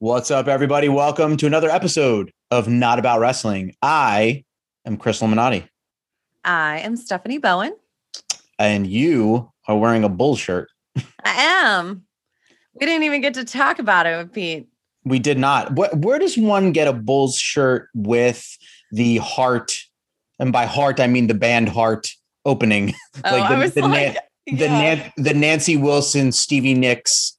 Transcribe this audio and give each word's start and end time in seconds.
What's 0.00 0.30
up, 0.30 0.48
everybody? 0.48 0.88
Welcome 0.88 1.36
to 1.36 1.46
another 1.46 1.68
episode 1.68 2.32
of 2.50 2.68
Not 2.68 2.98
About 2.98 3.20
Wrestling. 3.20 3.74
I 3.82 4.44
am 4.86 4.96
Chris 4.96 5.20
Illuminati, 5.20 5.68
I 6.42 6.78
am 6.78 6.96
Stephanie 6.96 7.36
Bowen. 7.36 7.76
and 8.58 8.86
you 8.86 9.52
are 9.68 9.76
wearing 9.76 10.02
a 10.04 10.08
bull 10.08 10.36
shirt. 10.36 10.68
I 10.96 11.02
am. 11.66 12.04
We 12.74 12.86
didn't 12.86 13.02
even 13.02 13.20
get 13.20 13.34
to 13.34 13.44
talk 13.44 13.78
about 13.78 14.06
it 14.06 14.16
with 14.16 14.32
Pete. 14.32 14.68
We 15.04 15.18
did 15.18 15.38
not. 15.38 15.74
Where, 15.76 15.90
where 15.90 16.18
does 16.18 16.36
one 16.38 16.72
get 16.72 16.88
a 16.88 16.92
Bulls 16.94 17.36
shirt 17.36 17.88
with 17.94 18.46
the 18.92 19.18
heart? 19.18 19.76
And 20.38 20.50
by 20.50 20.64
heart, 20.64 20.98
I 20.98 21.08
mean 21.08 21.26
the 21.26 21.34
band 21.34 21.68
Heart 21.68 22.08
opening. 22.46 22.94
Oh, 23.24 23.36
Like 23.36 23.48
the- 23.50 23.54
I 23.54 23.58
was 23.58 23.74
the 23.74 23.82
like, 23.82 24.16
The, 24.46 24.52
yeah. 24.56 24.94
Nan- 24.94 25.12
the 25.18 25.34
Nancy 25.34 25.76
Wilson, 25.76 26.32
Stevie 26.32 26.72
Nicks 26.74 27.36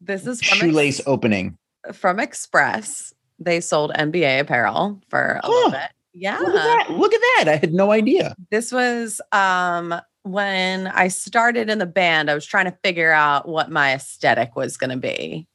this 0.00 0.26
is 0.26 0.40
from, 0.42 0.58
shoelace 0.58 1.00
Ex- 1.00 1.06
opening. 1.08 1.58
From 1.92 2.20
Express. 2.20 3.12
They 3.38 3.60
sold 3.60 3.92
NBA 3.94 4.40
apparel 4.40 5.00
for 5.08 5.40
a 5.42 5.46
Huh. 5.46 5.52
little 5.52 5.70
bit. 5.72 5.90
Yeah. 6.14 6.38
Look 6.38 6.54
at 6.54 6.54
that. 6.54 6.90
Look 6.90 7.12
at 7.14 7.20
that. 7.38 7.48
I 7.48 7.56
had 7.56 7.72
no 7.72 7.90
idea. 7.90 8.34
This 8.50 8.70
was 8.70 9.20
um 9.32 9.94
when 10.24 10.86
I 10.86 11.08
started 11.08 11.68
in 11.68 11.78
the 11.78 11.86
band, 11.86 12.30
I 12.30 12.34
was 12.34 12.46
trying 12.46 12.66
to 12.66 12.76
figure 12.84 13.10
out 13.10 13.48
what 13.48 13.70
my 13.70 13.94
aesthetic 13.94 14.54
was 14.54 14.76
going 14.76 14.90
to 14.90 14.96
be. 14.96 15.48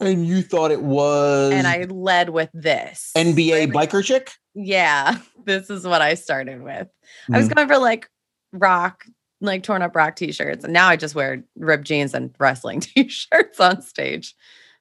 And 0.00 0.26
you 0.26 0.42
thought 0.42 0.72
it 0.72 0.82
was 0.82 1.52
And 1.52 1.66
I 1.68 1.84
led 1.84 2.30
with 2.30 2.50
this. 2.52 3.12
NBA 3.16 3.52
Really- 3.52 3.66
biker 3.68 4.02
chick? 4.04 4.32
Yeah, 4.54 5.18
this 5.44 5.70
is 5.70 5.84
what 5.86 6.02
I 6.02 6.14
started 6.14 6.62
with. 6.62 6.88
I 7.32 7.38
was 7.38 7.48
Mhm. 7.48 7.54
going 7.54 7.68
for 7.68 7.78
like 7.78 8.08
rock, 8.52 9.04
like 9.40 9.62
torn 9.62 9.82
up 9.82 9.94
rock 9.94 10.16
t-shirts. 10.16 10.64
And 10.64 10.72
now 10.72 10.88
I 10.88 10.96
just 10.96 11.14
wear 11.14 11.44
ripped 11.56 11.84
jeans 11.84 12.12
and 12.14 12.34
wrestling 12.40 12.80
t-shirts 12.80 13.60
on 13.60 13.82
stage. 13.82 14.34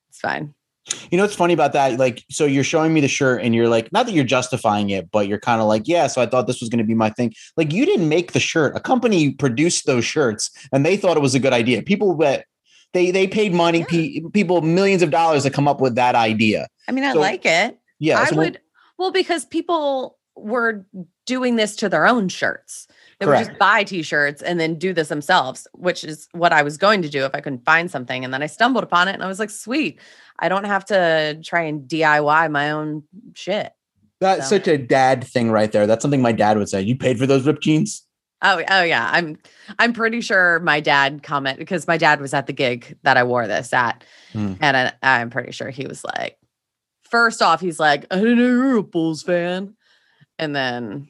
It's 0.10 0.20
fine. 0.20 0.56
You 1.12 1.18
know 1.18 1.24
what's 1.24 1.36
funny 1.36 1.54
about 1.54 1.74
that? 1.74 2.00
Like, 2.00 2.24
so 2.30 2.46
you're 2.46 2.64
showing 2.64 2.94
me 2.94 3.02
the 3.02 3.08
shirt 3.08 3.42
and 3.42 3.54
you're 3.54 3.68
like, 3.70 3.92
not 3.92 4.06
that 4.06 4.14
you're 4.14 4.24
justifying 4.24 4.90
it, 4.90 5.12
but 5.12 5.28
you're 5.28 5.40
kind 5.40 5.62
of 5.62 5.68
like, 5.68 5.88
yeah, 5.88 6.08
so 6.08 6.22
I 6.22 6.26
thought 6.26 6.48
this 6.48 6.60
was 6.62 6.70
going 6.70 6.80
to 6.80 6.86
be 6.86 6.94
my 6.94 7.10
thing. 7.10 7.34
Like, 7.58 7.74
you 7.74 7.86
didn't 7.86 8.08
make 8.10 8.32
the 8.32 8.40
shirt. 8.40 8.76
A 8.76 8.80
company 8.80 9.32
produced 9.32 9.86
those 9.86 10.06
shirts 10.06 10.50
and 10.72 10.86
they 10.86 10.98
thought 10.98 11.18
it 11.18 11.22
was 11.22 11.36
a 11.36 11.40
good 11.40 11.54
idea. 11.54 11.82
People 11.82 12.16
that 12.18 12.46
they 12.94 13.12
they 13.12 13.28
paid 13.28 13.54
money, 13.54 13.84
pe- 13.84 14.22
people 14.34 14.62
millions 14.62 15.02
of 15.02 15.12
dollars 15.12 15.44
to 15.44 15.50
come 15.50 15.68
up 15.68 15.82
with 15.82 15.96
that 15.96 16.16
idea. 16.16 16.68
I 16.88 16.92
mean, 16.94 17.04
I 17.04 17.14
So- 17.14 17.20
like 17.20 17.46
it. 17.46 17.78
Yeah. 18.00 18.22
I 18.22 18.26
so 18.26 18.38
would 18.38 18.62
well 18.98 19.12
because 19.12 19.46
people 19.46 20.18
were 20.36 20.86
doing 21.26 21.56
this 21.58 21.76
to 21.78 21.90
their 21.90 22.08
own 22.08 22.30
shirts. 22.30 22.88
They 23.20 23.26
would 23.26 23.38
just 23.40 23.58
buy 23.58 23.84
t-shirts 23.84 24.44
and 24.44 24.60
then 24.60 24.76
do 24.76 24.94
this 24.94 25.08
themselves, 25.08 25.68
which 25.74 26.04
is 26.04 26.28
what 26.34 26.54
I 26.54 26.62
was 26.62 26.78
going 26.78 27.02
to 27.02 27.10
do 27.10 27.26
if 27.26 27.34
I 27.34 27.42
couldn't 27.42 27.66
find 27.66 27.90
something. 27.90 28.24
And 28.24 28.32
then 28.32 28.44
I 28.44 28.46
stumbled 28.46 28.84
upon 28.84 29.08
it 29.08 29.14
and 29.14 29.24
I 29.24 29.28
was 29.28 29.40
like, 29.40 29.50
sweet. 29.50 30.00
I 30.38 30.50
don't 30.50 30.66
have 30.66 30.86
to 30.86 31.40
try 31.44 31.62
and 31.62 31.90
DIY 31.90 32.52
my 32.52 32.70
own 32.72 33.04
shit. 33.34 33.74
that's 34.20 34.48
so- 34.48 34.58
such 34.58 34.68
a 34.68 34.78
dad 34.78 35.24
thing 35.24 35.50
right 35.50 35.72
there. 35.72 35.88
That's 35.88 36.04
something 36.04 36.22
my 36.22 36.32
dad 36.32 36.58
would 36.58 36.70
say. 36.70 36.82
You 36.82 36.96
paid 36.96 37.18
for 37.18 37.26
those 37.26 37.48
ripped 37.48 37.64
jeans? 37.64 38.04
Oh, 38.44 38.62
oh 38.70 38.84
yeah. 38.84 39.10
I'm 39.12 39.40
I'm 39.80 39.94
pretty 39.94 40.22
sure 40.22 40.60
my 40.60 40.80
dad 40.80 41.24
comment 41.24 41.58
because 41.58 41.88
my 41.88 41.98
dad 41.98 42.22
was 42.22 42.36
at 42.36 42.46
the 42.46 42.54
gig 42.54 42.96
that 43.02 43.18
I 43.18 43.24
wore 43.24 43.48
this 43.48 43.74
at. 43.74 44.04
Hmm. 44.32 44.54
And 44.62 44.78
I, 44.78 44.94
I'm 45.02 45.32
pretty 45.32 45.52
sure 45.54 45.72
he 45.72 45.88
was 45.88 46.04
like, 46.04 46.38
first 47.10 47.42
off, 47.42 47.62
he's 47.62 47.80
like, 47.80 48.06
I 48.12 48.18
didn't 48.18 48.38
know 48.38 48.46
you 48.46 48.60
were 48.60 48.78
a 48.78 48.84
Bulls 48.84 49.24
fan. 49.24 49.76
And 50.38 50.56
then 50.56 51.08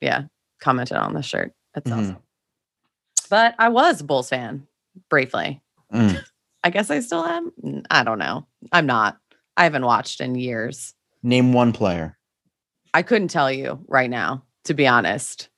yeah, 0.00 0.24
commented 0.64 0.96
on 0.96 1.12
the 1.12 1.22
shirt. 1.22 1.52
That's 1.74 1.90
Mhm. 1.90 1.98
awesome. 1.98 2.16
But 3.28 3.54
I 3.58 3.68
was 3.68 4.00
a 4.00 4.04
Bulls 4.04 4.28
fan 4.30 4.66
briefly. 5.10 5.62
Mm. 5.92 6.24
I 6.64 6.70
guess 6.70 6.90
I 6.90 7.00
still 7.00 7.24
am. 7.24 7.84
I 7.90 8.02
don't 8.02 8.18
know. 8.18 8.46
I'm 8.72 8.86
not. 8.86 9.18
I 9.56 9.64
haven't 9.64 9.84
watched 9.84 10.20
in 10.20 10.34
years. 10.34 10.94
Name 11.22 11.52
one 11.52 11.72
player. 11.72 12.16
I 12.94 13.02
couldn't 13.02 13.28
tell 13.28 13.50
you 13.52 13.84
right 13.88 14.08
now, 14.10 14.44
to 14.64 14.74
be 14.74 14.86
honest. 14.86 15.48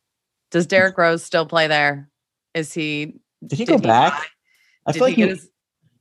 Does 0.50 0.66
Derrick 0.66 0.98
Rose 0.98 1.22
still 1.22 1.46
play 1.46 1.66
there? 1.68 2.08
Is 2.54 2.72
he 2.72 3.14
Did 3.46 3.58
he 3.58 3.64
Did 3.64 3.68
go 3.72 3.78
he 3.78 3.86
back? 3.86 4.12
die? 4.12 4.26
I 4.86 4.92
did 4.92 4.98
feel 4.98 5.06
he 5.08 5.12
like 5.12 5.16
he, 5.16 5.28
his 5.28 5.50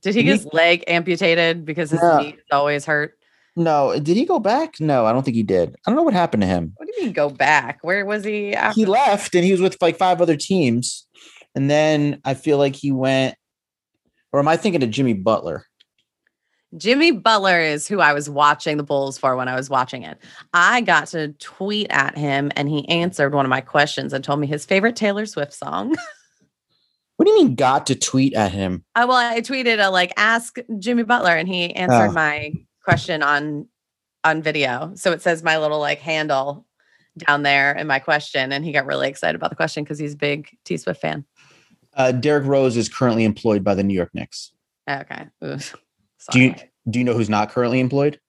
did 0.02 0.16
he 0.16 0.22
did 0.24 0.28
get 0.28 0.38
his 0.44 0.54
leg 0.54 0.84
amputated 0.88 1.66
because 1.66 1.92
his 1.92 2.02
knee 2.02 2.30
is 2.38 2.44
always 2.52 2.86
hurt? 2.86 3.18
No. 3.56 3.92
Eh, 3.92 4.00
did 4.00 4.18
he 4.18 4.26
go 4.26 4.40
back? 4.40 4.76
No, 4.80 5.06
I 5.06 5.14
don't 5.14 5.24
think 5.24 5.36
he 5.36 5.44
did. 5.44 5.76
I 5.86 5.90
don't 5.90 5.96
know 5.96 6.04
what 6.04 6.14
happened 6.14 6.42
to 6.42 6.48
him. 6.48 6.74
What 6.78 6.88
do 6.88 6.94
you 6.98 7.04
mean 7.06 7.14
go 7.14 7.30
back? 7.30 7.80
Where 7.82 8.06
was 8.06 8.24
he 8.24 8.54
after? 8.54 8.80
he 8.80 8.86
left 8.86 9.34
and 9.36 9.44
he 9.46 9.52
was 9.52 9.62
with 9.62 9.78
like 9.82 9.98
five 9.98 10.22
other 10.22 10.36
teams. 10.38 11.08
And 11.56 11.70
then 11.70 12.20
I 12.26 12.34
feel 12.34 12.58
like 12.58 12.76
he 12.76 12.92
went, 12.92 13.36
or 14.34 14.40
am 14.40 14.48
I 14.48 14.58
thinking 14.58 14.84
of 14.84 14.90
Jimmy 14.90 15.14
Butler? 15.14 15.66
Jimmy 16.78 17.12
Butler 17.12 17.62
is 17.62 17.88
who 17.88 18.02
I 18.02 18.12
was 18.12 18.30
watching 18.30 18.76
the 18.76 18.84
Bulls 18.84 19.18
for 19.18 19.38
when 19.38 19.48
I 19.48 19.56
was 19.56 19.70
watching 19.70 20.04
it. 20.04 20.18
I 20.54 20.82
got 20.82 21.08
to 21.10 21.30
tweet 21.40 21.88
at 21.90 22.18
him 22.18 22.52
and 22.58 22.68
he 22.68 22.86
answered 22.90 23.34
one 23.34 23.46
of 23.46 23.50
my 23.50 23.62
questions 23.62 24.12
and 24.12 24.22
told 24.24 24.42
me 24.42 24.48
his 24.48 24.66
favorite 24.66 24.98
Taylor 24.98 25.26
Swift 25.26 25.54
song. 25.54 25.96
What 27.18 27.24
do 27.28 27.32
you 27.32 27.38
mean 27.46 27.56
got 27.56 27.86
to 27.86 27.96
tweet 27.96 28.34
at 28.34 28.52
him? 28.52 28.84
I 28.94 29.06
well, 29.06 29.16
I 29.16 29.40
tweeted 29.40 29.82
a 29.82 29.90
like 29.90 30.12
ask 30.18 30.58
Jimmy 30.80 31.04
Butler 31.04 31.32
and 31.38 31.48
he 31.48 31.74
answered 31.74 32.10
Oh. 32.10 32.12
my 32.12 32.52
question 32.85 33.22
on 33.22 33.68
on 34.23 34.41
video. 34.41 34.94
So 34.96 35.12
it 35.12 35.22
says 35.22 35.44
my 35.44 35.57
little 35.57 35.79
like 35.79 36.00
handle 36.00 36.66
down 37.18 37.44
there 37.44 37.73
in 37.73 37.88
my 37.88 38.00
question 38.00 38.51
and 38.51 38.66
he 38.66 38.72
got 38.72 38.85
really 38.85 39.07
excited 39.07 39.35
about 39.35 39.50
the 39.50 39.56
question 39.56 39.84
because 39.84 40.00
he's 40.00 40.13
a 40.13 40.18
big 40.18 40.50
T 40.63 40.78
Swift 40.78 41.01
fan. 41.01 41.25
Uh, 41.94 42.12
Derrick 42.12 42.46
Rose 42.46 42.75
is 42.75 42.90
currently 42.90 43.23
employed 43.23 43.63
by 43.63 43.73
the 43.75 43.84
New 43.84 43.94
York 43.94 44.09
Knicks. 44.13 44.51
Okay. 44.90 45.28
Do 46.31 46.40
you 46.40 46.56
do 46.90 47.00
you 47.00 47.06
know 47.06 47.13
who's 47.13 47.29
not 47.29 47.50
currently 47.51 47.79
employed? 47.79 48.19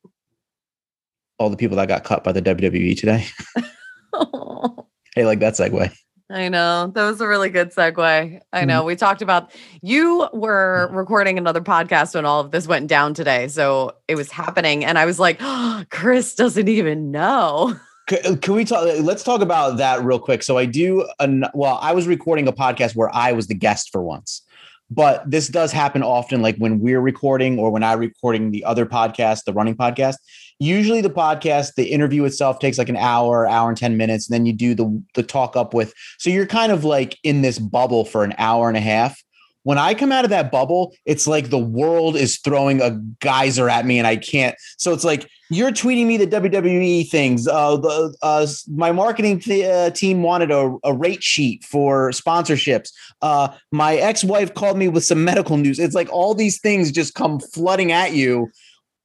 All 1.38 1.50
the 1.50 1.56
people 1.56 1.76
that 1.76 1.88
got 1.88 2.04
cut 2.04 2.24
by 2.24 2.32
the 2.32 2.42
WWE 2.42 2.98
today. 2.98 3.26
hey, 5.14 5.26
like 5.26 5.40
that 5.40 5.54
segue. 5.54 5.92
I 6.28 6.48
know. 6.48 6.90
That 6.92 7.08
was 7.08 7.20
a 7.20 7.28
really 7.28 7.50
good 7.50 7.72
segue. 7.72 8.40
I 8.52 8.64
know. 8.64 8.78
Mm-hmm. 8.78 8.86
We 8.86 8.96
talked 8.96 9.22
about 9.22 9.52
you 9.80 10.28
were 10.32 10.86
mm-hmm. 10.88 10.96
recording 10.96 11.38
another 11.38 11.60
podcast 11.60 12.14
when 12.14 12.26
all 12.26 12.40
of 12.40 12.50
this 12.50 12.66
went 12.66 12.88
down 12.88 13.14
today. 13.14 13.46
So 13.46 13.92
it 14.08 14.16
was 14.16 14.30
happening. 14.32 14.84
And 14.84 14.98
I 14.98 15.04
was 15.04 15.20
like, 15.20 15.38
oh, 15.40 15.84
Chris 15.90 16.34
doesn't 16.34 16.68
even 16.68 17.10
know. 17.10 17.78
Can, 18.08 18.18
uh, 18.24 18.36
can 18.36 18.54
we 18.54 18.64
talk? 18.64 18.86
Uh, 18.86 19.02
let's 19.02 19.24
talk 19.24 19.40
about 19.40 19.78
that 19.78 20.00
real 20.04 20.20
quick. 20.20 20.44
So 20.44 20.56
I 20.56 20.64
do. 20.64 21.04
An, 21.18 21.44
well, 21.54 21.80
I 21.82 21.92
was 21.92 22.06
recording 22.06 22.46
a 22.46 22.52
podcast 22.52 22.94
where 22.94 23.12
I 23.12 23.32
was 23.32 23.48
the 23.48 23.54
guest 23.54 23.90
for 23.90 24.00
once, 24.00 24.42
but 24.88 25.28
this 25.28 25.48
does 25.48 25.72
happen 25.72 26.04
often. 26.04 26.40
Like 26.40 26.56
when 26.58 26.78
we're 26.78 27.00
recording 27.00 27.58
or 27.58 27.72
when 27.72 27.82
I'm 27.82 27.98
recording 27.98 28.52
the 28.52 28.64
other 28.64 28.86
podcast, 28.86 29.42
the 29.42 29.52
running 29.52 29.74
podcast. 29.74 30.18
Usually, 30.58 31.00
the 31.00 31.10
podcast, 31.10 31.74
the 31.74 31.86
interview 31.92 32.24
itself 32.24 32.58
takes 32.58 32.78
like 32.78 32.88
an 32.88 32.96
hour, 32.96 33.46
hour 33.46 33.68
and 33.68 33.76
ten 33.76 33.96
minutes, 33.96 34.28
and 34.28 34.34
then 34.34 34.46
you 34.46 34.52
do 34.52 34.74
the 34.74 35.02
the 35.14 35.22
talk 35.22 35.56
up 35.56 35.74
with. 35.74 35.92
So 36.18 36.30
you're 36.30 36.46
kind 36.46 36.72
of 36.72 36.84
like 36.84 37.18
in 37.22 37.42
this 37.42 37.58
bubble 37.58 38.04
for 38.04 38.24
an 38.24 38.34
hour 38.38 38.68
and 38.68 38.76
a 38.76 38.80
half. 38.80 39.22
When 39.64 39.78
I 39.78 39.94
come 39.94 40.12
out 40.12 40.24
of 40.24 40.30
that 40.30 40.52
bubble, 40.52 40.94
it's 41.06 41.26
like 41.26 41.50
the 41.50 41.58
world 41.58 42.14
is 42.14 42.38
throwing 42.38 42.80
a 42.80 43.00
geyser 43.20 43.68
at 43.68 43.84
me, 43.84 43.98
and 43.98 44.06
I 44.06 44.16
can't. 44.16 44.54
So 44.78 44.92
it's 44.92 45.02
like 45.02 45.28
you're 45.50 45.70
tweeting 45.70 46.06
me 46.06 46.16
the 46.16 46.26
WWE 46.26 47.08
things. 47.08 47.46
Uh, 47.46 47.76
the 47.76 48.16
uh, 48.22 48.46
my 48.68 48.92
marketing 48.92 49.40
th- 49.40 49.64
uh, 49.64 49.90
team 49.90 50.22
wanted 50.22 50.50
a, 50.50 50.76
a 50.84 50.92
rate 50.92 51.22
sheet 51.22 51.64
for 51.64 52.10
sponsorships. 52.10 52.90
Uh, 53.22 53.48
my 53.72 53.96
ex 53.96 54.24
wife 54.24 54.54
called 54.54 54.78
me 54.78 54.88
with 54.88 55.04
some 55.04 55.24
medical 55.24 55.56
news. 55.56 55.78
It's 55.78 55.94
like 55.94 56.08
all 56.10 56.34
these 56.34 56.60
things 56.60 56.90
just 56.90 57.14
come 57.14 57.40
flooding 57.40 57.92
at 57.92 58.12
you. 58.12 58.50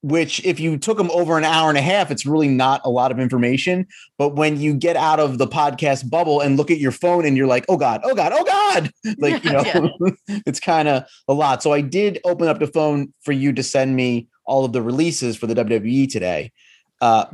Which, 0.04 0.44
if 0.44 0.60
you 0.60 0.78
took 0.80 0.98
them 0.98 1.12
over 1.12 1.38
an 1.38 1.44
hour 1.44 1.70
and 1.70 1.78
a 1.78 1.82
half, 1.82 2.10
it's 2.10 2.26
really 2.26 2.48
not 2.48 2.82
a 2.84 2.90
lot 2.90 3.12
of 3.12 3.20
information. 3.20 3.86
But 4.18 4.30
when 4.36 4.60
you 4.60 4.74
get 4.74 4.96
out 4.96 5.20
of 5.20 5.38
the 5.38 5.46
podcast 5.46 6.10
bubble 6.10 6.42
and 6.42 6.58
look 6.58 6.72
at 6.72 6.80
your 6.80 6.92
phone 6.92 7.24
and 7.24 7.38
you're 7.38 7.46
like, 7.46 7.66
oh 7.70 7.78
God, 7.78 8.02
oh 8.04 8.16
God, 8.16 8.32
oh 8.34 8.44
God, 8.44 8.92
like, 9.20 9.44
you 9.44 9.52
know, 9.52 9.62
Yeah. 9.64 10.10
it's 10.48 10.60
kind 10.60 10.88
of 10.88 11.06
a 11.28 11.34
lot. 11.34 11.62
So 11.62 11.72
I 11.72 11.82
did 11.82 12.20
open 12.26 12.48
up 12.48 12.58
the 12.60 12.66
phone 12.68 13.14
for 13.22 13.32
you 13.32 13.54
to 13.54 13.62
send 13.62 13.96
me 13.96 14.28
all 14.46 14.66
of 14.66 14.74
the 14.74 14.82
releases 14.82 15.38
for 15.38 15.46
the 15.46 15.54
WWE 15.54 16.12
today. 16.12 16.52
Uh, 17.00 17.26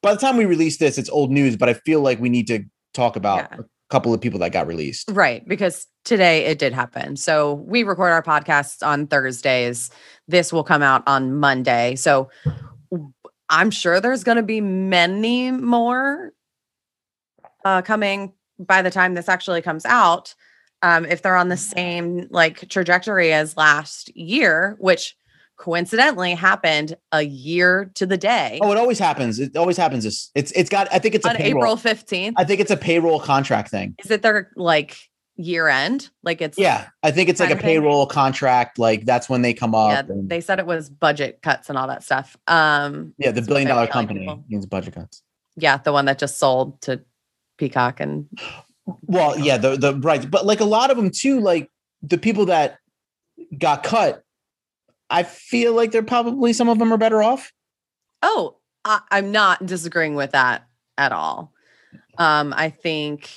by 0.00 0.14
the 0.14 0.20
time 0.20 0.36
we 0.36 0.44
release 0.44 0.76
this, 0.76 0.98
it's 0.98 1.10
old 1.10 1.32
news, 1.32 1.56
but 1.56 1.68
I 1.68 1.74
feel 1.74 2.00
like 2.00 2.20
we 2.20 2.28
need 2.28 2.46
to 2.46 2.62
talk 2.92 3.16
about 3.16 3.48
Yeah. 3.50 3.58
a 3.60 3.64
couple 3.90 4.14
of 4.14 4.20
people 4.20 4.38
that 4.38 4.52
got 4.52 4.66
released. 4.68 5.10
Right. 5.10 5.46
Because 5.48 5.86
today 6.04 6.44
it 6.44 6.58
did 6.58 6.72
happen. 6.72 7.16
So 7.16 7.54
we 7.54 7.82
record 7.82 8.12
our 8.12 8.22
podcasts 8.22 8.86
on 8.86 9.06
Thursdays. 9.06 9.90
This 10.28 10.52
will 10.52 10.64
come 10.64 10.82
out 10.82 11.02
on 11.06 11.34
Monday. 11.36 11.96
So 11.96 12.30
I'm 13.48 13.70
sure 13.70 14.00
there's 14.00 14.24
going 14.24 14.36
to 14.36 14.42
be 14.42 14.60
many 14.60 15.50
more 15.50 16.32
uh, 17.64 17.82
coming 17.82 18.32
by 18.58 18.82
the 18.82 18.90
time 18.90 19.14
this 19.14 19.28
actually 19.28 19.62
comes 19.62 19.84
out. 19.84 20.34
Um, 20.82 21.06
if 21.06 21.22
they're 21.22 21.36
on 21.36 21.48
the 21.48 21.56
same 21.56 22.26
like 22.30 22.68
trajectory 22.68 23.32
as 23.32 23.56
last 23.56 24.14
year, 24.16 24.76
which 24.78 25.16
coincidentally 25.56 26.34
happened 26.34 26.96
a 27.12 27.22
year 27.22 27.90
to 27.94 28.06
the 28.06 28.18
day 28.18 28.58
Oh, 28.60 28.72
it 28.72 28.76
always 28.76 28.98
happens. 28.98 29.38
It 29.38 29.56
always 29.56 29.76
happens. 29.76 30.04
It's 30.04 30.30
it's, 30.34 30.52
it's 30.52 30.68
got. 30.68 30.88
I 30.92 30.98
think 30.98 31.14
it's 31.14 31.24
a 31.24 31.30
on 31.30 31.36
payroll. 31.36 31.62
April 31.62 31.76
15th. 31.76 32.32
I 32.36 32.44
think 32.44 32.60
it's 32.60 32.70
a 32.70 32.76
payroll 32.76 33.20
contract 33.20 33.70
thing. 33.70 33.94
Is 34.04 34.10
it 34.10 34.22
their 34.22 34.50
like 34.56 34.98
year 35.36 35.68
end. 35.68 36.10
Like 36.22 36.40
it's 36.40 36.58
Yeah, 36.58 36.88
I 37.02 37.10
think 37.10 37.28
it's 37.28 37.40
like 37.40 37.50
a 37.50 37.56
payroll 37.56 38.06
contract. 38.06 38.78
Like 38.78 39.04
that's 39.04 39.28
when 39.28 39.42
they 39.42 39.52
come 39.54 39.74
up. 39.74 39.90
yeah. 40.06 40.12
and- 40.14 40.28
They 40.28 40.40
said 40.40 40.58
it 40.58 40.66
was 40.66 40.88
budget 40.90 41.40
cuts 41.42 41.68
and 41.68 41.76
all 41.78 41.88
that 41.88 42.02
stuff. 42.04 42.36
Um, 42.46 43.14
yeah, 43.18 43.30
the 43.32 43.42
billion 43.42 43.68
dollar 43.68 43.86
company 43.86 44.42
means 44.48 44.66
budget 44.66 44.94
cuts. 44.94 45.22
Yeah, 45.56 45.76
the 45.78 45.92
one 45.92 46.04
that 46.06 46.18
just 46.18 46.38
sold 46.38 46.80
to 46.82 47.00
Peacock 47.58 48.00
and 48.00 48.28
Well, 49.02 49.38
yeah, 49.38 49.56
the 49.56 49.76
the 49.76 49.94
right, 49.94 50.28
but 50.30 50.44
like 50.46 50.60
a 50.60 50.64
lot 50.64 50.90
of 50.90 50.96
them 50.96 51.10
too, 51.10 51.40
like 51.40 51.70
the 52.02 52.18
people 52.18 52.46
that 52.46 52.78
got 53.58 53.82
cut, 53.82 54.24
I 55.10 55.22
feel 55.22 55.72
like 55.74 55.90
they're 55.92 56.02
probably 56.02 56.52
some 56.52 56.68
of 56.68 56.78
them 56.78 56.92
are 56.92 56.98
better 56.98 57.22
off. 57.22 57.52
Oh, 58.22 58.56
I, 58.84 59.00
I'm 59.10 59.32
not 59.32 59.64
disagreeing 59.66 60.14
with 60.14 60.32
that 60.32 60.66
at 60.98 61.12
all. 61.12 61.52
Um, 62.18 62.52
I 62.56 62.70
think 62.70 63.30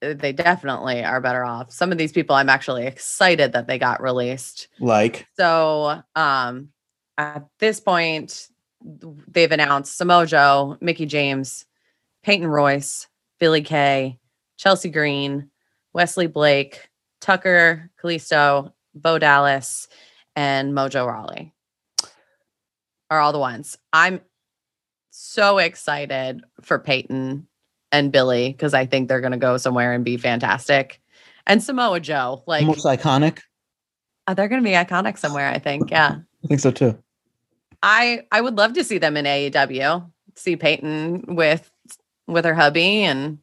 they 0.00 0.32
definitely 0.32 1.04
are 1.04 1.20
better 1.20 1.44
off. 1.44 1.72
Some 1.72 1.92
of 1.92 1.98
these 1.98 2.12
people, 2.12 2.36
I'm 2.36 2.48
actually 2.48 2.86
excited 2.86 3.52
that 3.52 3.66
they 3.66 3.78
got 3.78 4.02
released. 4.02 4.68
Like, 4.78 5.26
So, 5.36 6.02
um, 6.14 6.68
at 7.16 7.46
this 7.58 7.80
point, 7.80 8.48
they've 8.82 9.50
announced 9.50 10.00
Samojo, 10.00 10.80
Mickie 10.80 11.06
James, 11.06 11.66
Peyton 12.22 12.46
Royce, 12.46 13.08
Billie 13.40 13.62
Kay, 13.62 14.18
Chelsea 14.56 14.90
Green, 14.90 15.50
Wesley 15.92 16.26
Blake, 16.26 16.88
Tucker 17.20 17.90
Kalisto, 18.00 18.72
Bo 18.94 19.18
Dallas, 19.18 19.88
and 20.36 20.72
Mojo 20.72 21.06
Rawley 21.06 21.52
are 23.10 23.20
all 23.20 23.32
the 23.32 23.38
ones. 23.38 23.78
I'm 23.92 24.20
so 25.10 25.58
excited 25.58 26.42
for 26.62 26.78
Peyton 26.78 27.48
and 27.92 28.12
Billie 28.12 28.52
because 28.52 28.74
I 28.74 28.86
think 28.86 29.08
they're 29.08 29.20
going 29.20 29.32
to 29.32 29.38
go 29.38 29.56
somewhere 29.56 29.92
and 29.92 30.04
be 30.04 30.16
fantastic. 30.16 31.00
And 31.46 31.62
Samoa 31.62 32.00
Joe, 32.00 32.42
like, 32.46 32.66
most 32.66 32.84
iconic. 32.84 33.40
uh, 34.26 34.34
they're 34.34 34.48
going 34.48 34.62
to 34.62 34.68
be 34.68 34.74
iconic 34.74 35.16
somewhere. 35.18 35.48
I 35.48 35.58
think, 35.58 35.90
yeah. 35.90 36.16
I 36.44 36.46
think 36.46 36.60
so 36.60 36.70
too. 36.70 36.98
I 37.82 38.22
I 38.32 38.40
would 38.40 38.56
love 38.56 38.72
to 38.74 38.84
see 38.84 38.98
them 38.98 39.16
in 39.16 39.24
AEW. 39.24 40.10
See 40.34 40.56
Peyton 40.56 41.24
with 41.36 41.70
with 42.26 42.44
her 42.44 42.54
hubby 42.54 43.04
and 43.04 43.38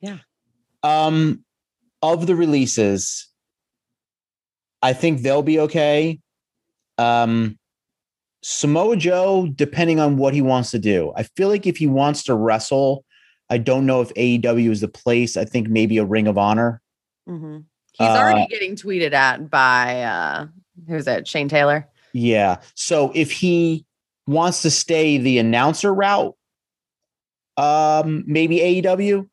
yeah. 0.00 0.18
Um, 0.82 1.44
of 2.02 2.26
the 2.26 2.36
releases, 2.36 3.28
I 4.82 4.92
think 4.92 5.20
they'll 5.22 5.42
be 5.42 5.60
okay. 5.60 6.20
Um, 6.96 7.58
Samoa 8.42 8.96
Joe, 8.96 9.48
depending 9.54 10.00
on 10.00 10.16
what 10.16 10.32
he 10.34 10.40
wants 10.42 10.70
to 10.70 10.78
do, 10.78 11.12
I 11.16 11.24
feel 11.24 11.48
like 11.48 11.66
if 11.66 11.76
he 11.76 11.86
wants 11.86 12.22
to 12.24 12.34
wrestle, 12.34 13.04
I 13.50 13.58
don't 13.58 13.84
know 13.86 14.00
if 14.00 14.12
AEW 14.14 14.70
is 14.70 14.80
the 14.80 14.88
place. 14.88 15.36
I 15.36 15.44
think 15.44 15.68
maybe 15.68 15.98
a 15.98 16.04
Ring 16.04 16.26
of 16.26 16.38
Honor. 16.38 16.80
mhm. 17.28 17.64
he's 17.92 18.08
already 18.08 18.42
Uh, 18.42 18.46
getting 18.48 18.76
tweeted 18.76 19.12
at 19.12 19.50
by 19.50 20.02
uh 20.02 20.46
who's 20.88 21.04
that? 21.04 21.28
Shane 21.28 21.48
Taylor. 21.48 21.86
Yeah. 22.14 22.56
So 22.74 23.12
if 23.14 23.30
he 23.30 23.84
wants 24.26 24.62
to 24.62 24.70
stay 24.70 25.18
the 25.18 25.38
announcer 25.38 25.92
route, 25.92 26.34
um, 27.56 28.24
maybe 28.26 28.58
AEW. 28.58 29.28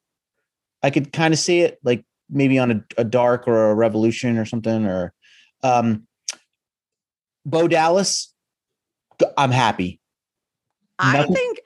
I 0.84 0.90
could 0.90 1.12
kind 1.14 1.34
of 1.34 1.40
see 1.40 1.62
it, 1.62 1.80
like 1.84 2.04
maybe 2.30 2.60
on 2.60 2.72
a, 2.72 2.84
a 2.98 3.04
dark 3.04 3.48
or 3.48 3.72
a 3.72 3.76
revolution 3.76 4.38
or 4.38 4.46
something, 4.46 4.86
or 4.86 5.14
um 5.64 6.08
Bo 7.46 7.68
Dallas. 7.68 8.34
I'm 9.38 9.52
happy. 9.52 10.00
I 11.00 11.18
Nothing- 11.18 11.34
think 11.36 11.60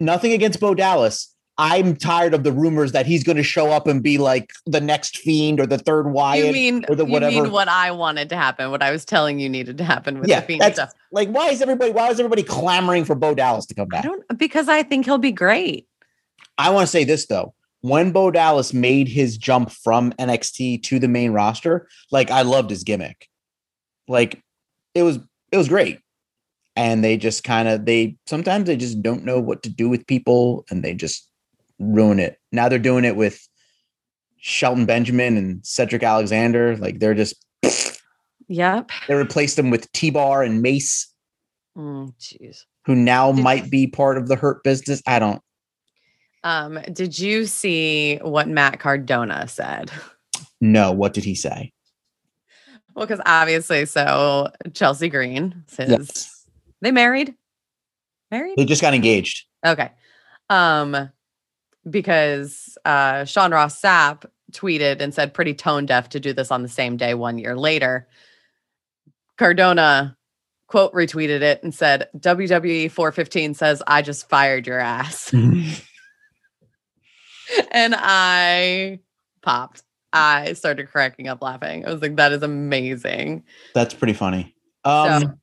Nothing 0.00 0.32
against 0.32 0.60
Bo 0.60 0.74
Dallas. 0.74 1.34
I'm 1.60 1.96
tired 1.96 2.32
of 2.32 2.44
the 2.44 2.52
rumors 2.52 2.92
that 2.92 3.04
he's 3.04 3.24
going 3.24 3.36
to 3.36 3.42
show 3.42 3.72
up 3.72 3.88
and 3.88 4.00
be 4.00 4.16
like 4.16 4.52
the 4.64 4.80
next 4.80 5.16
fiend 5.18 5.58
or 5.58 5.66
the 5.66 5.76
third 5.78 6.12
Wyatt. 6.12 6.46
you 6.46 6.52
mean 6.52 6.84
or 6.88 6.94
the 6.94 7.04
you 7.04 7.10
whatever. 7.12 7.32
mean 7.42 7.50
what 7.50 7.66
I 7.66 7.90
wanted 7.90 8.28
to 8.28 8.36
happen, 8.36 8.70
what 8.70 8.80
I 8.80 8.92
was 8.92 9.04
telling 9.04 9.40
you 9.40 9.48
needed 9.48 9.76
to 9.78 9.84
happen 9.84 10.20
with 10.20 10.28
Yeah, 10.28 10.38
the 10.40 10.46
Fiend 10.46 10.60
that's- 10.60 10.76
stuff. 10.76 10.92
like, 11.10 11.28
why 11.30 11.48
is 11.48 11.60
everybody? 11.60 11.90
Why 11.90 12.10
is 12.10 12.20
everybody 12.20 12.44
clamoring 12.44 13.04
for 13.04 13.16
Bo 13.16 13.34
Dallas 13.34 13.66
to 13.66 13.74
come 13.74 13.88
I 13.92 13.96
back? 13.96 14.04
don't 14.04 14.38
because 14.38 14.68
I 14.68 14.84
think 14.84 15.04
he'll 15.04 15.18
be 15.18 15.32
great. 15.32 15.88
I 16.56 16.70
want 16.70 16.86
to 16.86 16.90
say 16.90 17.02
this 17.02 17.26
though. 17.26 17.54
When 17.80 18.12
Bo 18.12 18.30
Dallas 18.30 18.72
made 18.72 19.08
his 19.08 19.36
jump 19.36 19.70
from 19.72 20.12
NXT 20.12 20.82
to 20.84 20.98
the 21.00 21.08
main 21.08 21.32
roster, 21.32 21.88
like 22.12 22.30
I 22.30 22.42
loved 22.42 22.70
his 22.70 22.84
gimmick. 22.84 23.28
Like 24.06 24.40
it 24.94 25.02
was 25.02 25.18
it 25.50 25.56
was 25.56 25.68
great. 25.68 25.98
And 26.78 27.02
they 27.02 27.16
just 27.16 27.42
kind 27.42 27.66
of 27.66 27.84
they 27.86 28.16
sometimes 28.26 28.66
they 28.66 28.76
just 28.76 29.02
don't 29.02 29.24
know 29.24 29.40
what 29.40 29.64
to 29.64 29.68
do 29.68 29.88
with 29.88 30.06
people 30.06 30.64
and 30.70 30.84
they 30.84 30.94
just 30.94 31.28
ruin 31.80 32.20
it. 32.20 32.38
Now 32.52 32.68
they're 32.68 32.78
doing 32.78 33.04
it 33.04 33.16
with 33.16 33.46
Shelton 34.36 34.86
Benjamin 34.86 35.36
and 35.36 35.66
Cedric 35.66 36.04
Alexander. 36.04 36.76
Like 36.76 37.00
they're 37.00 37.14
just 37.14 37.34
Yep. 38.46 38.90
they 39.08 39.14
replaced 39.14 39.56
them 39.56 39.70
with 39.70 39.90
T-Bar 39.92 40.44
and 40.44 40.62
Mace, 40.62 41.12
Mm, 41.76 42.14
Jeez. 42.20 42.60
who 42.86 42.94
now 42.94 43.32
Did- 43.32 43.42
might 43.42 43.70
be 43.70 43.88
part 43.88 44.16
of 44.16 44.28
the 44.28 44.36
hurt 44.36 44.62
business. 44.62 45.02
I 45.04 45.18
don't 45.18 45.42
Um, 46.44 46.78
did 46.92 47.18
you 47.18 47.46
see 47.46 48.18
what 48.22 48.46
Matt 48.48 48.78
Cardona 48.78 49.48
said? 49.48 49.90
No, 50.60 50.92
What 50.92 51.12
did 51.12 51.24
he 51.24 51.34
say? 51.34 51.72
Well, 52.94 53.04
because 53.06 53.20
obviously, 53.26 53.84
so 53.86 54.50
Chelsea 54.74 55.08
Green 55.08 55.64
says 55.66 56.37
they 56.80 56.92
married, 56.92 57.34
married. 58.30 58.54
They 58.56 58.64
just 58.64 58.82
got 58.82 58.94
engaged. 58.94 59.46
Okay, 59.64 59.90
um, 60.50 61.10
because 61.88 62.76
uh, 62.84 63.24
Sean 63.24 63.52
Ross 63.52 63.80
Sapp 63.80 64.24
tweeted 64.52 65.00
and 65.00 65.12
said 65.12 65.34
pretty 65.34 65.54
tone 65.54 65.86
deaf 65.86 66.08
to 66.10 66.20
do 66.20 66.32
this 66.32 66.50
on 66.50 66.62
the 66.62 66.68
same 66.68 66.96
day 66.96 67.14
one 67.14 67.38
year 67.38 67.56
later. 67.56 68.08
Cardona 69.36 70.16
quote 70.66 70.92
retweeted 70.92 71.40
it 71.40 71.62
and 71.62 71.74
said 71.74 72.08
WWE 72.18 72.90
415 72.90 73.54
says 73.54 73.82
I 73.86 74.02
just 74.02 74.28
fired 74.28 74.66
your 74.66 74.78
ass, 74.78 75.32
and 77.72 77.94
I 77.96 79.00
popped. 79.42 79.82
I 80.12 80.54
started 80.54 80.90
cracking 80.90 81.28
up 81.28 81.42
laughing. 81.42 81.86
I 81.86 81.92
was 81.92 82.00
like, 82.00 82.16
that 82.16 82.32
is 82.32 82.42
amazing. 82.42 83.44
That's 83.74 83.92
pretty 83.92 84.14
funny. 84.14 84.54
Um, 84.84 85.38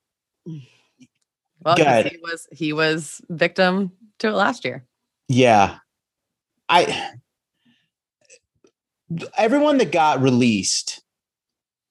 Well, 1.66 1.76
Go 1.76 1.84
'cause 1.84 1.92
ahead. 1.92 2.12
he 2.12 2.18
was 2.22 2.48
he 2.52 2.74
was 2.74 3.22
victim 3.30 3.92
to 4.20 4.28
it 4.28 4.34
last 4.34 4.64
year. 4.64 4.86
yeah, 5.28 5.80
I 6.70 7.12
everyone 9.38 9.78
that 9.80 9.92
got 9.92 10.22
released, 10.22 11.02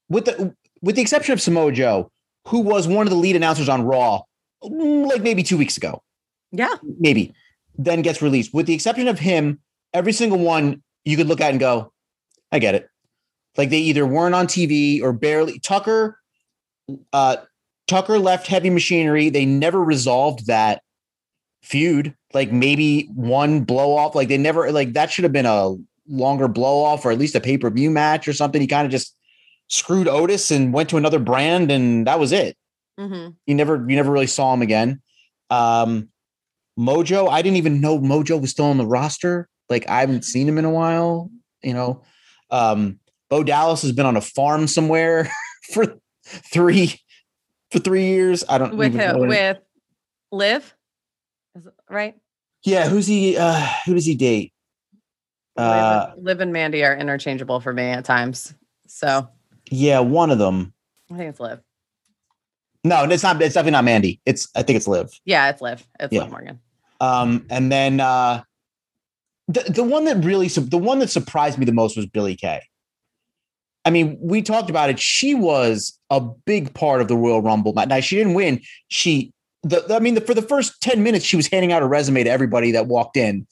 with 0.09 0.27
the 0.27 0.55
with 0.83 0.97
the 0.97 1.03
exception 1.03 1.33
of 1.33 1.41
Samoa 1.41 1.73
Joe, 1.73 2.11
who 2.49 2.61
was 2.61 2.87
one 2.87 3.07
of 3.07 3.11
the 3.11 3.17
lead 3.19 3.37
announcers 3.37 3.69
on 3.69 3.83
Raw, 3.83 4.23
mm, 4.63 5.07
like 5.09 5.23
maybe 5.23 5.43
two 5.43 5.57
weeks 5.57 5.77
ago, 5.77 6.03
Yeah. 6.53 6.75
maybe, 6.99 7.35
then 7.77 8.03
gets 8.03 8.21
released. 8.23 8.53
With 8.53 8.67
the 8.67 8.75
exception 8.75 9.09
of 9.09 9.19
him, 9.19 9.61
every 9.93 10.13
single 10.13 10.39
one 10.39 10.83
you 11.05 11.17
could 11.17 11.27
look 11.27 11.41
at 11.41 11.51
and 11.51 11.59
go, 11.61 11.93
I 12.53 12.59
get 12.59 12.75
it. 12.75 12.89
Like 13.57 13.71
they 13.71 13.79
either 13.79 14.07
weren't 14.07 14.35
on 14.35 14.47
TV 14.47 15.01
or 15.03 15.13
barely. 15.13 15.59
Tucker, 15.61 16.21
uh, 17.13 17.37
Tucker 17.87 18.19
left 18.19 18.47
Heavy 18.47 18.71
Machinery. 18.71 19.29
They 19.31 19.45
never 19.45 19.83
resolved 19.83 20.47
that 20.47 20.83
feud. 21.63 22.15
Like 22.33 22.53
maybe 22.53 23.09
one 23.15 23.61
blow 23.61 23.97
off. 23.97 24.15
Like 24.15 24.29
they 24.29 24.39
never 24.39 24.71
like 24.73 24.93
that 24.95 25.11
should 25.11 25.25
have 25.25 25.33
been 25.33 25.47
a 25.47 25.75
longer 26.09 26.49
blow 26.49 26.83
off 26.83 27.05
or 27.05 27.11
at 27.11 27.19
least 27.19 27.35
a 27.35 27.41
pay 27.41 27.59
per 27.59 27.71
view 27.71 27.91
match 27.91 28.29
or 28.29 28.33
something. 28.33 28.61
He 28.61 28.67
kind 28.67 28.85
of 28.85 28.91
just 28.93 29.17
screwed 29.69 30.09
Otis 30.09 30.51
and 30.51 30.73
went 30.73 30.91
to 30.91 30.97
another 30.97 31.19
brand 31.19 31.71
and 31.71 32.07
that 32.07 32.19
was 32.19 32.33
it. 32.33 32.57
hmm 32.99 33.29
You 33.47 33.55
never 33.55 33.77
you 33.77 33.97
never 33.97 34.13
really 34.13 34.27
saw 34.27 34.53
him 34.53 34.63
again. 34.63 35.01
Um, 35.51 36.09
Mojo, 36.79 37.29
I 37.29 37.43
didn't 37.43 37.59
even 37.59 37.81
know 37.81 37.99
Mojo 37.99 38.41
was 38.41 38.51
still 38.51 38.67
on 38.67 38.79
the 38.79 38.87
roster. 38.87 39.49
Like 39.69 39.89
I 39.89 40.01
haven't 40.01 40.25
seen 40.25 40.49
him 40.49 40.59
in 40.59 40.65
a 40.65 40.71
while. 40.71 41.31
You 41.63 41.75
know, 41.75 42.03
um, 42.51 42.99
Bo 43.31 43.43
Dallas 43.43 43.83
has 43.83 43.93
been 43.93 44.07
on 44.07 44.17
a 44.17 44.21
farm 44.21 44.67
somewhere 44.67 45.31
for 45.73 45.99
three 46.25 47.01
for 47.75 47.81
three 47.81 48.07
years. 48.07 48.45
I 48.49 48.57
don't 48.59 48.77
With 48.77 48.95
even 48.95 49.11
who? 49.17 49.27
with 49.27 49.59
Liv, 50.33 50.75
right? 51.91 52.17
yeah. 52.65 52.89
Who's 52.89 53.07
he? 53.07 53.37
Uh, 53.37 53.67
who 53.85 53.95
does 53.95 54.07
he 54.07 54.15
date? 54.15 54.53
Uh, 55.57 56.13
Liv, 56.15 56.25
Liv 56.25 56.41
and 56.41 56.53
Mandy 56.53 56.85
are 56.85 56.97
interchangeable 56.97 57.61
for 57.61 57.73
me 57.73 57.83
at 57.85 58.05
times. 58.05 58.55
So 58.87 59.29
yeah, 59.71 59.99
one 60.01 60.31
of 60.31 60.39
them. 60.39 60.73
I 61.13 61.17
think 61.17 61.31
it's 61.31 61.41
Liv. 61.41 61.61
No, 62.85 63.05
it's 63.05 63.23
not. 63.23 63.41
It's 63.43 63.55
definitely 63.55 63.73
not 63.73 63.85
Mandy. 63.85 64.21
It's 64.25 64.49
I 64.55 64.63
think 64.63 64.77
it's 64.77 64.87
Liv. 64.89 65.11
Yeah, 65.25 65.49
it's 65.51 65.61
Liv. 65.61 65.85
It's 66.01 66.13
Yeah. 66.13 66.23
Liv 66.23 66.31
Morgan. 66.31 66.61
Um, 67.01 67.45
and 67.51 67.71
then 67.73 68.01
uh, 68.01 68.43
the 69.49 69.61
the 69.69 69.83
one 69.85 70.05
that 70.05 70.25
really 70.25 70.49
the 70.49 70.79
one 70.79 71.01
that 71.01 71.11
surprised 71.11 71.59
me 71.59 71.65
the 71.65 71.73
most 71.73 71.97
was 71.97 72.07
Billie 72.07 72.37
Kay. 72.37 72.63
I 73.85 73.91
mean, 73.91 74.19
we 74.21 74.43
talked 74.43 74.71
about 74.71 74.91
it. 74.91 74.99
She 74.99 75.35
was 75.35 75.99
a 76.11 76.21
big 76.21 76.73
part 76.75 77.01
of 77.01 77.09
the 77.09 77.17
Royal 77.17 77.43
Rumble. 77.43 77.73
Now 77.75 78.01
she 78.01 78.17
didn't 78.17 78.35
win. 78.35 78.61
She 78.89 79.33
the, 79.63 79.85
I 79.95 79.99
mean, 79.99 80.15
the, 80.15 80.21
for 80.21 80.35
the 80.35 80.43
first 80.43 80.81
ten 80.81 81.03
minutes, 81.03 81.25
she 81.25 81.37
was 81.37 81.47
handing 81.47 81.73
out 81.73 81.83
a 81.83 81.87
resume 81.87 82.23
to 82.25 82.31
everybody 82.31 82.73
that 82.73 82.87
walked 82.87 83.17
in. 83.17 83.47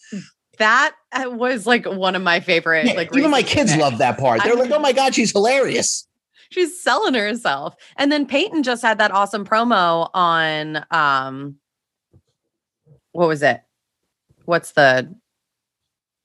that 0.58 0.92
uh, 1.12 1.30
was 1.30 1.66
like 1.66 1.86
one 1.86 2.14
of 2.14 2.22
my 2.22 2.40
favorite. 2.40 2.86
Yeah, 2.86 2.92
like 2.92 3.16
even 3.16 3.30
my 3.30 3.42
kids 3.42 3.74
love 3.76 3.98
that 3.98 4.18
part. 4.18 4.42
They're 4.42 4.54
like, 4.54 4.70
"Oh 4.70 4.78
my 4.78 4.92
god, 4.92 5.14
she's 5.14 5.32
hilarious." 5.32 6.06
She's 6.50 6.82
selling 6.82 7.14
herself. 7.14 7.74
And 7.96 8.12
then 8.12 8.26
Peyton 8.26 8.62
just 8.62 8.82
had 8.82 8.98
that 8.98 9.10
awesome 9.10 9.46
promo 9.46 10.10
on 10.12 10.84
um 10.90 11.56
what 13.12 13.28
was 13.28 13.42
it? 13.42 13.62
What's 14.44 14.72
the 14.72 15.14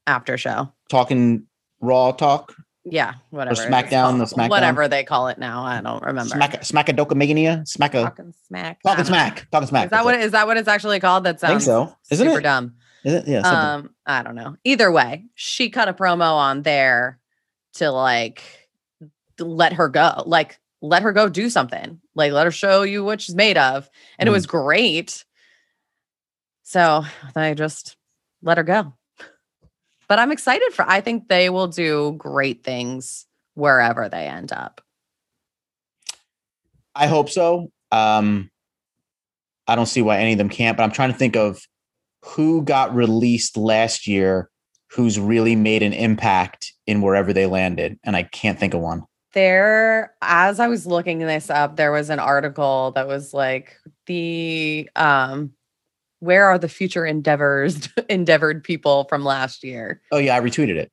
after 0.05 0.37
show? 0.37 0.71
Talking 0.89 1.47
raw 1.79 2.11
talk, 2.11 2.55
Yeah, 2.89 3.15
whatever. 3.31 3.51
it's 3.51 3.61
SmackDown, 3.61 4.17
the. 4.17 4.23
SmackDown? 4.25 4.49
Whatever 4.49 4.87
they 4.87 5.03
call 5.03 5.27
it 5.27 5.37
now. 5.37 5.63
I 5.63 5.81
don't 5.81 6.01
remember. 6.03 6.29
smack, 6.35 6.61
smackadoka 6.61 7.15
mania, 7.15 7.63
smack 7.65 7.93
a 7.95 8.03
Talking 8.03 8.33
smack. 8.47 8.81
talking 8.81 8.89
I 8.91 8.95
don't 8.95 8.97
know. 8.97 9.03
smack, 9.09 9.51
talking 9.51 9.67
smack. 9.67 9.85
Is 9.85 9.91
that 9.91 10.05
what 10.05 10.15
is 10.15 10.31
that 10.31 10.47
what 10.47 10.55
it's 10.57 10.67
actually 10.69 10.99
called? 11.01 11.25
That 11.25 11.39
sounds 11.39 11.67
I 11.67 11.73
think 11.75 11.89
so. 11.89 11.95
Isn't 12.11 12.25
super 12.27 12.39
it? 12.39 12.43
dumb. 12.43 12.75
Is 13.03 13.13
it? 13.13 13.27
Yeah. 13.27 13.41
something. 13.43 13.89
Um, 13.89 13.95
I 14.05 14.23
don't 14.23 14.35
know. 14.35 14.55
Either 14.63 14.89
way, 14.91 15.25
she 15.35 15.69
cut 15.69 15.89
a 15.89 15.93
promo 15.93 16.33
on 16.37 16.61
there 16.61 17.19
to 17.73 17.91
like 17.91 18.41
let 19.39 19.73
her 19.73 19.89
go, 19.89 20.23
like 20.25 20.57
let 20.81 21.01
her 21.03 21.11
go 21.11 21.27
do 21.27 21.49
something, 21.49 21.99
like 22.15 22.31
let 22.31 22.45
her 22.47 22.51
show 22.51 22.83
you 22.83 23.03
what 23.03 23.19
she's 23.21 23.35
made 23.35 23.57
of, 23.57 23.89
and 24.17 24.27
it 24.27 24.31
Mm. 24.31 24.35
was 24.35 24.45
great. 24.47 25.25
So 26.63 27.03
I 27.35 27.53
just 27.53 27.97
let 28.41 28.57
her 28.57 28.63
go. 28.63 28.93
But 30.07 30.19
I'm 30.19 30.31
excited 30.31 30.73
for. 30.73 30.85
I 30.87 31.01
think 31.01 31.27
they 31.27 31.49
will 31.49 31.67
do 31.67 32.15
great 32.17 32.63
things 32.63 33.25
wherever 33.55 34.07
they 34.09 34.27
end 34.27 34.51
up. 34.51 34.81
I 36.95 37.07
hope 37.07 37.29
so. 37.29 37.71
Um, 37.91 38.49
I 39.67 39.75
don't 39.75 39.85
see 39.85 40.01
why 40.01 40.17
any 40.19 40.31
of 40.33 40.37
them 40.37 40.49
can't, 40.49 40.77
but 40.77 40.83
I'm 40.83 40.91
trying 40.91 41.11
to 41.11 41.17
think 41.17 41.35
of 41.35 41.59
who 42.23 42.61
got 42.63 42.95
released 42.95 43.57
last 43.57 44.07
year 44.07 44.49
who's 44.91 45.19
really 45.19 45.55
made 45.55 45.83
an 45.83 45.93
impact 45.93 46.73
in 46.85 47.01
wherever 47.01 47.33
they 47.33 47.45
landed, 47.45 47.99
and 48.03 48.15
I 48.15 48.23
can't 48.23 48.57
think 48.57 48.73
of 48.73 48.79
one. 48.79 49.03
there 49.33 50.13
as 50.21 50.59
i 50.59 50.67
was 50.67 50.87
looking 50.87 51.19
this 51.19 51.49
up 51.49 51.75
there 51.75 51.91
was 51.91 52.09
an 52.09 52.17
article 52.17 52.91
that 52.95 53.07
was 53.07 53.33
like 53.33 53.77
the 54.07 54.89
um 54.95 55.51
where 56.19 56.45
are 56.45 56.57
the 56.57 56.69
future 56.69 57.05
endeavors 57.05 57.89
endeavored 58.09 58.63
people 58.63 59.05
from 59.05 59.23
last 59.23 59.63
year 59.63 60.01
Oh 60.11 60.17
yeah, 60.17 60.35
I 60.35 60.39
retweeted 60.41 60.75
it. 60.77 60.91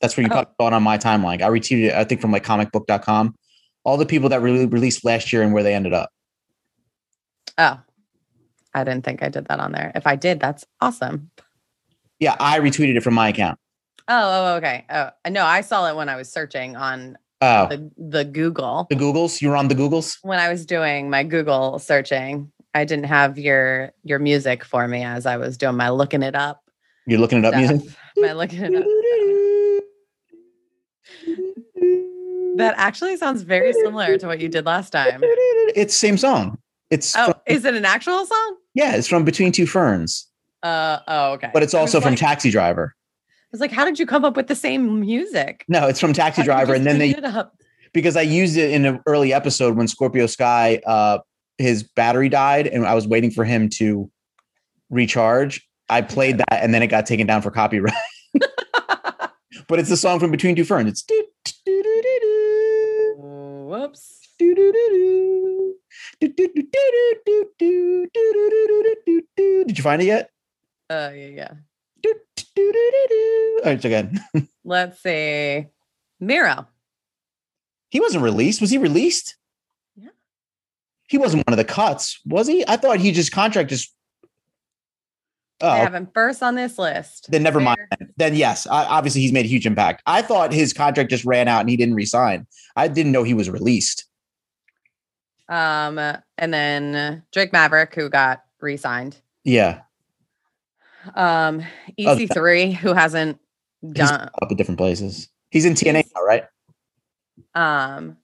That's 0.00 0.16
where 0.16 0.24
you 0.26 0.32
Oh. 0.32 0.44
probably 0.58 0.74
on 0.76 0.82
my 0.82 0.96
timeline. 0.96 1.42
I 1.42 1.48
retweeted 1.48 1.88
it, 1.88 1.94
I 1.94 2.04
think 2.04 2.20
from 2.22 2.32
like 2.32 2.44
comicbook.com. 2.44 3.34
All 3.84 3.96
the 3.98 4.06
people 4.06 4.28
that 4.30 4.40
really 4.40 4.66
released 4.66 5.04
last 5.04 5.32
year 5.32 5.42
and 5.42 5.52
where 5.52 5.62
they 5.62 5.74
ended 5.74 5.92
up. 5.92 6.10
oh 7.58 7.78
i 8.74 8.84
didn't 8.84 9.04
think 9.04 9.22
i 9.22 9.28
did 9.28 9.46
that 9.48 9.58
on 9.60 9.72
there 9.72 9.90
if 9.94 10.06
i 10.06 10.14
did 10.16 10.38
that's 10.40 10.64
awesome 10.80 11.30
Yeah, 12.20 12.36
I 12.38 12.60
retweeted 12.60 12.96
it 12.96 13.02
from 13.02 13.14
my 13.14 13.28
account. 13.30 13.58
oh, 14.08 14.14
oh 14.52 14.56
okay 14.56 14.84
oh 14.90 15.10
no 15.28 15.44
i 15.44 15.60
saw 15.62 15.88
it 15.90 15.96
when 15.96 16.08
i 16.08 16.16
was 16.16 16.30
searching 16.32 16.76
on 16.76 17.18
Oh, 17.42 17.68
the, 17.68 17.90
the 17.96 18.24
google 18.26 18.86
the 18.90 18.96
Googles. 18.96 19.40
You 19.40 19.48
were 19.48 19.56
on 19.56 19.68
the 19.68 19.74
Googles. 19.74 20.18
when 20.22 20.38
i 20.38 20.48
was 20.50 20.64
doing 20.66 21.08
my 21.10 21.24
google 21.24 21.78
searching 21.78 22.52
i 22.74 22.84
didn't 22.84 23.06
have 23.06 23.38
your 23.38 23.90
your 24.04 24.18
music 24.18 24.64
for 24.64 24.86
me 24.88 25.02
as 25.04 25.26
i 25.26 25.36
was 25.36 25.56
doing 25.56 25.76
my 25.76 25.88
looking 25.90 26.22
it 26.22 26.34
up 26.34 26.62
You're 27.06 27.18
looking 27.20 27.38
it 27.38 27.44
up, 27.44 27.54
music. 27.54 27.80
my 28.16 28.32
looking 28.32 28.60
it 28.62 28.74
up 28.76 28.86
That 32.56 32.74
actually 32.76 33.16
sounds 33.16 33.42
very 33.42 33.72
similar 33.72 34.18
to 34.18 34.26
what 34.26 34.38
you 34.40 34.48
did 34.48 34.66
last 34.66 34.90
time. 34.90 35.20
It's 35.74 35.94
same 35.94 36.18
song. 36.18 36.58
It's 36.90 37.16
Oh, 37.16 37.26
from, 37.26 37.34
is 37.46 37.64
it 37.64 37.74
an 37.74 37.84
actual 37.86 38.26
song? 38.26 38.56
yeah, 38.74 38.96
it's 38.96 39.08
from 39.08 39.24
Between 39.24 39.50
Two 39.52 39.66
Ferns, 39.66 40.28
Uh 40.62 40.98
oh, 41.08 41.32
okay. 41.34 41.50
but 41.54 41.62
it's 41.62 41.72
also 41.72 42.00
from 42.00 42.10
like- 42.12 42.18
Taxi 42.18 42.50
Driver. 42.50 42.94
I 42.98 43.48
was 43.52 43.60
like, 43.60 43.72
how 43.72 43.84
did 43.84 43.98
you 43.98 44.04
come 44.04 44.24
up 44.24 44.36
with 44.36 44.48
the 44.48 44.54
same 44.54 45.00
music? 45.00 45.64
No, 45.68 45.88
it's 45.88 45.98
from 46.00 46.12
Taxi 46.12 46.42
How 46.42 46.46
Driver, 46.46 46.74
and 46.74 46.84
then 46.84 46.98
they 46.98 47.14
because 47.94 48.16
I 48.16 48.22
used 48.22 48.56
it 48.58 48.70
in 48.72 48.84
an 48.84 49.00
early 49.06 49.32
episode 49.32 49.76
when 49.76 49.88
Scorpio 49.88 50.26
Sky 50.26 50.80
uh 50.86 51.18
his 51.60 51.82
battery 51.82 52.28
died 52.28 52.66
and 52.66 52.86
I 52.86 52.94
was 52.94 53.06
waiting 53.06 53.30
for 53.30 53.44
him 53.44 53.68
to 53.70 54.10
recharge. 54.88 55.66
I 55.88 56.02
played 56.02 56.38
that 56.38 56.52
and 56.62 56.72
then 56.72 56.82
it 56.82 56.88
got 56.88 57.06
taken 57.06 57.26
down 57.26 57.42
for 57.42 57.50
copyright. 57.50 57.92
but 59.68 59.78
it's 59.78 59.88
the 59.88 59.96
song 59.96 60.20
from 60.20 60.30
Between 60.30 60.56
Two 60.56 60.64
Ferns. 60.64 60.88
It's 60.88 61.04
Whoops. 63.16 64.16
Did 64.38 64.58
you 69.78 69.82
find 69.82 70.02
it 70.02 70.06
yet? 70.06 70.30
Uh 70.88 71.10
yeah, 71.14 71.26
yeah. 71.26 71.52
Doo, 72.02 72.14
doo. 72.56 73.60
All 73.62 73.66
right, 73.66 73.74
it's 73.74 73.84
again. 73.84 74.20
Let's 74.64 75.02
see. 75.02 75.66
Miro. 76.18 76.66
He 77.90 78.00
wasn't 78.00 78.24
released. 78.24 78.60
Was 78.60 78.70
he 78.70 78.78
released? 78.78 79.36
He 81.10 81.18
wasn't 81.18 81.44
one 81.44 81.52
of 81.52 81.56
the 81.58 81.64
cuts, 81.64 82.20
was 82.24 82.46
he? 82.46 82.64
I 82.68 82.76
thought 82.76 83.00
he 83.00 83.10
just 83.10 83.32
contract 83.32 83.68
just. 83.68 83.92
I 85.60 85.66
Oh, 85.80 85.82
have 85.82 85.92
him 85.94 86.08
first 86.14 86.40
on 86.42 86.54
this 86.54 86.78
list. 86.78 87.26
then 87.30 87.42
never 87.42 87.58
mind. 87.60 87.80
Then 88.16 88.34
yes, 88.36 88.66
I, 88.68 88.84
obviously 88.84 89.20
he's 89.20 89.32
made 89.32 89.44
a 89.44 89.48
huge 89.48 89.66
impact. 89.66 90.02
I 90.06 90.22
thought 90.22 90.52
his 90.52 90.72
contract 90.72 91.10
just 91.10 91.24
ran 91.24 91.48
out 91.48 91.60
and 91.60 91.68
he 91.68 91.76
didn't 91.76 91.96
resign. 91.96 92.46
I 92.76 92.86
didn't 92.88 93.10
know 93.12 93.24
he 93.24 93.34
was 93.34 93.50
released. 93.50 94.06
Um, 95.48 95.98
and 96.38 96.54
then 96.54 97.24
Drake 97.32 97.52
Maverick, 97.52 97.92
who 97.94 98.08
got 98.08 98.42
re-signed. 98.60 99.16
Yeah, 99.44 99.80
Um, 101.16 101.60
Oh, 101.98 102.16
EC3, 102.16 102.72
who 102.72 102.92
hasn't 102.94 103.38
he's 103.82 103.92
done 103.94 104.30
up 104.40 104.48
at 104.50 104.56
different 104.56 104.78
places. 104.78 105.28
He's 105.50 105.64
in 105.64 105.74
TNA 105.74 105.96
He's- 106.04 106.10
now, 106.14 106.22
right? 106.22 106.44
um 107.54 108.16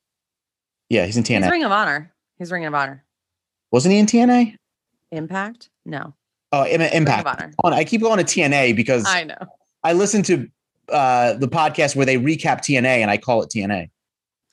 Yeah, 0.88 1.04
he's 1.04 1.16
in 1.16 1.24
he's 1.24 1.30
TNA. 1.42 1.50
Ring 1.50 1.64
of 1.64 1.72
Honor. 1.72 2.12
He's 2.38 2.52
Ring 2.52 2.64
of 2.64 2.74
Honor. 2.74 3.04
Wasn't 3.70 3.92
he 3.92 3.98
in 3.98 4.06
TNA? 4.06 4.56
Impact? 5.12 5.70
No. 5.84 6.14
Oh, 6.52 6.64
Im- 6.66 6.80
Ring 6.80 6.88
of 6.90 6.94
Impact. 6.94 7.26
Honor. 7.28 7.52
On- 7.64 7.72
I 7.72 7.84
keep 7.84 8.00
going 8.02 8.18
to 8.18 8.24
TNA 8.24 8.76
because 8.76 9.04
I, 9.06 9.24
know. 9.24 9.36
I 9.82 9.92
listen 9.92 10.22
to 10.24 10.48
uh, 10.90 11.34
the 11.34 11.48
podcast 11.48 11.96
where 11.96 12.06
they 12.06 12.16
recap 12.18 12.58
TNA 12.60 12.84
and 13.00 13.10
I 13.10 13.16
call 13.18 13.42
it 13.42 13.50
TNA. 13.50 13.90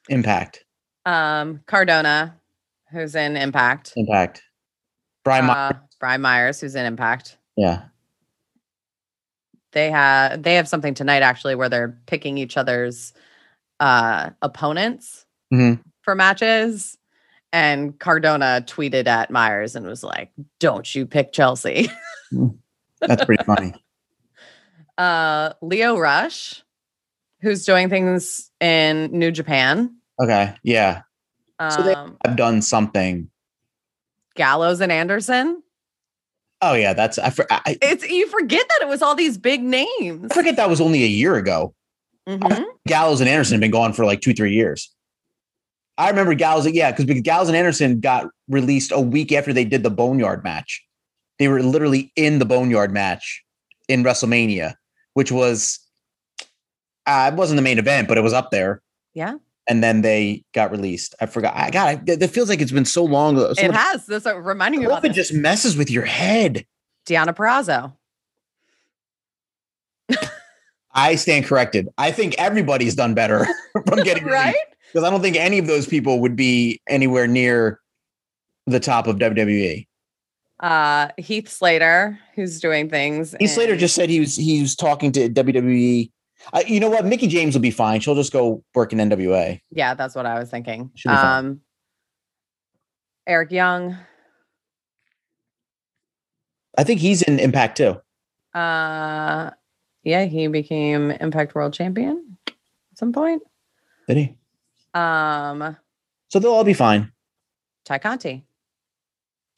Impact. 0.09 0.63
Um, 1.05 1.61
Cardona, 1.65 2.35
who's 2.91 3.15
in 3.15 3.37
Impact. 3.37 3.93
Impact. 3.95 4.41
Brian. 5.23 5.45
My- 5.45 5.53
Uh, 5.69 5.73
Brian 5.99 6.21
Myers, 6.21 6.59
who's 6.59 6.75
in 6.75 6.85
Impact. 6.85 7.37
yeah. 7.55 7.83
They 9.71 9.89
have 9.89 10.43
they 10.43 10.53
have 10.55 10.67
something 10.67 10.93
tonight 10.93 11.23
actually 11.23 11.55
where 11.55 11.67
they're 11.67 11.97
picking 12.05 12.37
each 12.37 12.57
other's 12.57 13.11
uh 13.79 14.29
opponents 14.43 15.25
Mhm. 15.51 15.81
for 16.03 16.13
matches. 16.13 16.95
And 17.53 17.97
Cardona 17.99 18.63
tweeted 18.67 19.05
at 19.07 19.29
Myers 19.31 19.75
and 19.75 19.85
was 19.85 20.03
like, 20.03 20.31
Don't 20.59 20.93
you 20.93 21.05
pick 21.05 21.31
Chelsea. 21.31 21.89
That's 22.99 23.23
pretty 23.25 23.43
funny. 23.45 23.73
uh 24.97 25.53
Lio 25.61 25.97
Rush, 25.97 26.63
who's 27.41 27.63
doing 27.65 27.89
things 27.89 28.49
in 28.59 29.11
New 29.17 29.31
Japan. 29.31 29.95
Okay. 30.21 30.53
Yeah. 30.63 31.03
So 31.69 31.81
they- 31.83 31.93
Um, 31.93 32.17
I've 32.25 32.35
done 32.35 32.61
something. 32.61 33.29
Gallows 34.35 34.81
and 34.81 34.91
Anderson. 34.91 35.61
Oh 36.61 36.73
yeah, 36.73 36.93
that's 36.93 37.19
I, 37.19 37.29
for, 37.29 37.45
I, 37.51 37.77
It's 37.81 38.07
you 38.07 38.27
forget 38.29 38.65
that 38.67 38.79
it 38.81 38.87
was 38.87 39.01
all 39.01 39.15
these 39.15 39.37
big 39.37 39.61
names. 39.61 40.31
I 40.31 40.33
forget 40.33 40.55
that 40.55 40.69
was 40.69 40.79
only 40.81 41.03
a 41.03 41.07
year 41.07 41.35
ago. 41.35 41.75
Mhm. 42.27 42.63
Gallows 42.87 43.19
and 43.19 43.29
Anderson 43.29 43.55
have 43.55 43.61
been 43.61 43.69
gone 43.71 43.91
for 43.93 44.05
like 44.05 44.21
two, 44.21 44.33
three 44.33 44.53
years. 44.53 44.92
I 45.97 46.09
remember 46.09 46.33
Gals, 46.33 46.67
yeah, 46.69 46.91
because 46.91 47.05
because 47.05 47.21
Gallows 47.21 47.47
and 47.47 47.57
Anderson 47.57 47.99
got 47.99 48.27
released 48.47 48.91
a 48.91 48.99
week 48.99 49.31
after 49.31 49.53
they 49.53 49.65
did 49.65 49.83
the 49.83 49.89
Boneyard 49.91 50.43
match. 50.43 50.83
They 51.39 51.47
were 51.47 51.61
literally 51.61 52.11
in 52.15 52.39
the 52.39 52.45
Boneyard 52.45 52.91
match 52.91 53.43
in 53.87 54.03
WrestleMania, 54.03 54.75
which 55.13 55.31
was 55.31 55.79
uh, 57.05 57.29
it 57.31 57.37
wasn't 57.37 57.57
the 57.57 57.61
main 57.61 57.79
event, 57.79 58.07
but 58.07 58.17
it 58.17 58.21
was 58.21 58.33
up 58.33 58.51
there. 58.51 58.81
Yeah. 59.13 59.35
And 59.67 59.83
then 59.83 60.01
they 60.01 60.43
got 60.53 60.71
released. 60.71 61.15
I 61.21 61.25
forgot. 61.25 61.55
I 61.55 61.69
got 61.69 62.09
it. 62.09 62.21
It 62.21 62.27
feels 62.29 62.49
like 62.49 62.59
it's 62.59 62.71
been 62.71 62.85
so 62.85 63.03
long. 63.03 63.37
So 63.37 63.51
it 63.51 63.67
much- 63.67 63.77
has. 63.77 64.05
That's 64.05 64.25
what 64.25 64.43
reminding 64.43 64.81
me 64.81 64.87
about 64.87 65.03
this. 65.03 65.15
just 65.15 65.33
messes 65.33 65.77
with 65.77 65.89
your 65.89 66.05
head. 66.05 66.65
Deonna 67.05 67.35
Purrazzo. 67.35 67.93
I 70.93 71.15
stand 71.15 71.45
corrected. 71.45 71.89
I 71.97 72.11
think 72.11 72.35
everybody's 72.37 72.95
done 72.95 73.13
better 73.13 73.47
from 73.87 74.03
getting 74.03 74.25
right? 74.27 74.55
Because 74.93 75.07
I 75.07 75.09
don't 75.09 75.21
think 75.21 75.35
any 75.35 75.57
of 75.57 75.65
those 75.65 75.87
people 75.87 76.19
would 76.19 76.35
be 76.35 76.79
anywhere 76.87 77.25
near 77.25 77.79
the 78.67 78.79
top 78.79 79.07
of 79.07 79.15
WWE. 79.17 79.87
Uh 80.59 81.09
Heath 81.17 81.49
Slater, 81.49 82.19
who's 82.35 82.59
doing 82.59 82.89
things. 82.89 83.35
Heath 83.39 83.49
Slater 83.49 83.75
just 83.75 83.95
said 83.95 84.09
he 84.09 84.19
was 84.19 84.35
he 84.35 84.61
was 84.61 84.75
talking 84.75 85.11
to 85.13 85.27
WWE. 85.29 86.11
Uh, 86.53 86.61
you 86.67 86.79
know 86.79 86.89
what? 86.89 87.05
Mickie 87.05 87.27
James 87.27 87.55
will 87.55 87.61
be 87.61 87.71
fine. 87.71 88.01
She'll 88.01 88.15
just 88.15 88.31
go 88.31 88.63
work 88.75 88.93
in 88.93 88.99
NWA. 88.99 89.59
Yeah, 89.71 89.95
that's 89.95 90.13
what 90.13 90.25
I 90.25 90.37
was 90.37 90.51
thinking. 90.51 90.91
Should 90.95 91.09
be 91.09 91.15
fine. 91.15 91.45
Um 91.45 91.61
Eric 93.25 93.51
Young. 93.51 93.97
I 96.77 96.83
think 96.83 96.99
he's 96.99 97.21
in 97.23 97.39
Impact 97.39 97.77
too. 97.77 97.99
Uh 98.57 99.49
Yeah, 100.03 100.25
he 100.25 100.47
became 100.47 101.11
Impact 101.11 101.55
World 101.55 101.73
Champion 101.73 102.37
at 102.47 102.53
some 102.97 103.11
point. 103.11 103.41
Did 104.07 104.17
he? 104.17 104.37
Um, 104.93 105.77
So 106.29 106.39
they'll 106.39 106.53
all 106.53 106.63
be 106.63 106.73
fine. 106.73 107.11
Tay 107.85 107.99
Conti. 107.99 108.45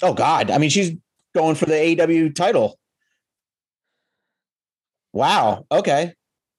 Oh 0.02 0.14
God. 0.14 0.52
I 0.52 0.58
mean, 0.58 0.70
she's 0.70 0.92
going 1.34 1.56
for 1.56 1.66
the 1.66 1.74
AEW 1.74 2.34
title. 2.36 2.78
Wow. 5.14 5.66
Okay. 5.72 6.14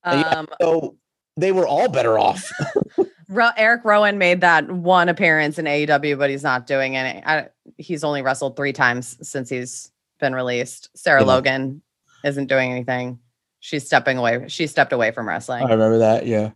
Yeah. 0.05 0.21
Um, 0.23 0.49
So 0.61 0.97
they 1.37 1.53
were 1.53 1.67
all 1.67 1.89
better 1.89 2.19
off. 2.19 2.51
Eric 3.57 3.85
Rowan 3.85 4.19
made 4.19 4.41
that 4.43 4.71
one 4.71 5.09
appearance 5.09 5.59
in 5.59 5.65
AEW, 5.65 6.17
but 6.19 6.31
he's 6.31 6.45
not 6.45 6.67
doing 6.67 6.97
any. 6.97 7.23
I, 7.25 7.49
he's 7.77 8.05
only 8.05 8.23
wrestled 8.23 8.57
three 8.57 8.73
times 8.73 9.19
since 9.29 9.51
he's 9.51 9.91
been 10.21 10.35
released. 10.35 10.91
Sarah 10.97 11.21
Yeah. 11.23 11.27
Logan 11.27 11.83
isn't 12.25 12.47
doing 12.47 12.71
anything. 12.71 13.19
She's 13.61 13.85
stepping 13.85 14.17
away. 14.17 14.45
She 14.49 14.67
stepped 14.69 14.93
away 14.93 15.11
from 15.11 15.29
wrestling. 15.29 15.65
I 15.65 15.71
remember 15.71 15.99
that. 15.99 16.27
Yeah. 16.27 16.51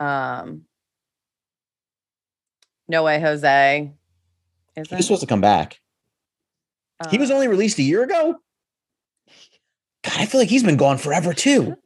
Um, 0.00 0.62
no 2.88 3.02
way, 3.04 3.20
Jose. 3.20 3.92
Is 4.76 4.88
He 4.88 4.96
was 4.96 5.06
supposed 5.06 5.20
to 5.22 5.26
come 5.26 5.40
back. 5.40 5.78
He 7.10 7.18
was 7.18 7.30
only 7.30 7.46
released 7.48 7.78
a 7.78 7.82
year 7.82 8.02
ago. 8.02 8.36
God, 10.04 10.14
I 10.18 10.26
feel 10.26 10.40
like 10.40 10.48
he's 10.48 10.62
been 10.64 10.76
gone 10.76 10.98
forever 10.98 11.32
too. 11.32 11.76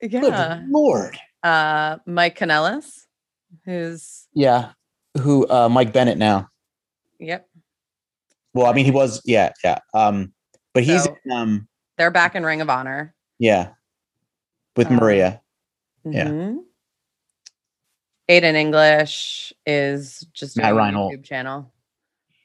Good 0.00 0.12
yeah. 0.12 0.62
Lord. 0.68 1.18
Uh, 1.42 1.98
Mike 2.06 2.38
Kanellis, 2.38 3.06
who's 3.64 4.26
Yeah. 4.34 4.72
Who 5.20 5.46
uh 5.48 5.68
Mike 5.68 5.92
Bennett 5.92 6.18
now. 6.18 6.48
yep, 7.18 7.48
Well, 8.54 8.66
I 8.66 8.72
mean 8.72 8.84
he 8.84 8.90
was, 8.90 9.20
yeah, 9.24 9.52
yeah. 9.64 9.78
Um, 9.94 10.32
but 10.74 10.84
he's 10.84 11.04
So- 11.04 11.16
um 11.32 11.68
they're 11.96 12.10
back 12.10 12.34
in 12.36 12.44
Ring 12.44 12.60
of 12.60 12.68
Honor. 12.70 13.14
yeah 13.38 13.70
with 14.76 14.88
Um, 14.88 14.96
Maria. 14.96 15.40
Yeah. 16.04 16.52
Aiden 18.28 18.54
English 18.54 19.52
is 19.66 20.26
just 20.32 20.56
Matt 20.56 20.72
a 20.72 20.74
Reinhold. 20.74 21.12
YouTube 21.14 21.24
channel. 21.24 21.72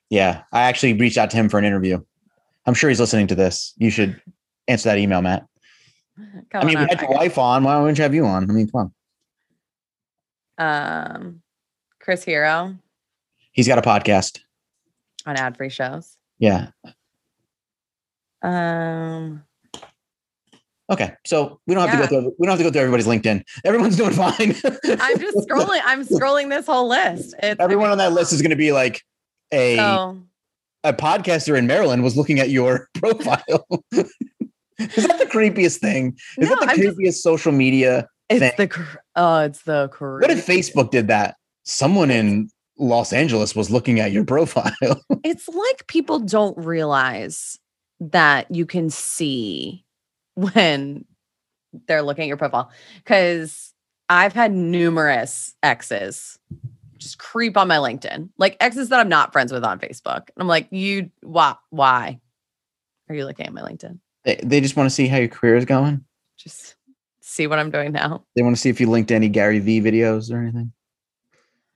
Yeah. 0.10 0.44
I 0.52 0.63
actually 0.63 0.94
reached 0.94 1.18
out 1.18 1.30
to 1.32 1.38
him 1.38 1.50
for 1.50 1.58
an 1.60 1.66
interview. 1.66 2.00
I'm 2.66 2.74
sure 2.74 2.90
he's 2.90 3.00
listening 3.00 3.28
to 3.28 3.36
this. 3.36 3.74
You 3.78 3.90
should 3.90 4.22
answer 4.68 4.90
that 4.90 4.98
email, 4.98 5.22
Matt. 5.22 5.46
Come 6.52 6.62
I 6.62 6.66
mean, 6.66 6.80
we 6.80 6.86
had 6.86 7.02
your 7.02 7.12
wife 7.12 7.38
on. 7.38 7.63
Why 7.63 7.78
wouldn't 7.80 7.98
you 7.98 8.04
have 8.04 8.13
you 8.13 8.25
on? 8.25 8.50
I 8.50 8.54
mean, 8.54 8.70
come 8.70 8.94
on. 10.60 11.16
Um, 11.16 11.42
Chris 12.00 12.24
Hero 12.24 12.75
He's 13.52 13.68
got 13.68 13.78
a 13.80 13.82
podcast. 13.82 14.40
on 15.25 15.36
ad 15.36 15.58
free 15.58 15.70
shows. 15.70 16.18
Yeah. 16.40 16.68
Um, 18.42 19.44
Okay. 20.94 21.14
So 21.26 21.60
we 21.68 21.74
don't 21.76 21.88
have 21.88 22.00
Yeah. 22.00 22.06
to 22.06 22.10
go 22.12 22.22
through 22.22 22.36
we 22.40 22.48
don't 22.48 22.52
have 22.58 22.60
to 22.60 22.64
go 22.64 22.72
through 22.72 22.82
everybody's 22.82 23.08
LinkedIn. 23.08 23.44
Everyone's 23.66 23.98
doing 23.98 24.12
fine. 24.14 24.56
I'm 25.00 25.20
just 25.20 25.38
scrolling. 25.48 25.82
I'm 25.84 26.06
scrolling 26.06 26.50
this 26.50 26.66
whole 26.66 26.88
list. 26.88 27.36
It's 27.42 27.60
Everyone 27.60 27.90
on 27.92 27.98
that 27.98 28.14
list 28.14 28.34
is 28.34 28.42
gonna 28.42 28.56
be 28.56 28.72
like 28.72 29.02
a 29.52 29.76
so 29.78 30.18
a 30.86 30.94
podcaster 30.94 31.58
in 31.58 31.66
Maryland 31.68 32.04
was 32.04 32.18
looking 32.18 32.40
at 32.40 32.50
your 32.50 32.88
profile. 32.96 33.66
is 33.92 35.08
that 35.08 35.18
the 35.20 35.30
creepiest 35.32 35.80
thing? 35.80 36.18
Is 36.38 36.50
no, 36.50 36.56
that 36.56 36.60
the 36.66 36.72
I'm 36.72 36.78
just, 36.82 36.98
creepiest 36.98 37.14
social 37.16 37.52
media? 37.52 38.08
it's 38.30 38.40
thing? 38.40 38.52
the 38.58 38.86
oh, 39.16 39.40
it's 39.40 39.62
the 39.64 39.90
What 40.00 40.30
if. 40.32 40.46
Facebook 40.46 40.92
did 40.92 41.08
that? 41.08 41.36
Someone 41.64 42.12
in 42.12 42.50
Los 42.78 43.14
Angeles 43.14 43.56
was 43.56 43.70
looking 43.72 44.00
at 44.00 44.12
your 44.12 44.26
profile. 44.26 44.74
It's 45.24 45.48
like 45.48 45.88
people 45.88 46.20
don't 46.20 46.58
realize 46.58 47.58
that 48.00 48.50
you 48.52 48.66
can 48.66 48.90
see 48.90 49.83
when 50.36 51.06
they're 51.88 52.02
looking 52.02 52.24
at 52.24 52.28
your 52.28 52.38
profile. 52.38 52.72
Because 52.98 53.74
I've 54.10 54.34
had 54.34 54.52
numerous 54.52 55.54
exes 55.63 56.38
just 57.03 57.18
creep 57.18 57.57
on 57.57 57.68
my 57.68 57.77
LinkedIn, 57.77 58.29
like 58.38 58.55
exes 58.62 58.90
that 58.90 59.00
I'm 59.00 59.10
not 59.10 59.34
friends 59.34 59.51
with 59.51 59.64
on 59.66 59.77
Facebook. 59.77 60.20
And 60.29 60.40
I'm 60.40 60.48
like, 60.48 60.68
you, 60.72 61.12
why, 61.22 61.55
why 61.70 62.20
are 63.10 63.16
you 63.16 63.25
looking 63.25 63.46
at 63.46 63.53
my 63.53 63.62
LinkedIn? 63.62 64.00
they, 64.24 64.40
they 64.42 64.62
just 64.62 64.77
want 64.77 64.90
to 64.90 64.94
see 64.96 65.07
how 65.07 65.18
your 65.18 65.27
career 65.27 65.57
is 65.57 65.66
going. 65.66 66.03
Just 66.38 66.75
see 67.22 67.46
what 67.46 67.60
I'm 67.60 67.72
doing 67.72 67.92
now. 67.92 68.24
They 68.36 68.42
want 68.42 68.55
to 68.55 68.62
see 68.62 68.70
if 68.70 68.79
you 68.79 68.90
linked 68.90 69.12
any 69.12 69.27
Gary 69.27 69.60
Vee 69.60 69.81
videos 69.81 70.31
or 70.31 70.42
anything. 70.42 70.72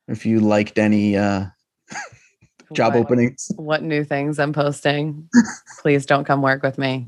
If 0.08 0.25
you 0.25 0.39
liked 0.39 0.77
any 0.79 1.17
uh, 1.17 1.47
job 2.73 2.93
What- 2.93 3.01
openings. 3.01 3.51
What 3.58 3.84
new 3.84 4.05
things 4.05 4.39
I'm 4.39 4.53
posting. 4.53 5.29
Please 5.81 6.05
don't 6.05 6.23
come 6.23 6.41
work 6.41 6.63
with 6.63 6.77
me. 6.77 7.08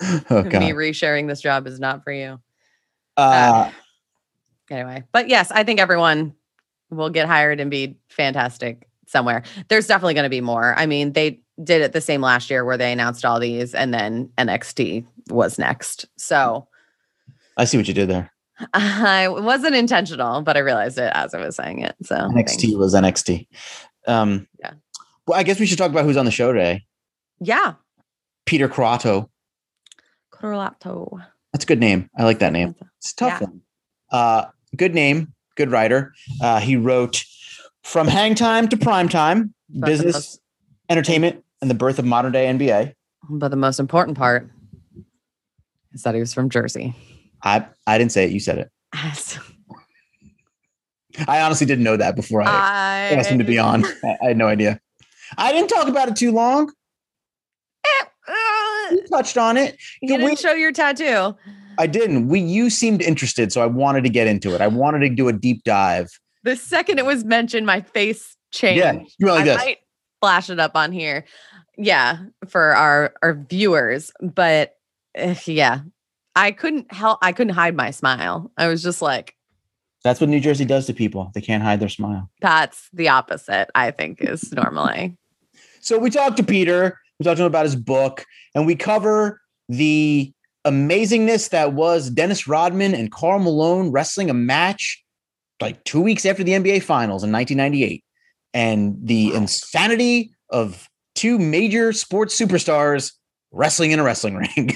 Oh 0.30 0.42
Me 0.42 0.70
resharing 0.70 1.28
this 1.28 1.40
job 1.40 1.66
is 1.66 1.80
not 1.80 2.04
for 2.04 2.12
you. 2.12 2.40
Uh, 3.16 3.70
anyway 4.70 5.02
but 5.12 5.28
yes 5.28 5.50
i 5.52 5.64
think 5.64 5.80
everyone 5.80 6.34
will 6.90 7.10
get 7.10 7.26
hired 7.26 7.60
and 7.60 7.70
be 7.70 7.96
fantastic 8.08 8.88
somewhere 9.06 9.42
there's 9.68 9.86
definitely 9.86 10.14
going 10.14 10.24
to 10.24 10.30
be 10.30 10.40
more 10.40 10.74
i 10.76 10.86
mean 10.86 11.12
they 11.12 11.40
did 11.62 11.82
it 11.82 11.92
the 11.92 12.00
same 12.00 12.20
last 12.20 12.50
year 12.50 12.64
where 12.64 12.76
they 12.76 12.92
announced 12.92 13.24
all 13.24 13.40
these 13.40 13.74
and 13.74 13.92
then 13.92 14.28
nxt 14.38 15.04
was 15.30 15.58
next 15.58 16.06
so 16.16 16.66
I 17.56 17.64
see 17.64 17.76
what 17.76 17.88
you 17.88 17.94
did 17.94 18.08
there. 18.08 18.30
i 18.74 19.26
wasn't 19.28 19.74
intentional 19.74 20.42
but 20.42 20.56
i 20.56 20.60
realized 20.60 20.98
it 20.98 21.10
as 21.14 21.34
i 21.34 21.40
was 21.40 21.56
saying 21.56 21.80
it 21.80 21.96
so 22.02 22.30
thanks. 22.34 22.56
NXT 22.56 22.78
was 22.78 22.94
NXT. 22.94 23.46
Um, 24.06 24.46
Yeah. 24.60 24.72
Well, 25.26 25.38
I 25.38 25.42
guess 25.42 25.60
we 25.60 25.66
should 25.66 25.76
talk 25.78 25.90
about 25.90 26.04
who's 26.04 26.16
on 26.16 26.24
the 26.24 26.30
show 26.30 26.52
today. 26.52 26.84
yeah 27.40 27.74
Peter 28.46 28.68
Croatto. 28.68 29.28
Correlato. 30.40 31.24
That's 31.52 31.64
a 31.64 31.66
good 31.66 31.80
name. 31.80 32.08
I 32.18 32.24
like 32.24 32.38
that 32.40 32.52
name. 32.52 32.74
It's 32.98 33.12
a 33.12 33.16
tough 33.16 33.40
Yeah. 33.40 33.46
one. 33.46 33.60
Uh, 34.10 34.44
good 34.76 34.94
name. 34.94 35.32
Good 35.56 35.70
writer. 35.70 36.12
Uh, 36.40 36.60
he 36.60 36.76
wrote 36.76 37.24
from 37.82 38.06
Hang 38.06 38.34
Time 38.34 38.68
to 38.68 38.76
Prime 38.76 39.08
Time, 39.08 39.54
But 39.68 39.86
Business, 39.86 40.14
most- 40.14 40.40
Entertainment, 40.88 41.44
and 41.60 41.68
the 41.70 41.74
Birth 41.74 41.98
of 41.98 42.04
Modern 42.04 42.32
Day 42.32 42.46
NBA. 42.46 42.94
but 43.30 43.48
the 43.48 43.56
most 43.56 43.78
important 43.80 44.16
part 44.16 44.48
is 45.92 46.02
that 46.02 46.14
he 46.14 46.20
was 46.20 46.32
from 46.32 46.48
jersey 46.48 46.94
I 47.42 47.66
I 47.86 47.98
didn't 47.98 48.12
say 48.12 48.24
it. 48.24 48.30
You 48.30 48.40
said 48.40 48.58
it. 48.58 48.70
I 51.26 51.40
honestly 51.40 51.66
didn't 51.66 51.84
know 51.84 51.96
that 51.96 52.14
before 52.16 52.42
I 52.42 52.46
I 52.46 53.14
asked 53.14 53.30
him 53.30 53.38
to 53.38 53.44
be 53.44 53.58
on. 53.58 53.84
I, 54.04 54.16
I 54.22 54.26
had 54.28 54.36
no 54.36 54.46
idea. 54.46 54.80
I 55.36 55.52
didn't 55.52 55.68
talk 55.68 55.88
about 55.88 56.08
it 56.08 56.16
too 56.16 56.30
long. 56.32 56.72
You 58.90 59.02
touched 59.10 59.36
on 59.38 59.56
it. 59.56 59.76
you 60.02 60.08
didn't 60.08 60.26
way- 60.26 60.34
show 60.34 60.52
your 60.52 60.72
tattoo. 60.72 61.36
I 61.78 61.86
didn't. 61.86 62.28
We 62.28 62.40
you 62.40 62.70
seemed 62.70 63.02
interested, 63.02 63.52
so 63.52 63.60
I 63.62 63.66
wanted 63.66 64.02
to 64.04 64.10
get 64.10 64.26
into 64.26 64.54
it. 64.54 64.60
I 64.60 64.66
wanted 64.66 64.98
to 65.00 65.08
do 65.10 65.28
a 65.28 65.32
deep 65.32 65.62
dive. 65.64 66.08
The 66.42 66.56
second 66.56 66.98
it 66.98 67.06
was 67.06 67.24
mentioned, 67.24 67.66
my 67.66 67.82
face 67.82 68.36
changed. 68.52 68.78
Yeah, 68.78 69.00
you 69.18 69.26
like 69.28 69.42
I 69.42 69.44
this. 69.44 69.56
might 69.56 69.78
flash 70.20 70.50
it 70.50 70.58
up 70.58 70.72
on 70.74 70.90
here. 70.92 71.24
Yeah, 71.76 72.18
for 72.48 72.74
our 72.74 73.14
our 73.22 73.34
viewers, 73.34 74.10
but 74.20 74.74
uh, 75.16 75.34
yeah, 75.46 75.80
I 76.34 76.50
couldn't 76.50 76.92
help. 76.92 77.18
I 77.22 77.30
couldn't 77.32 77.54
hide 77.54 77.76
my 77.76 77.92
smile. 77.92 78.50
I 78.56 78.66
was 78.66 78.82
just 78.82 79.00
like, 79.00 79.36
That's 80.02 80.20
what 80.20 80.30
New 80.30 80.40
Jersey 80.40 80.64
does 80.64 80.86
to 80.86 80.94
people. 80.94 81.30
They 81.34 81.40
can't 81.40 81.62
hide 81.62 81.78
their 81.78 81.88
smile. 81.88 82.28
that's 82.40 82.88
the 82.92 83.08
opposite. 83.10 83.68
I 83.76 83.92
think 83.92 84.20
is 84.20 84.52
normally. 84.52 85.16
So 85.80 85.96
we 85.96 86.10
talked 86.10 86.36
to 86.38 86.42
Peter. 86.42 86.98
We 87.18 87.24
talked 87.24 87.36
to 87.38 87.42
him 87.42 87.46
about 87.48 87.64
his 87.64 87.76
book, 87.76 88.24
and 88.54 88.66
we 88.66 88.76
cover 88.76 89.40
the 89.68 90.32
amazingness 90.66 91.50
that 91.50 91.72
was 91.72 92.10
Dennis 92.10 92.46
Rodman 92.46 92.94
and 92.94 93.10
Karl 93.10 93.38
Malone 93.38 93.90
wrestling 93.90 94.30
a 94.30 94.34
match 94.34 95.02
like 95.60 95.82
two 95.84 96.00
weeks 96.00 96.24
after 96.24 96.44
the 96.44 96.52
NBA 96.52 96.82
Finals 96.82 97.24
in 97.24 97.32
1998, 97.32 98.04
and 98.54 98.96
the 99.02 99.34
insanity 99.34 100.30
of 100.50 100.88
two 101.14 101.38
major 101.38 101.92
sports 101.92 102.38
superstars 102.38 103.12
wrestling 103.50 103.90
in 103.90 103.98
a 103.98 104.04
wrestling 104.04 104.36
ring. 104.56 104.72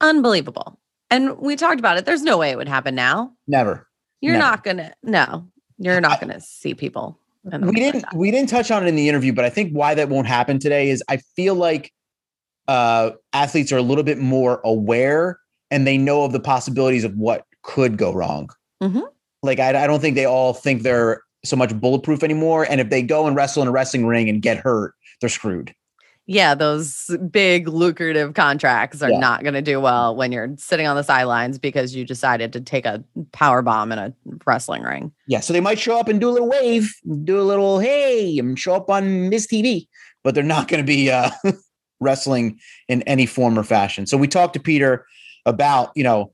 Unbelievable. 0.00 0.78
And 1.10 1.38
we 1.38 1.56
talked 1.56 1.78
about 1.78 1.98
it. 1.98 2.04
There's 2.04 2.22
no 2.22 2.38
way 2.38 2.50
it 2.50 2.56
would 2.56 2.68
happen 2.68 2.94
now. 2.94 3.32
Never. 3.46 3.86
You're 4.20 4.32
Never. 4.32 4.44
not 4.44 4.64
gonna. 4.64 4.94
No, 5.02 5.46
you're 5.78 6.00
not 6.00 6.20
gonna 6.20 6.40
see 6.40 6.74
people. 6.74 7.18
We 7.60 7.72
didn't 7.72 8.04
we 8.14 8.30
didn't 8.30 8.48
touch 8.48 8.70
on 8.70 8.84
it 8.84 8.88
in 8.88 8.96
the 8.96 9.08
interview 9.08 9.32
but 9.32 9.44
i 9.44 9.50
think 9.50 9.72
why 9.72 9.94
that 9.94 10.08
won't 10.08 10.26
happen 10.26 10.58
today 10.58 10.90
is 10.90 11.02
i 11.08 11.16
feel 11.16 11.54
like 11.54 11.92
uh 12.68 13.10
athletes 13.32 13.72
are 13.72 13.76
a 13.76 13.82
little 13.82 14.04
bit 14.04 14.18
more 14.18 14.60
aware 14.64 15.38
and 15.70 15.86
they 15.86 15.96
know 15.96 16.24
of 16.24 16.32
the 16.32 16.40
possibilities 16.40 17.04
of 17.04 17.14
what 17.16 17.44
could 17.62 17.96
go 17.98 18.12
wrong. 18.12 18.48
Mhm. 18.82 19.02
like 19.42 19.58
I, 19.58 19.84
I 19.84 19.86
don't 19.86 20.00
think 20.00 20.14
they 20.14 20.24
all 20.24 20.52
think 20.54 20.82
they're 20.82 21.22
so 21.44 21.56
much 21.56 21.78
bulletproof 21.78 22.22
anymore 22.22 22.66
and 22.68 22.80
if 22.80 22.90
they 22.90 23.02
go 23.02 23.26
and 23.26 23.36
wrestle 23.36 23.62
in 23.62 23.68
a 23.68 23.72
wrestling 23.72 24.06
ring 24.06 24.28
and 24.28 24.42
get 24.42 24.58
hurt 24.58 24.94
they're 25.20 25.30
screwed 25.30 25.74
yeah, 26.28 26.54
those 26.56 27.08
big 27.30 27.68
lucrative 27.68 28.34
contracts 28.34 29.00
are 29.02 29.10
Yeah. 29.10 29.18
not 29.18 29.42
going 29.42 29.54
to 29.54 29.62
do 29.62 29.80
well 29.80 30.14
when 30.16 30.32
you're 30.32 30.52
sitting 30.58 30.86
on 30.86 30.96
the 30.96 31.02
sidelines 31.04 31.58
because 31.58 31.94
you 31.94 32.04
decided 32.04 32.52
to 32.54 32.60
take 32.60 32.84
a 32.84 33.02
power 33.32 33.62
bomb 33.62 33.92
in 33.92 33.98
a 33.98 34.12
wrestling 34.44 34.82
ring. 34.82 35.12
yeah 35.28 35.40
so 35.40 35.52
they 35.52 35.60
might 35.60 35.78
show 35.78 35.98
up 35.98 36.08
and 36.08 36.20
do 36.20 36.28
a 36.28 36.32
little 36.32 36.48
wave 36.48 36.92
do 37.24 37.40
a 37.40 37.42
little 37.42 37.78
hey 37.78 38.38
and 38.38 38.58
show 38.58 38.74
up 38.74 38.90
on 38.90 39.28
miss 39.28 39.46
tv 39.46 39.86
but 40.24 40.34
they're 40.34 40.42
not 40.44 40.68
going 40.68 40.82
to 40.82 40.86
be 40.86 41.10
uh 41.10 41.30
wrestling 42.00 42.58
in 42.88 43.02
any 43.02 43.26
form 43.26 43.58
or 43.58 43.62
fashion 43.62 44.06
so 44.06 44.16
we 44.16 44.28
talked 44.28 44.52
to 44.54 44.60
peter 44.60 45.06
about 45.46 45.90
you 45.94 46.02
know 46.04 46.32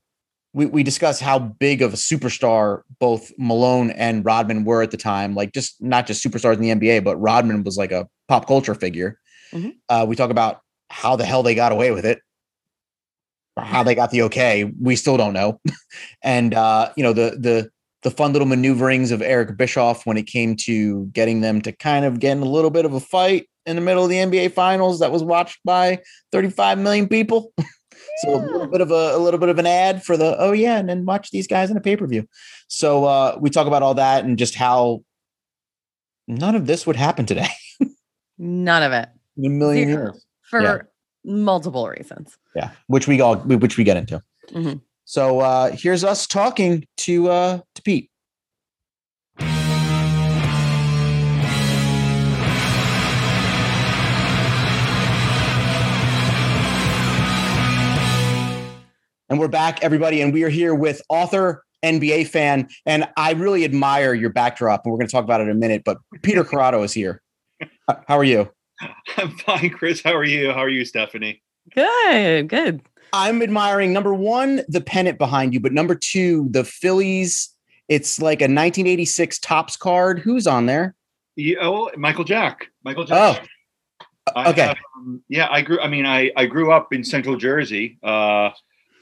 we 0.53 0.65
we 0.67 0.83
discussed 0.83 1.21
how 1.21 1.39
big 1.39 1.81
of 1.81 1.93
a 1.93 1.97
superstar 1.97 2.81
both 2.99 3.31
Malone 3.39 3.89
and 3.91 4.23
Rodman 4.23 4.65
were 4.65 4.83
at 4.83 4.91
the 4.91 4.97
time. 4.97 5.33
Like 5.33 5.51
just 5.51 5.81
not 5.81 6.05
just 6.05 6.23
superstars 6.23 6.57
in 6.57 6.61
the 6.61 6.69
NBA, 6.69 7.03
but 7.03 7.17
Rodman 7.17 7.63
was 7.63 7.75
like 7.75 7.91
a 7.91 8.07
pop 8.27 8.45
culture 8.45 8.75
figure. 8.75 9.17
Mhm. 9.53 9.73
Uh, 9.89 10.05
we 10.07 10.15
talk 10.15 10.31
about 10.31 10.61
how 10.89 11.15
the 11.15 11.25
hell 11.25 11.43
they 11.43 11.55
got 11.55 11.71
away 11.71 11.91
with 11.91 12.05
it, 12.05 12.19
or 13.55 13.63
how 13.63 13.83
they 13.83 13.95
got 13.95 14.11
the 14.11 14.23
okay. 14.23 14.71
We 14.81 14.95
still 14.95 15.17
don't 15.17 15.33
know. 15.33 15.59
and 16.23 16.53
uh, 16.53 16.91
you 16.95 17.03
know 17.03 17.13
the 17.13 17.37
the 17.39 17.69
the 18.03 18.11
fun 18.11 18.33
little 18.33 18.47
maneuverings 18.47 19.11
of 19.11 19.21
Eric 19.21 19.57
Bischoff 19.57 20.05
when 20.05 20.17
it 20.17 20.27
came 20.27 20.55
to 20.57 21.05
getting 21.07 21.41
them 21.41 21.61
to 21.61 21.71
kind 21.71 22.03
of 22.05 22.19
get 22.19 22.33
in 22.33 22.43
a 22.43 22.49
little 22.49 22.69
bit 22.69 22.85
of 22.85 22.93
a 22.93 22.99
fight 22.99 23.47
in 23.65 23.77
the 23.77 23.81
middle 23.81 24.03
of 24.03 24.09
the 24.09 24.17
NBA 24.17 24.51
finals 24.51 24.99
that 24.99 25.11
was 25.11 25.23
watched 25.23 25.59
by 25.63 25.99
35 26.33 26.79
million 26.79 27.07
people. 27.07 27.53
so 28.17 28.35
a 28.35 28.37
little 28.37 28.67
bit 28.67 28.81
of 28.81 28.91
a, 28.91 29.15
a 29.15 29.19
little 29.19 29.39
bit 29.39 29.49
of 29.49 29.57
an 29.57 29.65
ad 29.65 30.03
for 30.03 30.17
the 30.17 30.35
oh 30.37 30.51
yeah, 30.51 30.77
and 30.77 30.89
then 30.89 31.05
watch 31.05 31.31
these 31.31 31.47
guys 31.47 31.71
in 31.71 31.77
a 31.77 31.81
pay-per-view. 31.81 32.27
So 32.67 33.05
uh 33.05 33.37
we 33.39 33.49
talk 33.49 33.67
about 33.67 33.83
all 33.83 33.93
that 33.95 34.25
and 34.25 34.37
just 34.37 34.55
how 34.55 35.03
none 36.27 36.55
of 36.55 36.67
this 36.67 36.87
would 36.87 36.95
happen 36.95 37.25
today 37.25 37.49
None 38.37 38.81
of 38.83 38.91
it 38.93 39.09
in 39.37 39.45
a 39.45 39.49
million 39.49 39.89
Zero. 39.89 40.01
years. 40.03 40.25
for 40.49 40.61
Yeah. 40.61 40.77
multiple 41.23 41.87
reasons. 41.87 42.37
Yeah, 42.55 42.71
which 42.87 43.07
we 43.07 43.21
all 43.21 43.37
which 43.37 43.77
we 43.77 43.83
get 43.83 43.97
into. 43.97 44.21
Mhm. 44.51 44.81
So 45.05 45.39
uh 45.39 45.71
here's 45.71 46.03
us 46.03 46.27
talking 46.27 46.85
to 46.97 47.29
uh 47.29 47.59
to 47.75 47.81
Pete. 47.81 48.09
And 59.29 59.39
we're 59.39 59.47
back, 59.47 59.83
everybody, 59.83 60.21
and 60.21 60.31
we 60.31 60.43
are 60.43 60.49
here 60.49 60.75
with 60.75 61.01
author, 61.09 61.63
NBA 61.83 62.27
fan, 62.27 62.67
and 62.85 63.07
I 63.17 63.31
really 63.31 63.63
admire 63.65 64.13
your 64.13 64.29
backdrop, 64.29 64.85
and 64.85 64.91
we're 64.91 64.99
going 64.99 65.07
to 65.07 65.11
talk 65.11 65.23
about 65.23 65.41
it 65.41 65.45
in 65.45 65.49
a 65.49 65.55
minute. 65.55 65.81
But 65.83 65.97
Peter 66.21 66.43
Croatto 66.43 66.83
is 66.83 66.93
here. 66.93 67.19
How 68.07 68.17
are 68.17 68.23
you? 68.23 68.51
I'm 69.17 69.31
fine, 69.31 69.69
Chris. 69.69 70.01
How 70.03 70.13
are 70.15 70.23
you? 70.23 70.51
How 70.51 70.59
are 70.59 70.69
you, 70.69 70.85
Stephanie? 70.85 71.41
Good, 71.73 72.49
good. 72.49 72.81
I'm 73.13 73.41
admiring 73.41 73.93
number 73.93 74.13
one, 74.13 74.61
the 74.67 74.81
pennant 74.81 75.17
behind 75.17 75.53
you, 75.53 75.59
but 75.59 75.71
number 75.73 75.95
two, 75.95 76.47
the 76.49 76.63
Phillies. 76.63 77.49
It's 77.89 78.19
like 78.19 78.41
a 78.41 78.45
1986 78.45 79.39
Topps 79.39 79.75
card. 79.77 80.19
Who's 80.19 80.47
on 80.47 80.65
there? 80.65 80.95
You, 81.35 81.57
oh, 81.61 81.91
Michael 81.97 82.23
Jack. 82.23 82.67
Michael 82.83 83.03
Oh, 83.03 83.33
Jack. 83.33 83.47
I- 84.35 84.49
okay. 84.51 84.73
um, 84.95 85.21
yeah, 85.27 85.47
I 85.51 85.61
grew. 85.61 85.79
I 85.81 85.87
mean, 85.89 86.05
I 86.05 86.31
I 86.37 86.45
grew 86.45 86.71
up 86.71 86.93
in 86.93 87.03
Central 87.03 87.35
Jersey, 87.35 87.97
uh, 88.03 88.51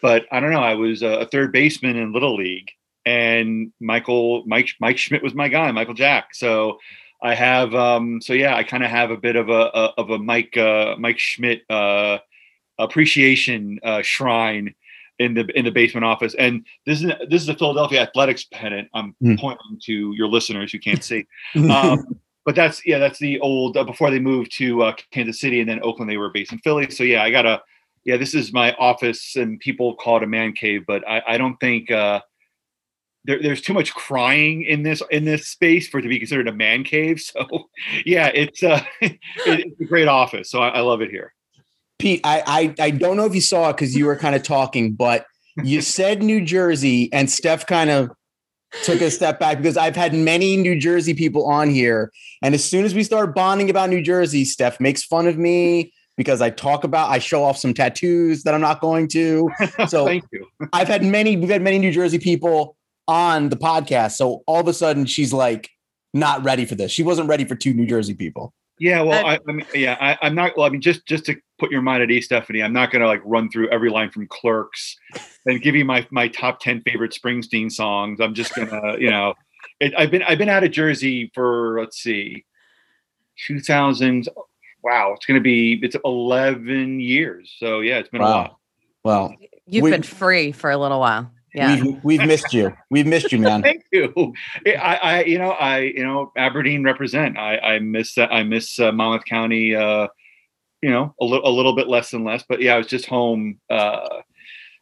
but 0.02 0.26
I 0.32 0.40
don't 0.40 0.52
know. 0.52 0.64
I 0.64 0.74
was 0.74 1.04
a 1.04 1.28
third 1.32 1.52
baseman 1.52 1.96
in 1.96 2.12
Little 2.12 2.36
League, 2.36 2.72
and 3.06 3.72
Michael 3.80 4.44
Mike 4.48 4.70
Mike 4.80 4.98
Schmidt 4.98 5.22
was 5.22 5.36
my 5.36 5.48
guy, 5.48 5.72
Michael 5.72 5.94
Jack. 5.94 6.34
So 6.34 6.80
I 7.22 7.36
have. 7.36 7.76
Um, 7.76 8.20
so 8.22 8.34
yeah, 8.34 8.56
I 8.56 8.64
kind 8.64 8.84
of 8.84 8.90
have 8.90 9.12
a 9.12 9.18
bit 9.18 9.36
of 9.36 9.50
a, 9.50 9.70
a 9.74 9.94
of 9.98 10.10
a 10.10 10.18
Mike 10.18 10.58
uh, 10.58 10.96
Mike 10.98 11.20
Schmidt 11.20 11.62
uh, 11.70 12.18
appreciation 12.80 13.80
uh, 13.84 14.02
shrine 14.02 14.74
in 15.20 15.34
the 15.36 15.46
in 15.58 15.66
the 15.66 15.72
basement 15.72 16.06
office. 16.06 16.34
And 16.36 16.66
this 16.86 17.04
is 17.04 17.12
this 17.30 17.42
is 17.44 17.50
a 17.50 17.56
Philadelphia 17.56 18.02
Athletics 18.02 18.46
pennant. 18.52 18.90
I'm 18.94 19.16
Hmm. 19.22 19.36
pointing 19.36 19.80
to 19.86 20.14
your 20.16 20.28
listeners 20.28 20.72
who 20.72 20.80
can't 20.80 21.04
see. 21.04 21.26
Um, 21.70 22.04
but 22.44 22.56
that's 22.56 22.82
yeah, 22.88 22.98
that's 22.98 23.20
the 23.20 23.40
old 23.40 23.78
uh, 23.78 23.84
before 23.84 24.10
they 24.10 24.18
moved 24.20 24.52
to 24.58 24.82
uh, 24.82 24.94
Kansas 25.12 25.40
City 25.40 25.60
and 25.60 25.70
then 25.70 25.80
Oakland. 25.84 26.10
They 26.10 26.18
were 26.18 26.32
based 26.32 26.52
in 26.52 26.58
Philly. 26.60 26.90
So 26.90 27.04
yeah, 27.04 27.22
I 27.22 27.30
got 27.30 27.46
a 27.46 27.62
yeah. 28.04 28.18
This 28.18 28.34
is 28.34 28.52
my 28.52 28.74
office, 28.80 29.36
and 29.36 29.60
people 29.60 29.94
call 29.96 30.18
it 30.18 30.24
a 30.24 30.28
man 30.28 30.54
cave, 30.54 30.86
but 30.88 31.08
I, 31.08 31.22
I 31.28 31.38
don't 31.38 31.56
think 31.60 31.92
uh, 31.92 32.22
there, 33.26 33.42
there's 33.42 33.62
too 33.62 33.74
much 33.74 33.94
crying 33.94 34.64
in 34.64 34.84
this 34.84 35.02
in 35.12 35.26
this 35.26 35.48
space 35.48 35.88
for 35.88 36.00
it 36.00 36.04
to 36.04 36.10
be 36.10 36.18
considered 36.20 36.48
a 36.48 36.54
man 36.54 36.84
cave. 36.84 37.22
So 37.34 37.70
yeah, 38.06 38.28
it's 38.34 38.64
uh, 38.64 38.84
it- 39.02 39.20
it's 39.46 39.80
a 39.82 39.86
great 39.86 40.08
office. 40.08 40.50
So 40.50 40.62
I, 40.62 40.70
I 40.70 40.80
love 40.82 41.02
it 41.02 41.10
here. 41.12 41.34
Pete, 42.00 42.22
I, 42.24 42.74
I 42.80 42.86
I 42.86 42.90
don't 42.92 43.18
know 43.18 43.26
if 43.26 43.36
you 43.36 43.42
saw 43.42 43.70
it 43.70 43.74
because 43.74 43.96
you 43.96 44.06
were 44.06 44.16
kind 44.16 44.36
of 44.36 44.44
talking, 44.44 44.94
but 44.94 45.26
you 45.64 45.82
said 45.98 46.24
New 46.24 46.44
Jersey, 46.44 47.12
and 47.14 47.30
Steph 47.30 47.66
kind 47.68 47.90
of 47.90 48.12
took 48.84 49.02
a 49.02 49.12
step 49.12 49.40
back 49.40 49.58
because 49.58 49.78
I've 49.78 49.96
had 49.96 50.14
many 50.14 50.58
New 50.58 50.80
Jersey 50.80 51.14
people 51.14 51.46
on 51.46 51.70
here, 51.70 52.12
and 52.42 52.56
as 52.56 52.64
soon 52.66 52.86
as 52.86 52.96
we 52.96 53.04
start 53.04 53.36
bonding 53.36 53.70
about 53.70 53.90
New 53.90 54.02
Jersey, 54.02 54.46
Steph 54.46 54.80
makes 54.80 55.04
fun 55.04 55.28
of 55.28 55.38
me 55.38 55.94
because 56.18 56.42
I 56.42 56.50
talk 56.50 56.84
about 56.84 57.10
I 57.12 57.20
show 57.20 57.44
off 57.44 57.58
some 57.58 57.74
tattoos 57.74 58.44
that 58.44 58.54
I'm 58.56 58.62
not 58.62 58.82
going 58.82 59.08
to. 59.10 59.50
So 59.88 60.06
Thank 60.06 60.26
you. 60.32 60.48
I've 60.74 60.88
had 60.88 61.04
many 61.04 61.38
we've 61.38 61.50
had 61.50 61.62
many 61.62 61.78
New 61.80 61.92
Jersey 61.92 62.18
people 62.20 62.76
on 63.12 63.50
the 63.50 63.58
podcast, 63.58 64.14
so 64.14 64.42
all 64.48 64.62
of 64.62 64.68
a 64.70 64.74
sudden 64.74 65.06
she's 65.06 65.34
like 65.34 65.70
not 66.14 66.44
ready 66.44 66.64
for 66.66 66.76
this. 66.76 66.92
She 66.92 67.04
wasn't 67.04 67.28
ready 67.28 67.44
for 67.44 67.56
two 67.56 67.74
New 67.74 67.86
Jersey 67.86 68.14
people. 68.14 68.54
Yeah, 68.80 69.02
well, 69.02 69.26
I, 69.26 69.38
I 69.48 69.52
mean, 69.52 69.66
yeah, 69.76 69.98
I, 70.00 70.18
I'm 70.26 70.34
not. 70.34 70.58
Well, 70.58 70.66
I 70.66 70.70
mean, 70.70 70.82
just 70.82 71.06
just 71.06 71.26
to 71.26 71.36
put 71.60 71.72
your 71.72 71.82
mind 71.82 72.02
at 72.02 72.10
ease, 72.10 72.26
Stephanie, 72.26 72.64
I'm 72.64 72.74
not 72.74 72.90
going 72.90 73.02
to 73.02 73.08
like 73.08 73.22
run 73.26 73.50
through 73.52 73.70
every 73.70 73.90
line 73.92 74.10
from 74.10 74.28
Clerks 74.28 74.96
and 75.46 75.62
give 75.62 75.76
you 75.76 75.86
my 75.86 76.08
my 76.10 76.30
top 76.30 76.62
ten 76.62 76.82
favorite 76.82 77.12
Springsteen 77.12 77.72
songs. 77.72 78.20
I'm 78.22 78.34
just 78.34 78.56
gonna, 78.56 78.98
you 78.98 79.12
know, 79.12 79.34
it, 79.80 79.94
I've 79.98 80.10
been 80.10 80.24
I've 80.24 80.38
been 80.40 80.50
out 80.50 80.64
of 80.64 80.72
Jersey 80.72 81.30
for 81.36 81.80
let's 81.82 82.02
see, 82.02 82.46
2000. 83.46 84.30
Wow, 84.84 85.14
it's 85.16 85.26
going 85.28 85.40
to 85.40 85.44
be 85.44 85.80
it's 85.84 85.96
11 86.04 87.02
years. 87.02 87.54
So 87.60 87.82
yeah, 87.82 88.00
it's 88.00 88.10
been 88.10 88.22
a 88.22 88.24
while. 88.24 88.60
Well, 89.04 89.36
You've 89.68 89.84
We- 89.84 89.92
been 89.92 90.02
free 90.02 90.52
for 90.54 90.72
a 90.72 90.78
little 90.78 91.00
while. 91.00 91.32
Yeah. 91.54 91.82
we've 91.82 92.04
we've 92.04 92.26
missed 92.26 92.54
you. 92.54 92.76
We've 92.90 93.06
missed 93.06 93.32
you, 93.32 93.40
man. 93.40 93.62
Thank 93.64 93.84
you. 93.92 94.34
I, 94.66 94.96
I, 94.96 95.24
you 95.24 95.38
know, 95.38 95.52
I, 95.52 95.80
you 95.80 96.04
know, 96.04 96.32
Aberdeen 96.38 96.84
represent. 96.84 97.38
I, 97.38 97.58
I 97.58 97.80
miss 97.80 98.16
that. 98.16 98.32
I 98.32 98.44
miss 98.44 98.80
uh, 98.80 98.92
Monmouth 98.92 99.26
County. 99.26 99.76
Uh, 99.76 100.08
you 100.82 100.90
know, 100.90 101.14
a 101.20 101.26
little, 101.26 101.48
a 101.48 101.52
little 101.52 101.76
bit 101.76 101.88
less 101.88 102.14
and 102.14 102.26
less. 102.26 102.44
But 102.48 102.62
yeah, 102.62 102.76
I 102.76 102.78
was 102.78 102.88
just 102.88 103.06
home 103.06 103.60
uh, 103.70 104.22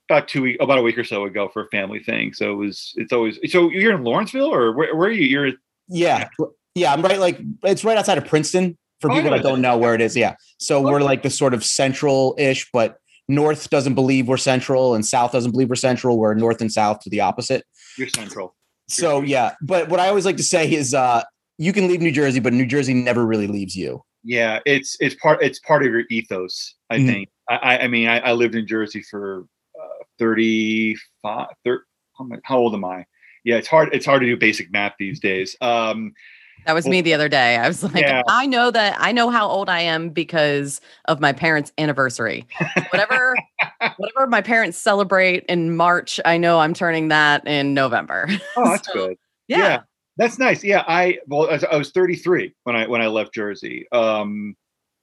about 0.09 0.27
two 0.27 0.43
week, 0.43 0.57
about 0.59 0.77
a 0.77 0.81
week 0.81 0.97
or 0.97 1.03
so 1.03 1.25
ago 1.25 1.49
for 1.51 1.63
a 1.63 1.67
family 1.69 2.01
thing. 2.01 2.33
So 2.33 2.51
it 2.51 2.55
was. 2.55 2.93
It's 2.95 3.11
always. 3.11 3.39
So 3.51 3.69
you're 3.69 3.95
in 3.95 4.03
Lawrenceville, 4.03 4.53
or 4.53 4.73
where, 4.73 4.95
where 4.95 5.09
are 5.09 5.11
you? 5.11 5.25
You're. 5.25 5.51
Yeah. 5.87 6.29
Yeah. 6.75 6.93
I'm 6.93 7.01
right. 7.01 7.19
Like 7.19 7.39
it's 7.63 7.83
right 7.83 7.97
outside 7.97 8.17
of 8.17 8.25
Princeton 8.25 8.77
for 9.01 9.11
Oh, 9.11 9.15
people 9.15 9.31
that 9.31 9.43
don't 9.43 9.61
know 9.61 9.77
where 9.77 9.95
it 9.95 10.01
is. 10.01 10.15
Yeah. 10.15 10.35
So 10.59 10.81
we're 10.81 11.01
like 11.01 11.23
the 11.23 11.29
sort 11.29 11.53
of 11.53 11.63
central 11.65 12.35
ish, 12.37 12.69
but 12.71 12.99
North 13.29 13.69
doesn't 13.69 13.93
believe 13.93 14.27
we're 14.27 14.35
central 14.37 14.95
and 14.95 15.05
South 15.05 15.31
doesn't 15.31 15.51
believe 15.51 15.69
we're 15.69 15.75
central. 15.75 16.17
We're 16.17 16.33
North 16.33 16.59
and 16.59 16.71
South 16.71 16.99
to 17.01 17.09
the 17.09 17.21
opposite. 17.21 17.63
You're 17.97 18.09
central. 18.09 18.55
So 18.89 19.21
yeah. 19.21 19.53
But 19.61 19.87
what 19.87 19.99
I 20.01 20.09
always 20.09 20.25
like 20.25 20.37
to 20.37 20.43
say 20.43 20.69
is 20.69 20.93
uh, 20.93 21.23
you 21.57 21.71
can 21.71 21.87
leave 21.87 22.01
New 22.01 22.11
Jersey, 22.11 22.39
but 22.39 22.51
New 22.53 22.65
Jersey 22.65 22.93
never 22.93 23.25
really 23.25 23.47
leaves 23.47 23.75
you. 23.75 24.01
Yeah, 24.23 24.59
it's 24.65 24.97
it's 24.99 25.15
part 25.15 25.41
it's 25.41 25.59
part 25.59 25.85
of 25.85 25.91
your 25.91 26.03
ethos. 26.09 26.75
I 26.89 26.97
Mhm. 26.97 27.05
think. 27.07 27.29
I, 27.49 27.77
I 27.79 27.87
mean, 27.87 28.07
I, 28.09 28.19
I 28.19 28.31
lived 28.33 28.53
in 28.55 28.67
Jersey 28.67 29.01
for 29.01 29.45
uh, 29.79 30.03
35. 30.19 31.47
Thir- 31.63 31.83
how 32.17 32.25
am 32.25 32.33
I- 32.33 32.39
how 32.43 32.57
old 32.57 32.73
am 32.73 32.83
I? 32.83 33.05
Yeah, 33.45 33.55
it's 33.55 33.67
hard. 33.67 33.89
It's 33.93 34.05
hard 34.05 34.21
to 34.21 34.27
do 34.27 34.35
basic 34.37 34.71
math 34.71 34.93
these 34.99 35.19
days. 35.19 35.55
Um, 35.61 36.13
That 36.69 36.75
was 36.75 36.87
me 36.87 37.01
the 37.01 37.15
other 37.15 37.27
day. 37.27 37.57
I 37.57 37.67
was 37.67 37.81
like, 37.95 38.03
Yeah. 38.03 38.21
I 38.27 38.45
know 38.45 38.69
that 38.69 38.95
I 38.99 39.11
know 39.11 39.31
how 39.31 39.47
old 39.47 39.69
I 39.69 39.79
am 39.81 40.09
because 40.11 40.81
of 41.05 41.19
my 41.19 41.33
parents' 41.33 41.71
anniversary. 41.79 42.45
Whatever 42.91 43.35
whatever 43.97 44.27
my 44.27 44.41
parents 44.41 44.77
celebrate 44.77 45.45
in 45.45 45.75
March, 45.75 46.19
I 46.25 46.37
know 46.37 46.59
I'm 46.59 46.75
turning 46.75 47.07
that 47.07 47.47
in 47.47 47.73
November. 47.73 48.27
oh, 48.57 48.69
that's 48.69 48.85
So, 48.85 48.93
good. 48.93 49.17
Yeah. 49.47 49.81
That's 50.17 50.37
nice. 50.37 50.63
Yeah, 50.63 50.83
I 50.87 51.17
well, 51.25 51.49
I 51.49 51.53
was- 51.53 51.63
I 51.63 51.75
was 51.75 51.89
33 51.89 52.53
when 52.65 52.75
I 52.75 52.85
when 52.85 53.01
I 53.01 53.07
left 53.07 53.33
Jersey. 53.33 53.87
Um, 53.91 54.55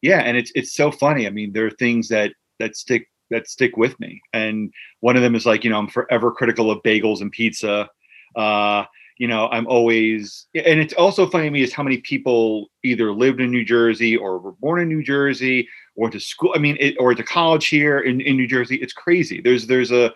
yeah, 0.03 0.21
and 0.21 0.37
it's 0.37 0.53
it's 0.55 0.73
so 0.73 0.93
funny. 0.93 1.27
I 1.27 1.31
mean, 1.31 1.53
there 1.53 1.67
are 1.67 1.71
things 1.71 2.07
that 2.11 2.33
that 2.61 2.77
stick 2.77 3.09
that 3.31 3.49
stick 3.49 3.77
with 3.77 3.99
me, 3.99 4.21
and 4.33 4.73
one 5.01 5.17
of 5.17 5.23
them 5.23 5.35
is 5.35 5.47
like 5.47 5.65
you 5.65 5.71
know 5.71 5.79
I'm 5.81 5.89
forever 5.89 6.31
critical 6.31 6.71
of 6.71 6.81
bagels 6.85 7.23
and 7.23 7.33
pizza. 7.33 7.89
Uh, 8.37 8.85
you 9.19 9.27
know, 9.27 9.49
I'm 9.49 9.67
always, 9.67 10.47
and 10.55 10.79
it's 10.79 10.93
also 10.95 11.27
funny 11.27 11.45
to 11.45 11.51
me 11.51 11.63
is 11.63 11.73
how 11.73 11.83
many 11.83 11.99
people 11.99 12.71
either 12.83 13.13
lived 13.13 13.41
in 13.41 13.51
New 13.51 13.65
Jersey 13.65 14.17
or 14.17 14.39
were 14.39 14.53
born 14.53 14.81
in 14.81 14.89
New 14.89 15.03
Jersey 15.03 15.69
or 15.95 16.11
to 16.11 16.21
school. 16.21 16.53
I 16.55 16.59
mean, 16.59 16.77
it, 16.79 16.97
or 17.01 17.15
to 17.15 17.23
college 17.23 17.69
here 17.69 18.01
in, 18.01 18.21
in 18.21 18.37
New 18.37 18.47
Jersey. 18.47 18.77
It's 18.77 18.93
crazy. 18.93 19.41
There's 19.41 19.67
there's 19.67 19.91
a 19.91 20.13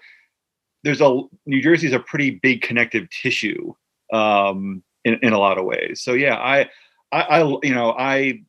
there's 0.84 1.00
a 1.00 1.22
New 1.46 1.62
Jersey 1.62 1.86
is 1.86 1.92
a 1.94 2.00
pretty 2.00 2.38
big 2.42 2.60
connective 2.60 3.08
tissue 3.10 3.72
um, 4.12 4.82
in 5.04 5.14
in 5.22 5.32
a 5.32 5.38
lot 5.38 5.56
of 5.56 5.64
ways. 5.64 6.02
So 6.02 6.12
yeah, 6.12 6.36
I 6.36 6.68
I, 7.12 7.22
I 7.22 7.58
you 7.62 7.74
know 7.74 7.94
I. 7.98 8.42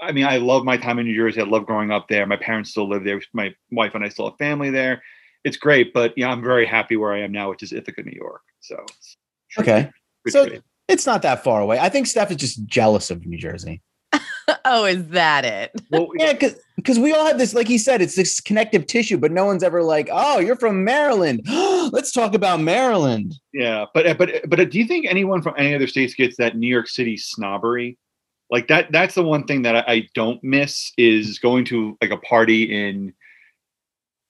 I 0.00 0.10
mean, 0.10 0.24
I 0.24 0.38
love 0.38 0.64
my 0.64 0.76
time 0.76 0.98
in 0.98 1.06
New 1.06 1.16
Jersey. 1.16 1.40
I 1.40 1.44
love 1.44 1.66
growing 1.66 1.92
up 1.92 2.08
there. 2.08 2.26
My 2.26 2.36
parents 2.36 2.70
still 2.70 2.88
live 2.88 3.04
there. 3.04 3.22
My 3.32 3.54
wife 3.70 3.94
and 3.94 4.04
I 4.04 4.08
still 4.08 4.28
have 4.28 4.36
family 4.38 4.68
there. 4.68 5.02
It's 5.44 5.56
great, 5.56 5.94
but 5.94 6.12
yeah, 6.16 6.30
I'm 6.30 6.42
very 6.42 6.66
happy 6.66 6.96
where 6.96 7.12
I 7.12 7.20
am 7.20 7.30
now, 7.30 7.50
which 7.50 7.62
is 7.62 7.72
Ithaca, 7.72 8.02
New 8.02 8.12
York. 8.12 8.42
So 8.60 8.84
Okay. 9.58 9.90
So- 10.28 10.48
It's 10.86 11.06
not 11.06 11.22
that 11.22 11.42
far 11.42 11.62
away. 11.62 11.78
I 11.78 11.88
think 11.88 12.06
Steph 12.06 12.30
is 12.30 12.36
just 12.36 12.66
jealous 12.66 13.10
of 13.10 13.24
New 13.24 13.38
Jersey. 13.38 13.80
oh, 14.66 14.84
is 14.84 15.08
that 15.08 15.44
it? 15.46 15.72
Well, 15.90 16.08
Yeah, 16.16 16.34
because 16.76 16.98
we 16.98 17.12
all 17.14 17.24
have 17.26 17.38
this, 17.38 17.54
like 17.54 17.66
he 17.66 17.78
said, 17.78 18.02
it's 18.02 18.14
this 18.16 18.38
connective 18.38 18.86
tissue, 18.86 19.16
but 19.16 19.32
no 19.32 19.46
one's 19.46 19.62
ever 19.62 19.82
like, 19.82 20.10
oh, 20.12 20.40
you're 20.40 20.56
from 20.56 20.84
Maryland. 20.84 21.40
Let's 21.46 22.12
talk 22.12 22.34
about 22.34 22.60
Maryland. 22.60 23.34
yeah, 23.54 23.86
but 23.94 24.18
but 24.18 24.30
but 24.48 24.70
do 24.70 24.78
you 24.78 24.86
think 24.86 25.06
anyone 25.08 25.40
from 25.40 25.54
any 25.56 25.74
other 25.74 25.86
states 25.86 26.14
gets 26.14 26.36
that 26.36 26.56
New 26.56 26.68
York 26.68 26.88
City 26.88 27.16
snobbery? 27.16 27.96
Like 28.50 28.68
that 28.68 28.92
that's 28.92 29.14
the 29.14 29.22
one 29.24 29.44
thing 29.44 29.62
that 29.62 29.76
I, 29.76 29.84
I 29.92 30.08
don't 30.14 30.42
miss 30.44 30.92
is 30.98 31.38
going 31.38 31.64
to 31.66 31.96
like 32.02 32.10
a 32.10 32.18
party 32.18 32.64
in 32.64 33.14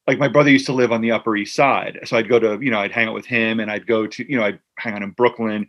like 0.06 0.18
my 0.18 0.28
brother 0.28 0.50
used 0.50 0.66
to 0.66 0.72
live 0.72 0.92
on 0.92 1.00
the 1.00 1.12
Upper 1.12 1.36
East 1.36 1.54
Side. 1.54 2.00
So 2.04 2.16
I'd 2.16 2.28
go 2.28 2.38
to, 2.38 2.58
you 2.62 2.70
know, 2.70 2.78
I'd 2.78 2.92
hang 2.92 3.08
out 3.08 3.14
with 3.14 3.26
him 3.26 3.60
and 3.60 3.70
I'd 3.70 3.86
go 3.86 4.06
to, 4.06 4.30
you 4.30 4.36
know, 4.36 4.44
I'd 4.44 4.58
hang 4.78 4.94
out 4.94 5.02
in 5.02 5.10
Brooklyn 5.10 5.66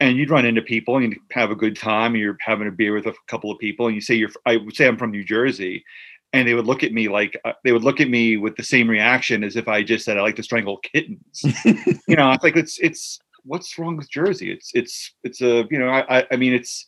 and 0.00 0.16
you'd 0.16 0.30
run 0.30 0.44
into 0.44 0.62
people 0.62 0.96
and 0.96 1.12
you'd 1.12 1.20
have 1.32 1.50
a 1.50 1.56
good 1.56 1.76
time. 1.76 2.12
And 2.12 2.20
you're 2.20 2.36
having 2.40 2.66
a 2.66 2.72
beer 2.72 2.94
with 2.94 3.06
a 3.06 3.14
couple 3.28 3.50
of 3.50 3.58
people 3.58 3.86
and 3.86 3.94
you 3.94 4.00
say 4.00 4.14
you're, 4.14 4.30
I 4.46 4.56
would 4.56 4.74
say 4.74 4.86
I'm 4.86 4.96
from 4.96 5.12
New 5.12 5.24
Jersey. 5.24 5.84
And 6.32 6.46
they 6.46 6.54
would 6.54 6.66
look 6.66 6.82
at 6.82 6.92
me 6.92 7.08
like 7.08 7.40
uh, 7.46 7.54
they 7.64 7.72
would 7.72 7.84
look 7.84 8.00
at 8.00 8.10
me 8.10 8.36
with 8.36 8.54
the 8.56 8.62
same 8.62 8.90
reaction 8.90 9.42
as 9.42 9.56
if 9.56 9.66
I 9.66 9.82
just 9.82 10.04
said 10.04 10.18
I 10.18 10.20
like 10.20 10.36
to 10.36 10.42
strangle 10.42 10.76
kittens. 10.76 11.42
you 11.64 12.16
know, 12.16 12.30
it's 12.32 12.44
like 12.44 12.54
it's 12.54 12.78
it's 12.80 13.18
what's 13.44 13.78
wrong 13.78 13.96
with 13.96 14.10
Jersey? 14.10 14.52
It's 14.52 14.70
it's 14.74 15.14
it's 15.24 15.40
a 15.40 15.64
you 15.70 15.78
know 15.78 15.88
I 15.88 16.18
I, 16.18 16.26
I 16.32 16.36
mean 16.36 16.52
it's 16.52 16.86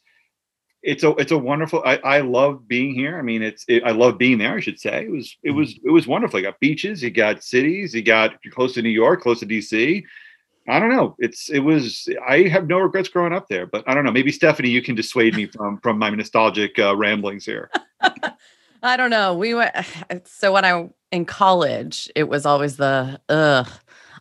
it's 0.83 1.05
a 1.05 1.11
it's 1.17 1.33
a 1.33 1.39
wonderful 1.39 1.83
I, 1.85 1.97
I 1.97 2.21
love 2.21 2.67
being 2.67 2.95
here. 2.95 3.19
I 3.19 3.23
mean 3.23 3.43
it's 3.43 3.65
it, 3.69 3.83
i 3.85 3.91
love 3.91 4.19
being 4.19 4.39
there 4.39 4.57
i 4.57 4.61
should 4.61 4.81
say. 4.81 5.05
It 5.05 5.11
was 5.11 5.37
it 5.43 5.51
was 5.51 5.79
it 5.85 5.91
was 5.91 6.07
wonderful. 6.07 6.39
You 6.41 6.47
got 6.47 6.61
beaches 6.61 7.03
you 7.03 7.11
got 7.11 7.43
cities 7.43 7.95
you 7.95 8.03
got 8.03 8.35
close 8.51 8.75
to 8.75 8.83
new 8.83 8.89
york 8.89 9.21
close 9.23 9.41
to 9.41 9.47
dc 9.47 10.03
i 10.69 10.79
don't 10.79 10.91
know. 10.91 11.17
It's 11.19 11.51
it 11.51 11.61
was 11.61 12.09
i 12.27 12.43
have 12.43 12.67
no 12.67 12.79
regrets 12.79 13.09
growing 13.09 13.33
up 13.33 13.49
there 13.49 13.67
but 13.67 13.85
i 13.87 13.95
don't 13.95 14.05
know. 14.05 14.13
Maybe 14.13 14.33
stephanie 14.33 14.71
you 14.71 14.83
can 14.83 14.95
dissuade 14.95 15.35
me 15.37 15.47
from 15.47 15.79
from 15.81 15.99
my 15.99 16.11
nostalgic 16.11 16.79
uh, 16.79 16.97
ramblings 16.97 17.45
here. 17.45 17.71
I 18.83 18.97
don't 18.97 19.11
know. 19.11 19.35
We 19.35 19.55
went 19.55 19.75
so 20.25 20.53
when 20.53 20.65
I 20.65 20.89
in 21.13 21.25
college, 21.25 22.09
it 22.15 22.29
was 22.29 22.47
always 22.47 22.77
the 22.77 23.21
ugh, 23.29 23.69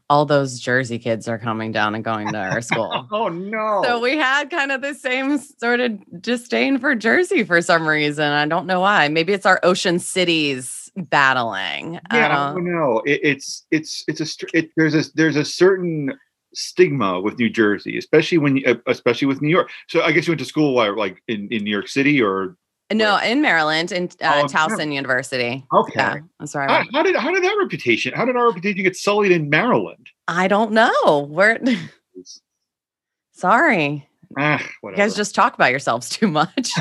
all 0.10 0.26
those 0.26 0.60
Jersey 0.60 0.98
kids 0.98 1.28
are 1.28 1.38
coming 1.38 1.72
down 1.72 1.94
and 1.96 2.04
going 2.04 2.28
to 2.32 2.38
our 2.38 2.62
school. 2.62 3.08
oh 3.12 3.30
no 3.30 3.82
So 3.86 4.00
we 4.00 4.18
had 4.18 4.50
kind 4.50 4.72
of 4.72 4.82
the 4.82 4.96
same 4.96 5.38
sort 5.38 5.80
of 5.80 6.00
disdain 6.22 6.80
for 6.80 6.96
Jersey 6.96 7.44
for 7.44 7.62
some 7.62 7.88
reason. 7.88 8.26
I 8.32 8.46
don't 8.46 8.66
know 8.66 8.82
why. 8.82 9.08
Maybe 9.08 9.34
it's 9.34 9.46
our 9.46 9.60
ocean 9.64 10.00
cities 10.00 10.92
battling. 10.96 12.00
I 12.10 12.18
yeah 12.18 12.26
i 12.26 12.54
don't- 12.54 13.08
it, 13.08 13.20
it's 13.24 13.66
it's 13.72 14.04
it's 14.08 14.22
a 14.22 14.26
str- 14.26 14.48
it, 14.54 14.72
there's 14.76 14.96
a 14.96 15.04
there's 15.16 15.36
a 15.36 15.46
certain 15.46 16.14
stigma 16.54 17.22
with 17.22 17.38
new 17.38 17.50
jersey 17.50 17.96
especially 17.98 18.40
when 18.40 18.58
you 18.58 18.66
uh, 18.66 18.74
especially 18.88 19.28
with 19.28 19.40
new 19.42 19.50
york 19.50 19.70
so 19.88 20.02
i 20.02 20.12
guess 20.12 20.26
you 20.26 20.32
went 20.32 20.40
to 20.40 20.46
school 20.46 20.74
like 20.96 21.22
in 21.28 21.48
in 21.52 21.64
new 21.64 21.70
york 21.70 21.88
city 21.88 22.20
or 22.22 22.58
no, 22.92 23.18
in 23.18 23.42
Maryland, 23.42 23.92
in 23.92 24.10
Oh, 24.22 24.28
uh, 24.28 24.40
in 24.42 24.46
Towson 24.48 24.94
University. 24.94 25.66
okay 25.74 25.94
Yeah, 25.96 26.18
that's 26.40 26.54
where 26.56 26.64
I 26.64 26.68
How, 26.72 26.78
went. 26.80 26.90
how 26.96 27.04
did 27.04 27.16
how 27.16 27.32
did 27.32 27.44
that 27.44 27.56
reputation? 27.60 28.14
How 28.14 28.26
did 28.26 28.36
our 28.36 28.48
reputation 28.48 28.84
get 28.84 28.96
sullied 28.96 29.32
in 29.32 29.50
Maryland? 29.50 30.08
I 30.28 30.48
don't 30.48 30.72
know. 30.72 31.28
Where 31.30 31.60
sorry. 33.34 34.08
Ah, 34.38 34.64
You 34.84 34.96
guys 34.96 35.16
just 35.16 35.34
talk 35.34 35.56
about 35.56 35.72
yourselves 35.72 36.10
too 36.18 36.28
much. 36.28 36.72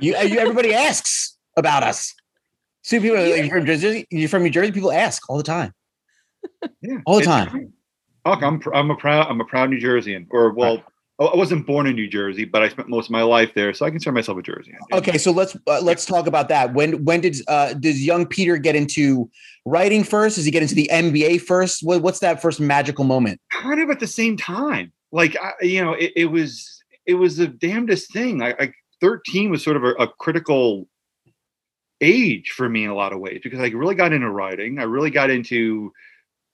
You, 0.00 0.14
uh, 0.16 0.20
you 0.22 0.38
everybody 0.38 0.74
asks 0.74 1.36
about 1.56 1.82
us. 1.82 2.14
See, 2.82 3.00
people 3.00 3.16
are 3.18 3.28
like, 3.28 3.40
you're 3.46 3.48
from 3.56 3.66
Jersey, 3.66 4.06
you're 4.10 4.28
from 4.28 4.42
New 4.42 4.50
Jersey. 4.50 4.72
People 4.72 4.92
ask 4.92 5.28
all 5.28 5.36
the 5.36 5.42
time. 5.42 5.72
yeah, 6.82 6.98
all 7.06 7.14
the 7.14 7.20
it's 7.20 7.26
time. 7.26 7.48
fine. 7.50 7.72
Look, 8.26 8.42
I'm 8.42 8.60
pr- 8.60 8.74
I'm 8.74 8.90
a 8.90 8.96
proud 8.96 9.26
I'm 9.28 9.40
a 9.40 9.44
proud 9.44 9.70
New 9.70 9.78
Jerseyan. 9.80 10.26
Or 10.30 10.52
well, 10.52 10.82
I 11.18 11.24
I 11.24 11.36
wasn't 11.36 11.66
born 11.66 11.86
in 11.86 11.94
New 11.94 12.08
Jersey, 12.08 12.44
but 12.44 12.62
I 12.62 12.68
spent 12.68 12.88
most 12.88 13.06
of 13.06 13.10
my 13.10 13.22
life 13.22 13.52
there, 13.54 13.72
so 13.74 13.86
I 13.86 13.90
consider 13.90 14.12
myself 14.12 14.38
a 14.38 14.42
Jerseyan. 14.42 14.78
Okay, 14.92 15.18
so 15.18 15.32
let's 15.32 15.56
uh, 15.66 15.80
let's 15.82 16.06
talk 16.06 16.26
about 16.26 16.48
that. 16.48 16.74
When 16.74 17.04
when 17.04 17.20
did 17.20 17.36
uh, 17.48 17.74
does 17.74 18.04
young 18.04 18.26
Peter 18.26 18.56
get 18.56 18.76
into 18.76 19.30
writing 19.64 20.04
first? 20.04 20.36
Does 20.36 20.44
he 20.44 20.50
get 20.50 20.62
into 20.62 20.74
the 20.74 20.88
NBA 20.92 21.42
first? 21.42 21.82
What, 21.82 22.02
what's 22.02 22.20
that 22.20 22.40
first 22.40 22.60
magical 22.60 23.04
moment? 23.04 23.40
kind 23.50 23.80
of 23.80 23.90
at 23.90 24.00
the 24.00 24.06
same 24.06 24.36
time. 24.36 24.92
Like 25.12 25.36
I, 25.40 25.52
you 25.62 25.84
know, 25.84 25.92
it, 25.92 26.12
it 26.16 26.26
was 26.26 26.82
it 27.06 27.14
was 27.14 27.36
the 27.36 27.46
damnedest 27.46 28.12
thing. 28.12 28.42
I, 28.42 28.54
I 28.58 28.72
13 29.00 29.50
was 29.50 29.62
sort 29.62 29.76
of 29.76 29.84
a, 29.84 29.92
a 29.94 30.08
critical 30.08 30.88
age 32.00 32.50
for 32.50 32.68
me 32.68 32.84
in 32.84 32.90
a 32.90 32.94
lot 32.94 33.12
of 33.12 33.20
ways 33.20 33.40
because 33.42 33.60
I 33.60 33.68
really 33.68 33.94
got 33.94 34.12
into 34.12 34.30
writing. 34.30 34.78
I 34.78 34.84
really 34.84 35.10
got 35.10 35.30
into 35.30 35.92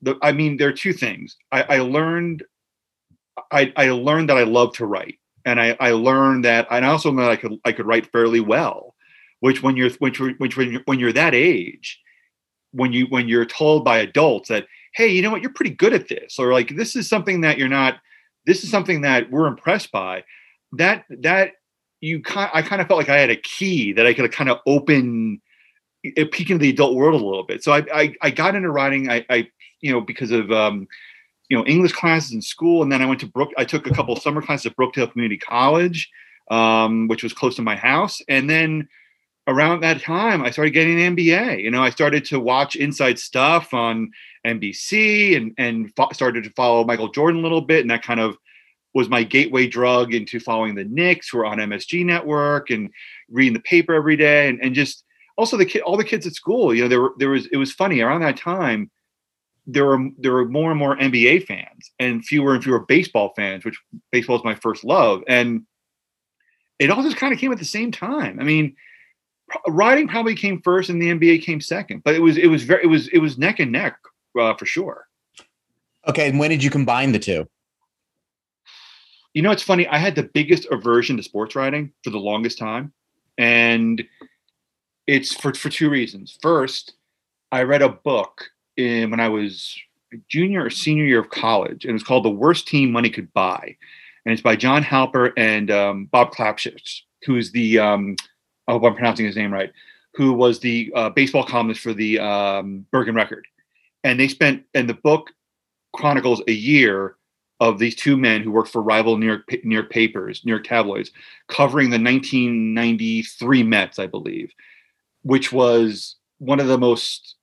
the. 0.03 0.17
I 0.23 0.33
mean, 0.33 0.57
there 0.57 0.69
are 0.69 0.73
two 0.73 0.93
things. 0.93 1.37
I, 1.53 1.63
I 1.63 1.79
learned. 1.79 2.45
I, 3.51 3.73
I 3.77 3.91
learned 3.91 4.29
that 4.29 4.39
I 4.39 4.45
love 4.45 4.75
to 4.75 4.87
write, 4.87 5.19
and 5.45 5.61
I, 5.61 5.77
I 5.81 5.91
learned 5.91 6.45
that, 6.45 6.67
and 6.71 6.85
I 6.85 6.89
also 6.89 7.11
learned 7.11 7.27
that 7.27 7.33
I 7.33 7.37
could 7.37 7.59
I 7.65 7.73
could 7.73 7.87
write 7.87 8.11
fairly 8.13 8.41
well. 8.41 8.95
Which 9.41 9.63
when 9.63 9.77
you're 9.77 9.91
which 9.99 10.21
which 10.21 10.57
when 10.57 10.73
you're, 10.73 10.83
when 10.87 10.99
you're 10.99 11.13
that 11.13 11.35
age, 11.35 12.01
when 12.73 12.93
you 12.93 13.07
when 13.07 13.29
you're 13.29 13.45
told 13.45 13.85
by 13.85 13.99
adults 13.99 14.49
that 14.49 14.67
hey, 14.95 15.09
you 15.09 15.23
know 15.23 15.31
what, 15.31 15.43
you're 15.43 15.53
pretty 15.53 15.75
good 15.75 15.93
at 15.93 16.09
this, 16.09 16.39
or 16.39 16.53
like 16.53 16.77
this 16.77 16.97
is 16.97 17.09
something 17.09 17.43
that 17.43 17.59
you're 17.59 17.69
not. 17.69 17.99
This 18.47 18.63
is 18.63 18.71
something 18.71 19.03
that 19.03 19.31
we're 19.31 19.47
impressed 19.47 19.91
by. 19.91 20.25
That 20.73 21.05
that 21.09 21.53
you 22.01 22.23
kind 22.23 22.51
I 22.55 22.63
kind 22.63 22.81
of 22.81 22.89
felt 22.89 22.99
like 22.99 23.09
I 23.09 23.19
had 23.19 23.31
a 23.31 23.37
key 23.37 23.93
that 23.93 24.07
I 24.07 24.15
could 24.15 24.31
kind 24.33 24.51
of 24.51 24.59
open 24.67 25.41
a 26.17 26.25
peek 26.27 26.51
into 26.51 26.63
the 26.63 26.71
adult 26.71 26.95
world 26.95 27.21
a 27.21 27.25
little 27.25 27.45
bit. 27.45 27.63
So 27.63 27.73
I 27.73 27.85
I, 27.93 28.15
I 28.23 28.31
got 28.31 28.55
into 28.55 28.71
writing. 28.71 29.11
I, 29.11 29.25
I 29.31 29.49
you 29.81 29.93
know 29.93 30.01
because 30.01 30.31
of 30.31 30.51
um, 30.53 30.87
you 31.49 31.57
know 31.57 31.65
English 31.67 31.93
classes 31.93 32.33
in 32.33 32.43
school, 32.43 32.83
and 32.83 32.91
then 32.91 33.03
I 33.03 33.07
went 33.07 33.21
to 33.21 33.27
Brook. 33.27 33.51
I 33.57 33.65
took 33.65 33.87
a 33.87 33.95
couple 33.95 34.17
summer 34.17 34.43
classes 34.43 34.67
at 34.67 34.77
Brookdale 34.77 35.11
Community 35.11 35.39
College, 35.39 36.11
um, 36.51 37.09
which 37.09 37.23
was 37.23 37.33
close 37.33 37.57
to 37.57 37.63
my 37.63 37.77
house, 37.77 38.21
and 38.29 38.49
then 38.49 38.89
around 39.47 39.81
that 39.81 40.01
time 40.01 40.43
I 40.43 40.51
started 40.51 40.71
getting 40.71 41.01
an 41.01 41.17
MBA. 41.17 41.63
You 41.63 41.71
know, 41.71 41.83
I 41.83 41.91
started 41.91 42.25
to 42.27 42.41
watch 42.41 42.77
Inside 42.77 43.19
Stuff 43.19 43.75
on 43.75 44.11
NBC, 44.47 45.37
and 45.37 45.53
and 45.59 45.95
fo- 45.97 46.13
started 46.13 46.45
to 46.45 46.51
follow 46.51 46.85
Michael 46.85 47.09
Jordan 47.09 47.41
a 47.41 47.43
little 47.43 47.61
bit, 47.61 47.81
and 47.81 47.91
that 47.91 48.03
kind 48.03 48.21
of 48.21 48.37
was 48.95 49.09
my 49.09 49.25
gateway 49.25 49.67
drug 49.67 50.15
into 50.15 50.39
following 50.39 50.77
the 50.77 50.85
Knicks, 50.85 51.29
who 51.29 51.39
are 51.39 51.47
on 51.47 51.59
MSG 51.59 52.05
Network, 52.07 52.71
and 52.71 52.91
reading 53.29 53.53
the 53.53 53.61
paper 53.61 53.93
every 53.93 54.17
day, 54.17 54.49
and, 54.49 54.63
and 54.63 54.75
just 54.75 55.05
also 55.37 55.57
the 55.57 55.67
kid, 55.67 55.83
all 55.83 55.97
the 55.97 56.05
kids 56.05 56.27
at 56.27 56.35
school. 56.35 56.75
You 56.75 56.85
know, 56.85 56.89
there 56.89 57.01
were 57.01 57.15
there 57.19 57.31
was 57.31 57.47
it 57.47 57.57
was 57.57 57.73
funny 57.73 58.01
around 58.01 58.23
that 58.23 58.37
time. 58.37 58.91
There 59.67 59.87
were 59.87 60.09
there 60.19 60.33
were 60.33 60.47
more 60.47 60.71
and 60.71 60.79
more 60.79 60.97
NBA 60.97 61.47
fans, 61.47 61.93
and 61.99 62.25
fewer 62.25 62.55
and 62.55 62.63
fewer 62.63 62.81
baseball 62.81 63.33
fans, 63.35 63.65
which 63.65 63.81
baseball 64.13 64.37
is 64.37 64.45
my 64.45 64.55
first 64.55 64.85
love, 64.85 65.23
and 65.27 65.65
it 66.79 66.91
all 66.91 67.03
just 67.03 67.17
kind 67.17 67.33
of 67.33 67.39
came 67.39 67.53
at 67.53 67.59
the 67.59 67.65
same 67.65 67.91
time. 67.91 68.39
I 68.41 68.45
mean, 68.45 68.77
writing 69.69 70.09
probably 70.09 70.35
came 70.35 70.61
first, 70.63 70.91
and 70.91 71.01
the 71.01 71.09
NBA 71.09 71.43
came 71.43 71.61
second, 71.61 72.03
but 72.05 72.15
it 72.15 72.21
was 72.21 72.37
it 72.37 72.49
was 72.49 72.63
very 72.65 72.85
it 72.85 72.89
was 72.89 73.09
it 73.09 73.19
was 73.19 73.39
neck 73.39 73.59
and 73.59 73.73
neck 73.73 73.97
uh, 74.39 74.55
for 74.55 74.67
sure. 74.67 75.07
Okay, 76.07 76.29
and 76.29 76.39
when 76.39 76.51
did 76.51 76.63
you 76.63 76.71
combine 76.71 77.13
the 77.13 77.19
two? 77.19 77.47
you 79.35 79.43
know 79.43 79.51
it's 79.51 79.63
funny 79.63 79.87
i 79.89 79.99
had 79.99 80.15
the 80.15 80.23
biggest 80.23 80.67
aversion 80.71 81.17
to 81.17 81.23
sports 81.23 81.55
writing 81.55 81.93
for 82.03 82.11
the 82.11 82.19
longest 82.19 82.57
time 82.57 82.93
and 83.37 84.03
it's 85.07 85.35
for, 85.35 85.53
for 85.53 85.69
two 85.69 85.91
reasons 85.91 86.39
first 86.41 86.95
i 87.53 87.63
read 87.63 87.83
a 87.83 87.89
book 87.89 88.49
in, 88.77 89.11
when 89.11 89.21
i 89.21 89.29
was 89.29 89.79
junior 90.29 90.65
or 90.65 90.71
senior 90.71 91.05
year 91.05 91.21
of 91.21 91.31
college 91.31 91.85
and 91.85 91.91
it 91.91 91.95
was 91.95 92.05
called 92.05 92.25
the 92.25 92.31
worst 92.31 92.69
team 92.69 92.93
money 92.93 93.11
could 93.11 93.33
buy. 93.33 93.77
And 94.25 94.33
it's 94.33 94.43
by 94.43 94.57
john 94.57 94.83
harper 94.83 95.33
and 95.37 95.71
um, 95.71 96.07
bob 96.07 96.33
klapisch 96.33 97.01
who's 97.25 97.53
the 97.53 97.79
um, 97.79 98.17
i 98.69 98.73
hope 98.73 98.85
i'm 98.85 98.95
pronouncing 98.95 99.27
his 99.27 99.37
name 99.37 99.53
right 99.53 99.73
who 100.15 100.33
was 100.33 100.61
the 100.61 100.93
uh, 100.95 101.11
baseball 101.11 101.45
columnist 101.45 101.81
for 101.81 101.93
the 101.93 102.19
um, 102.19 102.87
bergen 102.93 103.15
record. 103.15 103.47
And 104.05 104.19
they 104.19 104.29
spent 104.29 104.65
and 104.75 104.89
the 104.89 104.95
book 104.95 105.31
chronicles 105.93 106.43
a 106.47 106.53
year 106.53 107.17
of 107.61 107.79
these 107.79 107.95
two 107.95 108.17
men 108.17 108.43
who 108.43 108.51
worked 108.51 108.71
for 108.71 108.83
rival 108.83 109.17
New 109.17 109.27
York 109.27 109.43
New 109.65 109.75
York 109.75 109.91
papers, 109.91 110.43
New 110.45 110.53
York 110.53 110.65
tabloids, 110.65 111.11
covering 111.49 111.91
the 111.91 111.99
1993 111.99 113.63
Mets, 113.63 113.99
I 113.99 114.07
believe, 114.07 114.53
which 115.23 115.53
was 115.53 116.17
one 116.39 116.61
of 116.61 116.67
the 116.67 116.79
most, 116.79 117.37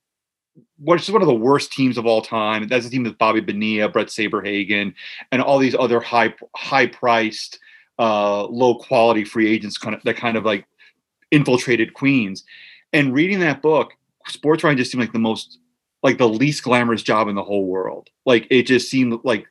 which 0.80 1.04
is 1.04 1.12
one 1.12 1.22
of 1.22 1.28
the 1.28 1.34
worst 1.34 1.72
teams 1.72 1.98
of 1.98 2.06
all 2.06 2.22
time. 2.22 2.68
That's 2.68 2.86
a 2.86 2.90
team 2.90 3.04
with 3.04 3.18
Bobby 3.18 3.42
Bonilla, 3.42 3.90
Bret 3.90 4.08
Saberhagen, 4.08 4.94
and 5.32 5.42
all 5.42 5.60
these 5.60 5.76
other 5.76 6.00
high 6.00 6.34
high 6.56 6.88
priced, 6.88 7.60
uh, 8.00 8.46
low 8.46 8.76
quality 8.76 9.24
free 9.24 9.52
agents, 9.52 9.78
kind 9.78 9.96
of 9.96 10.04
that 10.04 10.18
kind 10.18 10.38
of 10.38 10.46
like 10.46 10.66
infiltrated 11.32 11.94
Queens. 11.94 12.44
And 12.94 13.14
reading 13.14 13.40
that 13.40 13.62
book, 13.62 13.94
sports 14.28 14.64
writing 14.64 14.78
just 14.78 14.92
seemed 14.92 15.04
like 15.04 15.14
the 15.14 15.20
most 15.20 15.60
like 16.04 16.18
the 16.18 16.28
least 16.28 16.64
glamorous 16.64 17.04
job 17.04 17.28
in 17.28 17.36
the 17.36 17.44
whole 17.44 17.66
world. 17.66 18.10
Like 18.26 18.48
it 18.50 18.64
just 18.64 18.90
seemed 18.90 19.20
like 19.24 19.46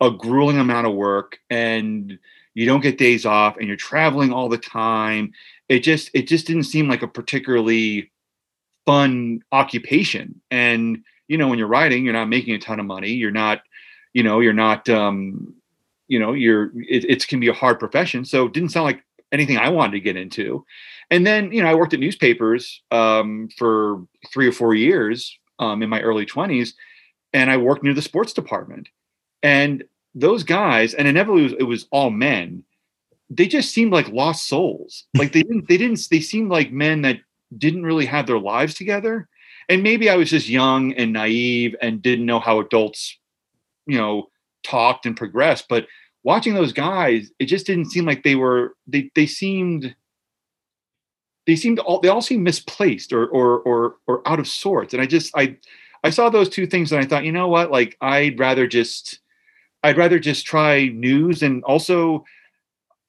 a 0.00 0.10
grueling 0.10 0.58
amount 0.58 0.86
of 0.86 0.94
work 0.94 1.38
and 1.48 2.18
you 2.54 2.66
don't 2.66 2.82
get 2.82 2.98
days 2.98 3.24
off 3.24 3.56
and 3.56 3.66
you're 3.66 3.76
traveling 3.76 4.32
all 4.32 4.48
the 4.48 4.58
time 4.58 5.32
it 5.68 5.80
just 5.80 6.10
it 6.14 6.28
just 6.28 6.46
didn't 6.46 6.64
seem 6.64 6.88
like 6.88 7.02
a 7.02 7.08
particularly 7.08 8.10
fun 8.86 9.40
occupation 9.52 10.40
and 10.50 10.98
you 11.28 11.36
know 11.36 11.48
when 11.48 11.58
you're 11.58 11.68
writing 11.68 12.04
you're 12.04 12.14
not 12.14 12.28
making 12.28 12.54
a 12.54 12.58
ton 12.58 12.80
of 12.80 12.86
money 12.86 13.10
you're 13.10 13.30
not 13.30 13.60
you 14.14 14.22
know 14.22 14.40
you're 14.40 14.52
not 14.52 14.88
um 14.88 15.52
you 16.08 16.18
know 16.18 16.32
you're 16.32 16.70
it, 16.88 17.04
it 17.04 17.26
can 17.26 17.40
be 17.40 17.48
a 17.48 17.52
hard 17.52 17.78
profession 17.78 18.24
so 18.24 18.46
it 18.46 18.52
didn't 18.52 18.70
sound 18.70 18.84
like 18.84 19.02
anything 19.32 19.58
I 19.58 19.68
wanted 19.68 19.92
to 19.92 20.00
get 20.00 20.16
into. 20.16 20.64
And 21.10 21.26
then, 21.26 21.52
you 21.52 21.62
know, 21.62 21.68
I 21.68 21.74
worked 21.74 21.94
at 21.94 22.00
newspapers 22.00 22.82
um, 22.90 23.48
for 23.56 24.02
three 24.32 24.48
or 24.48 24.52
four 24.52 24.74
years 24.74 25.38
um, 25.58 25.82
in 25.82 25.88
my 25.88 26.00
early 26.00 26.26
20s, 26.26 26.70
and 27.32 27.50
I 27.50 27.56
worked 27.56 27.82
near 27.82 27.94
the 27.94 28.02
sports 28.02 28.32
department. 28.32 28.88
And 29.42 29.84
those 30.14 30.42
guys, 30.42 30.94
and 30.94 31.06
inevitably 31.06 31.42
it 31.42 31.50
was, 31.50 31.52
it 31.60 31.64
was 31.64 31.86
all 31.90 32.10
men, 32.10 32.64
they 33.28 33.46
just 33.46 33.72
seemed 33.72 33.92
like 33.92 34.08
lost 34.08 34.46
souls. 34.46 35.04
Like 35.16 35.32
they 35.32 35.42
didn't, 35.42 35.68
they 35.68 35.76
didn't, 35.76 36.06
they 36.10 36.20
seemed 36.20 36.50
like 36.50 36.72
men 36.72 37.02
that 37.02 37.18
didn't 37.56 37.84
really 37.84 38.06
have 38.06 38.26
their 38.26 38.38
lives 38.38 38.74
together. 38.74 39.28
And 39.68 39.82
maybe 39.82 40.08
I 40.08 40.16
was 40.16 40.30
just 40.30 40.48
young 40.48 40.92
and 40.94 41.12
naive 41.12 41.74
and 41.80 42.02
didn't 42.02 42.26
know 42.26 42.38
how 42.38 42.60
adults, 42.60 43.18
you 43.86 43.98
know, 43.98 44.28
talked 44.62 45.06
and 45.06 45.16
progressed. 45.16 45.66
But 45.68 45.86
watching 46.22 46.54
those 46.54 46.72
guys, 46.72 47.30
it 47.38 47.46
just 47.46 47.66
didn't 47.66 47.90
seem 47.90 48.04
like 48.04 48.22
they 48.22 48.36
were, 48.36 48.76
they, 48.86 49.10
they 49.14 49.26
seemed, 49.26 49.94
they 51.46 51.56
seemed 51.56 51.78
all 51.78 52.00
they 52.00 52.08
all 52.08 52.20
seemed 52.20 52.42
misplaced 52.42 53.12
or 53.12 53.26
or 53.28 53.60
or 53.60 53.96
or 54.06 54.28
out 54.28 54.40
of 54.40 54.48
sorts 54.48 54.92
and 54.92 55.02
i 55.02 55.06
just 55.06 55.32
i 55.36 55.56
i 56.04 56.10
saw 56.10 56.28
those 56.28 56.48
two 56.48 56.66
things 56.66 56.92
and 56.92 57.00
i 57.00 57.06
thought 57.06 57.24
you 57.24 57.32
know 57.32 57.48
what 57.48 57.70
like 57.70 57.96
i'd 58.00 58.38
rather 58.38 58.66
just 58.66 59.20
i'd 59.84 59.96
rather 59.96 60.18
just 60.18 60.44
try 60.44 60.88
news 60.88 61.42
and 61.42 61.62
also 61.64 62.24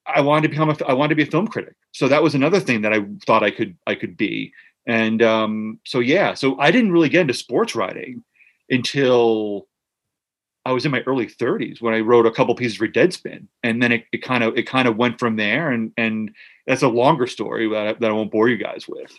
i 0.06 0.22
wanted 0.22 0.44
to 0.44 0.50
become 0.50 0.70
a 0.70 0.78
i 0.88 0.94
wanted 0.94 1.10
to 1.10 1.16
be 1.16 1.28
a 1.28 1.32
film 1.32 1.48
critic 1.48 1.76
so 1.98 2.08
that 2.08 2.24
was 2.24 2.36
another 2.36 2.60
thing 2.60 2.82
that 2.82 2.94
i 2.94 3.04
thought 3.26 3.44
i 3.44 3.52
could 3.52 3.76
i 3.88 3.96
could 3.96 4.16
be 4.16 4.54
and 4.86 5.22
um 5.22 5.80
so 5.86 6.00
yeah 6.00 6.34
so 6.34 6.60
i 6.60 6.72
didn't 6.72 6.92
really 6.92 7.10
get 7.10 7.22
into 7.22 7.34
sports 7.34 7.76
writing 7.76 8.24
until 8.70 9.68
I 10.66 10.74
was 10.74 10.86
in 10.86 10.92
my 10.92 11.02
early 11.08 11.28
30s 11.28 11.82
when 11.82 11.94
I 11.94 12.02
wrote 12.02 12.26
a 12.26 12.32
couple 12.32 12.54
pieces 12.54 12.76
for 12.76 12.90
Deadspin, 12.90 13.48
and 13.64 13.82
then 13.82 13.94
it, 13.94 14.04
kind 14.22 14.44
of 14.44 14.58
it 14.58 14.64
kind 14.64 14.86
of 14.86 14.98
went 14.98 15.18
from 15.18 15.38
there, 15.38 15.72
and 15.72 15.94
and 15.96 16.30
that's 16.66 16.82
a 16.82 16.90
longer 16.90 17.26
story 17.26 17.70
that 17.70 17.88
I, 17.88 17.94
that 17.94 18.10
I 18.10 18.12
won't 18.12 18.32
bore 18.32 18.50
you 18.50 18.58
guys 18.58 18.86
with. 18.86 19.18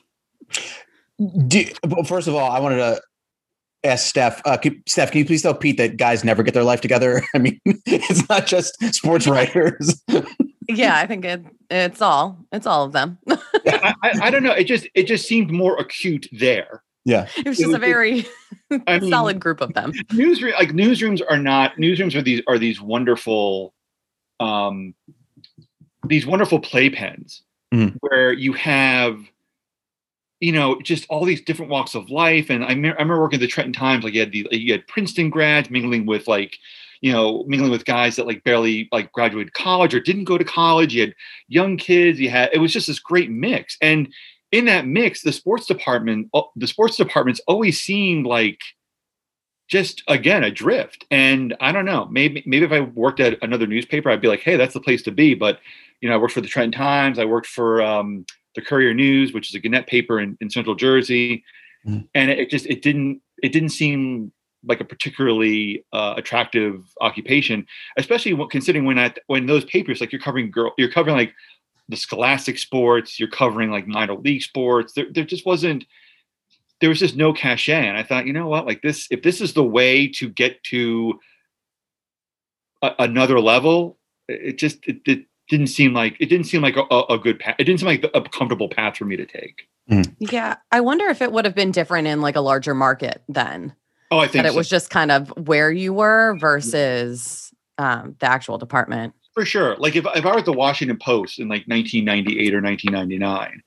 Do, 1.48 1.64
well, 1.86 2.04
first 2.04 2.28
of 2.28 2.34
all, 2.34 2.50
I 2.50 2.60
wanted 2.60 2.76
to 2.76 3.00
ask 3.82 4.06
Steph. 4.06 4.42
Uh, 4.44 4.58
can, 4.58 4.82
Steph, 4.86 5.10
can 5.10 5.20
you 5.20 5.24
please 5.24 5.40
tell 5.40 5.54
Pete 5.54 5.78
that 5.78 5.96
guys 5.96 6.22
never 6.22 6.42
get 6.42 6.52
their 6.52 6.64
life 6.64 6.82
together? 6.82 7.22
I 7.34 7.38
mean, 7.38 7.58
it's 7.64 8.28
not 8.28 8.46
just 8.46 8.76
sports 8.94 9.26
writers. 9.26 10.02
yeah, 10.68 10.96
I 10.96 11.06
think 11.06 11.24
it, 11.24 11.44
it's 11.70 12.02
all 12.02 12.38
it's 12.52 12.66
all 12.66 12.84
of 12.84 12.92
them. 12.92 13.18
yeah, 13.64 13.94
I, 14.02 14.12
I, 14.22 14.30
don't 14.30 14.42
know. 14.42 14.52
It 14.52 14.64
just 14.64 14.86
it 14.94 15.04
just 15.04 15.26
seemed 15.26 15.50
more 15.50 15.76
acute 15.78 16.28
there. 16.32 16.82
Yeah, 17.04 17.26
it 17.36 17.46
was 17.46 17.56
just 17.56 17.62
it 17.62 17.66
was, 17.68 17.76
a 17.76 17.78
very 17.78 18.26
I 18.86 18.98
mean, 19.00 19.10
solid 19.10 19.40
group 19.40 19.62
of 19.62 19.72
them. 19.72 19.92
Newsroom 20.12 20.52
like 20.58 20.70
newsrooms 20.70 21.22
are 21.28 21.38
not 21.38 21.76
newsrooms 21.76 22.14
are 22.14 22.22
these 22.22 22.42
are 22.46 22.58
these 22.58 22.80
wonderful, 22.80 23.72
um, 24.40 24.94
these 26.06 26.26
wonderful 26.26 26.60
playpens 26.60 27.40
mm. 27.72 27.96
where 28.00 28.32
you 28.32 28.52
have, 28.52 29.18
you 30.40 30.52
know, 30.52 30.78
just 30.82 31.06
all 31.08 31.24
these 31.24 31.40
different 31.40 31.70
walks 31.70 31.94
of 31.94 32.10
life. 32.10 32.50
And 32.50 32.62
I, 32.62 32.74
me- 32.74 32.90
I 32.90 32.92
remember 32.92 33.20
working 33.20 33.38
at 33.38 33.40
the 33.40 33.46
Trenton 33.48 33.72
Times. 33.72 34.04
Like 34.04 34.12
you 34.12 34.20
had 34.20 34.32
the 34.32 34.46
you 34.50 34.72
had 34.72 34.86
Princeton 34.86 35.30
grads 35.30 35.70
mingling 35.70 36.04
with 36.04 36.28
like 36.28 36.58
you 37.00 37.12
know, 37.12 37.44
mingling 37.46 37.70
with 37.70 37.84
guys 37.84 38.16
that 38.16 38.26
like 38.26 38.44
barely 38.44 38.88
like 38.92 39.12
graduated 39.12 39.54
college 39.54 39.94
or 39.94 40.00
didn't 40.00 40.24
go 40.24 40.38
to 40.38 40.44
college. 40.44 40.94
You 40.94 41.02
had 41.02 41.14
young 41.48 41.76
kids. 41.76 42.18
You 42.18 42.30
had 42.30 42.50
it 42.52 42.58
was 42.58 42.72
just 42.72 42.86
this 42.86 42.98
great 42.98 43.30
mix. 43.30 43.76
And 43.80 44.12
in 44.50 44.64
that 44.64 44.86
mix, 44.86 45.22
the 45.22 45.32
sports 45.32 45.66
department, 45.66 46.28
uh, 46.34 46.42
the 46.56 46.66
sports 46.66 46.96
departments 46.96 47.40
always 47.46 47.80
seemed 47.80 48.26
like 48.26 48.60
just 49.68 50.02
again 50.08 50.42
adrift. 50.42 51.04
And 51.10 51.54
I 51.60 51.72
don't 51.72 51.84
know, 51.84 52.06
maybe 52.10 52.42
maybe 52.46 52.64
if 52.64 52.72
I 52.72 52.80
worked 52.80 53.20
at 53.20 53.38
another 53.42 53.66
newspaper, 53.66 54.10
I'd 54.10 54.22
be 54.22 54.28
like, 54.28 54.40
hey, 54.40 54.56
that's 54.56 54.74
the 54.74 54.80
place 54.80 55.02
to 55.02 55.12
be. 55.12 55.34
But 55.34 55.60
you 56.00 56.08
know, 56.08 56.14
I 56.14 56.18
worked 56.18 56.34
for 56.34 56.40
the 56.40 56.48
Trenton 56.48 56.72
Times, 56.72 57.18
I 57.18 57.24
worked 57.24 57.48
for 57.48 57.82
um, 57.82 58.24
the 58.54 58.62
Courier 58.62 58.94
News, 58.94 59.32
which 59.32 59.48
is 59.48 59.54
a 59.54 59.60
Gannett 59.60 59.86
paper 59.86 60.20
in, 60.20 60.36
in 60.40 60.48
Central 60.48 60.74
Jersey, 60.74 61.44
mm-hmm. 61.86 62.06
and 62.14 62.30
it, 62.30 62.38
it 62.38 62.50
just 62.50 62.66
it 62.66 62.82
didn't 62.82 63.20
it 63.42 63.52
didn't 63.52 63.70
seem 63.70 64.32
like 64.66 64.80
a 64.80 64.84
particularly 64.84 65.84
uh, 65.92 66.14
attractive 66.16 66.84
occupation, 67.00 67.66
especially 67.96 68.36
considering 68.50 68.84
when 68.84 68.98
at 68.98 69.18
when 69.26 69.46
those 69.46 69.64
papers 69.64 70.00
like 70.00 70.12
you're 70.12 70.20
covering 70.20 70.50
girl, 70.50 70.72
you're 70.76 70.90
covering 70.90 71.16
like 71.16 71.32
the 71.88 71.96
scholastic 71.96 72.58
sports, 72.58 73.18
you're 73.18 73.28
covering 73.28 73.70
like 73.70 73.86
minor 73.86 74.14
league 74.14 74.42
sports. 74.42 74.92
There, 74.92 75.06
there 75.10 75.24
just 75.24 75.46
wasn't, 75.46 75.86
there 76.80 76.90
was 76.90 76.98
just 76.98 77.16
no 77.16 77.32
cachet. 77.32 77.88
And 77.88 77.96
I 77.96 78.02
thought, 78.02 78.26
you 78.26 78.32
know 78.32 78.46
what, 78.46 78.66
like 78.66 78.82
this, 78.82 79.08
if 79.10 79.22
this 79.22 79.40
is 79.40 79.54
the 79.54 79.64
way 79.64 80.06
to 80.08 80.28
get 80.28 80.62
to 80.64 81.18
a, 82.82 82.92
another 82.98 83.40
level, 83.40 83.98
it 84.28 84.58
just, 84.58 84.86
it, 84.86 85.00
it, 85.06 85.24
didn't 85.48 85.68
seem 85.68 85.94
like, 85.94 86.14
it 86.20 86.26
didn't 86.26 86.44
seem 86.44 86.60
like 86.60 86.76
a, 86.76 87.04
a 87.08 87.16
good 87.16 87.38
path. 87.38 87.54
It 87.58 87.64
didn't 87.64 87.80
seem 87.80 87.86
like 87.86 88.04
a 88.12 88.20
comfortable 88.20 88.68
path 88.68 88.98
for 88.98 89.06
me 89.06 89.16
to 89.16 89.24
take. 89.24 89.66
Mm. 89.90 90.14
Yeah. 90.18 90.56
I 90.70 90.82
wonder 90.82 91.06
if 91.06 91.22
it 91.22 91.32
would 91.32 91.46
have 91.46 91.54
been 91.54 91.70
different 91.70 92.06
in 92.06 92.20
like 92.20 92.36
a 92.36 92.42
larger 92.42 92.74
market 92.74 93.22
then. 93.30 93.72
Oh, 94.10 94.18
I 94.18 94.26
think 94.26 94.44
that 94.44 94.52
so. 94.52 94.54
it 94.54 94.58
was 94.58 94.68
just 94.68 94.90
kind 94.90 95.10
of 95.10 95.28
where 95.46 95.70
you 95.70 95.92
were 95.92 96.36
versus 96.38 97.52
um, 97.76 98.16
the 98.18 98.26
actual 98.26 98.58
department 98.58 99.14
for 99.38 99.44
sure. 99.44 99.76
Like 99.76 99.94
if, 99.94 100.04
if 100.16 100.26
I 100.26 100.34
was 100.34 100.42
the 100.42 100.52
Washington 100.52 100.98
Post 100.98 101.38
in 101.38 101.46
like 101.46 101.62
1998 101.68 102.54
or 102.54 102.60
1999, 102.60 103.62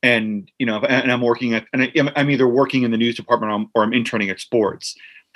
and 0.00 0.48
you 0.60 0.66
know, 0.66 0.78
and 0.78 1.10
I'm 1.10 1.20
working 1.20 1.52
at, 1.54 1.66
and 1.72 2.12
I'm 2.14 2.30
either 2.30 2.46
working 2.46 2.84
in 2.84 2.92
the 2.92 2.96
news 2.96 3.16
department 3.16 3.68
or 3.74 3.82
I'm, 3.82 3.92
interning 3.92 4.30
at 4.30 4.38
sports, 4.38 4.94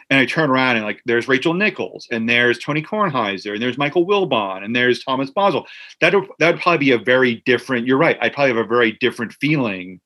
and 0.09 0.21
I 0.21 0.27
turn 0.27 0.49
around 0.49 0.77
and 0.77 0.85
like 0.85 1.01
there's 1.07 1.27
Rachel 1.27 1.55
Nichols 1.55 2.07
and 2.13 2.29
there's 2.29 2.57
Tony 2.61 2.83
Kornheiser 2.83 3.55
and 3.55 3.61
there's 3.61 3.79
Michael 3.79 4.07
Wilbon 4.07 4.63
and 4.63 4.77
there's 4.77 5.03
Thomas 5.03 5.29
Boswell. 5.29 5.67
That 6.01 6.15
that 6.39 6.53
would 6.55 6.63
probably 6.63 6.79
be 6.79 6.93
a 6.93 6.99
very 6.99 7.43
different. 7.45 7.89
You're 7.89 7.99
right. 7.99 8.17
I'd 8.21 8.33
probably 8.33 8.55
have 8.55 8.65
a 8.65 8.69
very 8.69 8.93
different 8.93 9.33
feeling 9.33 10.01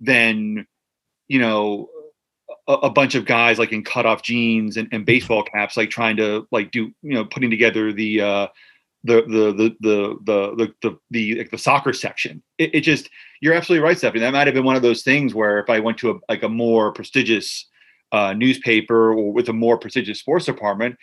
than 0.00 0.66
you 1.28 1.38
know 1.38 1.88
a, 2.68 2.72
a 2.74 2.90
bunch 2.90 3.14
of 3.14 3.24
guys 3.24 3.58
like 3.58 3.72
in 3.72 3.82
cutoff 3.82 4.22
jeans 4.22 4.76
and, 4.76 4.88
and 4.92 5.04
baseball 5.04 5.42
caps, 5.42 5.76
like 5.76 5.90
trying 5.90 6.16
to 6.18 6.46
like 6.52 6.70
do 6.70 6.92
you 7.02 7.14
know 7.14 7.24
putting 7.24 7.50
together 7.50 7.92
the 7.92 8.20
uh, 8.20 8.46
the 9.04 9.22
the 9.22 9.52
the 9.52 9.76
the 9.80 10.18
the 10.24 10.76
the 10.82 10.98
the, 11.10 11.34
like 11.38 11.50
the 11.50 11.58
soccer 11.58 11.92
section. 11.92 12.42
It, 12.58 12.74
it, 12.74 12.80
just 12.82 13.08
you're 13.40 13.54
absolutely 13.54 13.84
right, 13.84 13.96
Stephanie. 13.96 14.20
That 14.20 14.32
might 14.32 14.46
have 14.46 14.54
been 14.54 14.64
one 14.64 14.76
of 14.76 14.82
those 14.82 15.02
things 15.02 15.34
where 15.34 15.58
if 15.58 15.70
I 15.70 15.80
went 15.80 15.98
to 15.98 16.10
a 16.10 16.14
like 16.28 16.42
a 16.42 16.48
more 16.48 16.92
prestigious 16.92 17.66
uh, 18.12 18.34
newspaper 18.34 19.12
or 19.12 19.32
with 19.32 19.48
a 19.48 19.52
more 19.52 19.78
prestigious 19.78 20.20
sports 20.20 20.44
department, 20.44 20.96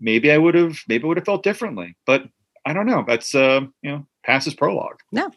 maybe 0.00 0.30
I 0.30 0.38
would 0.38 0.54
have 0.54 0.78
maybe 0.88 1.04
would 1.04 1.16
have 1.16 1.26
felt 1.26 1.42
differently. 1.42 1.96
But 2.06 2.24
I 2.64 2.72
don't 2.72 2.86
know. 2.86 3.04
That's 3.06 3.34
uh, 3.34 3.62
you 3.82 3.90
know, 3.90 4.06
past 4.24 4.46
is 4.46 4.54
prologue. 4.54 5.00
No. 5.12 5.30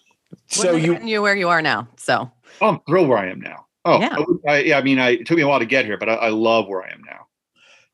So 0.48 0.76
you 0.76 0.98
you 1.04 1.22
where 1.22 1.36
you 1.36 1.50
are 1.50 1.62
now. 1.62 1.88
So 1.98 2.32
oh, 2.62 2.68
I'm 2.68 2.80
thrilled 2.88 3.10
where 3.10 3.18
I 3.18 3.30
am 3.30 3.42
now. 3.42 3.66
Oh 3.86 4.00
yeah. 4.00 4.18
I, 4.48 4.60
yeah, 4.60 4.78
I 4.78 4.84
mean, 4.84 5.00
I, 5.00 5.12
it 5.12 5.26
took 5.26 5.38
me 5.38 5.44
a 5.44 5.48
while 5.48 5.60
to 5.60 5.66
get 5.66 5.86
here, 5.86 5.98
but 5.98 6.10
I, 6.10 6.14
I 6.14 6.30
love 6.30 6.68
where 6.68 6.84
I 6.84 6.92
am 6.92 7.02
now. 7.04 7.28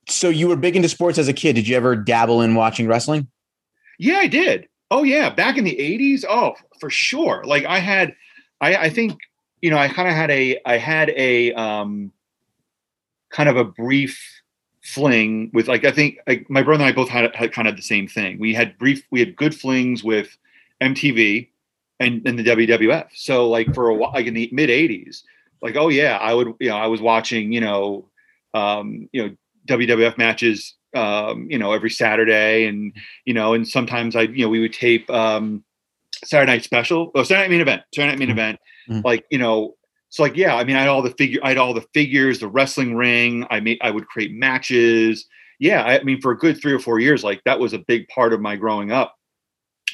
So 0.09 0.29
you 0.29 0.47
were 0.47 0.55
big 0.55 0.75
into 0.75 0.89
sports 0.89 1.17
as 1.17 1.27
a 1.27 1.33
kid. 1.33 1.53
Did 1.53 1.67
you 1.67 1.75
ever 1.75 1.95
dabble 1.95 2.41
in 2.41 2.55
watching 2.55 2.87
wrestling? 2.87 3.27
Yeah, 3.99 4.17
I 4.17 4.27
did. 4.27 4.67
Oh 4.91 5.03
yeah, 5.03 5.29
back 5.29 5.57
in 5.57 5.63
the 5.63 5.75
'80s. 5.75 6.23
Oh, 6.27 6.55
for 6.79 6.89
sure. 6.89 7.43
Like 7.45 7.65
I 7.65 7.79
had, 7.79 8.15
I, 8.61 8.75
I 8.75 8.89
think 8.89 9.19
you 9.61 9.69
know, 9.69 9.77
I 9.77 9.87
kind 9.87 10.07
of 10.07 10.13
had 10.13 10.29
a, 10.29 10.59
I 10.65 10.77
had 10.77 11.09
a, 11.09 11.51
um, 11.53 12.11
kind 13.29 13.49
of 13.49 13.57
a 13.57 13.63
brief 13.63 14.21
fling 14.83 15.51
with 15.53 15.67
like 15.67 15.83
I 15.83 15.91
think 15.91 16.17
like 16.27 16.49
my 16.49 16.63
brother 16.63 16.83
and 16.83 16.89
I 16.89 16.95
both 16.95 17.09
had, 17.09 17.35
had 17.35 17.51
kind 17.51 17.67
of 17.67 17.75
the 17.75 17.81
same 17.81 18.07
thing. 18.07 18.39
We 18.39 18.53
had 18.53 18.77
brief, 18.77 19.05
we 19.11 19.19
had 19.19 19.35
good 19.35 19.53
flings 19.53 20.03
with 20.03 20.37
MTV 20.81 21.49
and, 21.99 22.25
and 22.25 22.39
the 22.39 22.43
WWF. 22.43 23.09
So 23.13 23.49
like 23.49 23.73
for 23.73 23.89
a 23.89 23.95
while, 23.95 24.11
like 24.13 24.27
in 24.27 24.33
the 24.33 24.49
mid 24.53 24.69
'80s, 24.69 25.23
like 25.61 25.75
oh 25.75 25.89
yeah, 25.89 26.17
I 26.17 26.33
would, 26.33 26.53
you 26.59 26.69
know, 26.69 26.77
I 26.77 26.87
was 26.87 27.01
watching, 27.01 27.51
you 27.51 27.61
know, 27.61 28.09
um, 28.53 29.09
you 29.11 29.23
know, 29.27 29.35
WWF 29.67 30.17
matches 30.17 30.75
um, 30.95 31.47
you 31.49 31.57
know, 31.57 31.73
every 31.73 31.89
Saturday, 31.89 32.65
and 32.65 32.93
you 33.25 33.33
know, 33.33 33.53
and 33.53 33.67
sometimes 33.67 34.15
I, 34.15 34.23
you 34.23 34.43
know, 34.43 34.49
we 34.49 34.59
would 34.59 34.73
tape 34.73 35.09
um, 35.09 35.63
Saturday 36.23 36.51
Night 36.53 36.63
Special, 36.63 37.11
oh, 37.13 37.23
Saturday 37.23 37.43
Night 37.43 37.51
Main 37.51 37.61
Event, 37.61 37.81
Saturday 37.93 38.11
Night 38.11 38.19
Main 38.19 38.27
mm-hmm. 38.29 38.39
Event, 38.39 38.59
mm-hmm. 38.89 39.01
like 39.05 39.25
you 39.29 39.37
know, 39.37 39.75
so 40.09 40.23
like 40.23 40.35
yeah, 40.35 40.55
I 40.55 40.63
mean, 40.63 40.75
I 40.75 40.81
had 40.81 40.89
all 40.89 41.01
the 41.01 41.11
figure, 41.11 41.39
I 41.43 41.49
had 41.49 41.57
all 41.57 41.73
the 41.73 41.85
figures, 41.93 42.39
the 42.39 42.47
wrestling 42.47 42.95
ring. 42.95 43.45
I 43.49 43.59
made, 43.59 43.77
I 43.81 43.91
would 43.91 44.07
create 44.07 44.33
matches. 44.33 45.25
Yeah, 45.59 45.83
I, 45.83 45.99
I 45.99 46.03
mean, 46.03 46.21
for 46.21 46.31
a 46.31 46.37
good 46.37 46.59
three 46.61 46.73
or 46.73 46.79
four 46.79 46.99
years, 46.99 47.23
like 47.23 47.41
that 47.45 47.59
was 47.59 47.73
a 47.73 47.79
big 47.79 48.07
part 48.07 48.33
of 48.33 48.41
my 48.41 48.55
growing 48.55 48.91
up. 48.91 49.15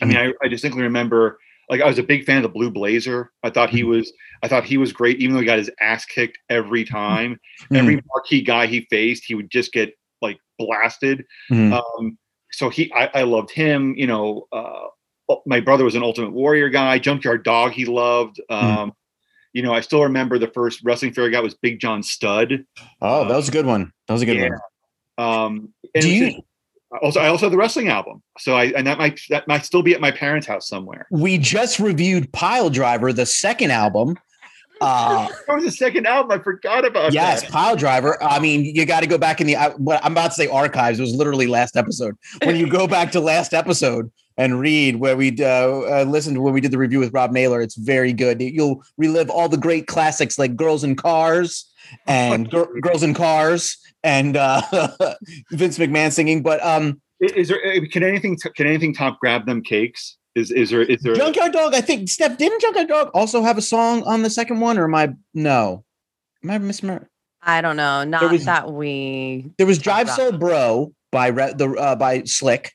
I 0.01 0.05
mean, 0.05 0.17
mm-hmm. 0.17 0.31
I, 0.41 0.45
I 0.45 0.47
distinctly 0.47 0.83
remember 0.83 1.39
like 1.69 1.81
I 1.81 1.87
was 1.87 1.99
a 1.99 2.03
big 2.03 2.25
fan 2.25 2.37
of 2.37 2.43
the 2.43 2.49
Blue 2.49 2.71
Blazer. 2.71 3.31
I 3.43 3.49
thought 3.49 3.69
he 3.69 3.81
mm-hmm. 3.81 3.89
was 3.89 4.13
I 4.41 4.47
thought 4.47 4.65
he 4.65 4.77
was 4.77 4.91
great, 4.91 5.19
even 5.19 5.33
though 5.33 5.41
he 5.41 5.45
got 5.45 5.57
his 5.57 5.71
ass 5.79 6.05
kicked 6.05 6.37
every 6.49 6.83
time. 6.83 7.39
Mm-hmm. 7.63 7.75
Every 7.75 8.01
marquee 8.13 8.41
guy 8.41 8.67
he 8.67 8.87
faced, 8.89 9.23
he 9.25 9.35
would 9.35 9.49
just 9.49 9.71
get 9.71 9.93
like 10.21 10.37
blasted. 10.59 11.25
Mm-hmm. 11.49 11.73
Um, 11.73 12.17
so 12.51 12.69
he, 12.69 12.91
I, 12.93 13.09
I, 13.13 13.23
loved 13.23 13.51
him. 13.51 13.95
You 13.97 14.07
know, 14.07 14.47
uh, 14.51 14.87
my 15.45 15.59
brother 15.59 15.83
was 15.83 15.95
an 15.95 16.03
Ultimate 16.03 16.31
Warrior 16.31 16.69
guy. 16.69 16.99
Junkyard 16.99 17.43
Dog, 17.43 17.71
he 17.71 17.85
loved. 17.85 18.39
Mm-hmm. 18.51 18.65
Um, 18.65 18.77
mm-hmm. 18.77 18.89
You 19.53 19.61
know, 19.61 19.73
I 19.73 19.81
still 19.81 20.03
remember 20.03 20.39
the 20.39 20.47
first 20.47 20.81
wrestling 20.83 21.11
figure 21.11 21.25
I 21.25 21.31
got 21.31 21.43
was 21.43 21.53
Big 21.53 21.79
John 21.79 22.01
Studd. 22.01 22.65
Oh, 23.01 23.27
that 23.27 23.35
was 23.35 23.49
a 23.49 23.51
good 23.51 23.67
one. 23.67 23.91
That 24.07 24.13
was 24.13 24.23
a 24.23 24.25
good 24.25 24.37
yeah. 24.37 24.49
one. 24.49 25.27
Um, 25.27 25.73
do 25.93 26.09
you? 26.09 26.41
Also, 27.01 27.19
I 27.19 27.27
also 27.27 27.45
have 27.45 27.51
the 27.51 27.57
wrestling 27.57 27.87
album. 27.87 28.21
So 28.37 28.55
I 28.55 28.65
and 28.65 28.85
that 28.87 28.97
might 28.97 29.19
that 29.29 29.47
might 29.47 29.65
still 29.65 29.81
be 29.81 29.93
at 29.93 30.01
my 30.01 30.11
parents' 30.11 30.47
house 30.47 30.67
somewhere. 30.67 31.07
We 31.11 31.37
just 31.37 31.79
reviewed 31.79 32.31
Pile 32.31 32.69
Driver, 32.69 33.13
the 33.13 33.25
second 33.25 33.71
album. 33.71 34.17
Uh, 34.81 35.29
That 35.47 35.55
was 35.55 35.63
the 35.63 35.71
second 35.71 36.07
album. 36.07 36.37
I 36.37 36.43
forgot 36.43 36.83
about 36.83 37.13
yes, 37.13 37.41
that. 37.41 37.51
Pile 37.51 37.77
Driver. 37.77 38.21
I 38.21 38.39
mean, 38.39 38.65
you 38.65 38.85
got 38.85 38.99
to 38.99 39.07
go 39.07 39.17
back 39.17 39.39
in 39.39 39.47
the. 39.47 39.55
I, 39.55 39.69
what 39.69 40.03
I'm 40.03 40.11
about 40.11 40.31
to 40.31 40.33
say 40.33 40.47
archives. 40.47 40.99
It 40.99 41.03
was 41.03 41.15
literally 41.15 41.47
last 41.47 41.77
episode. 41.77 42.15
When 42.43 42.57
you 42.57 42.67
go 42.67 42.85
back 42.97 43.11
to 43.13 43.21
last 43.21 43.53
episode 43.53 44.11
and 44.35 44.59
read 44.59 44.97
where 44.97 45.15
we 45.15 45.37
uh, 45.39 45.45
uh, 45.45 46.05
listened 46.05 46.43
when 46.43 46.53
we 46.53 46.59
did 46.59 46.71
the 46.71 46.77
review 46.77 46.99
with 46.99 47.13
Rob 47.13 47.31
Naylor, 47.31 47.61
it's 47.61 47.75
very 47.75 48.11
good. 48.11 48.41
You'll 48.41 48.83
relive 48.97 49.29
all 49.29 49.47
the 49.47 49.57
great 49.57 49.87
classics 49.87 50.37
like 50.37 50.57
Girls 50.57 50.83
in 50.83 50.97
Cars 50.97 51.71
and 52.07 52.49
Gir- 52.49 52.79
Girls 52.81 53.03
in 53.03 53.13
Cars 53.13 53.77
and 54.03 54.35
uh, 54.37 54.61
Vince 55.51 55.77
McMahon 55.77 56.11
singing. 56.11 56.43
But 56.43 56.63
um, 56.65 57.01
Is 57.19 57.49
there 57.49 57.59
uh, 57.65 57.79
can 57.91 58.03
anything 58.03 58.37
can 58.55 58.67
anything 58.67 58.93
top 58.93 59.19
grab 59.19 59.45
them 59.45 59.61
cakes? 59.61 60.17
Is 60.35 60.49
is 60.51 60.71
there 60.71 60.81
is 60.81 61.01
there 61.03 61.13
Junkyard 61.15 61.51
Dog, 61.53 61.75
I 61.75 61.81
think 61.81 62.09
Steph 62.09 62.37
didn't 62.37 62.61
Junkyard 62.61 62.87
Dog 62.87 63.11
also 63.13 63.43
have 63.43 63.57
a 63.57 63.61
song 63.61 64.01
on 64.03 64.23
the 64.23 64.29
second 64.29 64.59
one, 64.59 64.77
or 64.79 64.85
am 64.85 64.95
I 64.95 65.13
no? 65.33 65.83
Am 66.43 66.49
I 66.49 66.57
misremembering? 66.57 67.07
I 67.41 67.61
don't 67.61 67.77
know. 67.77 68.03
Not 68.03 68.31
was- 68.31 68.45
that 68.45 68.71
we. 68.71 69.51
There 69.57 69.67
was 69.67 69.77
Talk 69.77 69.83
Drive 69.83 70.07
about- 70.07 70.17
So 70.17 70.31
Bro 70.37 70.93
by 71.11 71.27
Re- 71.27 71.53
the 71.55 71.69
uh, 71.73 71.95
by 71.95 72.23
Slick. 72.23 72.71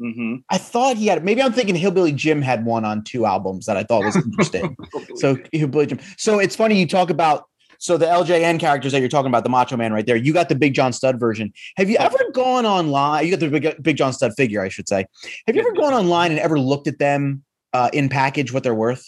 Mhm. 0.00 0.42
I 0.48 0.58
thought 0.58 0.96
he 0.96 1.06
had 1.08 1.24
maybe 1.24 1.42
I'm 1.42 1.52
thinking 1.52 1.74
Hillbilly 1.74 2.12
Jim 2.12 2.40
had 2.42 2.64
one 2.64 2.84
on 2.84 3.02
two 3.02 3.26
albums 3.26 3.66
that 3.66 3.76
I 3.76 3.82
thought 3.82 4.04
was 4.04 4.14
interesting. 4.24 4.76
so 5.16 5.36
Hillbilly 5.50 5.86
Jim. 5.86 5.98
So 6.18 6.38
it's 6.38 6.54
funny 6.54 6.78
you 6.78 6.86
talk 6.86 7.10
about 7.10 7.44
so 7.78 7.96
the 7.96 8.06
LJN 8.06 8.58
characters 8.60 8.92
that 8.92 9.00
you're 9.00 9.08
talking 9.08 9.28
about, 9.28 9.44
the 9.44 9.50
Macho 9.50 9.76
Man 9.76 9.92
right 9.92 10.04
there. 10.04 10.16
You 10.16 10.32
got 10.32 10.48
the 10.48 10.54
Big 10.54 10.74
John 10.74 10.92
Studd 10.92 11.18
version. 11.18 11.52
Have 11.76 11.88
you 11.88 11.96
ever 11.98 12.18
gone 12.32 12.66
online? 12.66 13.24
You 13.24 13.30
got 13.36 13.40
the 13.40 13.48
Big, 13.48 13.82
Big 13.82 13.96
John 13.96 14.12
Studd 14.12 14.32
figure, 14.36 14.60
I 14.60 14.68
should 14.68 14.88
say. 14.88 15.06
Have 15.46 15.56
you 15.56 15.62
ever 15.62 15.72
gone 15.72 15.94
online 15.94 16.30
and 16.32 16.40
ever 16.40 16.58
looked 16.58 16.86
at 16.88 16.98
them 16.98 17.42
uh, 17.72 17.88
in 17.92 18.08
package, 18.08 18.52
what 18.52 18.62
they're 18.62 18.74
worth? 18.74 19.04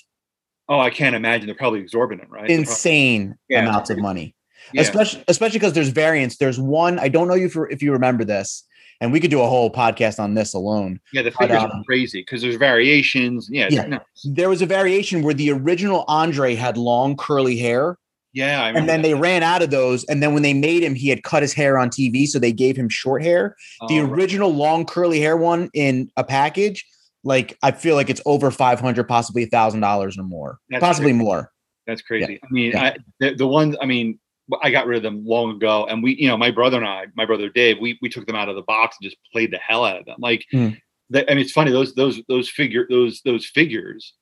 oh, 0.68 0.78
I 0.78 0.90
can't 0.90 1.16
imagine. 1.16 1.46
They're 1.46 1.56
probably 1.56 1.80
exorbitant, 1.80 2.30
right? 2.30 2.48
Insane 2.48 3.34
Yeah. 3.48 3.62
amounts 3.62 3.90
of 3.90 3.98
money. 3.98 4.36
yeah. 4.72 4.82
especially 4.82 5.24
especially 5.26 5.58
because 5.58 5.72
there's 5.72 5.88
variants. 5.88 6.36
There's 6.36 6.60
one 6.60 7.00
I 7.00 7.08
don't 7.08 7.26
know 7.26 7.34
you 7.34 7.48
for 7.48 7.68
if 7.70 7.82
you 7.82 7.90
remember 7.90 8.24
this, 8.24 8.64
and 9.00 9.10
we 9.10 9.18
could 9.18 9.32
do 9.32 9.40
a 9.40 9.48
whole 9.48 9.72
podcast 9.72 10.20
on 10.20 10.34
this 10.34 10.54
alone. 10.54 11.00
Yeah, 11.12 11.22
the 11.22 11.32
figures 11.32 11.58
um, 11.60 11.70
are 11.72 11.82
crazy 11.84 12.20
because 12.20 12.40
there's 12.42 12.54
variations. 12.54 13.48
Yeah, 13.50 13.66
Yeah. 13.68 13.98
There 14.24 14.48
was 14.48 14.62
a 14.62 14.66
variation 14.66 15.22
where 15.22 15.34
the 15.34 15.50
original 15.50 16.04
Andre 16.06 16.54
had 16.54 16.76
long 16.76 17.16
curly 17.16 17.56
hair, 17.56 17.98
yeah. 18.32 18.62
I 18.62 18.68
and 18.70 18.88
then 18.88 19.02
that. 19.02 19.08
they 19.08 19.14
ran 19.14 19.42
out 19.42 19.62
of 19.62 19.70
those. 19.70 20.04
And 20.04 20.22
then 20.22 20.32
when 20.34 20.42
they 20.42 20.54
made 20.54 20.82
him, 20.82 20.94
he 20.94 21.08
had 21.08 21.22
cut 21.22 21.42
his 21.42 21.52
hair 21.52 21.78
on 21.78 21.90
TV, 21.90 22.26
so 22.26 22.38
they 22.38 22.52
gave 22.52 22.76
him 22.76 22.88
short 22.88 23.22
hair. 23.22 23.56
The 23.88 24.00
Oh, 24.00 24.02
right. 24.04 24.12
original 24.12 24.50
long 24.54 24.84
curly 24.86 25.20
hair 25.20 25.36
one 25.36 25.70
in 25.74 26.10
a 26.16 26.24
package, 26.24 26.86
like 27.24 27.58
I 27.62 27.70
feel 27.72 27.96
like 27.96 28.08
it's 28.10 28.20
over 28.26 28.50
five 28.50 28.80
hundred, 28.80 29.04
possibly 29.08 29.42
a 29.44 29.46
thousand 29.46 29.80
dollars 29.80 30.18
or 30.18 30.22
more, 30.24 30.58
That's 30.68 30.80
possibly 30.82 31.12
crazy. 31.12 31.24
more. 31.24 31.52
That's 31.86 32.02
crazy. 32.02 32.38
I 32.42 32.46
mean, 32.50 32.72
Yeah. 32.72 32.82
I, 32.84 32.96
the 33.18 33.34
the 33.34 33.46
ones. 33.46 33.76
I 33.80 33.86
mean, 33.86 34.18
I 34.62 34.70
got 34.70 34.86
rid 34.86 34.96
of 34.98 35.02
them 35.02 35.24
long 35.24 35.54
ago, 35.56 35.86
and 35.86 36.02
we, 36.02 36.16
you 36.16 36.26
know, 36.28 36.36
my 36.36 36.50
brother 36.50 36.76
and 36.76 36.86
I, 36.86 37.06
my 37.16 37.24
brother 37.26 37.48
Dave, 37.48 37.78
we 37.80 37.98
we 38.02 38.08
took 38.08 38.26
them 38.26 38.36
out 38.36 38.48
of 38.48 38.56
the 38.56 38.62
box 38.62 38.96
and 39.00 39.08
just 39.10 39.20
played 39.32 39.52
the 39.52 39.58
hell 39.58 39.84
out 39.84 39.98
of 39.98 40.06
them. 40.06 40.16
Like, 40.18 40.44
Mm. 40.52 40.76
the, 41.10 41.28
I 41.30 41.34
mean, 41.34 41.42
it's 41.42 41.52
funny 41.52 41.70
those 41.72 41.94
those 41.94 42.20
those 42.28 42.48
figure 42.48 42.86
those 42.88 43.20
those 43.24 43.46
figures, 43.46 44.14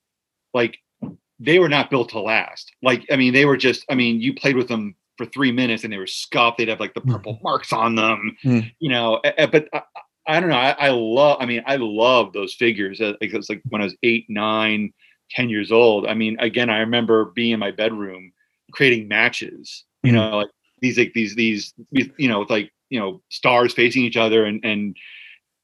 like 0.53 0.77
they 1.39 1.59
were 1.59 1.69
not 1.69 1.89
built 1.89 2.09
to 2.09 2.19
last. 2.19 2.71
Like, 2.81 3.05
I 3.11 3.15
mean, 3.15 3.33
they 3.33 3.45
were 3.45 3.57
just. 3.57 3.85
I 3.89 3.95
mean, 3.95 4.21
you 4.21 4.33
played 4.33 4.55
with 4.57 4.67
them 4.67 4.95
for 5.17 5.25
three 5.25 5.51
minutes 5.51 5.83
and 5.83 5.91
they 5.91 5.97
were 5.97 6.07
scuffed. 6.07 6.57
They'd 6.57 6.67
have 6.69 6.79
like 6.79 6.93
the 6.93 7.01
Mm. 7.01 7.11
purple 7.11 7.39
marks 7.43 7.71
on 7.73 7.95
them. 7.95 8.37
Mm. 8.43 8.71
You 8.79 8.89
know, 8.89 9.21
but. 9.23 9.67
I, 9.73 9.81
I 10.27 10.39
don't 10.39 10.49
know. 10.49 10.57
I, 10.57 10.75
I 10.77 10.89
love. 10.89 11.37
I 11.39 11.47
mean, 11.47 11.63
I 11.65 11.77
love 11.77 12.33
those 12.33 12.53
figures. 12.53 13.01
Uh, 13.01 13.13
Like 13.19 13.33
it's 13.33 13.49
like 13.49 13.63
when 13.69 13.81
I 13.81 13.85
was 13.85 13.95
eight, 14.03 14.25
nine, 14.29 14.93
ten 15.31 15.49
years 15.49 15.71
old. 15.71 16.05
I 16.05 16.13
mean, 16.13 16.37
again, 16.39 16.69
I 16.69 16.79
remember 16.79 17.25
being 17.33 17.53
in 17.53 17.59
my 17.59 17.71
bedroom 17.71 18.31
creating 18.71 19.07
matches. 19.07 19.85
You 20.03 20.11
Mhm. 20.11 20.13
know, 20.15 20.37
like 20.37 20.49
these, 20.81 20.99
like 20.99 21.13
these, 21.13 21.33
these, 21.33 21.73
you 21.91 22.27
know, 22.27 22.41
with 22.41 22.51
like 22.51 22.71
you 22.91 22.99
know, 22.99 23.23
stars 23.29 23.73
facing 23.73 24.03
each 24.03 24.17
other, 24.17 24.45
and 24.45 24.63
and 24.63 24.95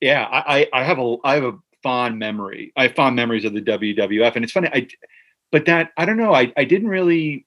yeah, 0.02 0.24
I, 0.24 0.68
I 0.74 0.82
I 0.82 0.84
have 0.84 0.98
a 0.98 1.16
I 1.24 1.36
have 1.36 1.44
a 1.44 1.54
fond 1.84 2.18
memory. 2.18 2.72
I 2.76 2.84
have 2.84 2.96
fond 2.96 3.16
memories 3.16 3.46
of 3.46 3.54
the 3.54 3.62
WWF, 3.62 4.36
and 4.36 4.44
it's 4.44 4.52
funny. 4.54 4.70
I, 4.74 4.88
but 5.52 5.66
that 5.66 5.92
I 5.98 6.06
don't 6.06 6.18
know. 6.18 6.34
I 6.34 6.52
I 6.58 6.66
didn't 6.66 6.90
really. 6.90 7.46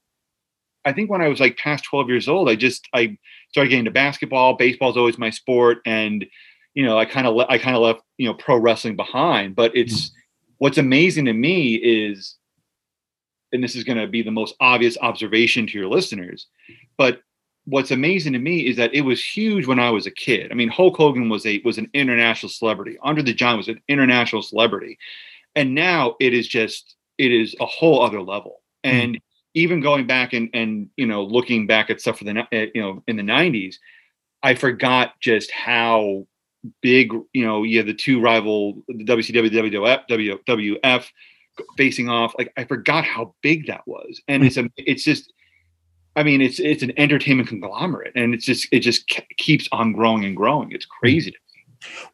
I 0.85 0.93
think 0.93 1.11
when 1.11 1.21
I 1.21 1.29
was 1.29 1.41
like 1.41 1.59
past 1.59 1.85
twelve 1.85 2.09
years 2.09 2.29
old, 2.29 2.49
I 2.49 2.57
just 2.57 2.89
I 2.95 3.19
started 3.51 3.71
getting 3.71 3.81
into 3.81 3.91
basketball. 3.91 4.55
Baseball's 4.55 4.97
always 4.97 5.19
my 5.19 5.31
sport, 5.31 5.79
and 5.85 6.27
you 6.75 6.85
know, 6.85 6.99
I 6.99 7.05
kind 7.05 7.27
of 7.27 7.35
le- 7.35 7.49
I 7.49 7.59
kind 7.59 7.77
of 7.77 7.83
left 7.83 8.01
you 8.17 8.27
know 8.27 8.35
pro 8.35 8.57
wrestling 8.57 8.97
behind. 8.97 9.57
But 9.57 9.73
mm. 9.73 9.83
it's 9.83 10.13
what's 10.59 10.79
amazing 10.79 11.27
to 11.27 11.33
me 11.33 11.75
is, 11.75 12.37
and 13.53 13.63
this 13.63 13.77
is 13.77 13.85
going 13.85 13.99
to 13.99 14.07
be 14.07 14.23
the 14.23 14.31
most 14.31 14.55
obvious 14.61 14.97
observation 15.01 15.67
to 15.67 15.79
your 15.79 15.89
listeners, 15.89 16.47
but 16.97 17.21
what's 17.69 17.91
amazing 17.91 18.33
to 18.33 18.39
me 18.39 18.67
is 18.67 18.77
that 18.77 18.95
it 18.95 19.03
was 19.03 19.23
huge 19.23 19.67
when 19.67 19.79
I 19.79 19.91
was 19.91 20.07
a 20.07 20.11
kid. 20.11 20.51
I 20.51 20.55
mean, 20.55 20.71
Hulk 20.71 20.97
Hogan 20.97 21.29
was 21.29 21.45
a 21.45 21.61
was 21.65 21.77
an 21.77 21.91
international 21.93 22.49
celebrity. 22.49 22.97
Andre 23.03 23.23
the 23.23 23.35
Giant 23.35 23.59
was 23.59 23.69
an 23.69 23.81
international 23.89 24.43
celebrity, 24.43 24.99
and 25.55 25.75
now 25.75 26.17
it 26.19 26.33
is 26.33 26.49
just 26.49 26.97
it 27.19 27.33
is 27.33 27.55
a 27.61 27.67
whole 27.67 28.03
other 28.03 28.23
level. 28.23 28.63
And 28.85 29.21
even 29.55 29.81
going 29.81 30.07
back 30.07 30.33
and 30.33 30.49
and 30.55 30.89
you 30.97 31.07
know 31.07 31.25
looking 31.25 31.67
back 31.67 31.91
at 31.91 32.01
stuff 32.01 32.19
for 32.19 32.25
the 32.25 32.39
uh, 32.41 32.67
you 32.75 32.81
know 32.81 33.03
in 33.07 33.17
the 33.17 33.23
'90s, 33.23 33.77
I 34.43 34.55
forgot 34.55 35.15
just 35.21 35.51
how 35.51 36.27
big 36.81 37.13
you 37.33 37.45
know 37.45 37.63
you 37.65 37.79
have 37.79 37.87
the 37.87 37.95
two 37.95 38.21
rival 38.21 38.83
the 38.89 39.05
WCW 39.05 39.51
WWF 39.51 40.09
WWF 40.09 41.07
facing 41.77 42.09
off. 42.09 42.35
Like 42.39 42.53
I 42.57 42.65
forgot 42.65 43.05
how 43.05 43.35
big 43.43 43.67
that 43.67 43.87
was, 43.87 44.23
and 44.29 44.45
it's 44.45 44.57
a 44.57 44.71
it's 44.77 45.05
just 45.05 45.33
I 46.19 46.25
mean, 46.25 46.41
it's 46.43 46.59
it's 46.59 46.83
an 46.83 46.93
entertainment 46.97 47.49
conglomerate, 47.49 48.13
and 48.17 48.35
it's 48.35 48.45
just 48.45 48.67
it 48.73 48.81
just 48.81 49.07
keeps 49.37 49.69
on 49.71 49.93
growing 49.93 50.25
and 50.25 50.37
growing. 50.37 50.73
It's 50.73 50.85
crazy. 50.85 51.33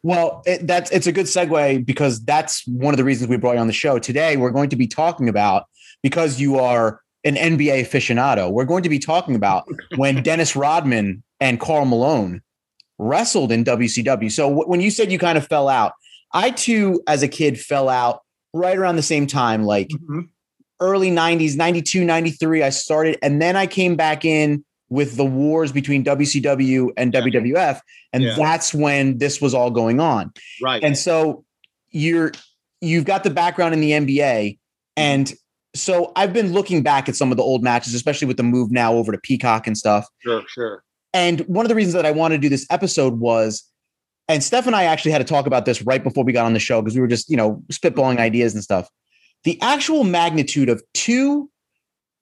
Well, 0.03 0.43
it, 0.45 0.67
that's 0.67 0.91
it's 0.91 1.07
a 1.07 1.11
good 1.11 1.25
segue 1.25 1.85
because 1.85 2.23
that's 2.23 2.65
one 2.67 2.93
of 2.93 2.97
the 2.97 3.03
reasons 3.03 3.29
we 3.29 3.37
brought 3.37 3.53
you 3.53 3.59
on 3.59 3.67
the 3.67 3.73
show 3.73 3.99
today. 3.99 4.37
We're 4.37 4.51
going 4.51 4.69
to 4.69 4.75
be 4.75 4.87
talking 4.87 5.29
about 5.29 5.65
because 6.03 6.39
you 6.39 6.59
are 6.59 7.01
an 7.23 7.35
NBA 7.35 7.81
aficionado. 7.81 8.51
We're 8.51 8.65
going 8.65 8.83
to 8.83 8.89
be 8.89 8.99
talking 8.99 9.35
about 9.35 9.67
when 9.95 10.21
Dennis 10.23 10.55
Rodman 10.55 11.23
and 11.39 11.59
Karl 11.59 11.85
Malone 11.85 12.41
wrestled 12.97 13.51
in 13.51 13.63
WCW. 13.63 14.31
So 14.31 14.49
w- 14.49 14.69
when 14.69 14.81
you 14.81 14.91
said 14.91 15.11
you 15.11 15.19
kind 15.19 15.37
of 15.37 15.47
fell 15.47 15.67
out, 15.67 15.93
I 16.31 16.51
too, 16.51 17.01
as 17.07 17.23
a 17.23 17.27
kid, 17.27 17.59
fell 17.59 17.89
out 17.89 18.21
right 18.53 18.77
around 18.77 18.95
the 18.95 19.01
same 19.01 19.27
time, 19.27 19.63
like 19.63 19.89
mm-hmm. 19.89 20.21
early 20.79 21.11
90s, 21.11 21.57
92, 21.57 22.05
93. 22.05 22.63
I 22.63 22.69
started, 22.69 23.17
and 23.21 23.41
then 23.41 23.55
I 23.55 23.67
came 23.67 23.95
back 23.95 24.23
in 24.23 24.63
with 24.95 25.15
the 25.17 25.25
wars 25.25 25.71
between 25.71 26.03
WCW 26.03 26.89
and. 26.97 27.13
WWF. 27.13 27.79
And 28.13 28.23
Yeah. 28.23 28.35
that's 28.37 28.73
when 28.73 29.17
this 29.17 29.39
was 29.41 29.53
all 29.53 29.69
going 29.69 29.99
on. 29.99 30.31
Right. 30.63 30.83
And 30.83 30.97
so 30.97 31.43
you're 31.91 32.31
you've 32.81 33.05
got 33.05 33.23
the 33.23 33.29
background 33.29 33.73
in 33.73 33.79
the 33.81 33.91
NBA. 33.91 34.57
And 34.97 35.33
so 35.75 36.11
I've 36.15 36.33
been 36.33 36.53
looking 36.53 36.81
back 36.83 37.09
at 37.09 37.15
some 37.15 37.31
of 37.31 37.37
the 37.37 37.43
old 37.43 37.63
matches, 37.63 37.93
especially 37.93 38.27
with 38.27 38.37
the 38.37 38.43
move 38.43 38.71
now 38.71 38.93
over 38.93 39.11
to 39.11 39.17
Peacock 39.17 39.67
and 39.67 39.77
stuff. 39.77 40.05
sure, 40.23 40.43
sure. 40.47 40.83
And 41.13 41.41
one 41.41 41.65
of 41.65 41.69
the 41.69 41.75
reasons 41.75 41.93
that 41.93 42.05
I 42.05 42.11
wanted 42.11 42.35
to 42.37 42.41
do 42.41 42.49
this 42.49 42.65
episode 42.69 43.19
was, 43.19 43.63
and 44.27 44.43
Steph 44.43 44.67
and 44.67 44.75
I 44.75 44.83
actually 44.83 45.11
had 45.11 45.19
to 45.19 45.23
talk 45.23 45.45
about 45.47 45.65
this 45.65 45.81
right 45.83 46.03
before 46.03 46.23
we 46.23 46.33
got 46.33 46.45
on 46.45 46.53
the 46.53 46.59
show 46.59 46.81
because 46.81 46.95
we 46.95 47.01
were 47.01 47.07
just, 47.07 47.29
you 47.29 47.37
know, 47.37 47.63
spitballing 47.71 48.17
ideas 48.17 48.53
and 48.53 48.63
stuff. 48.63 48.89
The 49.45 49.59
actual 49.61 50.03
magnitude 50.03 50.67
of 50.69 50.83
two. 50.93 51.49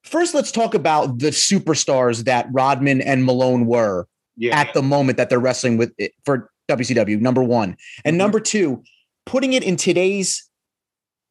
First, 0.03 0.33
let's 0.33 0.51
talk 0.51 0.73
about 0.73 1.19
the 1.19 1.29
superstars 1.29 2.25
that 2.25 2.47
Rodman 2.51 3.01
and 3.01 3.23
Malone 3.25 3.65
were 3.65 4.07
Yeah. 4.37 4.59
at 4.59 4.73
the 4.73 4.81
moment 4.81 5.17
that 5.17 5.29
they're 5.29 5.39
wrestling 5.39 5.77
with 5.77 5.93
it 5.97 6.13
for 6.25 6.49
WCW. 6.67 7.17
Number 7.19 7.43
one, 7.43 7.75
and 8.05 8.15
Mhm. 8.15 8.17
number 8.17 8.39
two, 8.39 8.83
putting 9.25 9.53
it 9.53 9.63
in 9.63 9.75
today's 9.75 10.43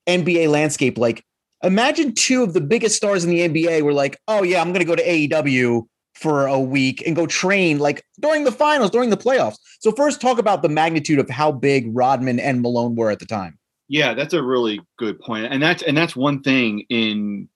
NBA 0.06 0.46
landscape. 0.48 0.96
Like, 0.98 1.22
imagine 1.62 2.14
two 2.14 2.42
of 2.42 2.54
the 2.54 2.60
biggest 2.60 2.96
stars 2.96 3.24
in 3.24 3.30
the 3.30 3.42
NBA 3.42 3.82
were 3.82 3.92
like, 3.92 4.18
"Oh 4.28 4.42
yeah, 4.42 4.60
I'm 4.60 4.68
going 4.68 4.80
to 4.80 4.84
go 4.86 4.96
to 4.96 5.02
AEW 5.08 5.86
for 6.14 6.46
a 6.46 6.60
week 6.60 7.02
and 7.06 7.16
go 7.16 7.26
train 7.26 7.78
like 7.78 8.02
during 8.20 8.44
the 8.44 8.52
finals, 8.52 8.90
during 8.90 9.10
the 9.10 9.16
playoffs." 9.16 9.56
So 9.80 9.92
first, 9.92 10.20
talk 10.20 10.38
about 10.38 10.62
the 10.62 10.68
magnitude 10.68 11.18
of 11.18 11.28
how 11.30 11.52
big 11.52 11.86
Rodman 11.94 12.38
and 12.40 12.62
Malone 12.62 12.94
were 12.94 13.10
at 13.10 13.18
the 13.18 13.26
time. 13.26 13.58
Yeah, 13.88 14.14
that's 14.14 14.32
a 14.32 14.42
really 14.42 14.80
good 14.98 15.20
point, 15.20 15.52
and 15.52 15.62
that's 15.62 15.82
and 15.82 15.96
that's 15.96 16.16
one 16.16 16.40
thing 16.42 16.84
in 16.88 17.48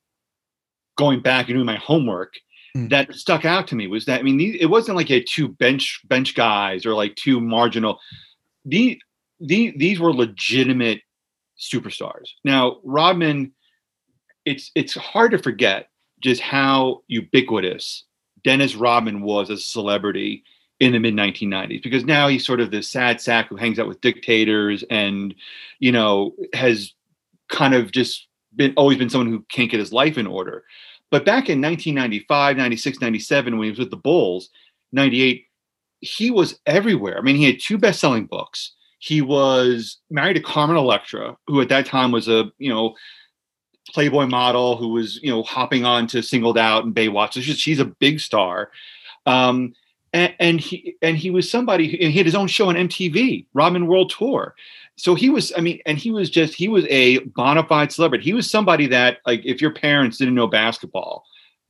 going 0.97 1.21
back 1.21 1.49
and 1.49 1.57
doing 1.57 1.67
my 1.67 1.77
homework 1.77 2.35
Mm. 2.77 2.91
that 2.91 3.15
stuck 3.15 3.45
out 3.47 3.67
to 3.69 3.75
me 3.75 3.87
was 3.87 4.05
that 4.05 4.21
I 4.21 4.23
mean 4.23 4.37
these, 4.37 4.57
it 4.61 4.67
wasn't 4.67 4.97
like 4.97 5.09
you 5.09 5.17
had 5.17 5.27
two 5.27 5.49
bench 5.49 6.01
bench 6.09 6.35
guys 6.35 6.85
or 6.85 6.95
like 6.95 7.15
two 7.17 7.41
marginal. 7.41 7.99
These 8.67 8.99
these 9.41 9.73
these 9.77 9.99
were 9.99 10.13
legitimate 10.13 11.01
superstars. 11.59 12.27
Now 12.45 12.79
Rodman, 12.85 13.53
it's 14.45 14.71
it's 14.75 14.95
hard 14.95 15.31
to 15.31 15.39
forget 15.39 15.89
just 16.21 16.43
how 16.43 17.03
ubiquitous 17.09 18.05
Dennis 18.45 18.75
Rodman 18.75 19.23
was 19.23 19.51
as 19.51 19.61
a 19.61 19.63
celebrity 19.63 20.45
in 20.79 20.93
the 20.93 20.99
mid 20.99 21.15
1990s 21.15 21.83
because 21.83 22.05
now 22.05 22.29
he's 22.29 22.45
sort 22.45 22.61
of 22.61 22.71
this 22.71 22.89
sad 22.91 23.23
sack 23.23 23.49
who 23.49 23.57
hangs 23.57 23.79
out 23.79 23.89
with 23.89 24.03
dictators 24.03 24.85
and 24.91 25.35
you 25.79 25.93
know 25.93 26.35
has 26.53 26.93
kind 27.49 27.75
of 27.75 27.91
just 27.91 28.27
been 28.57 28.75
always 28.77 28.99
been 28.99 29.11
someone 29.11 29.31
who 29.31 29.45
can't 29.49 29.71
get 29.71 29.81
his 29.81 29.93
life 29.93 30.19
in 30.19 30.27
order. 30.27 30.65
But 31.11 31.25
back 31.25 31.49
in 31.49 31.61
1995 31.61 32.57
96 32.57 33.01
97 33.01 33.57
when 33.57 33.65
he 33.65 33.71
was 33.71 33.79
with 33.79 33.91
the 33.91 33.97
bulls 33.97 34.51
98 34.93 35.45
he 36.01 36.31
was 36.31 36.59
everywhere. 36.67 37.19
I 37.19 37.23
mean 37.23 37.37
he 37.37 37.45
had 37.45 37.61
two 37.61 37.79
best-selling 37.79 38.27
books. 38.27 38.73
He 38.99 39.23
was 39.23 39.99
married 40.11 40.35
to 40.35 40.41
carmen 40.41 40.77
electra 40.77 41.37
who 41.47 41.61
at 41.61 41.69
that 41.69 41.87
time 41.87 42.11
was 42.11 42.29
a 42.29 42.51
you 42.59 42.73
know 42.73 42.95
playboy 43.89 44.27
model 44.27 44.77
who 44.77 44.89
was 44.89 45.23
you 45.23 45.31
know 45.31 45.43
hopping 45.43 45.85
on 45.85 46.07
to 46.09 46.23
singled 46.23 46.59
out 46.59 46.85
and 46.85 46.95
baywatch. 46.95 47.35
So 47.35 47.41
she's, 47.41 47.59
she's 47.59 47.81
a 47.81 47.85
big 47.85 48.21
star. 48.21 48.71
Um, 49.27 49.75
and, 50.13 50.35
and, 50.39 50.61
he 50.61 50.97
and 51.03 51.17
he 51.17 51.31
was 51.31 51.51
somebody 51.51 51.89
who, 51.89 51.97
and 52.01 52.13
he 52.13 52.19
had 52.19 52.27
his 52.27 52.35
own 52.35 52.47
show 52.47 52.69
on 52.69 52.75
mtv 52.77 53.47
Rodman 53.55 53.87
world 53.87 54.13
tour 54.17 54.55
so 54.97 55.15
he 55.15 55.29
was 55.31 55.53
i 55.57 55.61
mean 55.61 55.81
and 55.87 55.99
he 55.99 56.11
was 56.11 56.31
just 56.31 56.55
he 56.55 56.69
was 56.69 56.85
a 56.89 57.19
bona 57.19 57.63
fide 57.67 57.93
celebrity. 57.93 58.25
He 58.25 58.33
was 58.33 58.51
somebody 58.51 58.87
that 58.89 59.19
like 59.27 59.45
if 59.45 59.61
your 59.61 59.73
parents 59.73 60.19
didn't 60.19 60.35
know 60.35 60.47
basketball 60.47 61.25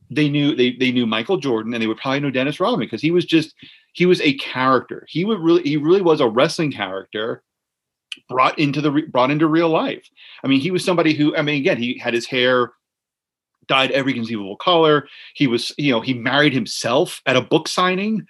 they 0.09 0.29
knew 0.29 0.55
they, 0.55 0.73
they 0.73 0.93
knew 0.93 1.05
michael 1.05 1.37
jordan 1.37 1.75
and 1.75 1.83
they 1.83 1.89
would 1.89 1.97
probably 1.97 2.21
know 2.21 2.31
dennis 2.31 2.61
rodman 2.61 2.87
because 2.87 3.03
he 3.03 3.11
was 3.11 3.25
just 3.25 3.55
he 3.97 4.05
was 4.05 4.21
a 4.21 4.35
character. 4.35 5.07
He 5.09 5.25
would 5.25 5.41
really 5.41 5.63
he 5.63 5.79
really 5.79 6.03
was 6.03 6.21
a 6.21 6.29
wrestling 6.29 6.71
character 6.71 7.43
brought 8.29 8.59
into 8.59 8.83
the 8.83 8.91
brought 9.11 9.31
into 9.31 9.47
real 9.47 9.71
life. 9.71 10.11
I 10.45 10.49
mean 10.49 10.61
he 10.61 10.71
was 10.71 10.85
somebody 10.85 11.15
who 11.15 11.35
i 11.35 11.41
mean 11.41 11.61
again 11.61 11.79
he 11.79 11.99
had 11.99 12.13
his 12.13 12.27
hair 12.27 12.73
dyed 13.69 13.91
every 13.93 14.13
conceivable 14.13 14.57
color. 14.57 15.09
He 15.35 15.47
was 15.47 15.73
you 15.79 15.93
know 15.93 16.03
he 16.03 16.13
married 16.13 16.53
himself 16.53 17.23
at 17.25 17.37
a 17.37 17.41
book 17.41 17.69
signing. 17.69 18.27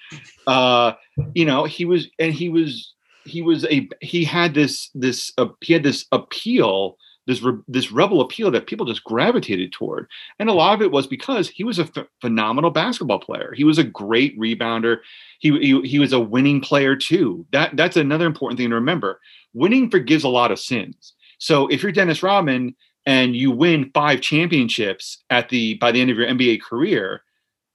Uh 0.47 0.93
you 1.35 1.45
know 1.45 1.65
he 1.65 1.85
was 1.85 2.07
and 2.21 2.33
he 2.33 2.49
was 2.49 2.95
he 3.27 3.43
was 3.43 3.65
a 3.67 3.89
he 4.01 4.25
had 4.25 4.55
this 4.55 4.91
this 4.95 5.33
uh, 5.39 5.49
he 5.61 5.73
had 5.73 5.83
this 5.83 6.07
appeal 6.13 6.97
this 7.27 7.43
re, 7.43 7.55
this 7.67 7.91
rebel 7.91 8.21
appeal 8.21 8.51
that 8.53 8.67
people 8.67 8.87
just 8.87 9.05
gravitated 9.05 9.73
toward. 9.73 10.09
And 10.39 10.49
a 10.49 10.53
lot 10.53 10.75
of 10.75 10.83
it 10.83 10.93
was 10.93 11.07
because 11.07 11.49
he 11.49 11.65
was 11.65 11.79
a 11.79 11.85
ph- 11.85 12.07
phenomenal 12.21 12.71
basketball 12.71 13.19
player. 13.19 13.53
He 13.57 13.65
was 13.65 13.79
a 13.79 13.85
great 13.85 14.39
rebounder. 14.39 14.99
He, 15.41 15.51
he 15.59 15.81
he 15.83 15.99
was 15.99 16.13
a 16.13 16.21
winning 16.21 16.61
player 16.61 16.95
too. 16.97 17.45
That 17.53 17.77
that's 17.77 17.97
another 17.97 18.27
important 18.27 18.59
thing 18.59 18.71
to 18.71 18.77
remember. 18.77 19.21
Winning 19.55 19.91
forgives 19.91 20.25
a 20.25 20.29
lot 20.29 20.53
of 20.53 20.61
sins. 20.61 21.15
So 21.39 21.67
if 21.69 21.83
you're 21.83 21.93
dennis 21.93 22.23
rodman 22.23 22.75
and 23.05 23.37
you 23.37 23.51
win 23.51 23.91
five 23.93 24.21
championships 24.21 25.23
at 25.31 25.49
the 25.49 25.75
by 25.75 25.93
the 25.93 26.01
end 26.01 26.11
of 26.11 26.17
your 26.17 26.27
nba 26.27 26.61
career 26.63 27.23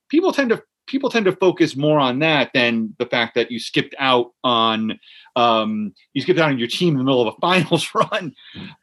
people 0.10 0.34
tend 0.34 0.50
to 0.50 0.62
people 0.92 1.10
tend 1.10 1.26
to 1.26 1.36
focus 1.38 1.76
more 1.78 2.00
on 2.00 2.20
that 2.20 2.52
than 2.54 2.94
the 3.00 3.06
fact 3.06 3.34
that 3.36 3.50
you 3.50 3.60
skipped 3.60 3.96
out 3.98 4.34
on 4.44 5.00
um, 5.38 5.94
you 6.14 6.22
skipped 6.22 6.40
out 6.40 6.50
on 6.50 6.60
your 6.60 6.68
team 6.68 6.94
in 6.94 6.98
the 6.98 7.04
middle 7.06 7.26
of 7.26 7.34
a 7.34 7.38
finals 7.42 7.90
run. 7.96 8.36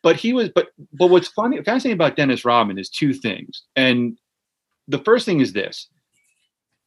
But 0.03 0.17
he 0.17 0.33
was, 0.33 0.49
but 0.49 0.69
but 0.93 1.09
what's 1.09 1.29
funny, 1.29 1.63
fascinating 1.63 1.93
about 1.93 2.17
Dennis 2.17 2.45
Rodman 2.45 2.79
is 2.79 2.89
two 2.89 3.13
things, 3.13 3.63
and 3.77 4.19
the 4.89 4.99
first 4.99 5.27
thing 5.27 5.41
is 5.41 5.53
this. 5.53 5.89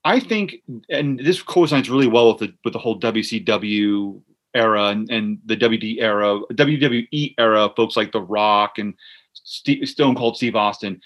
I 0.04 0.20
think, 0.20 0.56
and 0.90 1.20
this 1.20 1.44
coincides 1.44 1.88
really 1.88 2.08
well 2.08 2.30
with 2.30 2.40
the 2.40 2.54
with 2.66 2.74
the 2.74 2.80
whole 2.80 3.00
WCW 3.00 4.20
era 4.56 4.86
and, 4.86 5.10
and 5.12 5.38
the 5.46 5.56
WD 5.56 6.02
era, 6.02 6.42
WWE 6.52 7.36
era, 7.38 7.70
folks 7.76 7.96
like 7.96 8.12
The 8.12 8.22
Rock 8.22 8.80
and 8.80 8.96
Stone 9.34 10.16
Cold 10.16 10.38
Steve 10.38 10.56
Austin. 10.56 11.00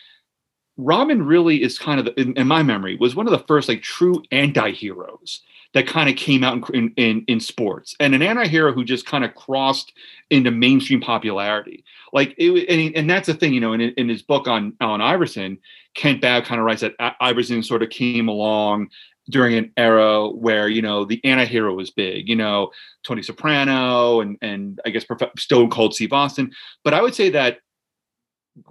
Rodman 0.77 1.25
really 1.25 1.61
is 1.63 1.79
kind 1.79 1.99
of, 1.99 2.09
in, 2.17 2.33
in, 2.33 2.47
my 2.47 2.63
memory, 2.63 2.97
was 2.97 3.15
one 3.15 3.27
of 3.27 3.31
the 3.31 3.45
first 3.47 3.69
like 3.69 3.81
true 3.81 4.21
anti-heroes 4.31 5.41
that 5.73 5.87
kind 5.87 6.09
of 6.09 6.15
came 6.15 6.43
out 6.43 6.69
in, 6.73 6.93
in, 6.95 7.23
in 7.27 7.39
sports 7.39 7.95
and 7.99 8.15
an 8.15 8.21
anti-hero 8.21 8.73
who 8.73 8.83
just 8.83 9.05
kind 9.05 9.23
of 9.23 9.35
crossed 9.35 9.93
into 10.29 10.51
mainstream 10.51 11.01
popularity. 11.01 11.83
Like 12.13 12.33
it, 12.37 12.51
and, 12.69 12.95
and 12.95 13.09
that's 13.09 13.27
the 13.27 13.33
thing, 13.33 13.53
you 13.53 13.59
know, 13.59 13.73
in, 13.73 13.81
in 13.81 14.09
his 14.09 14.21
book 14.21 14.47
on 14.47 14.73
Allen 14.81 15.01
Iverson, 15.01 15.57
Kent 15.93 16.21
Babb 16.21 16.43
kind 16.43 16.59
of 16.59 16.65
writes 16.65 16.81
that 16.81 16.93
Iverson 17.19 17.63
sort 17.63 17.83
of 17.83 17.89
came 17.89 18.27
along 18.27 18.89
during 19.29 19.55
an 19.55 19.71
era 19.77 20.29
where 20.29 20.67
you 20.67 20.81
know 20.81 21.03
the 21.03 21.23
anti-hero 21.23 21.73
was 21.73 21.89
big 21.89 22.29
you 22.29 22.35
know 22.35 22.69
tony 23.03 23.23
soprano 23.23 24.21
and 24.21 24.37
and 24.41 24.79
i 24.85 24.89
guess 24.89 25.03
stone 25.37 25.67
cold 25.69 25.95
steve 25.95 26.13
austin 26.13 26.51
but 26.83 26.93
i 26.93 27.01
would 27.01 27.15
say 27.15 27.29
that 27.29 27.57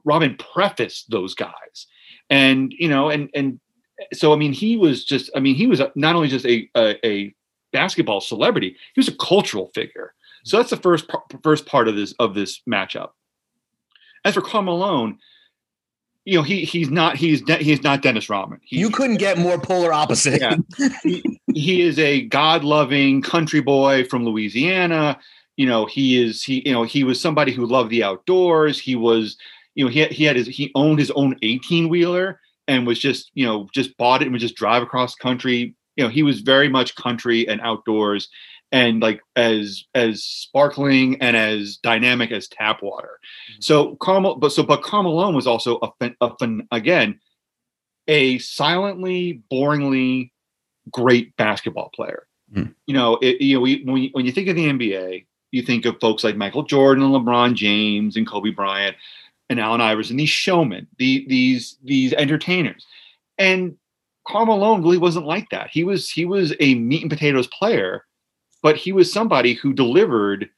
Rodman 0.04 0.36
prefaced 0.36 1.10
those 1.10 1.34
guys 1.34 1.86
and 2.30 2.72
you 2.78 2.88
know 2.88 3.10
and 3.10 3.30
and 3.34 3.60
so 4.12 4.32
i 4.32 4.36
mean 4.36 4.52
he 4.52 4.76
was 4.76 5.04
just 5.04 5.30
i 5.36 5.40
mean 5.40 5.54
he 5.54 5.66
was 5.66 5.80
not 5.94 6.14
only 6.14 6.28
just 6.28 6.46
a 6.46 6.68
a, 6.76 7.06
a 7.06 7.34
basketball 7.72 8.20
celebrity 8.20 8.76
he 8.94 8.98
was 8.98 9.08
a 9.08 9.16
cultural 9.16 9.70
figure 9.74 10.14
so 10.44 10.56
that's 10.56 10.70
the 10.70 10.76
first 10.76 11.10
first 11.42 11.66
part 11.66 11.88
of 11.88 11.96
this 11.96 12.14
of 12.18 12.34
this 12.34 12.60
matchup 12.68 13.10
as 14.24 14.34
for 14.34 14.40
Karl 14.40 14.62
Malone 14.62 15.18
you 16.24 16.38
know 16.38 16.42
he 16.42 16.64
he's 16.64 16.90
not 16.90 17.16
he's 17.16 17.42
he's 17.58 17.82
not 17.82 18.02
Dennis 18.02 18.30
Rodman. 18.30 18.60
He, 18.62 18.78
you 18.78 18.90
couldn't 18.90 19.16
get 19.16 19.38
more 19.38 19.58
polar 19.58 19.92
opposite. 19.92 20.40
Yeah. 20.40 20.56
he, 21.02 21.40
he 21.52 21.82
is 21.82 21.98
a 21.98 22.22
God-loving 22.22 23.22
country 23.22 23.60
boy 23.60 24.04
from 24.04 24.24
Louisiana. 24.24 25.18
You 25.56 25.66
know 25.66 25.86
he 25.86 26.22
is 26.22 26.42
he 26.42 26.66
you 26.66 26.72
know 26.72 26.84
he 26.84 27.04
was 27.04 27.20
somebody 27.20 27.52
who 27.52 27.66
loved 27.66 27.90
the 27.90 28.02
outdoors. 28.02 28.80
He 28.80 28.96
was 28.96 29.36
you 29.74 29.84
know, 29.84 29.90
he 29.90 30.00
had, 30.00 30.12
he 30.12 30.24
had 30.24 30.36
his 30.36 30.46
he 30.46 30.70
owned 30.74 30.98
his 30.98 31.10
own 31.12 31.36
18 31.42 31.88
wheeler 31.88 32.40
and 32.66 32.86
was 32.86 32.98
just 32.98 33.30
you 33.34 33.44
know 33.44 33.68
just 33.74 33.96
bought 33.96 34.22
it 34.22 34.26
and 34.26 34.32
would 34.32 34.40
just 34.40 34.56
drive 34.56 34.82
across 34.82 35.14
country. 35.14 35.74
You 35.96 36.04
know, 36.04 36.10
he 36.10 36.22
was 36.22 36.40
very 36.40 36.68
much 36.68 36.96
country 36.96 37.48
and 37.48 37.60
outdoors 37.60 38.28
and 38.72 39.00
like 39.00 39.20
as 39.36 39.84
as 39.94 40.24
sparkling 40.24 41.20
and 41.20 41.36
as 41.36 41.76
dynamic 41.76 42.32
as 42.32 42.48
tap 42.48 42.82
water. 42.82 43.20
Mm-hmm. 43.52 43.60
So 43.60 43.96
Carmel, 43.96 44.36
but 44.36 44.50
so 44.50 44.62
but 44.62 44.82
Karl 44.82 45.04
Malone 45.04 45.34
was 45.34 45.46
also 45.46 45.78
a, 45.82 45.90
a, 46.20 46.32
a 46.40 46.58
again 46.72 47.20
a 48.08 48.38
silently, 48.38 49.42
boringly 49.50 50.30
great 50.90 51.36
basketball 51.36 51.90
player. 51.94 52.26
Mm. 52.54 52.74
You 52.86 52.94
know, 52.94 53.16
it, 53.22 53.40
you 53.40 53.54
know, 53.54 53.60
we, 53.60 53.82
when, 53.84 54.02
you, 54.02 54.10
when 54.12 54.26
you 54.26 54.32
think 54.32 54.48
of 54.48 54.56
the 54.56 54.66
NBA, 54.66 55.26
you 55.50 55.62
think 55.62 55.84
of 55.86 56.00
folks 56.00 56.24
like 56.24 56.36
Michael 56.36 56.64
Jordan 56.64 57.04
and 57.04 57.12
LeBron 57.12 57.54
James 57.54 58.16
and 58.16 58.26
Kobe 58.26 58.50
Bryant 58.50 58.96
and 59.50 59.60
Allen 59.60 59.80
Iverson, 59.80 60.16
these 60.16 60.30
showmen, 60.30 60.86
the, 60.98 61.24
these 61.28 61.76
these 61.84 62.12
entertainers. 62.14 62.86
And 63.38 63.76
Karl 64.26 64.46
Malone 64.46 64.82
really 64.82 64.98
wasn't 64.98 65.26
like 65.26 65.50
that. 65.50 65.70
He 65.70 65.84
was 65.84 66.10
he 66.10 66.24
was 66.24 66.54
a 66.60 66.74
meat 66.76 67.02
and 67.02 67.10
potatoes 67.10 67.46
player, 67.48 68.04
but 68.62 68.76
he 68.76 68.92
was 68.92 69.12
somebody 69.12 69.54
who 69.54 69.72
delivered 69.72 70.48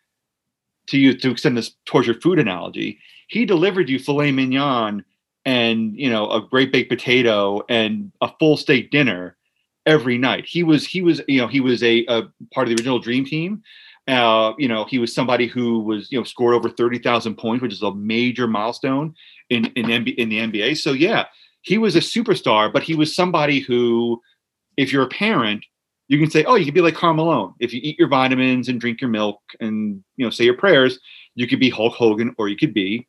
to 0.87 0.99
you 0.99 1.16
to 1.18 1.30
extend 1.30 1.57
this 1.57 1.74
tortured 1.84 2.22
food 2.22 2.39
analogy. 2.39 2.99
He 3.28 3.45
delivered 3.45 3.89
you 3.89 3.99
filet 3.99 4.30
mignon 4.30 5.05
and 5.45 5.97
you 5.97 6.09
know 6.09 6.30
a 6.30 6.41
great 6.41 6.72
baked 6.72 6.91
potato 6.91 7.62
and 7.68 8.12
a 8.20 8.30
full 8.39 8.57
steak 8.57 8.91
dinner 8.91 9.37
every 9.84 10.18
night. 10.18 10.45
He 10.45 10.62
was 10.62 10.87
he 10.87 11.03
was 11.03 11.20
you 11.26 11.41
know 11.41 11.49
he 11.49 11.61
was 11.61 11.82
a, 11.82 12.05
a 12.07 12.22
part 12.53 12.68
of 12.68 12.68
the 12.68 12.80
original 12.80 13.01
Dream 13.01 13.24
Team. 13.24 13.62
Uh, 14.09 14.52
you 14.57 14.68
know, 14.68 14.84
he 14.84 14.98
was 14.98 15.12
somebody 15.12 15.46
who 15.46 15.80
was, 15.80 16.11
you 16.12 16.18
know, 16.18 16.24
scored 16.24 16.54
over 16.54 16.70
30,000 16.70 17.36
points, 17.36 17.62
which 17.62 17.72
is 17.72 17.82
a 17.82 17.94
major 17.94 18.46
milestone 18.46 19.14
in, 19.50 19.66
in, 19.74 19.86
NBA, 19.86 20.14
in 20.14 20.28
the 20.28 20.38
NBA. 20.38 20.76
So, 20.78 20.92
yeah, 20.92 21.24
he 21.62 21.76
was 21.78 21.96
a 21.96 22.00
superstar, 22.00 22.72
but 22.72 22.84
he 22.84 22.94
was 22.94 23.14
somebody 23.14 23.59
who, 23.59 24.22
if 24.76 24.92
you're 24.92 25.02
a 25.02 25.09
parent, 25.09 25.64
you 26.09 26.18
can 26.20 26.30
say, 26.30 26.44
oh, 26.44 26.54
you 26.54 26.64
could 26.64 26.74
be 26.74 26.80
like 26.80 26.94
Karl 26.94 27.14
Malone. 27.14 27.54
If 27.59 27.72
you 27.72 27.80
eat 27.82 27.98
your 27.98 28.09
vitamins 28.09 28.68
and 28.68 28.80
drink 28.80 29.00
your 29.00 29.11
milk 29.11 29.40
and, 29.59 30.04
you 30.16 30.24
know, 30.24 30.30
say 30.30 30.44
your 30.44 30.57
prayers, 30.57 31.00
you 31.34 31.48
could 31.48 31.59
be 31.59 31.68
Hulk 31.68 31.94
Hogan 31.94 32.34
or 32.38 32.48
you 32.48 32.57
could 32.57 32.72
be 32.72 33.09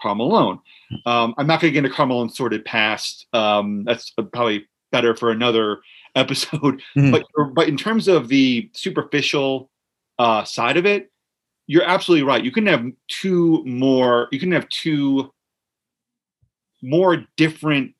Karl 0.00 0.14
Malone. 0.14 0.60
Um, 1.04 1.34
I'm 1.36 1.46
not 1.46 1.60
going 1.60 1.72
to 1.72 1.72
get 1.72 1.84
into 1.84 1.94
Karl 1.94 2.08
Malone's 2.08 2.36
sordid 2.36 2.64
past. 2.64 3.26
Um, 3.34 3.84
that's 3.84 4.10
probably 4.32 4.66
better 4.92 5.14
for 5.14 5.30
another 5.30 5.80
episode. 6.14 6.80
Mm-hmm. 6.96 7.10
But, 7.10 7.26
but 7.54 7.68
in 7.68 7.76
terms 7.76 8.08
of 8.08 8.28
the 8.28 8.70
superficial 8.72 9.70
uh, 10.18 10.44
side 10.44 10.76
of 10.76 10.86
it, 10.86 11.10
you're 11.66 11.84
absolutely 11.84 12.24
right. 12.24 12.44
You 12.44 12.52
can 12.52 12.66
have 12.66 12.84
two 13.08 13.64
more. 13.64 14.28
You 14.30 14.38
can 14.38 14.52
have 14.52 14.68
two 14.68 15.32
more 16.82 17.24
different 17.36 17.94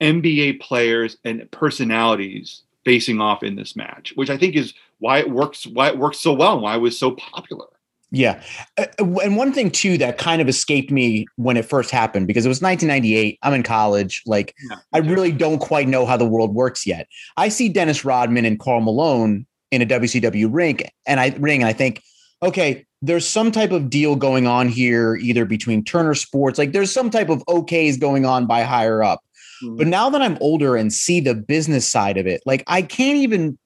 NBA 0.00 0.60
players 0.60 1.16
and 1.24 1.50
personalities 1.50 2.62
facing 2.84 3.20
off 3.20 3.42
in 3.42 3.56
this 3.56 3.76
match, 3.76 4.12
which 4.14 4.30
I 4.30 4.36
think 4.36 4.56
is 4.56 4.72
why 4.98 5.18
it 5.18 5.30
works. 5.30 5.66
Why 5.66 5.88
it 5.88 5.98
works 5.98 6.20
so 6.20 6.32
well. 6.32 6.54
And 6.54 6.62
why 6.62 6.76
it 6.76 6.80
was 6.80 6.98
so 6.98 7.12
popular. 7.12 7.66
Yeah. 8.12 8.42
Uh, 8.78 8.86
and 8.98 9.36
one 9.36 9.52
thing 9.52 9.70
too 9.70 9.98
that 9.98 10.16
kind 10.16 10.40
of 10.40 10.48
escaped 10.48 10.90
me 10.90 11.26
when 11.36 11.56
it 11.56 11.64
first 11.64 11.90
happened 11.90 12.26
because 12.26 12.46
it 12.46 12.48
was 12.48 12.62
1998. 12.62 13.38
I'm 13.42 13.52
in 13.52 13.62
college. 13.62 14.22
Like 14.26 14.54
yeah. 14.70 14.76
I 14.92 14.98
really 14.98 15.32
don't 15.32 15.58
quite 15.58 15.88
know 15.88 16.06
how 16.06 16.16
the 16.16 16.24
world 16.24 16.54
works 16.54 16.86
yet. 16.86 17.08
I 17.36 17.48
see 17.48 17.68
Dennis 17.68 18.04
Rodman 18.04 18.44
and 18.44 18.60
Karl 18.60 18.80
Malone 18.80 19.46
in 19.70 19.82
a 19.82 19.86
WCW 19.86 20.48
ring, 20.50 20.80
and 21.06 21.20
I 21.20 21.34
ring, 21.38 21.62
and 21.62 21.68
I 21.68 21.72
think, 21.72 22.02
okay, 22.42 22.84
there's 23.02 23.26
some 23.26 23.52
type 23.52 23.72
of 23.72 23.90
deal 23.90 24.16
going 24.16 24.46
on 24.46 24.68
here, 24.68 25.16
either 25.16 25.44
between 25.44 25.84
Turner 25.84 26.14
Sports, 26.14 26.58
like 26.58 26.72
there's 26.72 26.92
some 26.92 27.10
type 27.10 27.28
of 27.28 27.44
okays 27.46 28.00
going 28.00 28.24
on 28.24 28.46
by 28.46 28.62
higher 28.62 29.02
up. 29.02 29.20
Mm-hmm. 29.62 29.76
But 29.76 29.86
now 29.86 30.10
that 30.10 30.22
I'm 30.22 30.38
older 30.40 30.76
and 30.76 30.92
see 30.92 31.20
the 31.20 31.34
business 31.34 31.86
side 31.86 32.16
of 32.16 32.26
it, 32.26 32.42
like 32.46 32.62
I 32.66 32.82
can't 32.82 33.18
even 33.18 33.58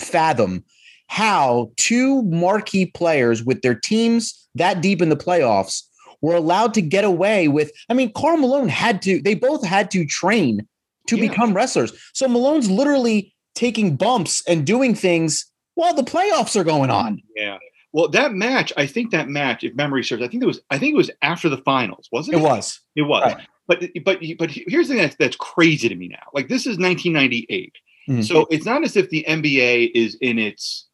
fathom 0.00 0.64
how 1.08 1.70
two 1.76 2.22
marquee 2.22 2.86
players 2.86 3.44
with 3.44 3.62
their 3.62 3.74
teams 3.74 4.48
that 4.54 4.80
deep 4.80 5.00
in 5.00 5.08
the 5.08 5.16
playoffs 5.16 5.82
were 6.20 6.34
allowed 6.34 6.74
to 6.74 6.82
get 6.82 7.04
away 7.04 7.48
with. 7.48 7.70
I 7.88 7.94
mean, 7.94 8.12
Karl 8.12 8.38
Malone 8.38 8.68
had 8.68 9.02
to, 9.02 9.20
they 9.22 9.34
both 9.34 9.64
had 9.64 9.90
to 9.92 10.04
train 10.06 10.66
to 11.06 11.16
yeah. 11.16 11.28
become 11.28 11.54
wrestlers. 11.54 11.92
So 12.14 12.26
Malone's 12.26 12.70
literally 12.70 13.34
taking 13.56 13.96
bumps 13.96 14.42
and 14.46 14.64
doing 14.64 14.94
things 14.94 15.50
while 15.74 15.94
the 15.94 16.02
playoffs 16.02 16.54
are 16.54 16.64
going 16.64 16.90
on. 16.90 17.20
Yeah. 17.34 17.58
Well, 17.92 18.08
that 18.08 18.34
match, 18.34 18.72
I 18.76 18.86
think 18.86 19.10
that 19.10 19.28
match, 19.28 19.64
if 19.64 19.74
memory 19.74 20.04
serves, 20.04 20.22
I 20.22 20.28
think 20.28 20.42
it 20.42 20.46
was, 20.46 20.60
I 20.70 20.78
think 20.78 20.92
it 20.92 20.96
was 20.96 21.10
after 21.22 21.48
the 21.48 21.56
finals, 21.58 22.08
wasn't 22.12 22.36
it? 22.36 22.40
It 22.40 22.42
was. 22.42 22.80
It 22.94 23.02
was. 23.02 23.32
Right. 23.34 23.46
But 23.66 23.82
but 24.04 24.20
but 24.38 24.50
here's 24.50 24.88
the 24.88 24.94
thing 24.94 25.02
that's, 25.02 25.16
that's 25.16 25.36
crazy 25.36 25.88
to 25.88 25.94
me 25.94 26.08
now. 26.08 26.22
Like 26.32 26.48
this 26.48 26.62
is 26.62 26.78
1998, 26.78 27.72
mm-hmm. 28.08 28.22
so 28.22 28.46
it's 28.50 28.64
not 28.64 28.84
as 28.84 28.96
if 28.96 29.10
the 29.10 29.24
NBA 29.28 29.90
is 29.92 30.16
in 30.20 30.38
its 30.38 30.86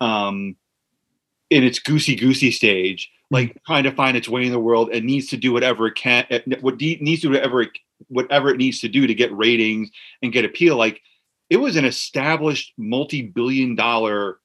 um 0.00 0.54
in 1.50 1.64
its 1.64 1.80
goosey 1.80 2.14
goosey 2.14 2.52
stage, 2.52 3.10
like 3.30 3.48
mm-hmm. 3.48 3.58
trying 3.66 3.84
to 3.84 3.92
find 3.92 4.16
its 4.16 4.28
way 4.28 4.44
in 4.44 4.52
the 4.52 4.60
world 4.60 4.90
and 4.92 5.04
needs 5.04 5.26
to 5.28 5.36
do 5.36 5.52
whatever 5.52 5.88
it 5.88 5.96
can, 5.96 6.24
eh, 6.30 6.40
what 6.60 6.80
needs 6.80 7.22
to 7.22 7.28
do 7.28 7.32
whatever 7.32 7.62
it, 7.62 7.70
whatever 8.06 8.50
it 8.50 8.58
needs 8.58 8.80
to 8.80 8.88
do 8.88 9.08
to 9.08 9.14
get 9.14 9.36
ratings 9.36 9.90
and 10.22 10.32
get 10.32 10.44
appeal. 10.44 10.76
Like 10.76 11.02
it 11.50 11.56
was 11.56 11.76
an 11.76 11.84
established 11.84 12.72
multi-billion 12.78 13.74
dollar 13.74 14.38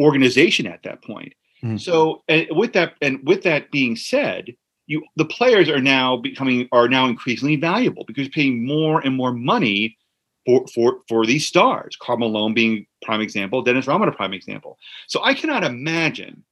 organization 0.00 0.66
at 0.66 0.82
that 0.82 1.04
point. 1.04 1.34
Mm-hmm. 1.62 1.76
So, 1.76 2.22
and 2.26 2.46
with 2.50 2.72
that, 2.72 2.94
and 3.00 3.20
with 3.24 3.42
that 3.42 3.70
being 3.70 3.94
said, 3.94 4.56
you 4.86 5.04
the 5.16 5.24
players 5.24 5.68
are 5.68 5.80
now 5.80 6.16
becoming 6.16 6.68
are 6.72 6.88
now 6.88 7.06
increasingly 7.06 7.56
valuable 7.56 8.04
because 8.04 8.24
you're 8.24 8.32
paying 8.32 8.66
more 8.66 9.00
and 9.00 9.14
more 9.14 9.32
money 9.32 9.96
for 10.44 10.66
for 10.74 10.98
for 11.08 11.24
these 11.24 11.46
stars. 11.46 11.96
Karl 11.96 12.18
Malone 12.18 12.54
being 12.54 12.86
prime 13.02 13.20
example, 13.20 13.62
Dennis 13.62 13.86
Rodman 13.86 14.08
a 14.08 14.12
prime 14.12 14.32
example. 14.32 14.78
So 15.06 15.22
I 15.22 15.34
cannot 15.34 15.62
imagine 15.62 16.42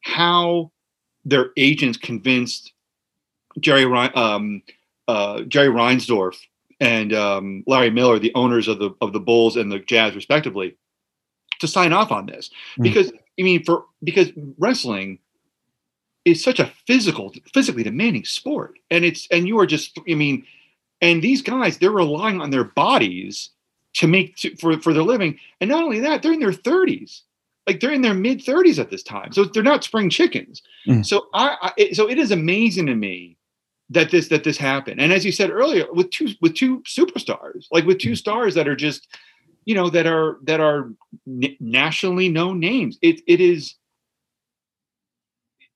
how 0.00 0.72
their 1.24 1.50
agents 1.56 1.98
convinced 1.98 2.72
Jerry 3.60 3.84
um, 3.84 4.62
uh, 5.06 5.42
Jerry 5.42 5.68
Reinsdorf 5.68 6.36
and 6.80 7.12
um, 7.12 7.64
Larry 7.66 7.90
Miller, 7.90 8.18
the 8.18 8.34
owners 8.34 8.68
of 8.68 8.78
the 8.78 8.90
of 9.00 9.12
the 9.12 9.20
Bulls 9.20 9.56
and 9.56 9.70
the 9.72 9.78
Jazz, 9.78 10.14
respectively, 10.14 10.76
to 11.60 11.68
sign 11.68 11.92
off 11.92 12.12
on 12.12 12.26
this. 12.26 12.50
Mm. 12.78 12.82
Because 12.84 13.12
I 13.38 13.42
mean, 13.42 13.64
for 13.64 13.84
because 14.02 14.30
wrestling 14.58 15.18
is 16.24 16.42
such 16.42 16.58
a 16.58 16.72
physical, 16.86 17.32
physically 17.54 17.82
demanding 17.82 18.24
sport, 18.24 18.78
and 18.90 19.04
it's 19.04 19.28
and 19.30 19.46
you 19.46 19.58
are 19.58 19.66
just, 19.66 19.98
I 20.08 20.14
mean, 20.14 20.44
and 21.00 21.22
these 21.22 21.42
guys 21.42 21.78
they're 21.78 21.90
relying 21.90 22.40
on 22.40 22.50
their 22.50 22.64
bodies 22.64 23.50
to 23.94 24.06
make 24.06 24.36
to, 24.36 24.54
for 24.56 24.78
for 24.80 24.92
their 24.92 25.02
living, 25.02 25.38
and 25.60 25.70
not 25.70 25.82
only 25.82 26.00
that, 26.00 26.22
they're 26.22 26.32
in 26.32 26.40
their 26.40 26.52
thirties, 26.52 27.22
like 27.66 27.80
they're 27.80 27.92
in 27.92 28.02
their 28.02 28.14
mid 28.14 28.42
thirties 28.42 28.78
at 28.78 28.90
this 28.90 29.02
time, 29.02 29.32
so 29.32 29.44
they're 29.44 29.62
not 29.62 29.84
spring 29.84 30.10
chickens. 30.10 30.62
Mm. 30.86 31.06
So 31.06 31.26
I, 31.32 31.72
I, 31.78 31.92
so 31.92 32.08
it 32.08 32.18
is 32.18 32.30
amazing 32.30 32.86
to 32.86 32.94
me 32.94 33.36
that 33.90 34.10
this 34.10 34.28
that 34.28 34.44
this 34.44 34.56
happened, 34.56 35.00
and 35.00 35.12
as 35.12 35.24
you 35.24 35.32
said 35.32 35.50
earlier, 35.50 35.86
with 35.92 36.10
two 36.10 36.28
with 36.40 36.54
two 36.54 36.80
superstars, 36.80 37.66
like 37.70 37.84
with 37.84 37.98
two 37.98 38.12
mm. 38.12 38.16
stars 38.16 38.54
that 38.54 38.66
are 38.66 38.76
just 38.76 39.06
you 39.66 39.74
know 39.74 39.90
that 39.90 40.06
are 40.06 40.38
that 40.44 40.60
are 40.60 40.90
nationally 41.26 42.28
known 42.28 42.58
names 42.58 42.98
it 43.02 43.20
it 43.26 43.40
is 43.40 43.74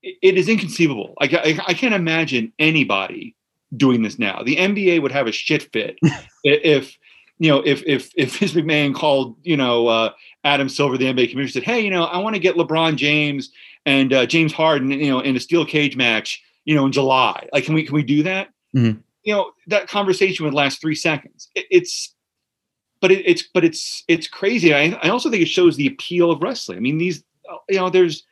it 0.02 0.38
is 0.38 0.48
inconceivable. 0.48 1.14
I, 1.20 1.26
I, 1.26 1.60
I 1.68 1.74
can't 1.74 1.94
imagine 1.94 2.54
anybody 2.58 3.36
doing 3.76 4.02
this 4.02 4.18
now. 4.18 4.42
The 4.42 4.56
nba 4.56 5.02
would 5.02 5.12
have 5.12 5.26
a 5.26 5.32
shit 5.32 5.70
fit 5.72 5.98
if 6.44 6.96
you 7.38 7.50
know 7.50 7.62
if 7.64 7.82
if 7.86 8.10
if 8.16 8.38
Vince 8.38 8.52
McMahon 8.52 8.94
called 8.94 9.36
you 9.42 9.56
know 9.56 9.88
uh, 9.88 10.12
Adam 10.44 10.68
Silver 10.68 10.96
the 10.96 11.06
NBA 11.06 11.30
commissioner 11.30 11.48
said 11.48 11.64
hey 11.64 11.80
you 11.80 11.90
know 11.90 12.04
I 12.04 12.18
want 12.18 12.34
to 12.34 12.40
get 12.40 12.56
LeBron 12.56 12.96
James 12.96 13.50
and 13.84 14.12
uh, 14.12 14.26
James 14.26 14.52
Harden 14.52 14.90
you 14.90 15.10
know 15.10 15.20
in 15.20 15.36
a 15.36 15.40
steel 15.40 15.66
cage 15.66 15.96
match 15.96 16.42
you 16.64 16.74
know 16.74 16.86
in 16.86 16.92
July 16.92 17.48
like 17.52 17.64
can 17.64 17.74
we 17.74 17.84
can 17.84 17.94
we 17.94 18.02
do 18.02 18.22
that 18.22 18.48
mm-hmm. 18.74 18.98
you 19.22 19.34
know 19.34 19.52
that 19.66 19.88
conversation 19.88 20.44
would 20.44 20.54
last 20.54 20.80
three 20.80 20.94
seconds 20.94 21.50
it, 21.54 21.66
it's 21.70 22.14
but 23.00 23.10
it, 23.10 23.26
it's 23.26 23.42
but 23.42 23.64
it's 23.64 24.04
it's 24.08 24.28
crazy. 24.28 24.74
I, 24.74 24.98
I 25.02 25.08
also 25.08 25.30
think 25.30 25.42
it 25.42 25.48
shows 25.48 25.76
the 25.76 25.86
appeal 25.86 26.30
of 26.30 26.42
wrestling. 26.42 26.78
I 26.78 26.80
mean, 26.80 26.98
these 26.98 27.24
you 27.68 27.78
know, 27.78 27.90
there's 27.90 28.24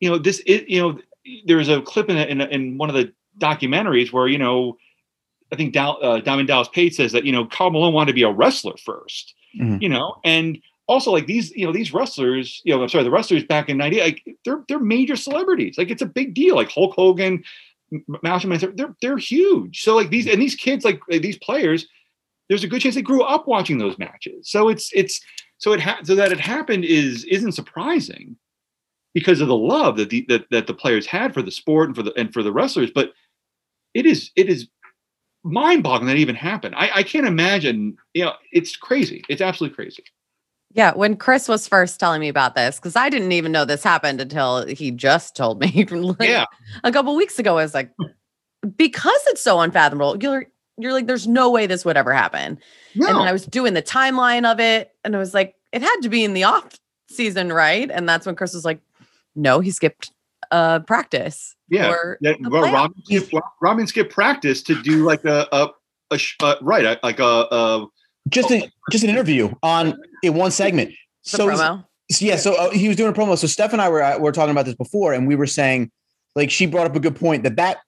you 0.00 0.10
know 0.10 0.18
this 0.18 0.42
it, 0.46 0.68
you 0.68 0.80
know 0.80 0.98
there's 1.46 1.68
a 1.68 1.82
clip 1.82 2.08
in, 2.08 2.16
a, 2.16 2.24
in, 2.24 2.40
a, 2.40 2.44
in 2.46 2.78
one 2.78 2.88
of 2.88 2.94
the 2.94 3.12
documentaries 3.38 4.12
where 4.12 4.28
you 4.28 4.38
know 4.38 4.76
I 5.52 5.56
think 5.56 5.72
Dal, 5.72 5.98
uh, 6.02 6.20
Diamond 6.20 6.48
Dallas 6.48 6.68
Page 6.68 6.94
says 6.94 7.12
that 7.12 7.24
you 7.24 7.32
know 7.32 7.46
Karl 7.46 7.70
Malone 7.70 7.94
wanted 7.94 8.12
to 8.12 8.14
be 8.14 8.22
a 8.22 8.30
wrestler 8.30 8.74
1st 8.74 9.32
mm-hmm. 9.60 9.78
you 9.80 9.88
know, 9.88 10.16
and 10.24 10.58
also 10.86 11.10
like 11.10 11.26
these 11.26 11.50
you 11.52 11.66
know 11.66 11.72
these 11.72 11.92
wrestlers 11.92 12.60
you 12.64 12.74
know 12.74 12.82
I'm 12.82 12.88
sorry 12.88 13.04
the 13.04 13.10
wrestlers 13.10 13.44
back 13.44 13.68
in 13.68 13.76
'90 13.76 14.00
like 14.00 14.36
they're 14.44 14.64
they're 14.68 14.78
major 14.78 15.16
celebrities 15.16 15.76
like 15.78 15.90
it's 15.90 16.02
a 16.02 16.06
big 16.06 16.34
deal 16.34 16.54
like 16.54 16.70
Hulk 16.70 16.94
Hogan, 16.94 17.42
Man 17.90 18.40
they're 18.74 18.94
they're 19.00 19.18
huge 19.18 19.82
so 19.82 19.94
like 19.94 20.10
these 20.10 20.26
and 20.26 20.40
these 20.40 20.54
kids 20.54 20.84
like 20.84 21.00
eh, 21.10 21.18
these 21.18 21.38
players 21.38 21.86
there's 22.48 22.64
a 22.64 22.68
good 22.68 22.80
chance 22.80 22.94
they 22.94 23.02
grew 23.02 23.22
up 23.22 23.46
watching 23.46 23.78
those 23.78 23.98
matches. 23.98 24.48
So 24.48 24.68
it's 24.68 24.90
it's 24.94 25.20
so 25.58 25.72
it 25.72 25.80
ha- 25.80 26.00
so 26.02 26.14
that 26.14 26.32
it 26.32 26.40
happened 26.40 26.84
is 26.84 27.24
isn't 27.24 27.52
surprising 27.52 28.36
because 29.14 29.40
of 29.40 29.48
the 29.48 29.56
love 29.56 29.96
that 29.96 30.10
the 30.10 30.24
that, 30.28 30.46
that 30.50 30.66
the 30.66 30.74
players 30.74 31.06
had 31.06 31.34
for 31.34 31.42
the 31.42 31.50
sport 31.50 31.88
and 31.88 31.96
for 31.96 32.02
the 32.02 32.12
and 32.16 32.32
for 32.32 32.42
the 32.42 32.52
wrestlers. 32.52 32.90
But 32.94 33.12
it 33.94 34.06
is 34.06 34.30
it 34.36 34.48
is 34.48 34.68
mind-boggling 35.42 36.08
that 36.08 36.16
even 36.16 36.34
happened. 36.34 36.74
I, 36.76 36.90
I 36.96 37.02
can't 37.02 37.26
imagine. 37.26 37.96
You 38.14 38.26
know, 38.26 38.32
it's 38.52 38.76
crazy. 38.76 39.24
It's 39.28 39.42
absolutely 39.42 39.74
crazy. 39.74 40.04
Yeah, 40.76 40.92
when 40.94 41.16
Chris 41.16 41.48
was 41.48 41.66
first 41.66 41.98
telling 41.98 42.20
me 42.20 42.28
about 42.28 42.54
this, 42.54 42.76
because 42.76 42.96
I 42.96 43.08
didn't 43.08 43.32
even 43.32 43.50
know 43.50 43.64
this 43.64 43.82
happened 43.82 44.20
until 44.20 44.66
he 44.66 44.90
just 44.90 45.34
told 45.34 45.58
me. 45.58 45.86
like 45.90 46.28
yeah, 46.28 46.44
a 46.84 46.92
couple 46.92 47.16
weeks 47.16 47.38
ago, 47.38 47.56
I 47.56 47.62
was 47.62 47.72
like, 47.72 47.90
because 48.76 49.20
it's 49.28 49.40
so 49.40 49.60
unfathomable. 49.60 50.18
You're 50.20 50.44
you're 50.76 50.92
like, 50.92 51.06
there's 51.06 51.26
no 51.26 51.50
way 51.50 51.66
this 51.66 51.86
would 51.86 51.96
ever 51.96 52.12
happen. 52.12 52.58
No. 52.94 53.08
And 53.08 53.18
then 53.18 53.26
I 53.26 53.32
was 53.32 53.46
doing 53.46 53.72
the 53.72 53.82
timeline 53.82 54.44
of 54.50 54.60
it, 54.60 54.94
and 55.02 55.16
I 55.16 55.18
was 55.18 55.32
like, 55.32 55.54
it 55.72 55.80
had 55.80 55.96
to 56.02 56.10
be 56.10 56.24
in 56.24 56.34
the 56.34 56.44
off 56.44 56.78
season, 57.08 57.50
right? 57.50 57.90
And 57.90 58.06
that's 58.06 58.26
when 58.26 58.36
Chris 58.36 58.52
was 58.52 58.66
like, 58.66 58.80
no, 59.34 59.60
he 59.60 59.70
skipped 59.70 60.12
uh 60.50 60.80
practice. 60.80 61.56
Yeah, 61.70 61.96
that, 62.20 62.36
well, 62.42 62.70
Rodman, 62.70 63.02
skipped, 63.06 63.34
Rodman 63.62 63.86
skipped 63.86 64.12
practice 64.12 64.62
to 64.64 64.80
do 64.82 65.04
like 65.04 65.24
a 65.24 65.48
a, 65.52 65.70
a, 66.10 66.18
a 66.42 66.56
right, 66.60 67.02
like 67.02 67.18
a, 67.18 67.46
a 67.50 67.86
just 68.28 68.50
a, 68.50 68.70
just 68.90 69.04
an 69.04 69.10
interview 69.10 69.52
on 69.62 69.98
in 70.22 70.34
one 70.34 70.50
segment. 70.50 70.90
The 71.24 71.30
so 71.30 71.48
promo. 71.48 71.84
yeah, 72.20 72.36
so 72.36 72.54
uh, 72.54 72.70
he 72.70 72.88
was 72.88 72.96
doing 72.96 73.10
a 73.10 73.14
promo. 73.14 73.36
So 73.36 73.46
Steph 73.46 73.72
and 73.72 73.82
I 73.82 73.88
were 73.88 74.02
uh, 74.02 74.18
were 74.18 74.32
talking 74.32 74.50
about 74.50 74.64
this 74.64 74.74
before, 74.74 75.12
and 75.12 75.26
we 75.26 75.34
were 75.34 75.46
saying, 75.46 75.90
like, 76.34 76.50
she 76.50 76.66
brought 76.66 76.86
up 76.86 76.96
a 76.96 77.00
good 77.00 77.16
point 77.16 77.42
that 77.44 77.56
that 77.56 77.78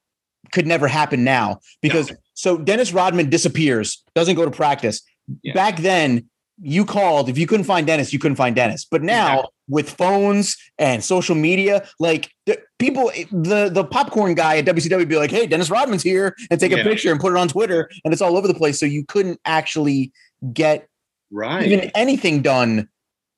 could 0.53 0.67
never 0.67 0.89
happen 0.89 1.25
now 1.25 1.61
because 1.83 2.13
so 2.35 2.59
Dennis 2.59 2.93
Rodman 2.93 3.31
disappears, 3.31 4.03
doesn't 4.15 4.37
go 4.37 4.45
to 4.45 4.51
practice. 4.51 5.03
Yeah. 5.43 5.53
Back 5.53 5.79
then, 5.79 6.29
you 6.61 6.85
called 6.85 7.29
if 7.29 7.39
you 7.39 7.47
couldn't 7.47 7.65
find 7.65 7.87
Dennis, 7.87 8.13
you 8.13 8.19
couldn't 8.19 8.37
find 8.37 8.55
Dennis. 8.55 8.85
But 8.85 9.03
now 9.03 9.49
with 9.69 9.91
phones 9.91 10.57
and 10.79 11.05
social 11.05 11.35
media, 11.35 11.87
like 12.01 12.31
the 12.47 12.59
people, 12.79 13.11
the 13.31 13.71
the 13.73 13.85
popcorn 13.85 14.35
guy 14.35 14.59
at 14.59 14.65
WCW 14.65 15.09
be 15.09 15.17
like, 15.17 15.31
"Hey, 15.31 15.47
Dennis 15.47 15.71
Rodman's 15.71 16.03
here," 16.03 16.35
and 16.51 16.59
take 16.59 16.73
a 16.73 16.83
picture 16.83 17.13
and 17.13 17.21
put 17.21 17.33
it 17.33 17.39
on 17.39 17.49
Twitter, 17.49 17.91
and 18.05 18.13
it's 18.13 18.23
all 18.23 18.37
over 18.37 18.49
the 18.49 18.55
place. 18.55 18.81
So 18.81 18.87
you 18.87 19.05
couldn't 19.05 19.41
actually 19.45 20.13
get 20.53 20.89
right 21.31 21.67
even 21.67 21.91
anything 21.95 22.43
done 22.43 22.89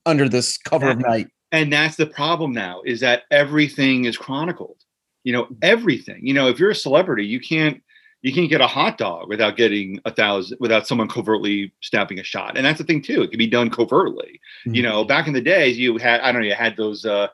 under 0.07 0.29
this 0.29 0.59
cover 0.59 0.91
and, 0.91 1.01
of 1.01 1.07
night. 1.07 1.29
And 1.53 1.73
that's 1.73 1.97
the 1.97 2.07
problem 2.07 2.53
now 2.53 2.83
is 2.85 3.01
that 3.01 3.23
everything 3.31 4.05
is 4.05 4.17
chronicled. 4.17 4.83
You 5.25 5.33
know, 5.33 5.49
everything. 5.63 6.27
You 6.27 6.33
know, 6.33 6.49
if 6.49 6.59
you're 6.59 6.71
a 6.71 6.75
celebrity, 6.75 7.27
you 7.27 7.41
can't 7.41 7.83
you 8.23 8.35
can't 8.35 8.51
get 8.51 8.61
a 8.61 8.67
hot 8.67 8.99
dog 8.99 9.29
without 9.29 9.57
getting 9.57 10.01
a 10.05 10.11
thousand 10.11 10.59
without 10.61 10.87
someone 10.87 11.09
covertly 11.09 11.73
snapping 11.81 12.19
a 12.19 12.23
shot 12.23 12.55
and 12.55 12.67
that's 12.67 12.77
the 12.77 12.85
thing 12.85 13.01
too 13.01 13.23
it 13.23 13.31
can 13.31 13.39
be 13.39 13.47
done 13.47 13.71
covertly 13.71 14.39
mm-hmm. 14.67 14.75
you 14.75 14.83
know 14.83 15.05
back 15.05 15.27
in 15.27 15.33
the 15.33 15.41
days 15.41 15.79
you 15.79 15.97
had 15.97 16.21
i 16.21 16.31
don't 16.31 16.43
know 16.43 16.47
you 16.47 16.55
had 16.55 16.77
those 16.77 17.07
uh 17.07 17.29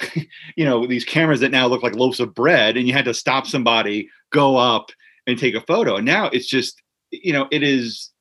you 0.56 0.64
know 0.64 0.86
these 0.86 1.04
cameras 1.04 1.40
that 1.40 1.50
now 1.50 1.66
look 1.66 1.82
like 1.82 1.94
loaves 1.94 2.18
of 2.18 2.34
bread 2.34 2.78
and 2.78 2.88
you 2.88 2.94
had 2.94 3.04
to 3.04 3.12
stop 3.12 3.46
somebody 3.46 4.08
go 4.30 4.56
up 4.56 4.90
and 5.26 5.38
take 5.38 5.54
a 5.54 5.60
photo 5.60 5.96
and 5.96 6.06
now 6.06 6.28
it's 6.28 6.46
just 6.46 6.80
you 7.10 7.34
know 7.34 7.46
it 7.50 7.62
is 7.62 8.11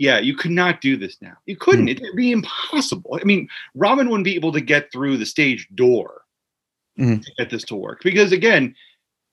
yeah 0.00 0.18
you 0.18 0.34
could 0.34 0.50
not 0.50 0.80
do 0.80 0.96
this 0.96 1.16
now 1.20 1.36
you 1.46 1.56
couldn't 1.56 1.86
mm-hmm. 1.86 2.04
it'd 2.04 2.16
be 2.16 2.32
impossible 2.32 3.18
i 3.20 3.24
mean 3.24 3.48
rodman 3.74 4.08
wouldn't 4.08 4.24
be 4.24 4.34
able 4.34 4.52
to 4.52 4.60
get 4.60 4.90
through 4.90 5.16
the 5.16 5.26
stage 5.26 5.68
door 5.76 6.22
mm-hmm. 6.98 7.20
to 7.20 7.30
get 7.38 7.50
this 7.50 7.62
to 7.62 7.76
work 7.76 8.00
because 8.02 8.32
again 8.32 8.74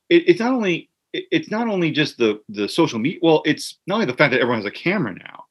it, 0.10 0.24
it's 0.28 0.40
not 0.40 0.54
only 0.54 0.90
it's 1.14 1.50
not 1.50 1.68
only 1.68 1.92
just 1.92 2.18
the 2.18 2.42
the 2.50 2.68
social 2.68 3.00
media. 3.00 3.20
Well, 3.22 3.42
it's 3.46 3.78
not 3.88 3.96
only 3.96 4.06
the 4.06 4.14
fact 4.14 4.32
that 4.32 4.42
everyone 4.42 4.60
has 4.60 4.66
a 4.66 4.72
camera 4.72 5.14
now, 5.14 5.46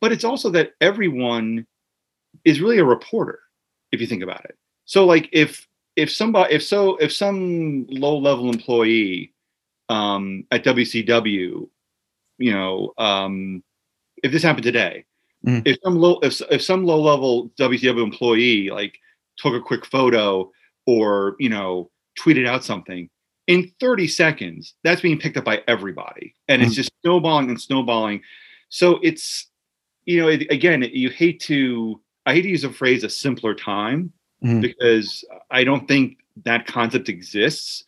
but 0.00 0.12
it's 0.12 0.24
also 0.24 0.50
that 0.50 0.72
everyone 0.80 1.66
is 2.44 2.60
really 2.60 2.78
a 2.78 2.84
reporter 2.84 3.40
if 3.92 4.00
you 4.00 4.06
think 4.06 4.22
about 4.22 4.44
it. 4.44 4.56
So, 4.86 5.04
like, 5.04 5.28
if 5.32 5.66
if 5.96 6.10
somebody 6.10 6.54
if 6.54 6.62
so 6.62 6.96
if 6.96 7.12
some 7.12 7.86
low 7.88 8.18
level 8.18 8.50
employee 8.50 9.32
um, 9.88 10.44
at 10.50 10.64
WCW, 10.64 11.68
you 12.38 12.52
know, 12.52 12.92
um, 12.98 13.62
if 14.24 14.32
this 14.32 14.42
happened 14.42 14.64
today, 14.64 15.04
Mm-hmm. 15.46 15.60
If 15.66 15.78
some 15.84 15.96
low 15.96 16.18
if, 16.22 16.40
if 16.50 16.62
some 16.62 16.84
low 16.84 17.00
level 17.00 17.50
WCW 17.58 18.02
employee 18.02 18.70
like 18.70 18.98
took 19.36 19.54
a 19.54 19.60
quick 19.60 19.84
photo 19.84 20.50
or 20.86 21.36
you 21.38 21.48
know 21.48 21.90
tweeted 22.18 22.46
out 22.46 22.64
something 22.64 23.10
in 23.46 23.70
30 23.78 24.08
seconds, 24.08 24.74
that's 24.84 25.02
being 25.02 25.18
picked 25.18 25.36
up 25.36 25.44
by 25.44 25.62
everybody, 25.68 26.34
and 26.48 26.60
mm-hmm. 26.60 26.66
it's 26.66 26.76
just 26.76 26.90
snowballing 27.02 27.50
and 27.50 27.60
snowballing. 27.60 28.22
So 28.70 28.98
it's 29.02 29.48
you 30.06 30.20
know 30.20 30.28
it, 30.28 30.50
again 30.50 30.82
you 30.82 31.10
hate 31.10 31.40
to 31.40 32.00
I 32.24 32.32
hate 32.34 32.42
to 32.42 32.48
use 32.48 32.64
a 32.64 32.72
phrase 32.72 33.04
a 33.04 33.10
simpler 33.10 33.54
time 33.54 34.12
mm-hmm. 34.42 34.60
because 34.60 35.26
I 35.50 35.64
don't 35.64 35.86
think 35.86 36.18
that 36.44 36.66
concept 36.66 37.10
exists. 37.10 37.84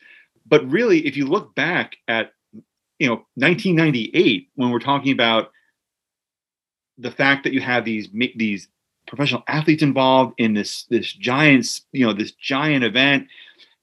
But 0.47 0.69
really, 0.71 1.07
if 1.07 1.17
you 1.17 1.27
look 1.27 1.55
back 1.55 1.97
at 2.07 2.33
you 2.99 3.09
know 3.09 3.25
1998 3.37 4.51
when 4.57 4.71
we're 4.71 4.79
talking 4.79 5.13
about 5.13 5.53
the 6.99 7.11
fact 7.11 7.45
that 7.45 7.53
you 7.53 7.61
have 7.61 7.85
these 7.85 8.09
these 8.37 8.69
professional 9.07 9.43
athletes 9.49 9.83
involved 9.83 10.35
in 10.39 10.55
this 10.55 10.85
this 10.85 11.13
giant 11.13 11.81
you 11.93 12.07
know 12.07 12.13
this 12.13 12.33
giant 12.33 12.85
event. 12.85 13.29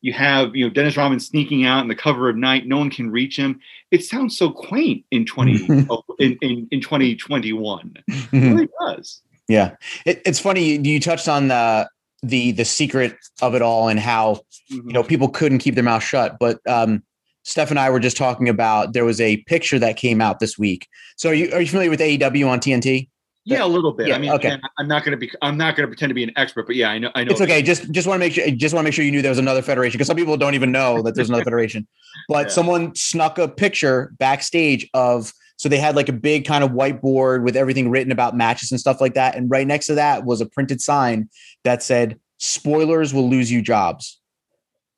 You 0.02 0.14
have 0.14 0.56
you 0.56 0.66
know 0.66 0.74
dennis 0.74 0.98
rodman 0.98 1.20
sneaking 1.20 1.66
out 1.66 1.82
in 1.82 1.88
the 1.88 1.96
cover 1.96 2.30
of 2.30 2.36
night. 2.36 2.68
No 2.68 2.78
one 2.78 2.90
can 2.90 3.10
reach 3.10 3.38
him. 3.38 3.60
It 3.92 4.04
sounds 4.04 4.38
so 4.38 4.52
quaint 4.52 5.06
in 5.12 5.26
20 5.26 5.66
in, 6.20 6.38
in, 6.42 6.68
in 6.72 6.82
2021 6.82 7.94
it 7.96 8.12
mm-hmm. 8.12 8.54
really 8.54 8.70
does. 8.82 9.22
Yeah. 9.48 9.76
It, 10.06 10.22
it's 10.26 10.40
funny 10.40 10.78
you 10.78 11.00
touched 11.00 11.28
on 11.28 11.48
the 11.48 11.90
the 12.22 12.54
the 12.54 12.66
secret 12.66 13.16
of 13.42 13.54
it 13.54 13.62
all 13.62 13.88
and 13.90 14.00
how 14.00 14.42
mm-hmm. 14.72 14.88
you 14.88 14.94
know 14.94 15.04
people 15.04 15.30
couldn't 15.30 15.60
keep 15.60 15.76
their 15.76 15.84
mouth 15.84 16.04
shut 16.04 16.38
but 16.40 16.60
um 16.68 17.04
Steph 17.44 17.70
and 17.70 17.80
I 17.80 17.90
were 17.90 18.00
just 18.00 18.18
talking 18.18 18.50
about 18.50 18.94
there 18.94 19.06
was 19.06 19.20
a 19.22 19.38
picture 19.38 19.80
that 19.80 19.98
came 19.98 20.22
out 20.22 20.40
this 20.40 20.58
week. 20.58 20.88
So 21.18 21.30
are 21.30 21.34
you 21.34 21.52
are 21.52 21.62
you 21.62 21.68
familiar 21.68 21.90
with 21.90 22.00
AEW 22.00 22.48
on 22.48 22.60
TNT? 22.60 23.10
Yeah, 23.46 23.66
a 23.66 23.68
little 23.68 23.92
bit. 23.92 24.08
Yeah, 24.08 24.16
I 24.16 24.20
mean, 24.20 24.32
okay. 24.32 24.58
I'm 24.78 24.88
not 24.88 25.04
going 25.04 25.12
to 25.12 25.18
be. 25.18 25.30
I'm 25.42 25.58
not 25.58 25.76
going 25.76 25.84
to 25.84 25.88
pretend 25.90 26.10
to 26.10 26.14
be 26.14 26.24
an 26.24 26.32
expert, 26.38 26.66
but 26.66 26.78
yeah, 26.78 26.90
I 26.90 26.98
know. 26.98 27.12
I 27.14 27.26
know. 27.26 27.32
It's 27.32 27.42
okay. 27.42 27.62
Just 27.62 27.92
just 27.92 28.08
want 28.08 28.16
to 28.16 28.20
make 28.20 28.34
sure. 28.34 28.50
Just 28.52 28.74
want 28.74 28.84
to 28.84 28.88
make 28.88 28.94
sure 28.94 29.04
you 29.04 29.12
knew 29.12 29.22
there 29.22 29.32
was 29.32 29.40
another 29.40 29.62
federation 29.62 29.98
because 29.98 30.08
some 30.08 30.16
people 30.16 30.38
don't 30.38 30.56
even 30.56 30.72
know 30.72 31.02
that 31.02 31.16
there's 31.16 31.28
another 31.28 31.44
federation. 31.50 31.86
But 32.30 32.48
yeah. 32.48 32.54
someone 32.54 32.96
snuck 32.96 33.38
a 33.38 33.48
picture 33.48 34.14
backstage 34.18 34.90
of. 34.94 35.34
So 35.58 35.70
they 35.70 35.78
had 35.78 35.96
like 35.96 36.10
a 36.10 36.14
big 36.14 36.46
kind 36.46 36.64
of 36.64 36.72
whiteboard 36.72 37.44
with 37.44 37.56
everything 37.56 37.90
written 37.90 38.12
about 38.12 38.36
matches 38.36 38.72
and 38.72 38.80
stuff 38.80 39.00
like 39.00 39.14
that, 39.14 39.36
and 39.36 39.50
right 39.50 39.68
next 39.68 39.86
to 39.88 39.96
that 39.96 40.26
was 40.26 40.42
a 40.42 40.46
printed 40.46 40.82
sign 40.82 41.30
that 41.64 41.84
said, 41.84 42.20
"Spoilers 42.40 43.14
will 43.14 43.30
lose 43.30 43.52
you 43.52 43.62
jobs." 43.62 44.20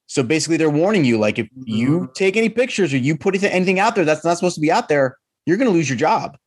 So 0.07 0.23
basically, 0.23 0.57
they're 0.57 0.69
warning 0.69 1.03
you 1.03 1.17
like 1.17 1.39
if 1.39 1.47
you 1.55 2.01
mm-hmm. 2.01 2.13
take 2.13 2.37
any 2.37 2.49
pictures 2.49 2.93
or 2.93 2.97
you 2.97 3.17
put 3.17 3.41
anything 3.43 3.79
out 3.79 3.95
there 3.95 4.05
that's 4.05 4.23
not 4.23 4.37
supposed 4.37 4.55
to 4.55 4.61
be 4.61 4.71
out 4.71 4.87
there, 4.87 5.17
you're 5.45 5.57
going 5.57 5.69
to 5.69 5.73
lose 5.73 5.89
your 5.89 5.97
job. 5.97 6.37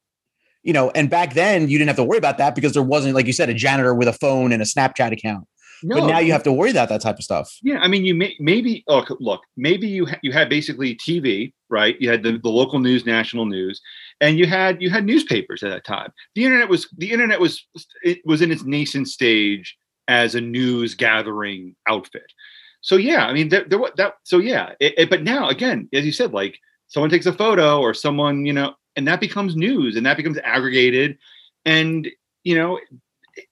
You 0.63 0.73
know, 0.73 0.91
and 0.91 1.09
back 1.09 1.35
then 1.35 1.69
you 1.69 1.79
didn't 1.79 1.89
have 1.89 1.97
to 1.97 2.05
worry 2.05 2.19
about 2.19 2.39
that 2.39 2.55
because 2.55 2.73
there 2.73 2.83
wasn't, 2.83 3.15
like 3.15 3.27
you 3.27 3.33
said, 3.33 3.49
a 3.49 3.55
janitor 3.55 3.95
with 3.95 4.09
a 4.09 4.13
phone 4.13 4.53
and 4.53 4.61
a 4.61 4.65
Snapchat 4.65 5.13
account. 5.13 5.47
No. 5.83 6.01
But 6.01 6.07
now 6.09 6.19
you 6.19 6.33
have 6.33 6.43
to 6.43 6.53
worry 6.53 6.71
about 6.71 6.89
that 6.89 7.01
type 7.01 7.17
of 7.17 7.25
stuff. 7.25 7.57
Yeah, 7.63 7.79
I 7.79 7.89
mean, 7.89 8.05
you 8.05 8.15
may 8.15 8.35
maybe 8.41 8.83
oh, 8.89 9.05
look, 9.21 9.43
maybe 9.57 9.87
you 9.87 10.07
ha- 10.07 10.19
you 10.23 10.33
had 10.33 10.49
basically 10.49 10.97
TV, 10.97 11.53
right? 11.69 11.97
You 12.01 12.11
had 12.11 12.23
the, 12.23 12.39
the 12.39 12.49
local 12.49 12.81
news, 12.81 13.07
national 13.07 13.47
news, 13.47 13.81
and 14.21 14.39
you 14.39 14.47
had 14.47 14.83
you 14.83 14.91
had 14.91 15.05
newspapers 15.05 15.63
at 15.63 15.71
that 15.71 15.85
time. 15.85 16.13
The 16.35 16.45
internet 16.45 16.69
was 16.69 16.89
the 16.99 17.13
internet 17.13 17.41
was 17.41 17.65
it 18.03 18.19
was 18.25 18.43
in 18.43 18.51
its 18.51 18.65
nascent 18.65 19.09
stage 19.09 19.77
as 20.09 20.35
a 20.35 20.41
news 20.41 20.95
gathering 20.95 21.77
outfit 21.89 22.33
so 22.81 22.97
yeah, 22.97 23.27
I 23.27 23.33
mean, 23.33 23.49
there, 23.49 23.65
there 23.65 23.81
that. 23.97 24.15
So 24.25 24.39
yeah, 24.39 24.73
it, 24.81 24.95
it, 24.97 25.11
but 25.11 25.23
now 25.23 25.49
again, 25.49 25.89
as 25.93 26.07
you 26.07 26.13
said, 26.13 26.33
like 26.33 26.59
someone 26.87 27.11
takes 27.11 27.27
a 27.27 27.33
photo 27.33 27.81
or 27.81 27.95
someone, 27.95 28.47
you 28.47 28.53
know, 28.53 28.75
and 28.97 29.07
that 29.09 29.21
becomes 29.21 29.57
news 29.57 29.97
and 29.97 30.07
that 30.07 30.17
becomes 30.17 30.39
aggregated, 30.39 31.19
and 31.65 32.09
you 32.45 32.55
know, 32.55 32.79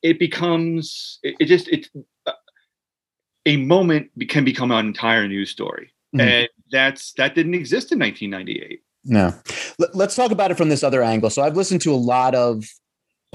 it 0.02 0.18
becomes 0.18 1.18
it, 1.22 1.34
it 1.40 1.44
just 1.46 1.68
it's 1.68 1.88
uh, 2.26 2.32
a 3.46 3.56
moment 3.56 4.10
can 4.28 4.44
become 4.44 4.70
an 4.70 4.86
entire 4.86 5.26
news 5.26 5.50
story, 5.50 5.92
mm-hmm. 6.14 6.20
and 6.20 6.48
that's 6.70 7.12
that 7.14 7.34
didn't 7.34 7.54
exist 7.54 7.92
in 7.92 7.98
1998. 7.98 8.80
No, 9.08 9.32
let's 9.94 10.16
talk 10.16 10.30
about 10.32 10.50
it 10.50 10.56
from 10.56 10.68
this 10.68 10.82
other 10.82 11.02
angle. 11.02 11.30
So 11.30 11.42
I've 11.42 11.56
listened 11.56 11.80
to 11.82 11.92
a 11.92 11.96
lot 11.96 12.34
of 12.34 12.64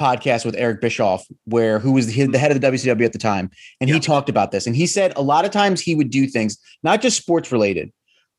podcast 0.02 0.44
with 0.46 0.56
Eric 0.58 0.82
Bischoff, 0.82 1.26
where 1.46 1.80
who 1.80 1.92
was 1.92 2.08
the, 2.08 2.26
the 2.26 2.40
head 2.40 2.52
of 2.52 2.60
the 2.60 2.68
WCW 2.68 3.06
at 3.06 3.14
the 3.14 3.20
time, 3.20 3.52
and 3.80 3.90
yeah. 3.90 3.96
he 3.96 4.00
talked 4.00 4.30
about 4.30 4.52
this. 4.52 4.66
And 4.66 4.76
he 4.76 4.88
said 4.88 5.14
a 5.16 5.22
lot 5.22 5.46
of 5.46 5.52
times 5.52 5.80
he 5.80 5.94
would 5.94 6.10
do 6.10 6.28
things 6.28 6.58
not 6.84 7.02
just 7.02 7.18
sports 7.18 7.52
related, 7.52 7.92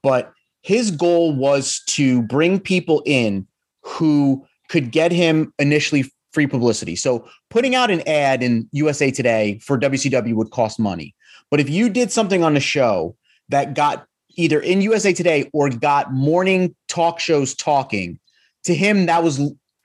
but 0.03 0.33
his 0.63 0.91
goal 0.91 1.35
was 1.35 1.83
to 1.87 2.23
bring 2.23 2.59
people 2.59 3.03
in 3.07 3.47
who 3.83 4.47
could 4.69 4.91
get 4.91 5.13
him 5.13 5.53
initially 5.59 6.05
free 6.33 6.47
publicity. 6.47 6.97
So 6.97 7.29
putting 7.51 7.75
out 7.75 7.91
an 7.91 8.07
ad 8.09 8.43
in 8.43 8.69
USA 8.73 9.11
Today 9.11 9.59
for 9.63 9.79
WCW 9.79 10.35
would 10.35 10.51
cost 10.51 10.81
money. 10.81 11.15
But 11.51 11.61
if 11.61 11.69
you 11.69 11.91
did 11.91 12.11
something 12.11 12.43
on 12.43 12.55
the 12.55 12.61
show 12.61 13.17
that 13.51 13.75
got 13.75 14.07
either 14.37 14.61
in 14.61 14.81
USA 14.81 15.13
Today 15.13 15.51
or 15.53 15.69
got 15.69 16.13
morning 16.13 16.75
talk 16.89 17.21
shows 17.21 17.55
talking, 17.55 18.19
to 18.65 18.75
him 18.75 19.07
that 19.07 19.23
was 19.23 19.41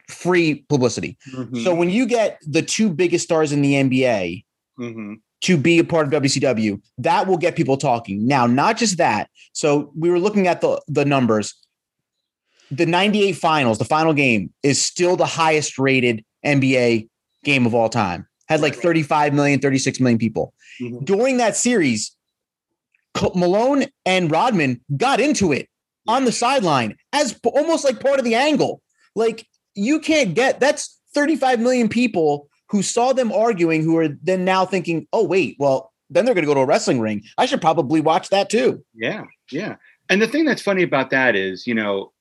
free 0.07 0.65
publicity. 0.69 1.17
Mm-hmm. 1.33 1.63
So 1.63 1.73
when 1.73 1.89
you 1.89 2.05
get 2.05 2.39
the 2.45 2.61
two 2.61 2.89
biggest 2.89 3.25
stars 3.25 3.51
in 3.51 3.61
the 3.61 3.73
NBA 3.73 4.45
mm-hmm. 4.79 5.13
to 5.41 5.57
be 5.57 5.79
a 5.79 5.83
part 5.83 6.07
of 6.07 6.21
WCW, 6.21 6.81
that 6.99 7.27
will 7.27 7.37
get 7.37 7.55
people 7.55 7.77
talking. 7.77 8.25
Now, 8.25 8.47
not 8.47 8.77
just 8.77 8.97
that. 8.97 9.29
So 9.53 9.91
we 9.95 10.09
were 10.09 10.19
looking 10.19 10.47
at 10.47 10.61
the 10.61 10.81
the 10.87 11.05
numbers. 11.05 11.53
The 12.69 12.85
98 12.85 13.31
finals, 13.33 13.77
the 13.77 13.85
final 13.85 14.13
game 14.13 14.53
is 14.61 14.81
still 14.81 15.15
the 15.15 15.25
highest 15.25 15.79
rated 15.79 16.25
NBA 16.45 17.07
game 17.45 17.65
of 17.65 17.73
all 17.73 17.87
time. 17.87 18.27
Had 18.49 18.59
like 18.59 18.75
35 18.75 19.33
million, 19.33 19.61
36 19.61 20.01
million 20.01 20.17
people. 20.17 20.53
Mm-hmm. 20.81 21.05
During 21.05 21.37
that 21.37 21.55
series, 21.55 22.13
Malone 23.35 23.85
and 24.05 24.29
Rodman 24.29 24.81
got 24.95 25.21
into 25.21 25.53
it 25.53 25.69
on 26.07 26.25
the 26.25 26.31
sideline 26.31 26.95
as 27.13 27.39
almost 27.45 27.83
like 27.83 27.99
part 27.99 28.19
of 28.19 28.25
the 28.25 28.35
angle. 28.35 28.81
Like 29.15 29.47
you 29.77 29.99
can't 29.99 30.33
get 30.33 30.59
that's 30.59 30.99
35 31.13 31.59
million 31.59 31.87
people 31.89 32.49
who 32.69 32.83
saw 32.83 33.13
them 33.13 33.31
arguing 33.31 33.83
who 33.83 33.97
are 33.97 34.09
then 34.21 34.43
now 34.43 34.65
thinking, 34.65 35.07
oh, 35.13 35.23
wait, 35.23 35.55
well, 35.59 35.93
then 36.09 36.25
they're 36.25 36.33
going 36.33 36.43
to 36.43 36.47
go 36.47 36.53
to 36.53 36.61
a 36.61 36.65
wrestling 36.65 36.99
ring. 36.99 37.23
I 37.37 37.45
should 37.45 37.61
probably 37.61 38.01
watch 38.01 38.29
that 38.29 38.49
too. 38.49 38.83
Yeah. 38.93 39.25
Yeah. 39.51 39.75
And 40.09 40.21
the 40.21 40.27
thing 40.27 40.45
that's 40.45 40.61
funny 40.61 40.83
about 40.83 41.09
that 41.11 41.35
is, 41.35 41.67
you 41.67 41.73
know, 41.73 42.11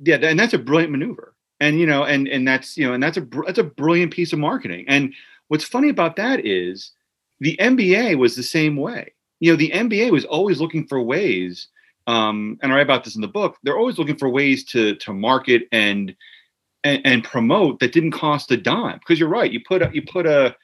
yeah, 0.00 0.16
and 0.16 0.38
that's 0.38 0.54
a 0.54 0.58
brilliant 0.58 0.92
maneuver. 0.92 1.34
And, 1.60 1.80
you 1.80 1.86
know, 1.86 2.04
and, 2.04 2.28
and 2.28 2.46
that's, 2.46 2.76
you 2.76 2.86
know, 2.86 2.94
and 2.94 3.02
that's 3.02 3.16
a, 3.16 3.26
that's 3.46 3.58
a 3.58 3.64
brilliant 3.64 4.12
piece 4.12 4.32
of 4.32 4.38
marketing. 4.38 4.84
And 4.88 5.12
what's 5.48 5.64
funny 5.64 5.88
about 5.88 6.16
that 6.16 6.46
is 6.46 6.92
the 7.40 7.56
NBA 7.60 8.16
was 8.16 8.36
the 8.36 8.42
same 8.42 8.76
way. 8.76 9.12
You 9.40 9.52
know, 9.52 9.56
the 9.56 9.70
NBA 9.70 10.12
was 10.12 10.24
always 10.24 10.60
looking 10.60 10.86
for 10.86 11.02
ways 11.02 11.68
um, 12.08 12.58
and 12.62 12.72
I 12.72 12.76
write 12.76 12.82
about 12.82 13.04
this 13.04 13.14
in 13.14 13.20
the 13.20 13.28
book. 13.28 13.58
They're 13.62 13.76
always 13.76 13.98
looking 13.98 14.16
for 14.16 14.30
ways 14.30 14.64
to 14.66 14.96
to 14.96 15.12
market 15.12 15.68
and 15.70 16.16
and, 16.82 17.02
and 17.04 17.22
promote 17.22 17.80
that 17.80 17.92
didn't 17.92 18.12
cost 18.12 18.50
a 18.50 18.56
dime. 18.56 18.98
Because 18.98 19.20
you're 19.20 19.28
right, 19.28 19.52
you 19.52 19.60
put 19.62 19.82
a, 19.82 19.90
you 19.92 20.02
put 20.02 20.26
a 20.26 20.56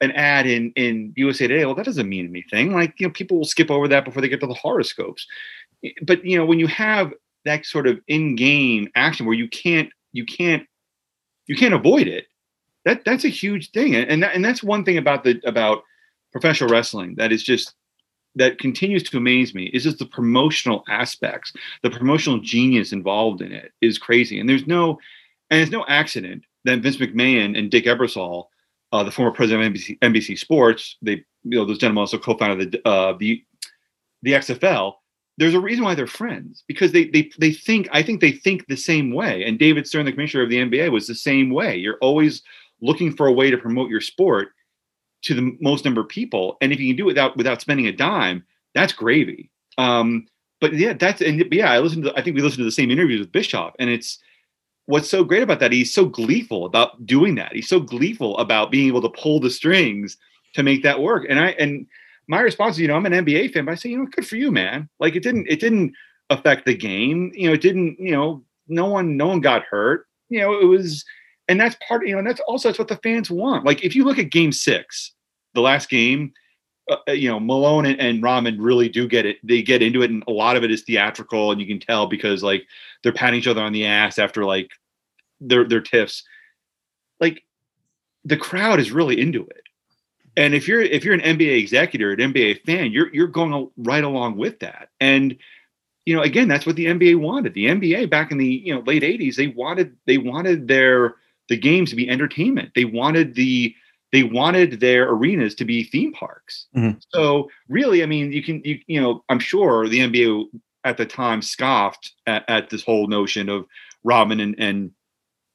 an 0.00 0.10
ad 0.12 0.46
in 0.46 0.72
in 0.74 1.12
USA 1.16 1.46
Today. 1.46 1.64
Well, 1.64 1.76
that 1.76 1.86
doesn't 1.86 2.08
mean 2.08 2.28
anything. 2.28 2.74
Like 2.74 2.94
you 2.98 3.06
know, 3.06 3.12
people 3.12 3.38
will 3.38 3.44
skip 3.44 3.70
over 3.70 3.86
that 3.86 4.04
before 4.04 4.20
they 4.20 4.28
get 4.28 4.40
to 4.40 4.48
the 4.48 4.54
horoscopes. 4.54 5.24
But 6.02 6.24
you 6.24 6.36
know, 6.36 6.44
when 6.44 6.58
you 6.58 6.66
have 6.66 7.12
that 7.44 7.64
sort 7.64 7.86
of 7.86 8.00
in-game 8.08 8.88
action 8.96 9.24
where 9.24 9.36
you 9.36 9.48
can't 9.48 9.90
you 10.12 10.26
can't 10.26 10.66
you 11.46 11.54
can't 11.54 11.74
avoid 11.74 12.08
it, 12.08 12.26
that 12.84 13.04
that's 13.04 13.24
a 13.24 13.28
huge 13.28 13.70
thing. 13.70 13.94
And 13.94 14.20
that, 14.24 14.34
and 14.34 14.44
that's 14.44 14.64
one 14.64 14.84
thing 14.84 14.98
about 14.98 15.22
the 15.22 15.40
about 15.44 15.84
professional 16.32 16.70
wrestling 16.70 17.14
that 17.18 17.30
is 17.30 17.44
just 17.44 17.74
that 18.38 18.58
continues 18.58 19.02
to 19.02 19.16
amaze 19.16 19.54
me 19.54 19.64
is 19.66 19.82
just 19.82 19.98
the 19.98 20.06
promotional 20.06 20.84
aspects, 20.88 21.52
the 21.82 21.90
promotional 21.90 22.38
genius 22.38 22.92
involved 22.92 23.42
in 23.42 23.52
it 23.52 23.72
is 23.80 23.98
crazy. 23.98 24.40
And 24.40 24.48
there's 24.48 24.66
no, 24.66 24.98
and 25.50 25.60
it's 25.60 25.72
no 25.72 25.84
accident 25.88 26.44
that 26.64 26.80
Vince 26.80 26.96
McMahon 26.96 27.58
and 27.58 27.70
Dick 27.70 27.84
Ebersol, 27.84 28.46
uh, 28.92 29.02
the 29.02 29.10
former 29.10 29.32
president 29.32 29.66
of 29.66 29.72
NBC, 29.72 29.98
NBC, 29.98 30.38
Sports, 30.38 30.96
they, 31.02 31.24
you 31.44 31.58
know, 31.58 31.64
those 31.64 31.78
gentlemen 31.78 32.02
also 32.02 32.18
co-founded 32.18 32.72
the 32.72 32.88
uh, 32.88 33.14
the 33.18 33.42
the 34.22 34.32
XFL. 34.32 34.94
There's 35.36 35.54
a 35.54 35.60
reason 35.60 35.84
why 35.84 35.94
they're 35.94 36.06
friends 36.06 36.64
because 36.66 36.92
they 36.92 37.04
they 37.06 37.30
they 37.38 37.52
think 37.52 37.88
I 37.92 38.02
think 38.02 38.20
they 38.20 38.32
think 38.32 38.66
the 38.66 38.76
same 38.76 39.12
way. 39.12 39.44
And 39.44 39.58
David 39.58 39.86
Stern, 39.86 40.06
the 40.06 40.12
commissioner 40.12 40.42
of 40.42 40.50
the 40.50 40.56
NBA, 40.56 40.90
was 40.90 41.06
the 41.06 41.14
same 41.14 41.50
way. 41.50 41.76
You're 41.76 41.98
always 42.00 42.42
looking 42.80 43.14
for 43.14 43.26
a 43.26 43.32
way 43.32 43.50
to 43.50 43.58
promote 43.58 43.90
your 43.90 44.00
sport 44.00 44.48
to 45.22 45.34
the 45.34 45.56
most 45.60 45.84
number 45.84 46.00
of 46.00 46.08
people. 46.08 46.56
And 46.60 46.72
if 46.72 46.80
you 46.80 46.88
can 46.88 46.96
do 46.96 47.04
it 47.04 47.06
without 47.06 47.36
without 47.36 47.60
spending 47.60 47.86
a 47.86 47.92
dime, 47.92 48.44
that's 48.74 48.92
gravy. 48.92 49.50
Um, 49.76 50.26
but 50.60 50.72
yeah, 50.72 50.92
that's 50.92 51.20
and 51.20 51.44
yeah, 51.52 51.70
I 51.70 51.78
listened 51.78 52.04
to 52.04 52.12
I 52.16 52.22
think 52.22 52.36
we 52.36 52.42
listened 52.42 52.60
to 52.60 52.64
the 52.64 52.72
same 52.72 52.90
interviews 52.90 53.20
with 53.20 53.32
Bischoff, 53.32 53.74
and 53.78 53.90
it's 53.90 54.18
what's 54.86 55.08
so 55.08 55.22
great 55.22 55.42
about 55.42 55.60
that. 55.60 55.72
He's 55.72 55.92
so 55.92 56.06
gleeful 56.06 56.64
about 56.64 57.04
doing 57.06 57.34
that. 57.36 57.52
He's 57.52 57.68
so 57.68 57.78
gleeful 57.78 58.36
about 58.38 58.70
being 58.70 58.88
able 58.88 59.02
to 59.02 59.10
pull 59.10 59.38
the 59.38 59.50
strings 59.50 60.16
to 60.54 60.62
make 60.62 60.82
that 60.82 61.00
work. 61.00 61.26
And 61.28 61.38
I 61.38 61.50
and 61.50 61.86
my 62.26 62.40
response 62.40 62.76
is, 62.76 62.80
you 62.80 62.88
know, 62.88 62.94
I'm 62.94 63.06
an 63.06 63.12
NBA 63.12 63.52
fan, 63.52 63.64
but 63.64 63.72
I 63.72 63.74
say, 63.74 63.90
you 63.90 63.98
know, 63.98 64.06
good 64.06 64.26
for 64.26 64.36
you, 64.36 64.50
man. 64.50 64.88
Like 64.98 65.14
it 65.14 65.22
didn't 65.22 65.46
it 65.48 65.60
didn't 65.60 65.94
affect 66.30 66.66
the 66.66 66.76
game. 66.76 67.32
You 67.34 67.48
know, 67.48 67.54
it 67.54 67.60
didn't, 67.60 67.98
you 67.98 68.12
know, 68.12 68.44
no 68.66 68.86
one 68.86 69.16
no 69.16 69.28
one 69.28 69.40
got 69.40 69.62
hurt. 69.62 70.06
You 70.28 70.40
know, 70.40 70.58
it 70.58 70.64
was 70.64 71.04
and 71.48 71.60
that's 71.60 71.76
part 71.86 72.06
you 72.06 72.12
know 72.12 72.18
and 72.18 72.26
that's 72.26 72.40
also 72.40 72.68
that's 72.68 72.78
what 72.78 72.88
the 72.88 72.96
fans 72.96 73.30
want 73.30 73.64
like 73.64 73.84
if 73.84 73.94
you 73.94 74.04
look 74.04 74.18
at 74.18 74.30
game 74.30 74.52
six 74.52 75.12
the 75.54 75.60
last 75.60 75.88
game 75.88 76.32
uh, 76.90 76.96
uh, 77.08 77.12
you 77.12 77.28
know 77.28 77.40
malone 77.40 77.86
and, 77.86 78.00
and 78.00 78.22
Rodman 78.22 78.60
really 78.60 78.88
do 78.88 79.08
get 79.08 79.26
it 79.26 79.36
they 79.42 79.62
get 79.62 79.82
into 79.82 80.02
it 80.02 80.10
and 80.10 80.22
a 80.28 80.32
lot 80.32 80.56
of 80.56 80.64
it 80.64 80.70
is 80.70 80.82
theatrical 80.82 81.50
and 81.50 81.60
you 81.60 81.66
can 81.66 81.80
tell 81.80 82.06
because 82.06 82.42
like 82.42 82.64
they're 83.02 83.12
patting 83.12 83.38
each 83.38 83.46
other 83.46 83.62
on 83.62 83.72
the 83.72 83.84
ass 83.84 84.18
after 84.18 84.44
like 84.44 84.70
their 85.40 85.64
their 85.64 85.80
tiffs 85.80 86.22
like 87.20 87.42
the 88.24 88.36
crowd 88.36 88.80
is 88.80 88.90
really 88.90 89.20
into 89.20 89.42
it 89.42 89.62
and 90.38 90.54
if 90.54 90.68
you're 90.68 90.80
if 90.80 91.04
you're 91.04 91.14
an 91.14 91.20
NBA 91.20 91.58
executive, 91.58 92.16
an 92.16 92.32
NBA 92.32 92.64
fan, 92.64 92.92
you're 92.92 93.12
you're 93.12 93.26
going 93.26 93.68
right 93.76 94.04
along 94.04 94.36
with 94.36 94.60
that. 94.60 94.88
And 95.00 95.36
you 96.06 96.14
know, 96.14 96.22
again, 96.22 96.46
that's 96.46 96.64
what 96.64 96.76
the 96.76 96.86
NBA 96.86 97.16
wanted. 97.16 97.54
The 97.54 97.66
NBA 97.66 98.08
back 98.08 98.30
in 98.30 98.38
the 98.38 98.46
you 98.46 98.72
know 98.72 98.80
late 98.86 99.02
'80s, 99.02 99.34
they 99.34 99.48
wanted 99.48 99.96
they 100.06 100.16
wanted 100.16 100.68
their 100.68 101.16
the 101.48 101.56
games 101.56 101.90
to 101.90 101.96
be 101.96 102.08
entertainment. 102.08 102.72
They 102.74 102.84
wanted 102.84 103.34
the 103.34 103.74
they 104.10 104.22
wanted 104.22 104.80
their 104.80 105.10
arenas 105.10 105.54
to 105.56 105.66
be 105.66 105.84
theme 105.84 106.12
parks. 106.14 106.66
Mm-hmm. 106.74 106.98
So 107.10 107.50
really, 107.68 108.02
I 108.02 108.06
mean, 108.06 108.32
you 108.32 108.42
can 108.42 108.62
you 108.64 108.78
you 108.86 109.00
know, 109.00 109.24
I'm 109.28 109.38
sure 109.38 109.88
the 109.88 110.00
NBA 110.00 110.44
at 110.84 110.96
the 110.96 111.06
time 111.06 111.42
scoffed 111.42 112.12
at, 112.26 112.44
at 112.48 112.70
this 112.70 112.82
whole 112.82 113.06
notion 113.06 113.48
of 113.48 113.66
Rodman 114.04 114.40
and, 114.40 114.54
and 114.58 114.90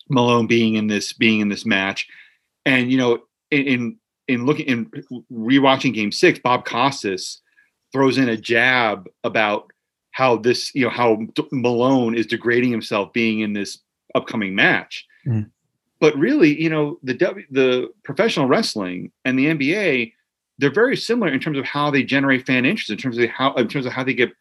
Malone 0.10 0.48
being 0.48 0.76
in 0.76 0.88
this 0.88 1.14
being 1.14 1.40
in 1.40 1.50
this 1.50 1.66
match, 1.66 2.08
and 2.66 2.92
you 2.92 2.98
know, 2.98 3.20
in, 3.52 3.64
in 3.64 3.98
in 4.28 4.46
looking 4.46 4.66
in 4.68 4.86
rewatching 5.32 5.94
game 5.94 6.12
six, 6.12 6.40
Bob 6.40 6.66
Costas 6.66 7.42
throws 7.92 8.18
in 8.18 8.30
a 8.30 8.38
jab 8.38 9.08
about 9.24 9.72
how 10.12 10.38
this, 10.38 10.74
you 10.74 10.84
know, 10.84 10.90
how 10.90 11.20
Malone 11.52 12.16
is 12.16 12.26
degrading 12.26 12.72
himself 12.72 13.12
being 13.14 13.40
in 13.40 13.54
this 13.54 13.80
upcoming 14.16 14.56
match. 14.56 15.06
Mm. 15.28 15.50
But 16.04 16.18
really, 16.18 16.62
you 16.62 16.70
know, 16.70 17.00
the 17.02 17.14
w, 17.14 17.48
the 17.50 17.88
professional 18.04 18.46
wrestling 18.46 19.10
and 19.24 19.40
the 19.40 19.46
NBA, 19.46 20.12
they're 20.58 20.70
very 20.70 20.98
similar 20.98 21.32
in 21.32 21.40
terms 21.40 21.58
of 21.58 21.64
how 21.64 21.90
they 21.92 22.04
generate 22.04 22.46
fan 22.46 22.66
interest, 22.66 22.90
in 22.90 22.98
terms 22.98 23.18
of 23.18 23.30
how 23.30 23.54
in 23.54 23.70
terms 23.70 23.86
of 23.86 23.94
how 23.94 24.04
they 24.04 24.14
get 24.14 24.34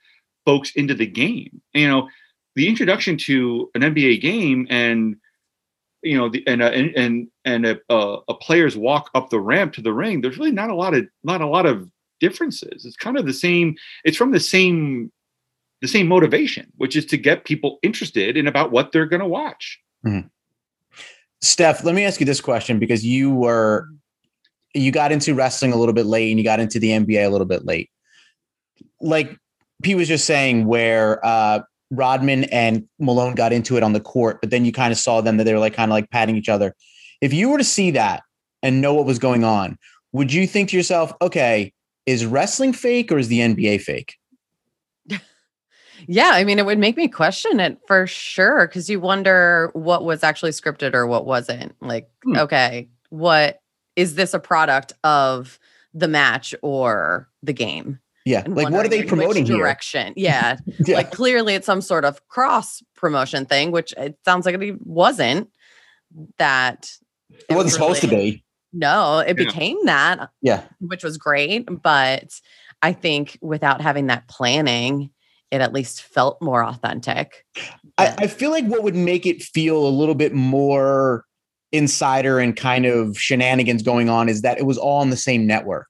folks 0.44 0.72
into 0.74 0.92
the 0.92 1.06
game. 1.06 1.62
You 1.72 1.86
know, 1.86 2.08
the 2.56 2.66
introduction 2.66 3.16
to 3.28 3.70
an 3.76 3.82
NBA 3.82 4.20
game 4.20 4.66
and 4.70 5.14
you 6.02 6.18
know, 6.18 6.28
the, 6.28 6.42
and 6.48 6.64
uh, 6.64 6.72
and 6.72 7.28
and 7.44 7.64
a, 7.64 7.78
uh, 7.88 8.16
a 8.26 8.34
player's 8.34 8.76
walk 8.76 9.08
up 9.14 9.30
the 9.30 9.38
ramp 9.38 9.72
to 9.74 9.82
the 9.82 9.92
ring, 9.92 10.20
there's 10.20 10.38
really 10.38 10.50
not 10.50 10.68
a 10.68 10.74
lot 10.74 10.94
of 10.94 11.06
not 11.22 11.42
a 11.42 11.46
lot 11.46 11.64
of 11.64 11.88
differences. 12.18 12.84
It's 12.84 12.96
kind 12.96 13.16
of 13.16 13.24
the 13.24 13.32
same. 13.32 13.76
It's 14.04 14.16
from 14.16 14.32
the 14.32 14.40
same 14.40 15.12
the 15.80 15.86
same 15.86 16.08
motivation, 16.08 16.72
which 16.78 16.96
is 16.96 17.06
to 17.06 17.16
get 17.16 17.44
people 17.44 17.78
interested 17.84 18.36
in 18.36 18.48
about 18.48 18.72
what 18.72 18.90
they're 18.90 19.06
going 19.06 19.22
to 19.22 19.28
watch. 19.28 19.78
Mm-hmm. 20.04 20.26
Steph, 21.42 21.84
let 21.84 21.94
me 21.94 22.04
ask 22.04 22.20
you 22.20 22.26
this 22.26 22.40
question 22.40 22.78
because 22.78 23.04
you 23.04 23.30
were 23.30 23.88
you 24.74 24.90
got 24.90 25.12
into 25.12 25.34
wrestling 25.34 25.72
a 25.72 25.76
little 25.76 25.92
bit 25.92 26.06
late 26.06 26.30
and 26.30 26.38
you 26.38 26.44
got 26.44 26.60
into 26.60 26.78
the 26.78 26.90
NBA 26.90 27.26
a 27.26 27.28
little 27.28 27.46
bit 27.46 27.66
late. 27.66 27.90
Like 29.00 29.36
P 29.82 29.94
was 29.94 30.08
just 30.08 30.24
saying, 30.24 30.66
where 30.66 31.24
uh, 31.26 31.60
Rodman 31.90 32.44
and 32.44 32.88
Malone 32.98 33.34
got 33.34 33.52
into 33.52 33.76
it 33.76 33.82
on 33.82 33.92
the 33.92 34.00
court, 34.00 34.40
but 34.40 34.50
then 34.50 34.64
you 34.64 34.72
kind 34.72 34.92
of 34.92 34.98
saw 34.98 35.20
them 35.20 35.36
that 35.36 35.44
they 35.44 35.52
were 35.52 35.60
like 35.60 35.74
kind 35.74 35.90
of 35.90 35.92
like 35.92 36.10
patting 36.10 36.36
each 36.36 36.48
other. 36.48 36.74
If 37.20 37.32
you 37.34 37.50
were 37.50 37.58
to 37.58 37.64
see 37.64 37.90
that 37.90 38.22
and 38.62 38.80
know 38.80 38.94
what 38.94 39.04
was 39.04 39.18
going 39.18 39.44
on, 39.44 39.76
would 40.12 40.32
you 40.32 40.46
think 40.46 40.70
to 40.70 40.76
yourself, 40.76 41.12
okay, 41.20 41.72
is 42.06 42.24
wrestling 42.24 42.72
fake 42.72 43.12
or 43.12 43.18
is 43.18 43.28
the 43.28 43.40
NBA 43.40 43.82
fake? 43.82 44.16
Yeah, 46.06 46.30
I 46.32 46.44
mean, 46.44 46.58
it 46.58 46.66
would 46.66 46.78
make 46.78 46.96
me 46.96 47.08
question 47.08 47.60
it 47.60 47.78
for 47.86 48.06
sure 48.06 48.66
because 48.66 48.88
you 48.90 49.00
wonder 49.00 49.70
what 49.74 50.04
was 50.04 50.22
actually 50.22 50.52
scripted 50.52 50.94
or 50.94 51.06
what 51.06 51.26
wasn't. 51.26 51.74
Like, 51.80 52.10
hmm. 52.24 52.36
okay, 52.36 52.88
what 53.10 53.60
is 53.96 54.14
this 54.14 54.34
a 54.34 54.38
product 54.38 54.92
of 55.04 55.58
the 55.94 56.08
match 56.08 56.54
or 56.62 57.28
the 57.42 57.52
game? 57.52 57.98
Yeah. 58.24 58.44
Like 58.46 58.70
what 58.70 58.86
are 58.86 58.88
they 58.88 59.02
promoting 59.02 59.44
direction? 59.44 60.12
Yeah. 60.16 60.56
yeah. 60.86 60.96
Like 60.96 61.10
clearly 61.10 61.54
it's 61.54 61.66
some 61.66 61.80
sort 61.80 62.04
of 62.04 62.26
cross 62.28 62.82
promotion 62.94 63.46
thing, 63.46 63.72
which 63.72 63.92
it 63.96 64.16
sounds 64.24 64.46
like 64.46 64.54
it 64.54 64.86
wasn't 64.86 65.50
that 66.38 66.90
it, 67.30 67.46
it 67.48 67.54
wasn't 67.54 67.80
really, 67.80 67.94
supposed 67.94 68.00
to 68.02 68.08
be. 68.08 68.44
No, 68.72 69.18
it 69.18 69.38
yeah. 69.38 69.44
became 69.44 69.76
that. 69.86 70.30
Yeah. 70.40 70.62
Which 70.80 71.04
was 71.04 71.18
great. 71.18 71.68
But 71.82 72.40
I 72.80 72.92
think 72.92 73.38
without 73.40 73.80
having 73.80 74.06
that 74.06 74.28
planning, 74.28 75.10
it 75.52 75.60
at 75.60 75.72
least 75.72 76.02
felt 76.02 76.40
more 76.40 76.64
authentic. 76.64 77.44
I, 77.98 78.14
I 78.18 78.26
feel 78.26 78.50
like 78.50 78.64
what 78.64 78.82
would 78.82 78.96
make 78.96 79.26
it 79.26 79.42
feel 79.42 79.86
a 79.86 79.90
little 79.90 80.14
bit 80.14 80.32
more 80.32 81.24
insider 81.72 82.38
and 82.38 82.56
kind 82.56 82.86
of 82.86 83.18
shenanigans 83.18 83.82
going 83.82 84.08
on 84.08 84.30
is 84.30 84.40
that 84.42 84.58
it 84.58 84.64
was 84.64 84.78
all 84.78 85.00
on 85.00 85.10
the 85.10 85.16
same 85.16 85.46
network. 85.46 85.88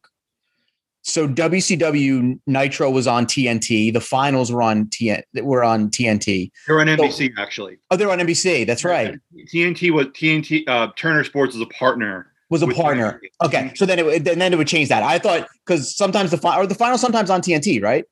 So 1.02 1.28
WCW 1.28 2.38
Nitro 2.46 2.90
was 2.90 3.06
on 3.06 3.26
TNT. 3.26 3.92
The 3.92 4.00
finals 4.00 4.52
were 4.52 4.62
on 4.62 4.86
TN 4.86 5.22
were 5.42 5.64
on 5.64 5.90
TNT. 5.90 6.50
They're 6.66 6.80
on 6.80 6.86
NBC 6.86 7.34
so, 7.34 7.42
actually. 7.42 7.78
Oh, 7.90 7.96
they're 7.96 8.10
on 8.10 8.18
NBC. 8.18 8.66
That's 8.66 8.84
right. 8.84 9.18
TNT 9.52 9.92
was 9.92 10.06
TNT. 10.08 10.62
Uh, 10.68 10.88
Turner 10.96 11.24
Sports 11.24 11.54
was 11.54 11.62
a 11.62 11.66
partner. 11.66 12.32
Was 12.50 12.62
a 12.62 12.68
partner. 12.68 13.20
TNT. 13.42 13.46
Okay, 13.46 13.72
so 13.74 13.84
then 13.84 13.98
it 13.98 14.24
then 14.24 14.52
it 14.52 14.56
would 14.56 14.68
change 14.68 14.90
that. 14.90 15.02
I 15.02 15.18
thought 15.18 15.48
because 15.66 15.94
sometimes 15.94 16.30
the 16.30 16.38
final 16.38 16.62
or 16.62 16.66
the 16.66 16.74
final 16.76 16.98
sometimes 16.98 17.30
on 17.30 17.40
TNT, 17.40 17.82
right? 17.82 18.04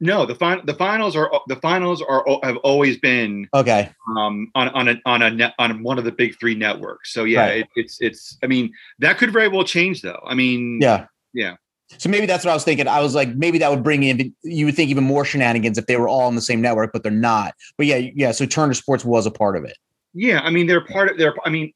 No, 0.00 0.26
the 0.26 0.34
final 0.34 0.64
the 0.64 0.74
finals 0.74 1.14
are 1.14 1.30
the 1.46 1.56
finals 1.56 2.02
are 2.02 2.24
have 2.42 2.56
always 2.58 2.98
been 2.98 3.48
okay 3.54 3.90
um, 4.16 4.50
on 4.54 4.68
on 4.70 4.88
a 4.88 5.00
on 5.06 5.22
a 5.22 5.30
net, 5.30 5.54
on 5.58 5.82
one 5.82 5.98
of 5.98 6.04
the 6.04 6.12
big 6.12 6.38
three 6.38 6.54
networks. 6.54 7.12
So 7.12 7.24
yeah, 7.24 7.40
right. 7.40 7.58
it, 7.60 7.68
it's 7.76 7.98
it's. 8.00 8.36
I 8.42 8.46
mean, 8.46 8.72
that 8.98 9.18
could 9.18 9.32
very 9.32 9.48
well 9.48 9.64
change 9.64 10.02
though. 10.02 10.20
I 10.26 10.34
mean, 10.34 10.80
yeah, 10.82 11.06
yeah. 11.32 11.56
So 11.98 12.08
maybe 12.08 12.26
that's 12.26 12.44
what 12.44 12.50
I 12.50 12.54
was 12.54 12.64
thinking. 12.64 12.88
I 12.88 13.00
was 13.00 13.14
like, 13.14 13.34
maybe 13.36 13.58
that 13.58 13.70
would 13.70 13.84
bring 13.84 14.02
in, 14.02 14.34
you 14.42 14.66
would 14.66 14.74
think 14.74 14.90
even 14.90 15.04
more 15.04 15.24
shenanigans 15.24 15.78
if 15.78 15.86
they 15.86 15.96
were 15.96 16.08
all 16.08 16.22
on 16.22 16.34
the 16.34 16.40
same 16.40 16.60
network, 16.60 16.92
but 16.92 17.02
they're 17.02 17.12
not. 17.12 17.54
But 17.76 17.86
yeah, 17.86 18.08
yeah. 18.14 18.32
So 18.32 18.46
Turner 18.46 18.74
Sports 18.74 19.04
was 19.04 19.26
a 19.26 19.30
part 19.30 19.56
of 19.56 19.64
it. 19.64 19.76
Yeah, 20.12 20.40
I 20.40 20.50
mean, 20.50 20.66
they're 20.66 20.84
part 20.84 21.10
of. 21.10 21.18
They're. 21.18 21.34
I 21.44 21.50
mean, 21.50 21.72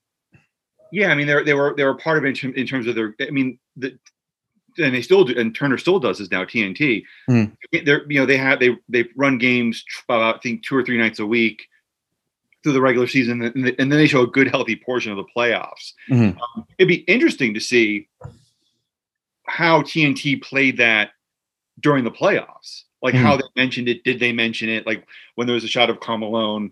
yeah, 0.92 1.08
I 1.08 1.14
mean, 1.14 1.26
they're 1.26 1.44
they 1.44 1.54
were 1.54 1.74
they 1.76 1.84
were 1.84 1.96
part 1.96 2.18
of 2.18 2.24
it 2.24 2.42
in, 2.42 2.66
terms 2.66 2.86
of 2.86 2.94
their. 2.94 3.14
I 3.20 3.30
mean, 3.30 3.58
the 3.76 3.98
and 4.78 4.94
they 4.94 5.02
still 5.02 5.24
do, 5.24 5.38
and 5.38 5.54
Turner 5.54 5.78
still 5.78 5.98
does 5.98 6.18
this 6.18 6.30
now. 6.30 6.44
TNT. 6.44 7.04
Mm. 7.28 7.56
They're 7.84 8.10
you 8.10 8.20
know 8.20 8.26
they 8.26 8.36
have 8.36 8.60
they 8.60 8.76
they 8.88 9.06
run 9.16 9.38
games 9.38 9.84
about 10.08 10.36
I 10.36 10.38
think 10.38 10.64
two 10.64 10.76
or 10.76 10.84
three 10.84 10.98
nights 10.98 11.18
a 11.18 11.26
week 11.26 11.68
through 12.62 12.72
the 12.72 12.80
regular 12.80 13.06
season, 13.06 13.42
and, 13.42 13.74
then 13.78 13.88
they 13.88 14.06
show 14.06 14.22
a 14.22 14.26
good 14.26 14.48
healthy 14.48 14.76
portion 14.76 15.12
of 15.12 15.16
the 15.16 15.24
playoffs. 15.36 15.92
Mm-hmm. 16.10 16.38
Um, 16.38 16.66
it'd 16.76 16.88
be 16.88 17.04
interesting 17.06 17.54
to 17.54 17.60
see 17.60 18.08
how 19.46 19.82
TNT 19.82 20.42
played 20.42 20.76
that 20.78 21.10
during 21.80 22.04
the 22.04 22.10
playoffs. 22.10 22.82
Like 23.00 23.14
mm-hmm. 23.14 23.24
how 23.24 23.36
they 23.36 23.44
mentioned 23.54 23.88
it. 23.88 24.02
Did 24.02 24.18
they 24.18 24.32
mention 24.32 24.68
it? 24.68 24.86
Like 24.86 25.06
when 25.36 25.46
there 25.46 25.54
was 25.54 25.64
a 25.64 25.68
shot 25.68 25.88
of 25.88 26.00
Carmelo, 26.00 26.68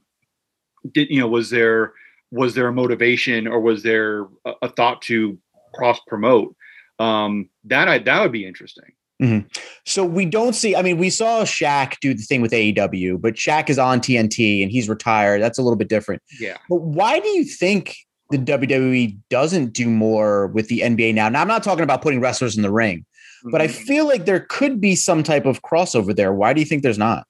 did 0.93 1.09
you 1.09 1.21
know 1.21 1.29
was 1.29 1.51
there 1.51 1.93
was 2.33 2.55
there 2.55 2.67
a 2.67 2.73
motivation 2.73 3.47
or 3.47 3.61
was 3.61 3.83
there 3.83 4.23
a, 4.45 4.53
a 4.63 4.69
thought 4.69 5.03
to 5.03 5.39
cross 5.75 6.01
promote? 6.09 6.57
Um, 6.99 7.51
that 7.65 7.89
I 7.89 7.99
that 7.99 8.23
would 8.23 8.33
be 8.33 8.47
interesting. 8.47 8.93
Mm-hmm. 9.23 9.49
So 9.87 10.05
we 10.05 10.27
don't 10.27 10.55
see. 10.55 10.77
I 10.77 10.83
mean, 10.83 10.99
we 10.99 11.09
saw 11.09 11.43
Shaq 11.45 11.97
do 12.01 12.13
the 12.13 12.23
thing 12.23 12.43
with 12.43 12.53
AEW, 12.53 13.21
but 13.21 13.35
Shaq 13.35 13.71
is 13.71 13.79
on 13.79 14.01
TNT 14.01 14.63
and 14.63 14.71
he's 14.71 14.89
retired. 14.89 15.41
That's 15.41 15.59
a 15.59 15.63
little 15.63 15.77
bit 15.77 15.89
different. 15.89 16.23
Yeah. 16.39 16.59
But 16.69 16.83
why 16.83 17.21
do 17.21 17.29
you 17.29 17.45
think 17.45 17.97
the 18.31 18.39
WWE 18.39 19.17
doesn't 19.31 19.73
do 19.73 19.89
more 19.89 20.49
with 20.49 20.69
the 20.69 20.81
NBA 20.81 21.15
now. 21.15 21.29
Now, 21.29 21.41
I'm 21.41 21.49
not 21.49 21.63
talking 21.63 21.85
about 21.85 22.03
putting 22.03 22.21
wrestlers 22.21 22.57
in 22.57 22.63
the 22.63 22.73
ring, 22.73 23.01
mm-hmm. 23.01 23.51
but 23.51 23.61
I 23.61 23.67
mm-hmm. 23.67 23.85
feel 23.85 24.07
like 24.07 24.25
there 24.25 24.41
could 24.41 24.81
be 24.81 24.97
some 24.97 25.23
type 25.23 25.47
of 25.47 25.63
crossover 25.63 26.15
there. 26.15 26.33
Why 26.33 26.53
do 26.53 26.61
you 26.61 26.67
think 26.67 26.83
there's 26.83 26.99
not? 26.99 27.27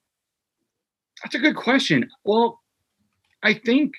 That's 1.23 1.35
a 1.35 1.39
good 1.39 1.57
question. 1.57 2.09
Well, 2.25 2.61
I 3.43 3.55
think 3.55 3.95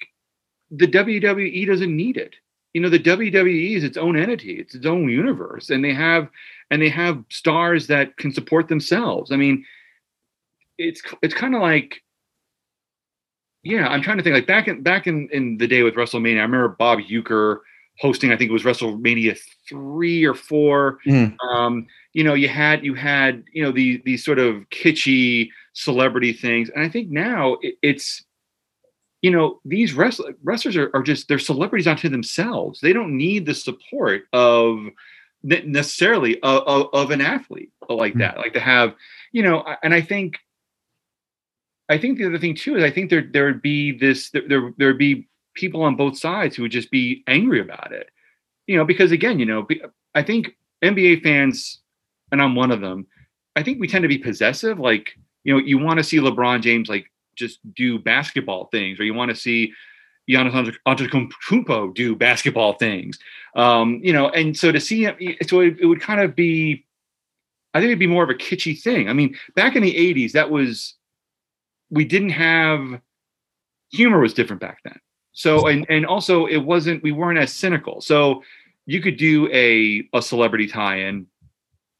the 0.71 0.87
WWE 0.87 1.65
doesn't 1.67 1.95
need 1.95 2.17
it. 2.17 2.35
You 2.77 2.83
know, 2.83 2.89
the 2.89 2.99
WWE 2.99 3.75
is 3.75 3.83
its 3.83 3.97
own 3.97 4.15
entity, 4.15 4.59
it's 4.59 4.75
its 4.75 4.85
own 4.85 5.09
universe, 5.09 5.71
and 5.71 5.83
they 5.83 5.95
have 5.95 6.29
and 6.69 6.79
they 6.79 6.89
have 6.89 7.23
stars 7.29 7.87
that 7.87 8.15
can 8.17 8.31
support 8.31 8.67
themselves. 8.67 9.31
I 9.31 9.35
mean, 9.35 9.65
it's 10.77 11.01
it's 11.23 11.33
kind 11.33 11.55
of 11.55 11.61
like 11.63 12.03
yeah, 13.63 13.87
I'm 13.87 14.03
trying 14.03 14.17
to 14.17 14.23
think 14.23 14.35
like 14.35 14.45
back 14.45 14.67
in 14.67 14.83
back 14.83 15.07
in 15.07 15.27
in 15.31 15.57
the 15.57 15.65
day 15.65 15.81
with 15.81 15.95
WrestleMania. 15.95 16.37
I 16.37 16.43
remember 16.43 16.67
Bob 16.67 16.99
Uecker 16.99 17.61
hosting. 17.97 18.31
I 18.31 18.37
think 18.37 18.51
it 18.51 18.53
was 18.53 18.61
WrestleMania 18.61 19.39
three 19.67 20.23
or 20.23 20.35
four. 20.35 20.99
Mm. 21.07 21.35
Um, 21.51 21.87
you 22.13 22.23
know, 22.23 22.35
you 22.35 22.47
had 22.47 22.85
you 22.85 22.93
had 22.93 23.43
you 23.53 23.63
know 23.63 23.71
these 23.71 24.01
these 24.05 24.23
sort 24.23 24.37
of 24.37 24.69
kitschy 24.69 25.49
celebrity 25.73 26.31
things, 26.31 26.69
and 26.69 26.83
I 26.83 26.89
think 26.89 27.09
now 27.09 27.57
it, 27.63 27.73
it's 27.81 28.23
you 29.27 29.31
know 29.31 29.59
these 29.65 29.93
wrestlers 29.93 30.35
wrestlers 30.41 30.77
are, 30.77 30.89
are 30.93 31.03
just 31.03 31.27
they're 31.27 31.37
celebrities 31.37 31.85
unto 31.85 32.07
themselves. 32.07 32.79
They 32.79 32.93
don't 32.93 33.17
need 33.17 33.45
the 33.45 33.53
support 33.53 34.23
of 34.31 34.87
necessarily 35.43 36.41
of, 36.43 36.63
of, 36.65 36.87
of 36.93 37.11
an 37.11 37.19
athlete 37.19 37.73
like 37.89 38.13
mm. 38.13 38.19
that. 38.19 38.37
Like 38.37 38.53
to 38.53 38.61
have 38.61 38.95
you 39.33 39.43
know, 39.43 39.65
and 39.83 39.93
I 39.93 39.99
think 39.99 40.37
I 41.89 41.97
think 41.97 42.17
the 42.17 42.25
other 42.25 42.39
thing 42.39 42.55
too 42.55 42.77
is 42.77 42.85
I 42.85 42.89
think 42.89 43.09
there 43.09 43.27
there 43.29 43.47
would 43.47 43.61
be 43.61 43.91
this 43.91 44.29
there 44.29 44.71
there 44.77 44.87
would 44.87 44.97
be 44.97 45.27
people 45.55 45.83
on 45.83 45.97
both 45.97 46.17
sides 46.17 46.55
who 46.55 46.61
would 46.61 46.71
just 46.71 46.89
be 46.89 47.25
angry 47.27 47.59
about 47.59 47.91
it. 47.91 48.09
You 48.65 48.77
know, 48.77 48.85
because 48.85 49.11
again, 49.11 49.39
you 49.39 49.45
know, 49.45 49.67
I 50.15 50.23
think 50.23 50.55
NBA 50.85 51.21
fans, 51.21 51.81
and 52.31 52.41
I'm 52.41 52.55
one 52.55 52.71
of 52.71 52.79
them. 52.79 53.07
I 53.57 53.63
think 53.63 53.81
we 53.81 53.89
tend 53.89 54.03
to 54.03 54.07
be 54.07 54.19
possessive. 54.19 54.79
Like, 54.79 55.17
you 55.43 55.53
know, 55.53 55.59
you 55.59 55.79
want 55.79 55.97
to 55.97 56.03
see 56.05 56.17
LeBron 56.17 56.61
James 56.61 56.87
like 56.87 57.11
just 57.37 57.59
do 57.73 57.99
basketball 57.99 58.65
things, 58.65 58.99
or 58.99 59.03
you 59.03 59.13
want 59.13 59.29
to 59.29 59.35
see 59.35 59.73
Giannis 60.29 60.75
Antetokounmpo 60.85 61.93
do 61.93 62.15
basketball 62.15 62.73
things. 62.73 63.17
Um, 63.55 64.01
you 64.03 64.11
know, 64.11 64.29
and 64.29 64.57
so 64.57 64.71
to 64.71 64.79
see 64.79 65.05
him, 65.05 65.15
so 65.47 65.61
it, 65.61 65.77
it 65.79 65.85
would 65.85 66.01
kind 66.01 66.19
of 66.19 66.35
be, 66.35 66.85
I 67.73 67.79
think 67.79 67.87
it'd 67.87 67.99
be 67.99 68.07
more 68.07 68.23
of 68.23 68.29
a 68.29 68.35
kitschy 68.35 68.79
thing. 68.79 69.09
I 69.09 69.13
mean, 69.13 69.37
back 69.55 69.75
in 69.75 69.83
the 69.83 69.93
'80s, 69.93 70.33
that 70.33 70.49
was 70.49 70.95
we 71.89 72.05
didn't 72.05 72.31
have 72.31 72.99
humor 73.91 74.19
was 74.19 74.33
different 74.33 74.61
back 74.61 74.79
then. 74.83 74.99
So 75.31 75.67
and 75.67 75.85
and 75.87 76.05
also 76.05 76.47
it 76.47 76.57
wasn't 76.57 77.03
we 77.03 77.11
weren't 77.11 77.39
as 77.39 77.53
cynical. 77.53 78.01
So 78.01 78.43
you 78.85 79.01
could 79.01 79.17
do 79.17 79.47
a 79.53 80.07
a 80.13 80.21
celebrity 80.21 80.67
tie-in 80.67 81.27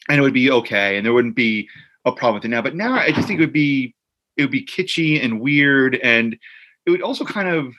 and 0.09 0.17
it 0.17 0.21
would 0.21 0.33
be 0.33 0.51
okay 0.51 0.97
and 0.97 1.05
there 1.05 1.13
wouldn't 1.13 1.35
be 1.35 1.69
a 2.05 2.11
problem 2.11 2.35
with 2.35 2.45
it 2.45 2.49
now. 2.49 2.61
But 2.61 2.75
now 2.75 2.95
I 2.95 3.11
just 3.11 3.27
think 3.27 3.39
it 3.39 3.43
would 3.43 3.53
be 3.53 3.93
it 4.37 4.43
would 4.43 4.51
be 4.51 4.65
kitschy 4.65 5.23
and 5.23 5.41
weird 5.41 5.95
and 5.95 6.37
it 6.85 6.91
would 6.91 7.01
also 7.01 7.25
kind 7.25 7.49
of 7.49 7.73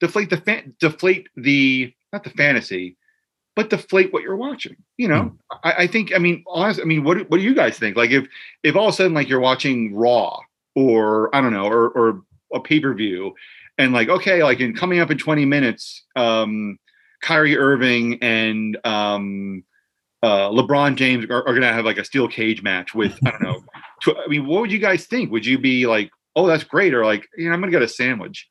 deflate 0.00 0.30
the 0.30 0.36
fan, 0.38 0.74
deflate 0.80 1.28
the 1.36 1.94
not 2.12 2.24
the 2.24 2.30
fantasy, 2.30 2.96
but 3.54 3.70
deflate 3.70 4.12
what 4.12 4.22
you're 4.22 4.36
watching. 4.36 4.76
You 4.96 5.08
know, 5.08 5.22
mm. 5.22 5.36
I, 5.62 5.72
I, 5.72 5.86
think. 5.86 6.14
I 6.14 6.18
mean, 6.18 6.44
honestly, 6.46 6.82
I 6.82 6.86
mean, 6.86 7.04
what 7.04 7.28
what 7.30 7.38
do 7.38 7.42
you 7.42 7.54
guys 7.54 7.78
think? 7.78 7.96
Like, 7.96 8.10
if 8.10 8.26
if 8.62 8.76
all 8.76 8.88
of 8.88 8.94
a 8.94 8.96
sudden 8.96 9.14
like 9.14 9.28
you're 9.28 9.40
watching 9.40 9.94
Raw 9.94 10.40
or 10.74 11.34
I 11.34 11.40
don't 11.40 11.52
know, 11.52 11.66
or 11.66 11.88
or 11.90 12.22
a 12.52 12.60
pay 12.60 12.80
per 12.80 12.92
view, 12.94 13.34
and 13.78 13.92
like 13.92 14.08
okay, 14.08 14.42
like 14.42 14.60
in 14.60 14.74
coming 14.74 14.98
up 15.00 15.10
in 15.10 15.18
20 15.18 15.44
minutes, 15.44 16.04
um, 16.16 16.78
Kyrie 17.22 17.56
Irving 17.56 18.18
and 18.22 18.76
um, 18.84 19.64
uh, 20.22 20.50
LeBron 20.50 20.96
James 20.96 21.24
are, 21.26 21.38
are 21.46 21.52
going 21.54 21.62
to 21.62 21.72
have 21.72 21.84
like 21.84 21.98
a 21.98 22.04
steel 22.04 22.28
cage 22.28 22.62
match 22.62 22.94
with 22.94 23.18
I 23.26 23.30
don't 23.30 23.42
know. 23.42 23.62
Tw- 24.02 24.18
I 24.24 24.28
mean, 24.28 24.46
what 24.46 24.60
would 24.60 24.72
you 24.72 24.78
guys 24.78 25.06
think? 25.06 25.30
Would 25.32 25.46
you 25.46 25.58
be 25.58 25.86
like, 25.86 26.10
oh, 26.36 26.46
that's 26.46 26.64
great, 26.64 26.94
or 26.94 27.04
like, 27.04 27.26
you 27.36 27.48
know, 27.48 27.52
I'm 27.52 27.60
going 27.60 27.72
to 27.72 27.76
get 27.76 27.82
a 27.82 27.88
sandwich? 27.88 28.48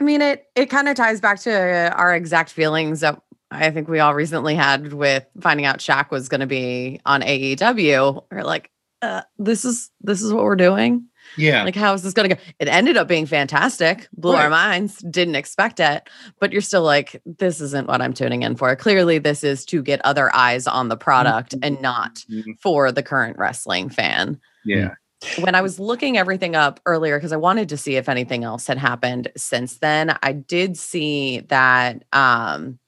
I 0.00 0.04
mean, 0.04 0.22
it 0.22 0.44
it 0.54 0.66
kind 0.66 0.88
of 0.88 0.96
ties 0.96 1.20
back 1.20 1.40
to 1.40 1.94
our 1.94 2.14
exact 2.14 2.50
feelings 2.50 3.00
that 3.00 3.20
I 3.50 3.70
think 3.70 3.88
we 3.88 3.98
all 3.98 4.14
recently 4.14 4.54
had 4.54 4.92
with 4.92 5.26
finding 5.40 5.66
out 5.66 5.78
Shaq 5.78 6.10
was 6.10 6.28
going 6.28 6.40
to 6.40 6.46
be 6.46 7.00
on 7.04 7.22
AEW. 7.22 8.24
We're 8.30 8.42
like, 8.42 8.70
uh, 9.02 9.22
this 9.38 9.64
is 9.64 9.90
this 10.00 10.22
is 10.22 10.32
what 10.32 10.44
we're 10.44 10.56
doing. 10.56 11.06
Yeah. 11.36 11.64
Like, 11.64 11.76
how 11.76 11.94
is 11.94 12.02
this 12.02 12.14
going 12.14 12.28
to 12.28 12.34
go? 12.34 12.40
It 12.58 12.68
ended 12.68 12.96
up 12.96 13.08
being 13.08 13.26
fantastic, 13.26 14.08
blew 14.16 14.34
right. 14.34 14.44
our 14.44 14.50
minds, 14.50 14.98
didn't 14.98 15.36
expect 15.36 15.80
it, 15.80 16.08
but 16.38 16.52
you're 16.52 16.60
still 16.60 16.82
like, 16.82 17.20
this 17.24 17.60
isn't 17.60 17.88
what 17.88 18.02
I'm 18.02 18.12
tuning 18.12 18.42
in 18.42 18.56
for. 18.56 18.74
Clearly, 18.76 19.18
this 19.18 19.44
is 19.44 19.64
to 19.66 19.82
get 19.82 20.04
other 20.04 20.34
eyes 20.34 20.66
on 20.66 20.88
the 20.88 20.96
product 20.96 21.52
mm-hmm. 21.52 21.64
and 21.64 21.82
not 21.82 22.16
mm-hmm. 22.30 22.52
for 22.60 22.92
the 22.92 23.02
current 23.02 23.38
wrestling 23.38 23.88
fan. 23.88 24.40
Yeah 24.64 24.94
when 25.38 25.54
I 25.54 25.60
was 25.60 25.78
looking 25.78 26.16
everything 26.16 26.56
up 26.56 26.80
earlier, 26.86 27.18
because 27.18 27.32
I 27.32 27.36
wanted 27.36 27.68
to 27.70 27.76
see 27.76 27.96
if 27.96 28.08
anything 28.08 28.44
else 28.44 28.66
had 28.66 28.78
happened 28.78 29.30
since 29.36 29.78
then, 29.78 30.16
I 30.22 30.32
did 30.32 30.76
see 30.76 31.40
that 31.48 32.04
um 32.12 32.78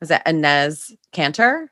was 0.00 0.08
that 0.08 0.26
Enes 0.26 0.92
Kanter? 1.12 1.66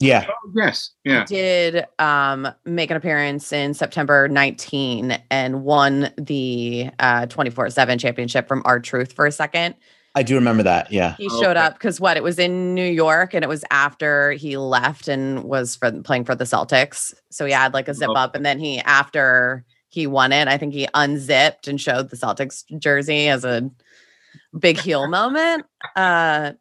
Yeah. 0.00 0.26
Oh, 0.28 0.50
yes. 0.54 0.90
Yeah. 1.04 1.24
Did 1.24 1.84
um 1.98 2.48
make 2.64 2.90
an 2.90 2.96
appearance 2.96 3.52
in 3.52 3.74
September 3.74 4.28
19 4.28 5.22
and 5.30 5.62
won 5.62 6.10
the 6.16 6.90
uh 6.98 7.26
24-7 7.26 8.00
championship 8.00 8.48
from 8.48 8.62
R-Truth 8.64 9.12
for 9.12 9.26
a 9.26 9.32
second. 9.32 9.74
I 10.14 10.24
do 10.24 10.34
remember 10.34 10.64
that. 10.64 10.90
Yeah. 10.90 11.14
He 11.16 11.28
showed 11.28 11.56
okay. 11.56 11.60
up 11.60 11.74
because 11.74 12.00
what? 12.00 12.16
It 12.16 12.22
was 12.22 12.38
in 12.38 12.74
New 12.74 12.90
York 12.90 13.32
and 13.32 13.44
it 13.44 13.48
was 13.48 13.62
after 13.70 14.32
he 14.32 14.56
left 14.56 15.06
and 15.06 15.44
was 15.44 15.76
for 15.76 15.92
playing 16.02 16.24
for 16.24 16.34
the 16.34 16.44
Celtics. 16.44 17.14
So 17.30 17.46
he 17.46 17.52
had 17.52 17.74
like 17.74 17.86
a 17.86 17.94
zip 17.94 18.08
okay. 18.08 18.18
up 18.18 18.34
and 18.34 18.44
then 18.44 18.58
he 18.58 18.80
after 18.80 19.64
he 19.90 20.06
won 20.06 20.32
it, 20.32 20.48
I 20.48 20.56
think 20.56 20.72
he 20.72 20.88
unzipped 20.94 21.68
and 21.68 21.80
showed 21.80 22.10
the 22.10 22.16
Celtics 22.16 22.64
jersey 22.78 23.28
as 23.28 23.44
a 23.44 23.70
big 24.58 24.78
heel 24.78 25.06
moment. 25.08 25.66
Uh 25.94 26.52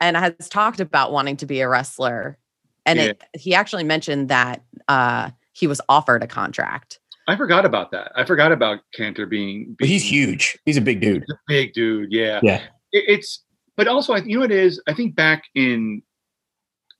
and 0.00 0.16
has 0.16 0.48
talked 0.48 0.80
about 0.80 1.12
wanting 1.12 1.36
to 1.38 1.46
be 1.46 1.60
a 1.60 1.68
wrestler. 1.68 2.38
And 2.86 2.98
yeah. 2.98 3.04
it, 3.06 3.22
he 3.34 3.54
actually 3.54 3.84
mentioned 3.84 4.28
that 4.28 4.64
uh 4.88 5.30
he 5.52 5.66
was 5.66 5.80
offered 5.88 6.22
a 6.22 6.26
contract. 6.26 7.00
I 7.28 7.36
forgot 7.36 7.64
about 7.64 7.90
that. 7.90 8.12
I 8.14 8.24
forgot 8.24 8.52
about 8.52 8.80
Kanter 8.96 9.28
being, 9.28 9.74
being 9.78 9.90
he's 9.90 10.04
huge. 10.04 10.56
He's 10.64 10.76
a 10.76 10.80
big 10.80 11.00
dude. 11.00 11.24
A 11.28 11.34
big 11.48 11.72
dude. 11.72 12.12
Yeah. 12.12 12.40
Yeah 12.42 12.62
it's 12.92 13.44
but 13.76 13.88
also 13.88 14.14
I 14.14 14.18
you 14.18 14.36
know 14.36 14.40
what 14.40 14.52
it 14.52 14.58
is 14.58 14.80
I 14.86 14.94
think 14.94 15.14
back 15.14 15.44
in 15.54 16.02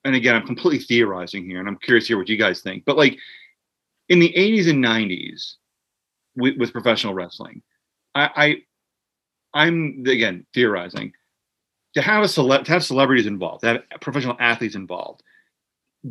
and 0.05 0.15
again 0.15 0.35
I'm 0.35 0.47
completely 0.47 0.85
theorizing 0.85 1.45
here 1.45 1.59
and 1.59 1.69
I'm 1.69 1.79
curious 1.79 2.05
to 2.05 2.09
hear 2.09 2.19
what 2.19 2.29
you 2.29 2.37
guys 2.37 2.61
think 2.61 2.85
but 2.85 2.97
like 2.97 3.19
in 4.09 4.19
the 4.19 4.33
80s 4.37 4.71
and 4.71 4.85
90s 4.85 5.55
with, 6.37 6.57
with 6.59 6.73
professional 6.73 7.15
wrestling 7.15 7.63
I, 8.15 8.63
I 9.55 9.63
I'm 9.63 10.05
again 10.07 10.47
theorizing 10.53 11.13
to 11.95 12.03
have 12.03 12.23
a 12.23 12.29
cele- 12.29 12.63
to 12.63 12.73
have 12.73 12.85
celebrities 12.85 13.27
involved 13.27 13.63
to 13.63 13.69
have 13.69 13.83
professional 14.01 14.37
athletes 14.39 14.75
involved 14.75 15.23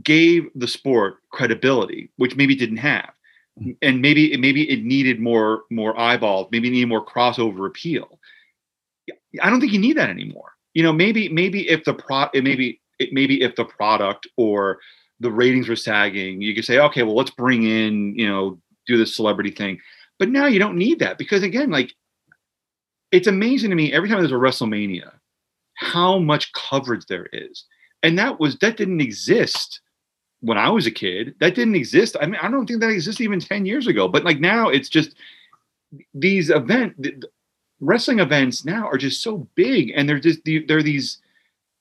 gave 0.04 0.48
the 0.56 0.68
sport 0.68 1.18
credibility 1.32 2.10
which 2.18 2.36
maybe 2.36 2.56
didn't 2.56 2.78
have 2.78 3.12
mm-hmm. 3.60 3.72
and 3.82 4.02
maybe 4.02 4.34
it, 4.34 4.40
maybe 4.40 4.70
it 4.70 4.84
needed 4.84 5.20
more 5.20 5.64
more 5.70 5.98
eyeballs 6.00 6.48
maybe 6.52 6.68
it 6.68 6.72
needed 6.72 6.90
more 6.90 7.06
crossover 7.06 7.68
appeal 7.68 8.20
I 9.42 9.50
don't 9.50 9.60
think 9.60 9.74
you 9.74 9.80
need 9.80 9.98
that 9.98 10.10
anymore. 10.10 10.54
You 10.74 10.84
know, 10.84 10.94
maybe 10.94 11.30
maybe 11.30 11.70
if 11.70 11.84
the 11.86 11.94
pro 11.94 12.28
maybe 12.34 12.82
it 13.00 13.14
maybe 13.14 13.42
if 13.42 13.56
the 13.56 13.66
product 13.66 14.28
or 14.38 14.80
the 15.20 15.32
ratings 15.32 15.70
were 15.70 15.76
sagging, 15.76 16.42
you 16.42 16.54
could 16.54 16.66
say, 16.66 16.78
okay, 16.80 17.04
well, 17.04 17.16
let's 17.16 17.32
bring 17.32 17.64
in, 17.64 18.18
you 18.18 18.28
know, 18.28 18.60
do 18.86 18.98
this 18.98 19.16
celebrity 19.16 19.52
thing. 19.52 19.80
But 20.20 20.30
now 20.30 20.46
you 20.46 20.60
don't 20.60 20.78
need 20.78 21.00
that 21.00 21.18
because 21.18 21.44
again, 21.44 21.72
like 21.72 21.94
it's 23.12 23.28
amazing 23.28 23.70
to 23.70 23.76
me 23.76 23.94
every 23.94 24.10
time 24.10 24.20
there's 24.20 24.32
a 24.32 24.36
WrestleMania, 24.36 25.12
how 25.76 26.20
much 26.20 26.52
coverage 26.54 27.06
there 27.06 27.28
is. 27.32 27.66
And 28.06 28.20
that 28.20 28.40
was 28.40 28.56
that 28.60 28.78
didn't 28.78 29.02
exist 29.02 29.82
when 30.42 30.60
I 30.60 30.70
was 30.70 30.86
a 30.86 30.92
kid. 30.92 31.34
That 31.40 31.56
didn't 31.56 31.74
exist. 31.74 32.16
I 32.22 32.28
mean, 32.28 32.40
I 32.40 32.52
don't 32.52 32.68
think 32.68 32.80
that 32.82 32.92
existed 32.92 33.24
even 33.24 33.40
10 33.40 33.66
years 33.66 33.88
ago. 33.88 34.08
But 34.08 34.24
like 34.24 34.40
now 34.40 34.70
it's 34.70 34.90
just 34.90 35.16
these 36.14 36.52
event 36.52 36.96
wrestling 37.80 38.20
events 38.20 38.64
now 38.64 38.88
are 38.88 38.98
just 38.98 39.24
so 39.24 39.48
big 39.56 39.92
and 39.96 40.08
they're 40.08 40.20
just 40.20 40.40
they're 40.46 40.84
these 40.84 41.18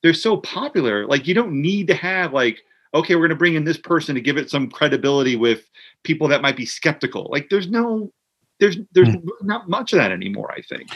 they're 0.03 0.15
so 0.15 0.37
popular 0.39 1.07
like 1.07 1.27
you 1.27 1.35
don't 1.35 1.53
need 1.53 1.87
to 1.87 1.95
have 1.95 2.33
like 2.33 2.65
okay 2.95 3.15
we're 3.15 3.23
going 3.23 3.31
to 3.31 3.37
bring 3.37 3.55
in 3.55 3.65
this 3.65 3.79
person 3.79 4.15
to 4.15 4.21
give 4.21 4.37
it 4.37 4.51
some 4.51 4.69
credibility 4.69 5.37
with 5.37 5.69
people 6.03 6.29
that 6.29 6.43
might 6.43 6.57
be 6.57 6.67
skeptical 6.67 7.29
like 7.31 7.49
there's 7.49 7.69
no 7.69 8.13
there's 8.61 8.77
there's 8.93 9.09
mm. 9.09 9.25
not 9.43 9.69
much 9.69 9.93
of 9.93 9.99
that 9.99 10.13
anymore 10.13 10.53
i 10.53 10.61
think 10.63 10.89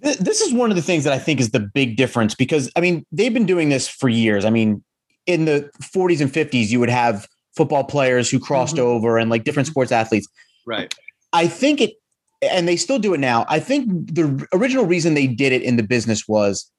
this 0.00 0.40
is 0.40 0.52
one 0.52 0.70
of 0.70 0.76
the 0.76 0.82
things 0.82 1.04
that 1.04 1.12
i 1.12 1.18
think 1.18 1.40
is 1.40 1.50
the 1.50 1.60
big 1.60 1.96
difference 1.96 2.34
because 2.34 2.70
i 2.76 2.80
mean 2.80 3.04
they've 3.12 3.34
been 3.34 3.46
doing 3.46 3.68
this 3.68 3.88
for 3.88 4.08
years. 4.08 4.44
I 4.44 4.50
mean 4.50 4.82
in 5.26 5.44
the 5.44 5.70
40s 5.80 6.20
and 6.20 6.32
50s 6.32 6.70
you 6.70 6.80
would 6.80 6.90
have 6.90 7.28
football 7.56 7.84
players 7.84 8.30
who 8.30 8.38
crossed 8.38 8.76
mm-hmm. 8.76 8.86
over 8.86 9.18
and 9.18 9.30
like 9.30 9.44
different 9.44 9.66
sports 9.66 9.92
athletes. 9.92 10.26
Right. 10.66 10.94
I 11.32 11.46
think 11.46 11.80
it 11.80 11.92
and 12.42 12.66
they 12.66 12.76
still 12.76 12.98
do 12.98 13.12
it 13.12 13.20
now. 13.20 13.44
I 13.48 13.60
think 13.60 14.14
the 14.14 14.46
original 14.54 14.86
reason 14.86 15.14
they 15.14 15.26
did 15.26 15.52
it 15.52 15.62
in 15.62 15.76
the 15.76 15.82
business 15.82 16.26
was 16.26 16.70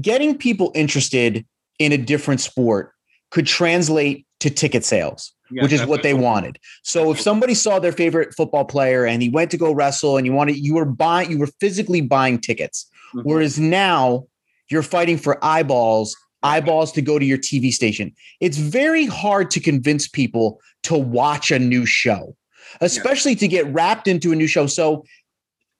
getting 0.00 0.38
people 0.38 0.70
interested 0.74 1.44
in 1.78 1.92
a 1.92 1.98
different 1.98 2.40
sport 2.40 2.92
could 3.30 3.46
translate 3.46 4.24
to 4.40 4.50
ticket 4.50 4.84
sales, 4.84 5.32
yes, 5.50 5.62
which 5.62 5.72
is 5.72 5.84
what 5.86 6.02
they 6.02 6.14
wanted. 6.14 6.58
So 6.82 7.10
if 7.10 7.20
somebody 7.20 7.54
saw 7.54 7.78
their 7.78 7.92
favorite 7.92 8.34
football 8.34 8.64
player 8.64 9.04
and 9.04 9.22
he 9.22 9.28
went 9.28 9.50
to 9.52 9.56
go 9.56 9.72
wrestle 9.72 10.16
and 10.16 10.26
you 10.26 10.32
wanted 10.32 10.56
you 10.56 10.74
were 10.74 10.84
buying 10.84 11.30
you 11.30 11.38
were 11.38 11.48
physically 11.60 12.00
buying 12.00 12.40
tickets. 12.40 12.88
Mm-hmm. 13.14 13.28
Whereas 13.28 13.58
now 13.58 14.24
you're 14.70 14.82
fighting 14.82 15.16
for 15.16 15.42
eyeballs, 15.42 16.16
eyeballs 16.42 16.92
to 16.92 17.02
go 17.02 17.18
to 17.18 17.24
your 17.24 17.38
TV 17.38 17.72
station. 17.72 18.14
It's 18.40 18.58
very 18.58 19.06
hard 19.06 19.50
to 19.52 19.60
convince 19.60 20.08
people 20.08 20.60
to 20.84 20.96
watch 20.96 21.50
a 21.50 21.58
new 21.58 21.86
show 21.86 22.34
especially 22.80 23.32
yeah. 23.32 23.38
to 23.38 23.48
get 23.48 23.66
wrapped 23.72 24.08
into 24.08 24.32
a 24.32 24.36
new 24.36 24.46
show. 24.46 24.66
So 24.66 25.04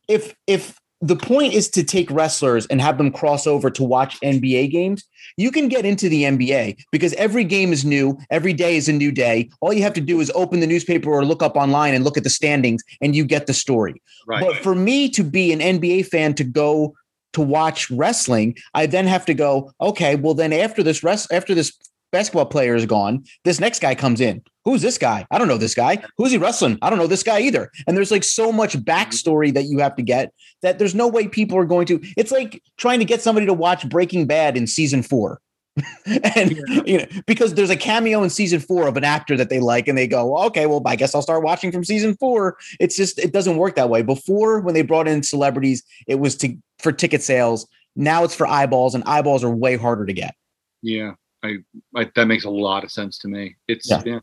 if 0.08 0.34
if 0.46 0.78
the 1.00 1.16
point 1.16 1.54
is 1.54 1.68
to 1.70 1.84
take 1.84 2.10
wrestlers 2.10 2.66
and 2.66 2.80
have 2.80 2.98
them 2.98 3.12
cross 3.12 3.46
over 3.46 3.70
to 3.70 3.84
watch 3.84 4.20
NBA 4.20 4.70
games, 4.70 5.04
you 5.36 5.52
can 5.52 5.68
get 5.68 5.84
into 5.84 6.08
the 6.08 6.24
NBA 6.24 6.78
because 6.90 7.12
every 7.14 7.44
game 7.44 7.72
is 7.72 7.84
new. 7.84 8.18
Every 8.30 8.52
day 8.52 8.76
is 8.76 8.88
a 8.88 8.92
new 8.92 9.12
day. 9.12 9.48
All 9.60 9.72
you 9.72 9.82
have 9.82 9.92
to 9.94 10.00
do 10.00 10.20
is 10.20 10.32
open 10.34 10.60
the 10.60 10.66
newspaper 10.66 11.10
or 11.10 11.24
look 11.24 11.42
up 11.42 11.56
online 11.56 11.94
and 11.94 12.04
look 12.04 12.16
at 12.16 12.24
the 12.24 12.30
standings 12.30 12.82
and 13.00 13.14
you 13.14 13.24
get 13.24 13.46
the 13.46 13.54
story. 13.54 14.02
Right. 14.26 14.44
But 14.44 14.56
for 14.56 14.74
me 14.74 15.08
to 15.10 15.22
be 15.22 15.52
an 15.52 15.60
NBA 15.60 16.06
fan 16.06 16.34
to 16.34 16.44
go 16.44 16.94
to 17.34 17.40
watch 17.40 17.90
wrestling, 17.90 18.56
I 18.74 18.86
then 18.86 19.06
have 19.06 19.24
to 19.26 19.34
go, 19.34 19.72
okay, 19.80 20.16
well 20.16 20.34
then 20.34 20.52
after 20.52 20.82
this 20.82 21.04
rest 21.04 21.32
after 21.32 21.54
this 21.54 21.72
basketball 22.12 22.46
player 22.46 22.74
is 22.74 22.86
gone. 22.86 23.24
This 23.44 23.60
next 23.60 23.80
guy 23.80 23.94
comes 23.94 24.20
in. 24.20 24.42
Who's 24.64 24.82
this 24.82 24.98
guy? 24.98 25.26
I 25.30 25.38
don't 25.38 25.48
know 25.48 25.58
this 25.58 25.74
guy. 25.74 26.02
Who's 26.18 26.30
he 26.30 26.38
wrestling? 26.38 26.78
I 26.82 26.90
don't 26.90 26.98
know 26.98 27.06
this 27.06 27.22
guy 27.22 27.40
either. 27.40 27.70
And 27.86 27.96
there's 27.96 28.10
like 28.10 28.24
so 28.24 28.52
much 28.52 28.76
mm-hmm. 28.76 28.90
backstory 28.90 29.52
that 29.54 29.64
you 29.64 29.78
have 29.78 29.96
to 29.96 30.02
get 30.02 30.32
that 30.62 30.78
there's 30.78 30.94
no 30.94 31.08
way 31.08 31.28
people 31.28 31.56
are 31.58 31.64
going 31.64 31.86
to. 31.86 32.00
It's 32.16 32.32
like 32.32 32.62
trying 32.76 32.98
to 32.98 33.04
get 33.04 33.22
somebody 33.22 33.46
to 33.46 33.54
watch 33.54 33.88
Breaking 33.88 34.26
Bad 34.26 34.56
in 34.56 34.66
season 34.66 35.02
four. 35.02 35.40
and 36.34 36.56
you 36.86 36.98
know, 36.98 37.06
because 37.26 37.54
there's 37.54 37.70
a 37.70 37.76
cameo 37.76 38.22
in 38.22 38.30
season 38.30 38.60
four 38.60 38.88
of 38.88 38.96
an 38.96 39.04
actor 39.04 39.36
that 39.36 39.48
they 39.48 39.60
like, 39.60 39.88
and 39.88 39.96
they 39.96 40.06
go, 40.06 40.36
okay, 40.46 40.66
well, 40.66 40.82
I 40.84 40.96
guess 40.96 41.14
I'll 41.14 41.22
start 41.22 41.42
watching 41.42 41.72
from 41.72 41.84
season 41.84 42.16
four. 42.16 42.56
It's 42.80 42.96
just 42.96 43.18
it 43.18 43.32
doesn't 43.32 43.56
work 43.56 43.76
that 43.76 43.88
way. 43.88 44.02
Before, 44.02 44.60
when 44.60 44.74
they 44.74 44.82
brought 44.82 45.08
in 45.08 45.22
celebrities, 45.22 45.82
it 46.06 46.16
was 46.16 46.36
to 46.38 46.56
for 46.78 46.92
ticket 46.92 47.22
sales. 47.22 47.66
Now 47.96 48.24
it's 48.24 48.34
for 48.34 48.46
eyeballs, 48.46 48.94
and 48.94 49.04
eyeballs 49.04 49.44
are 49.44 49.50
way 49.50 49.76
harder 49.76 50.06
to 50.06 50.12
get. 50.12 50.34
Yeah, 50.82 51.14
I, 51.42 51.58
I 51.94 52.10
that 52.14 52.26
makes 52.26 52.44
a 52.44 52.50
lot 52.50 52.84
of 52.84 52.90
sense 52.90 53.18
to 53.18 53.28
me. 53.28 53.56
It's 53.66 53.88
yeah. 53.88 54.02
yeah. 54.04 54.20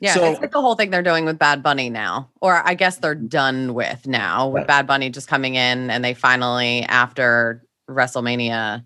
Yeah, 0.00 0.14
so, 0.14 0.24
it's 0.30 0.40
like 0.40 0.52
the 0.52 0.60
whole 0.60 0.76
thing 0.76 0.90
they're 0.90 1.02
doing 1.02 1.24
with 1.24 1.36
Bad 1.36 1.60
Bunny 1.60 1.90
now, 1.90 2.30
or 2.40 2.62
I 2.64 2.74
guess 2.74 2.98
they're 2.98 3.16
done 3.16 3.74
with 3.74 4.06
now 4.06 4.46
with 4.46 4.60
right. 4.60 4.66
Bad 4.68 4.86
Bunny 4.86 5.10
just 5.10 5.26
coming 5.26 5.56
in, 5.56 5.90
and 5.90 6.04
they 6.04 6.14
finally 6.14 6.82
after 6.84 7.64
WrestleMania 7.90 8.84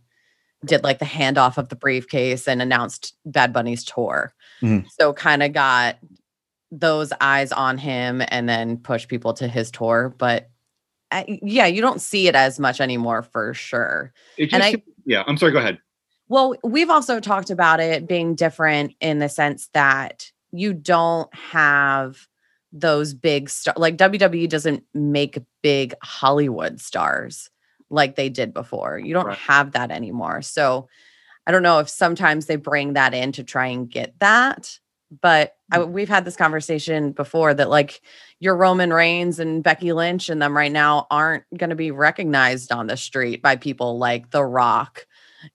did 0.64 0.82
like 0.82 0.98
the 0.98 1.04
handoff 1.04 1.58
of 1.58 1.68
the 1.68 1.76
briefcase 1.76 2.48
and 2.48 2.60
announced 2.62 3.14
Bad 3.24 3.52
Bunny's 3.52 3.84
tour. 3.84 4.32
Mm-hmm. 4.62 4.86
So 4.98 5.12
kind 5.12 5.42
of 5.42 5.52
got 5.52 5.98
those 6.70 7.12
eyes 7.20 7.52
on 7.52 7.78
him 7.78 8.22
and 8.28 8.48
then 8.48 8.78
push 8.78 9.06
people 9.06 9.34
to 9.34 9.48
his 9.48 9.70
tour. 9.70 10.14
But 10.18 10.50
uh, 11.10 11.24
yeah, 11.26 11.66
you 11.66 11.80
don't 11.80 12.00
see 12.00 12.28
it 12.28 12.34
as 12.34 12.58
much 12.58 12.80
anymore 12.80 13.22
for 13.22 13.54
sure. 13.54 14.12
Just, 14.38 14.52
and 14.52 14.62
I, 14.62 14.82
yeah, 15.06 15.22
I'm 15.26 15.36
sorry. 15.36 15.52
Go 15.52 15.58
ahead. 15.58 15.78
Well, 16.28 16.54
we've 16.62 16.90
also 16.90 17.20
talked 17.20 17.50
about 17.50 17.80
it 17.80 18.06
being 18.06 18.34
different 18.34 18.94
in 19.00 19.18
the 19.18 19.28
sense 19.28 19.68
that 19.72 20.30
you 20.52 20.74
don't 20.74 21.32
have 21.34 22.28
those 22.72 23.14
big 23.14 23.48
stars. 23.48 23.78
Like 23.78 23.96
WWE 23.96 24.48
doesn't 24.48 24.84
make 24.92 25.38
big 25.62 25.94
Hollywood 26.02 26.80
stars 26.80 27.50
like 27.90 28.16
they 28.16 28.28
did 28.28 28.52
before. 28.52 28.98
You 28.98 29.14
don't 29.14 29.26
right. 29.26 29.38
have 29.38 29.72
that 29.72 29.90
anymore. 29.90 30.42
So 30.42 30.88
I 31.46 31.50
don't 31.50 31.62
know 31.62 31.78
if 31.78 31.88
sometimes 31.88 32.46
they 32.46 32.56
bring 32.56 32.92
that 32.92 33.14
in 33.14 33.32
to 33.32 33.44
try 33.44 33.68
and 33.68 33.88
get 33.88 34.18
that. 34.20 34.78
But 35.22 35.54
I, 35.72 35.78
mm. 35.78 35.90
we've 35.90 36.08
had 36.08 36.26
this 36.26 36.36
conversation 36.36 37.12
before 37.12 37.54
that 37.54 37.70
like 37.70 38.02
your 38.40 38.54
Roman 38.54 38.92
Reigns 38.92 39.38
and 39.38 39.62
Becky 39.62 39.94
Lynch 39.94 40.28
and 40.28 40.42
them 40.42 40.54
right 40.54 40.70
now 40.70 41.06
aren't 41.10 41.44
going 41.56 41.70
to 41.70 41.76
be 41.76 41.90
recognized 41.90 42.70
on 42.70 42.86
the 42.86 42.96
street 42.98 43.40
by 43.40 43.56
people 43.56 43.96
like 43.96 44.30
The 44.30 44.44
Rock 44.44 45.06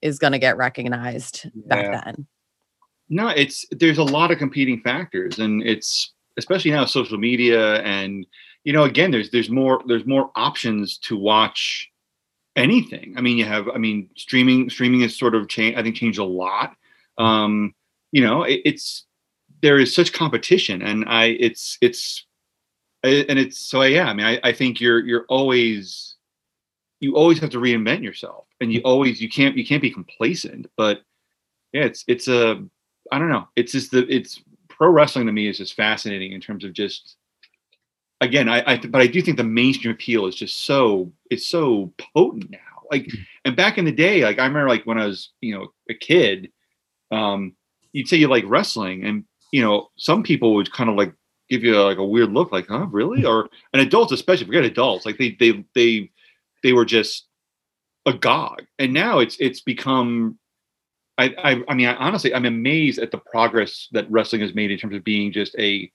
is 0.01 0.19
going 0.19 0.33
to 0.33 0.39
get 0.39 0.57
recognized 0.57 1.49
yeah. 1.53 1.61
back 1.67 2.03
then. 2.05 2.27
No, 3.09 3.27
it's 3.27 3.65
there's 3.71 3.97
a 3.97 4.03
lot 4.03 4.31
of 4.31 4.37
competing 4.37 4.81
factors, 4.81 5.39
and 5.39 5.61
it's 5.63 6.13
especially 6.37 6.71
now 6.71 6.85
social 6.85 7.17
media 7.17 7.81
and 7.81 8.25
you 8.63 8.73
know 8.73 8.83
again 8.83 9.11
there's 9.11 9.29
there's 9.29 9.49
more 9.49 9.81
there's 9.87 10.05
more 10.05 10.31
options 10.35 10.97
to 10.99 11.17
watch 11.17 11.91
anything. 12.55 13.13
I 13.17 13.21
mean, 13.21 13.37
you 13.37 13.45
have, 13.45 13.67
I 13.69 13.77
mean, 13.77 14.09
streaming, 14.15 14.69
streaming 14.69 15.01
has 15.01 15.17
sort 15.17 15.35
of 15.35 15.47
changed, 15.47 15.77
I 15.77 15.83
think 15.83 15.95
changed 15.95 16.19
a 16.19 16.23
lot. 16.23 16.75
Um, 17.17 17.73
you 18.11 18.23
know, 18.23 18.43
it, 18.43 18.61
it's, 18.65 19.05
there 19.61 19.79
is 19.79 19.93
such 19.95 20.13
competition 20.13 20.81
and 20.81 21.05
I, 21.07 21.25
it's, 21.39 21.77
it's, 21.81 22.25
and 23.03 23.39
it's, 23.39 23.59
so 23.59 23.81
yeah, 23.81 24.05
I 24.05 24.13
mean, 24.13 24.25
I, 24.25 24.39
I 24.43 24.53
think 24.53 24.79
you're, 24.79 25.03
you're 25.05 25.25
always, 25.29 26.12
you 27.03 27.15
always 27.15 27.39
have 27.39 27.51
to 27.51 27.59
reinvent 27.59 28.01
yourself 28.01 28.45
and 28.61 28.73
you 28.73 28.81
always, 28.81 29.21
you 29.21 29.29
can't, 29.29 29.57
you 29.57 29.65
can't 29.65 29.81
be 29.81 29.91
complacent, 29.91 30.67
but 30.77 31.01
yeah, 31.71 31.83
it's, 31.83 32.03
it's 32.07 32.27
a, 32.27 32.63
I 33.11 33.19
don't 33.19 33.29
know. 33.29 33.47
It's 33.55 33.73
just 33.73 33.91
the, 33.91 34.07
it's 34.07 34.41
pro 34.69 34.89
wrestling 34.89 35.27
to 35.27 35.31
me 35.31 35.47
is 35.47 35.57
just 35.57 35.75
fascinating 35.75 36.31
in 36.31 36.41
terms 36.41 36.63
of 36.63 36.73
just, 36.73 37.17
again, 38.23 38.49
I, 38.49 38.63
I, 38.65 38.77
but 38.77 39.01
I 39.01 39.07
do 39.07 39.21
think 39.21 39.37
the 39.37 39.43
mainstream 39.43 39.93
appeal 39.93 40.25
is 40.25 40.35
just 40.35 40.65
so 40.65 41.11
it's 41.29 41.45
so 41.45 41.93
potent 42.15 42.49
now. 42.49 42.59
Like, 42.89 43.03
mm-hmm. 43.03 43.21
and 43.45 43.55
back 43.55 43.77
in 43.77 43.85
the 43.85 43.91
day, 43.91 44.23
like 44.23 44.39
I 44.39 44.45
remember, 44.45 44.69
like 44.69 44.85
when 44.85 44.97
I 44.97 45.05
was 45.05 45.29
you 45.41 45.53
know 45.53 45.67
a 45.89 45.93
kid, 45.93 46.51
um, 47.11 47.53
you'd 47.91 48.07
say 48.07 48.17
you 48.17 48.27
like 48.27 48.45
wrestling, 48.47 49.03
and 49.03 49.25
you 49.51 49.61
know 49.61 49.89
some 49.97 50.23
people 50.23 50.55
would 50.55 50.71
kind 50.71 50.89
of 50.89 50.95
like 50.95 51.13
give 51.49 51.63
you 51.63 51.77
a, 51.77 51.83
like 51.83 51.97
a 51.97 52.05
weird 52.05 52.31
look, 52.31 52.51
like, 52.51 52.67
huh, 52.67 52.87
really? 52.89 53.19
Mm-hmm. 53.19 53.27
Or 53.27 53.49
and 53.73 53.81
adults, 53.81 54.11
especially 54.11 54.45
forget 54.45 54.63
adults, 54.63 55.05
like 55.05 55.17
they 55.17 55.35
they 55.39 55.63
they 55.75 56.09
they 56.63 56.73
were 56.73 56.85
just 56.85 57.27
agog, 58.05 58.63
and 58.79 58.93
now 58.93 59.19
it's 59.19 59.37
it's 59.39 59.61
become. 59.61 60.39
I, 61.19 61.25
I, 61.43 61.63
I 61.67 61.75
mean, 61.75 61.85
I, 61.87 61.95
honestly, 61.95 62.33
I'm 62.33 62.45
amazed 62.45 62.97
at 62.97 63.11
the 63.11 63.19
progress 63.19 63.87
that 63.91 64.09
wrestling 64.09 64.41
has 64.41 64.55
made 64.55 64.71
in 64.71 64.79
terms 64.79 64.95
of 64.95 65.03
being 65.03 65.31
just 65.31 65.55
a 65.59 65.91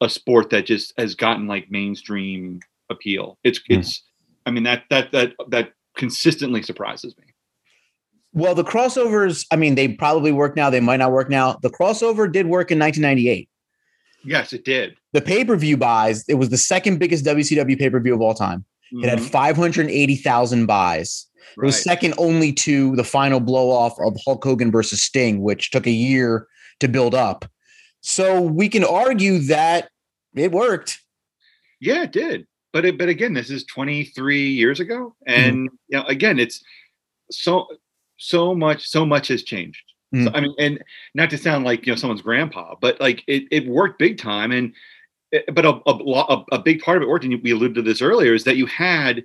a 0.00 0.08
sport 0.08 0.48
that 0.50 0.66
just 0.66 0.94
has 0.98 1.14
gotten 1.14 1.46
like 1.46 1.70
mainstream 1.70 2.60
appeal. 2.88 3.38
It's 3.44 3.58
mm. 3.60 3.78
it's 3.78 4.02
I 4.46 4.50
mean 4.50 4.62
that 4.62 4.84
that 4.90 5.12
that 5.12 5.34
that 5.48 5.72
consistently 5.96 6.62
surprises 6.62 7.14
me. 7.18 7.24
Well, 8.32 8.54
the 8.54 8.64
crossovers, 8.64 9.46
I 9.50 9.56
mean, 9.56 9.76
they 9.76 9.88
probably 9.88 10.30
work 10.30 10.56
now, 10.56 10.68
they 10.68 10.80
might 10.80 10.98
not 10.98 11.10
work 11.10 11.30
now. 11.30 11.58
The 11.62 11.70
crossover 11.70 12.30
did 12.30 12.46
work 12.46 12.70
in 12.70 12.78
1998. 12.78 13.48
Yes, 14.26 14.52
it 14.52 14.62
did. 14.62 14.96
The 15.12 15.22
pay-per-view 15.22 15.78
buys, 15.78 16.28
it 16.28 16.34
was 16.34 16.50
the 16.50 16.58
second 16.58 16.98
biggest 16.98 17.24
WCW 17.24 17.78
pay-per-view 17.78 18.12
of 18.12 18.20
all 18.20 18.34
time. 18.34 18.66
Mm-hmm. 18.92 19.04
It 19.04 19.10
had 19.10 19.18
mm-hmm. 19.18 19.28
580,000 19.28 20.66
buys. 20.66 21.26
Right. 21.56 21.64
It 21.64 21.66
was 21.66 21.82
second 21.82 22.14
only 22.18 22.52
to 22.52 22.96
the 22.96 23.04
final 23.04 23.40
blow 23.40 23.70
off 23.70 23.98
of 24.00 24.16
Hulk 24.24 24.44
Hogan 24.44 24.70
versus 24.70 25.02
Sting, 25.02 25.42
which 25.42 25.70
took 25.70 25.86
a 25.86 25.90
year 25.90 26.46
to 26.80 26.88
build 26.88 27.14
up. 27.14 27.44
So 28.00 28.40
we 28.40 28.68
can 28.68 28.84
argue 28.84 29.38
that 29.40 29.90
it 30.34 30.52
worked. 30.52 31.00
Yeah, 31.80 32.02
it 32.04 32.12
did. 32.12 32.46
But 32.72 32.84
it, 32.84 32.98
but 32.98 33.08
again, 33.08 33.32
this 33.32 33.50
is 33.50 33.64
23 33.64 34.50
years 34.50 34.80
ago, 34.80 35.14
and 35.26 35.68
mm-hmm. 35.68 35.74
you 35.88 35.98
know, 35.98 36.04
again, 36.06 36.38
it's 36.38 36.62
so 37.30 37.66
so 38.18 38.54
much 38.54 38.86
so 38.86 39.06
much 39.06 39.28
has 39.28 39.42
changed. 39.42 39.82
Mm-hmm. 40.14 40.26
So, 40.26 40.32
I 40.34 40.40
mean, 40.40 40.54
and 40.58 40.84
not 41.14 41.30
to 41.30 41.38
sound 41.38 41.64
like 41.64 41.86
you 41.86 41.92
know 41.92 41.96
someone's 41.96 42.22
grandpa, 42.22 42.74
but 42.80 43.00
like 43.00 43.22
it 43.26 43.44
it 43.50 43.66
worked 43.66 43.98
big 43.98 44.18
time, 44.18 44.52
and 44.52 44.74
but 45.52 45.64
a 45.64 45.80
a, 45.86 46.44
a 46.52 46.58
big 46.58 46.80
part 46.80 46.96
of 46.96 47.02
it 47.02 47.08
worked, 47.08 47.24
and 47.24 47.42
we 47.42 47.50
alluded 47.50 47.74
to 47.76 47.82
this 47.82 48.02
earlier, 48.02 48.34
is 48.34 48.44
that 48.44 48.56
you 48.56 48.66
had 48.66 49.24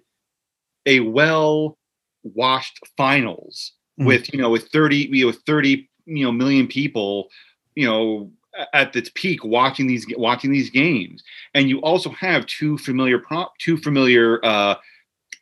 a 0.86 1.00
well 1.02 1.78
washed 2.24 2.80
finals 2.98 3.74
mm-hmm. 4.00 4.08
with 4.08 4.34
you 4.34 4.40
know 4.40 4.50
with 4.50 4.68
30 4.70 5.10
you 5.12 5.26
know 5.26 5.38
30 5.46 5.90
you 6.06 6.26
know 6.26 6.32
million 6.32 6.68
people 6.68 7.30
you 7.76 7.88
know 7.88 8.32
at 8.74 8.96
its 8.96 9.10
peak 9.16 9.44
watching 9.44 9.88
these 9.88 10.06
watching 10.18 10.52
these 10.52 10.70
games 10.70 11.24
and 11.54 11.70
you 11.70 11.80
also 11.80 12.10
have 12.10 12.46
two 12.46 12.78
familiar 12.78 13.18
prop 13.18 13.54
two 13.58 13.78
familiar 13.78 14.44
uh 14.46 14.76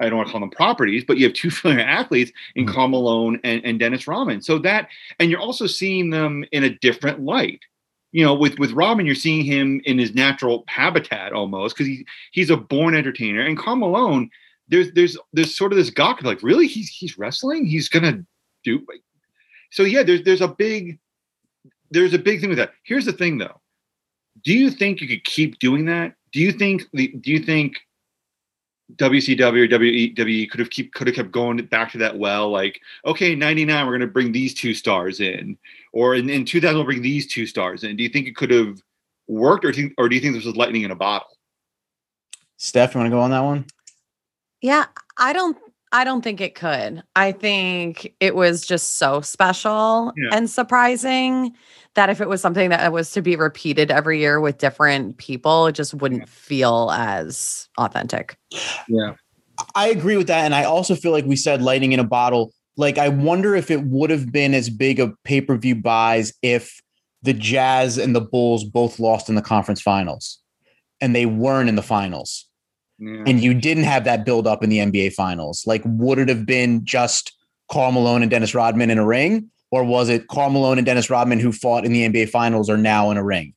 I 0.01 0.07
don't 0.07 0.15
want 0.15 0.29
to 0.29 0.31
call 0.31 0.39
them 0.39 0.51
properties, 0.51 1.03
but 1.03 1.17
you 1.17 1.25
have 1.25 1.33
two 1.33 1.51
familiar 1.51 1.85
athletes 1.85 2.31
in 2.55 2.65
mm-hmm. 2.65 2.91
Malone 2.91 3.39
and, 3.43 3.61
and 3.65 3.79
Dennis 3.79 4.07
Rodman. 4.07 4.41
So 4.41 4.57
that, 4.59 4.87
and 5.19 5.29
you're 5.29 5.41
also 5.41 5.67
seeing 5.67 6.09
them 6.09 6.45
in 6.53 6.63
a 6.63 6.69
different 6.69 7.21
light. 7.21 7.59
You 8.11 8.25
know, 8.25 8.33
with 8.33 8.57
with 8.57 8.71
Rodman, 8.71 9.05
you're 9.05 9.15
seeing 9.15 9.45
him 9.45 9.81
in 9.85 9.99
his 9.99 10.15
natural 10.15 10.63
habitat 10.67 11.31
almost 11.31 11.75
because 11.75 11.87
he 11.87 12.05
he's 12.31 12.49
a 12.49 12.57
born 12.57 12.95
entertainer. 12.95 13.41
And 13.41 13.57
Karl 13.57 13.75
Malone, 13.75 14.29
there's 14.67 14.91
there's 14.93 15.17
there's 15.33 15.55
sort 15.55 15.71
of 15.71 15.77
this 15.77 15.89
gawk 15.89 16.23
like, 16.23 16.41
really, 16.41 16.67
he's 16.67 16.89
he's 16.89 17.17
wrestling, 17.17 17.65
he's 17.65 17.89
gonna 17.89 18.23
do. 18.63 18.85
So 19.71 19.83
yeah, 19.83 20.03
there's 20.03 20.23
there's 20.23 20.41
a 20.41 20.47
big 20.47 20.99
there's 21.91 22.13
a 22.13 22.19
big 22.19 22.39
thing 22.39 22.49
with 22.49 22.57
that. 22.57 22.73
Here's 22.83 23.05
the 23.05 23.13
thing 23.13 23.37
though. 23.37 23.59
Do 24.43 24.53
you 24.53 24.71
think 24.71 25.01
you 25.01 25.07
could 25.07 25.23
keep 25.25 25.59
doing 25.59 25.85
that? 25.85 26.15
Do 26.31 26.39
you 26.39 26.51
think 26.51 26.83
the 26.93 27.07
do 27.07 27.31
you 27.31 27.39
think 27.39 27.77
WCW 28.95 29.65
or 29.65 29.67
WWE 29.67 30.49
could 30.49 30.59
have 30.59 30.69
keep 30.69 30.93
could 30.93 31.07
have 31.07 31.15
kept 31.15 31.31
going 31.31 31.57
back 31.65 31.91
to 31.91 31.97
that 31.99 32.17
well, 32.17 32.49
like, 32.49 32.81
okay, 33.05 33.35
99, 33.35 33.85
we're 33.85 33.93
gonna 33.93 34.07
bring 34.07 34.31
these 34.31 34.53
two 34.53 34.73
stars 34.73 35.19
in, 35.19 35.57
or 35.93 36.15
in, 36.15 36.29
in 36.29 36.45
2000 36.45 36.75
we'll 36.75 36.85
bring 36.85 37.01
these 37.01 37.27
two 37.27 37.45
stars 37.45 37.83
in. 37.83 37.95
Do 37.95 38.03
you 38.03 38.09
think 38.09 38.27
it 38.27 38.35
could 38.35 38.51
have 38.51 38.81
worked, 39.27 39.65
or 39.65 39.71
do 39.71 39.81
you, 39.81 39.91
or 39.97 40.09
do 40.09 40.15
you 40.15 40.21
think 40.21 40.33
this 40.33 40.45
was 40.45 40.55
lightning 40.55 40.83
in 40.83 40.91
a 40.91 40.95
bottle? 40.95 41.29
Steph, 42.57 42.93
you 42.93 42.99
want 42.99 43.11
to 43.11 43.15
go 43.15 43.21
on 43.21 43.31
that 43.31 43.43
one? 43.43 43.65
Yeah, 44.61 44.85
I 45.17 45.33
don't 45.33 45.57
I 45.91 46.03
don't 46.03 46.23
think 46.23 46.39
it 46.39 46.53
could. 46.53 47.03
I 47.15 47.31
think 47.31 48.13
it 48.19 48.35
was 48.35 48.65
just 48.65 48.97
so 48.97 49.21
special 49.21 50.13
yeah. 50.15 50.37
and 50.37 50.49
surprising 50.49 51.55
that 51.95 52.09
if 52.09 52.21
it 52.21 52.29
was 52.29 52.41
something 52.41 52.69
that 52.69 52.85
uh, 52.85 52.91
was 52.91 53.11
to 53.11 53.21
be 53.21 53.35
repeated 53.35 53.89
every 53.89 54.19
year 54.19 54.39
with 54.39 54.59
different 54.59 55.17
people, 55.17 55.67
it 55.67 55.73
just 55.73 55.95
wouldn't 55.95 56.21
yeah. 56.21 56.27
feel 56.27 56.91
as 56.91 57.67
authentic. 57.77 58.37
Yeah. 58.87 59.15
I 59.75 59.89
agree 59.89 60.15
with 60.15 60.27
that. 60.27 60.45
And 60.45 60.53
I 60.53 60.63
also 60.63 60.95
feel 60.95 61.11
like 61.11 61.25
we 61.25 61.35
said 61.35 61.61
lightning 61.61 61.91
in 61.91 61.99
a 61.99 62.05
bottle. 62.05 62.53
Like, 62.77 62.97
I 62.97 63.09
wonder 63.09 63.55
if 63.55 63.71
it 63.71 63.83
would 63.83 64.09
have 64.09 64.31
been 64.31 64.53
as 64.53 64.69
big 64.69 64.99
of 64.99 65.13
pay 65.23 65.41
per 65.41 65.57
view 65.57 65.75
buys 65.75 66.33
if 66.41 66.79
the 67.23 67.33
Jazz 67.33 67.97
and 67.97 68.15
the 68.15 68.21
Bulls 68.21 68.63
both 68.63 68.99
lost 68.99 69.27
in 69.27 69.35
the 69.35 69.41
conference 69.41 69.81
finals 69.81 70.39
and 71.01 71.15
they 71.15 71.25
weren't 71.25 71.67
in 71.67 71.75
the 71.75 71.81
finals 71.81 72.48
yeah. 72.99 73.23
and 73.25 73.41
you 73.41 73.53
didn't 73.53 73.83
have 73.85 74.03
that 74.03 74.25
build 74.25 74.45
up 74.47 74.63
in 74.63 74.69
the 74.69 74.77
NBA 74.79 75.13
finals, 75.13 75.65
like 75.65 75.81
would 75.85 76.19
it 76.19 76.29
have 76.29 76.45
been 76.45 76.83
just 76.85 77.33
Karl 77.71 77.91
Malone 77.91 78.21
and 78.21 78.29
Dennis 78.31 78.53
Rodman 78.53 78.89
in 78.89 78.97
a 78.97 79.05
ring? 79.05 79.49
or 79.71 79.83
was 79.83 80.09
it 80.09 80.27
Karl 80.29 80.49
Malone 80.49 80.79
and 80.79 80.85
Dennis 80.87 81.11
Rodman 81.11 81.39
who 81.39 81.51
fought 81.51 81.85
in 81.85 81.93
the 81.93 82.01
NBA 82.09 82.29
Finals 82.29 82.71
are 82.71 82.77
now 82.77 83.11
in 83.11 83.17
a 83.17 83.23
ring? 83.23 83.53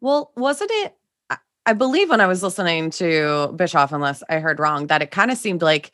Well, 0.00 0.32
wasn't 0.36 0.72
it? 0.74 0.96
I- 1.30 1.36
I 1.66 1.72
believe 1.72 2.10
when 2.10 2.20
I 2.20 2.26
was 2.26 2.42
listening 2.42 2.90
to 2.90 3.52
Bischoff, 3.54 3.92
unless 3.92 4.24
I 4.28 4.40
heard 4.40 4.58
wrong, 4.58 4.88
that 4.88 5.02
it 5.02 5.12
kind 5.12 5.30
of 5.30 5.38
seemed 5.38 5.62
like 5.62 5.92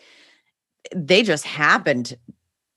they 0.97 1.23
just 1.23 1.45
happened 1.45 2.17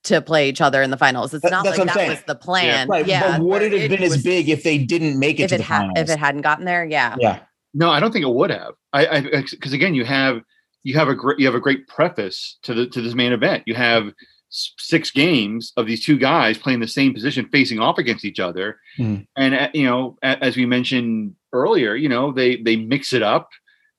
to 0.03 0.21
play 0.21 0.49
each 0.49 0.59
other 0.59 0.81
in 0.81 0.91
the 0.91 0.97
finals. 0.97 1.33
It's 1.33 1.43
That- 1.43 1.51
not 1.51 1.63
that's 1.63 1.77
like 1.77 1.87
that 1.87 1.95
saying. 1.95 2.09
was 2.09 2.23
the 2.27 2.35
plan. 2.35 2.89
Right, 2.89 3.07
Yeah. 3.07 3.37
but 3.37 3.39
would 3.39 3.47
where 3.47 3.61
it 3.63 3.71
have 3.81 3.89
been 3.91 4.03
as 4.03 4.09
was- 4.11 4.23
big 4.23 4.49
if 4.49 4.63
they 4.63 4.77
didn't 4.77 5.17
make 5.17 5.39
it 5.39 5.43
if 5.43 5.49
to 5.51 5.55
it 5.55 5.57
the 5.59 5.63
had 5.63 5.77
finals? 5.79 5.99
if 5.99 6.09
it 6.09 6.19
hadn't 6.19 6.41
gotten 6.41 6.65
there? 6.65 6.83
Yeah. 6.83 7.15
yeah, 7.19 7.39
No, 7.75 7.89
I 7.91 7.99
don't 7.99 8.11
think 8.11 8.23
it 8.25 8.33
would 8.33 8.49
have. 8.49 8.73
I, 8.93 9.05
I, 9.07 9.21
because 9.51 9.73
again, 9.73 9.93
you 9.93 10.05
have 10.05 10.41
you 10.83 10.95
have 10.95 11.09
a 11.09 11.15
great 11.15 11.37
you 11.39 11.45
have 11.45 11.55
a 11.55 11.59
great 11.59 11.87
preface 11.87 12.57
to 12.63 12.73
the 12.73 12.87
to 12.87 13.01
this 13.01 13.13
main 13.13 13.33
event. 13.33 13.63
You 13.67 13.75
have 13.75 14.11
six 14.49 15.11
games 15.11 15.73
of 15.75 15.85
these 15.85 16.03
two 16.05 16.17
guys 16.17 16.57
playing 16.57 16.79
the 16.79 16.87
same 16.87 17.13
position, 17.13 17.49
facing 17.51 17.79
off 17.79 17.97
against 17.97 18.23
each 18.23 18.39
other, 18.39 18.79
Mhm. 18.97 19.27
and 19.35 19.53
uh, 19.53 19.69
you 19.73 19.85
know, 19.85 20.17
as 20.23 20.55
we 20.55 20.65
mentioned 20.65 21.35
earlier, 21.51 21.95
you 21.95 22.07
know, 22.09 22.31
they 22.31 22.55
they 22.57 22.77
mix 22.77 23.11
it 23.13 23.21
up 23.21 23.49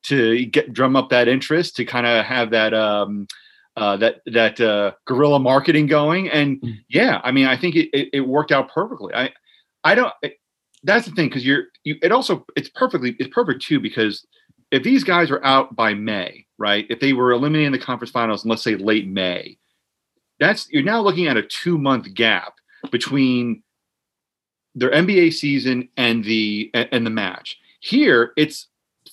to 0.04 0.46
get 0.46 0.72
drum 0.72 0.96
up 0.96 1.10
that 1.10 1.28
interest 1.28 1.76
to 1.76 1.84
kind 1.84 2.06
of 2.06 2.24
have 2.24 2.50
that 2.52 2.72
um 2.72 3.26
uh 3.76 3.96
that 3.98 4.20
that 4.26 4.58
uh 4.60 4.92
guerrilla 5.06 5.38
marketing 5.40 5.86
going 5.86 6.30
and 6.30 6.60
Mhm. 6.62 6.78
yeah 6.88 7.20
i 7.24 7.32
mean 7.32 7.46
i 7.46 7.56
think 7.56 7.74
it, 7.74 7.88
it, 7.92 8.08
it 8.12 8.20
worked 8.20 8.52
out 8.52 8.70
perfectly 8.72 9.12
i 9.14 9.32
i 9.82 9.94
don't 9.96 10.12
that's 10.86 11.06
the 11.06 11.12
thing 11.12 11.28
because 11.28 11.44
you're 11.44 11.64
you 11.84 11.96
it 12.02 12.12
also 12.12 12.46
it's 12.56 12.68
perfectly 12.68 13.16
it's 13.18 13.32
perfect 13.34 13.60
too 13.62 13.80
because 13.80 14.26
if 14.70 14.82
these 14.82 15.04
guys 15.04 15.30
are 15.30 15.44
out 15.44 15.76
by 15.76 15.92
may 15.94 16.46
right 16.58 16.86
if 16.88 17.00
they 17.00 17.12
were 17.12 17.32
eliminating 17.32 17.72
the 17.72 17.78
conference 17.78 18.10
finals 18.10 18.44
in 18.44 18.50
let's 18.50 18.62
say 18.62 18.76
late 18.76 19.08
may 19.08 19.58
that's 20.38 20.68
you're 20.70 20.82
now 20.82 21.00
looking 21.00 21.26
at 21.26 21.36
a 21.36 21.42
two 21.42 21.78
month 21.78 22.12
gap 22.14 22.54
between 22.90 23.62
their 24.74 24.90
nba 24.90 25.32
season 25.32 25.88
and 25.96 26.24
the 26.24 26.70
and 26.74 27.06
the 27.06 27.10
match. 27.10 27.58
Here 27.80 28.32
it's 28.36 28.68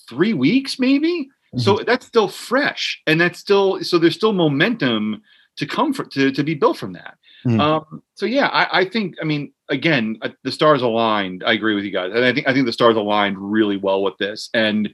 three 0.08 0.34
weeks 0.34 0.78
maybe? 0.78 1.28
So 1.56 1.78
that's 1.86 2.04
still 2.04 2.28
fresh 2.28 3.00
and 3.06 3.20
that's 3.20 3.38
still 3.38 3.82
so 3.82 3.98
there's 3.98 4.16
still 4.16 4.32
momentum 4.32 5.22
to 5.56 5.66
come 5.66 5.94
for, 5.94 6.04
to, 6.04 6.32
to 6.32 6.42
be 6.42 6.54
built 6.54 6.76
from 6.76 6.92
that. 6.94 7.16
Mhm. 7.46 7.60
um, 7.60 8.02
so 8.14 8.26
yeah 8.26 8.48
I, 8.48 8.80
I 8.80 8.84
think 8.88 9.16
i 9.20 9.24
mean 9.24 9.52
again 9.68 10.18
uh, 10.22 10.28
the 10.42 10.52
stars 10.52 10.82
aligned. 10.82 11.42
I 11.44 11.52
agree 11.52 11.74
with 11.74 11.84
you 11.84 11.90
guys. 11.90 12.12
And 12.14 12.24
i 12.24 12.32
think 12.32 12.46
i 12.48 12.52
think 12.52 12.66
the 12.66 12.72
stars 12.72 12.96
aligned 12.96 13.38
really 13.38 13.76
well 13.76 14.02
with 14.02 14.16
this. 14.18 14.50
And 14.54 14.90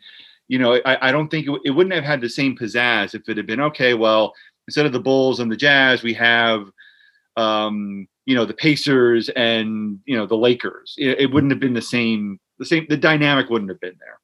you 0.49 0.59
know 0.59 0.81
i, 0.85 1.09
I 1.09 1.13
don't 1.13 1.29
think 1.29 1.47
it, 1.49 1.61
it 1.65 1.71
wouldn't 1.71 1.95
have 1.95 2.05
had 2.05 2.21
the 2.21 2.29
same 2.29 2.57
pizzazz 2.57 3.15
if 3.15 3.29
it 3.29 3.37
had 3.37 3.47
been 3.47 3.61
okay 3.61 3.95
well 3.95 4.33
instead 4.67 4.87
of 4.87 4.93
the 4.93 5.01
bulls 5.01 5.41
and 5.41 5.51
the 5.51 5.57
jazz 5.57 6.03
we 6.03 6.15
have 6.15 6.67
um, 7.37 8.07
you 8.27 8.35
know 8.35 8.45
the 8.45 8.55
pacers 8.55 9.29
and 9.31 9.99
you 10.05 10.17
know 10.17 10.27
the 10.27 10.37
lakers. 10.37 10.95
It, 10.99 11.21
it 11.21 11.33
wouldn't 11.33 11.53
have 11.53 11.61
been 11.61 11.75
the 11.75 11.83
same 11.83 12.39
the 12.59 12.65
same 12.65 12.87
the 12.89 12.97
dynamic 12.97 13.49
wouldn't 13.51 13.71
have 13.71 13.81
been 13.81 13.97
there. 13.99 14.19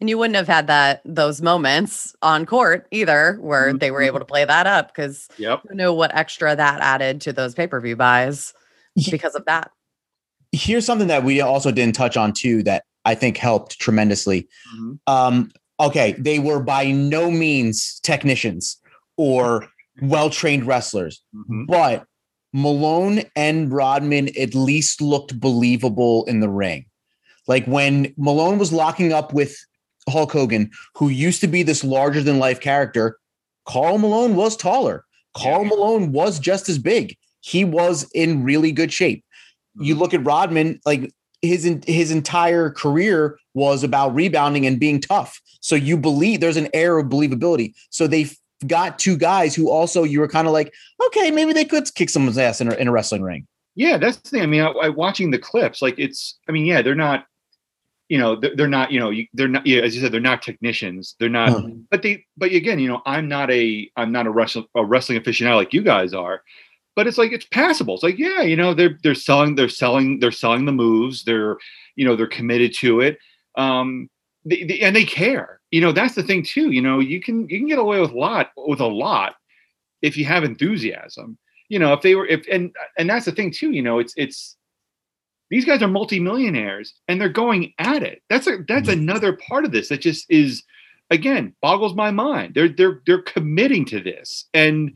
And 0.00 0.08
you 0.08 0.16
wouldn't 0.16 0.36
have 0.36 0.48
had 0.48 0.66
that 0.68 1.02
those 1.04 1.42
moments 1.42 2.14
on 2.22 2.46
court 2.46 2.86
either 2.90 3.36
where 3.40 3.68
Mm-hmm. 3.68 3.78
they 3.78 3.90
were 3.90 4.02
able 4.02 4.18
to 4.18 4.24
play 4.24 4.44
that 4.44 4.66
up 4.66 4.88
because 4.94 5.28
yep. 5.38 5.62
who 5.68 5.74
knew 5.74 5.92
what 5.92 6.14
extra 6.14 6.56
that 6.56 6.80
added 6.80 7.20
to 7.22 7.32
those 7.32 7.54
pay-per-view 7.54 7.96
buys 7.96 8.54
Ye- 8.94 9.10
because 9.10 9.34
of 9.34 9.44
that. 9.46 9.70
Here's 10.52 10.86
something 10.86 11.08
that 11.08 11.24
we 11.24 11.40
also 11.40 11.70
didn't 11.70 11.94
touch 11.94 12.16
on 12.16 12.32
too 12.32 12.62
that 12.64 12.84
I 13.04 13.14
think 13.14 13.36
helped 13.36 13.78
tremendously. 13.78 14.48
Mhm. 14.76 14.98
Um, 15.06 15.52
okay, 15.80 16.12
they 16.18 16.38
were 16.38 16.60
by 16.60 16.90
no 16.90 17.30
means 17.30 18.00
technicians 18.02 18.78
or 19.16 19.68
well 20.02 20.30
trained 20.30 20.64
wrestlers, 20.66 21.22
Mhm. 21.34 21.66
but 21.66 22.04
Malone 22.52 23.22
and 23.36 23.70
Rodman 23.72 24.30
at 24.38 24.54
least 24.54 25.00
looked 25.02 25.38
believable 25.38 26.24
in 26.24 26.40
the 26.40 26.48
ring. 26.48 26.86
Like 27.46 27.66
when 27.66 28.14
Malone 28.16 28.58
was 28.58 28.72
locking 28.72 29.12
up 29.12 29.32
with 29.34 29.56
Hulk 30.08 30.32
Hogan, 30.32 30.70
who 30.94 31.08
used 31.08 31.40
to 31.42 31.46
be 31.46 31.62
this 31.62 31.84
larger 31.84 32.22
than 32.22 32.38
life 32.38 32.60
character, 32.60 33.18
Karl 33.66 33.98
Malone 33.98 34.34
was 34.34 34.56
taller. 34.56 35.04
Karl 35.36 35.64
Malone 35.64 36.10
was 36.12 36.38
just 36.38 36.68
as 36.70 36.78
big. 36.78 37.16
He 37.40 37.64
was 37.64 38.10
in 38.14 38.42
really 38.42 38.72
good 38.72 38.92
shape. 38.92 39.24
You 39.78 39.94
look 39.94 40.14
at 40.14 40.24
Rodman, 40.24 40.80
like 40.84 41.12
his 41.42 41.64
his 41.86 42.10
entire 42.10 42.70
career 42.70 43.38
was 43.54 43.82
about 43.84 44.14
rebounding 44.14 44.66
and 44.66 44.78
being 44.80 45.00
tough. 45.00 45.40
So 45.60 45.74
you 45.74 45.96
believe 45.96 46.40
there's 46.40 46.56
an 46.56 46.68
air 46.72 46.98
of 46.98 47.06
believability. 47.06 47.74
So 47.90 48.06
they've 48.06 48.36
got 48.66 48.98
two 48.98 49.16
guys 49.16 49.54
who 49.54 49.70
also 49.70 50.02
you 50.02 50.20
were 50.20 50.28
kind 50.28 50.46
of 50.46 50.52
like, 50.52 50.72
okay, 51.06 51.30
maybe 51.30 51.52
they 51.52 51.64
could 51.64 51.92
kick 51.94 52.10
someone's 52.10 52.38
ass 52.38 52.60
in 52.60 52.72
a, 52.72 52.74
in 52.74 52.88
a 52.88 52.92
wrestling 52.92 53.22
ring. 53.22 53.46
Yeah, 53.74 53.96
that's 53.96 54.16
the 54.16 54.30
thing. 54.30 54.42
I 54.42 54.46
mean, 54.46 54.62
I, 54.62 54.70
I 54.70 54.88
watching 54.88 55.30
the 55.30 55.38
clips, 55.38 55.80
like 55.80 55.94
it's. 55.98 56.38
I 56.48 56.52
mean, 56.52 56.66
yeah, 56.66 56.82
they're 56.82 56.96
not. 56.96 57.26
You 58.08 58.18
know, 58.18 58.34
they're, 58.34 58.56
they're 58.56 58.66
not. 58.68 58.90
You 58.90 58.98
know, 58.98 59.10
you, 59.10 59.28
they're 59.34 59.46
not. 59.46 59.64
Yeah, 59.64 59.82
as 59.82 59.94
you 59.94 60.02
said, 60.02 60.10
they're 60.10 60.20
not 60.20 60.42
technicians. 60.42 61.14
They're 61.20 61.28
not. 61.28 61.50
Huh. 61.50 61.68
But 61.88 62.02
they. 62.02 62.24
But 62.36 62.50
again, 62.50 62.80
you 62.80 62.88
know, 62.88 63.02
I'm 63.06 63.28
not 63.28 63.52
a. 63.52 63.88
I'm 63.96 64.10
not 64.10 64.26
a 64.26 64.30
wrestling 64.30 64.66
a 64.74 64.84
wrestling 64.84 65.20
aficionado 65.20 65.54
like 65.54 65.72
you 65.72 65.82
guys 65.82 66.12
are. 66.12 66.42
But 66.98 67.06
it's 67.06 67.16
like 67.16 67.30
it's 67.30 67.46
passable. 67.46 67.94
It's 67.94 68.02
like 68.02 68.18
yeah, 68.18 68.42
you 68.42 68.56
know, 68.56 68.74
they're 68.74 68.98
they're 69.04 69.14
selling 69.14 69.54
they're 69.54 69.68
selling 69.68 70.18
they're 70.18 70.32
selling 70.32 70.64
the 70.64 70.72
moves. 70.72 71.22
They're 71.22 71.56
you 71.94 72.04
know 72.04 72.16
they're 72.16 72.26
committed 72.26 72.74
to 72.80 73.00
it. 73.00 73.18
Um, 73.54 74.10
they, 74.44 74.64
they, 74.64 74.80
and 74.80 74.96
they 74.96 75.04
care. 75.04 75.60
You 75.70 75.80
know, 75.80 75.92
that's 75.92 76.16
the 76.16 76.24
thing 76.24 76.42
too. 76.42 76.72
You 76.72 76.82
know, 76.82 76.98
you 76.98 77.20
can 77.20 77.48
you 77.48 77.58
can 77.58 77.68
get 77.68 77.78
away 77.78 78.00
with 78.00 78.10
a 78.10 78.18
lot 78.18 78.50
with 78.56 78.80
a 78.80 78.86
lot 78.86 79.36
if 80.02 80.16
you 80.16 80.24
have 80.24 80.42
enthusiasm 80.42 81.38
you 81.68 81.78
know 81.78 81.92
if 81.92 82.02
they 82.02 82.14
were 82.14 82.26
if 82.26 82.46
and 82.50 82.74
and 82.98 83.08
that's 83.08 83.26
the 83.26 83.32
thing 83.32 83.50
too 83.50 83.70
you 83.70 83.82
know 83.82 83.98
it's 83.98 84.14
it's 84.16 84.56
these 85.50 85.64
guys 85.64 85.82
are 85.82 85.88
multimillionaires 85.88 86.94
and 87.06 87.20
they're 87.20 87.28
going 87.28 87.72
at 87.78 88.02
it 88.02 88.22
that's 88.28 88.46
a 88.46 88.58
that's 88.66 88.88
another 88.88 89.34
part 89.48 89.64
of 89.64 89.72
this 89.72 89.88
that 89.88 90.00
just 90.00 90.26
is 90.30 90.62
again 91.10 91.54
boggles 91.60 91.94
my 91.94 92.10
mind 92.10 92.54
they're 92.54 92.68
they're 92.68 93.00
they're 93.06 93.22
committing 93.22 93.84
to 93.84 94.00
this 94.00 94.46
and 94.54 94.92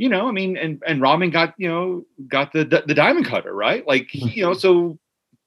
you 0.00 0.08
know 0.08 0.26
i 0.28 0.32
mean 0.32 0.56
and 0.56 0.82
and 0.86 1.02
Rodman 1.02 1.28
got 1.30 1.54
you 1.58 1.68
know 1.68 2.04
got 2.26 2.52
the 2.54 2.64
the, 2.64 2.82
the 2.86 2.94
diamond 2.94 3.26
cutter 3.26 3.54
right? 3.54 3.86
Like 3.86 4.08
you 4.14 4.42
know 4.44 4.54
so 4.54 4.98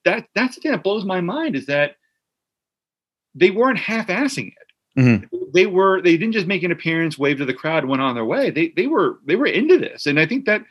that 0.06 0.28
that's 0.36 0.56
the 0.56 0.62
thing 0.62 0.72
that 0.74 0.84
blows 0.84 1.06
my 1.06 1.22
mind 1.22 1.56
is 1.56 1.66
that 1.66 1.96
they 3.34 3.50
weren't 3.50 3.80
half-assing 3.80 4.48
it. 4.48 4.68
Mhm. 5.00 5.28
they 5.54 5.66
were 5.66 6.02
they 6.04 6.18
didn't 6.18 6.34
just 6.34 6.46
make 6.46 6.62
an 6.62 6.72
appearance 6.72 7.18
wave 7.18 7.40
to 7.40 7.46
the 7.46 7.54
crowd 7.62 7.86
went 7.86 8.02
on 8.04 8.14
their 8.14 8.26
way. 8.26 8.52
They 8.52 8.68
they 8.76 8.86
were 8.86 9.20
they 9.26 9.36
were 9.36 9.48
into 9.48 9.78
this. 9.80 10.06
And 10.06 10.20
i 10.20 10.26
think 10.28 10.46
that 10.46 10.62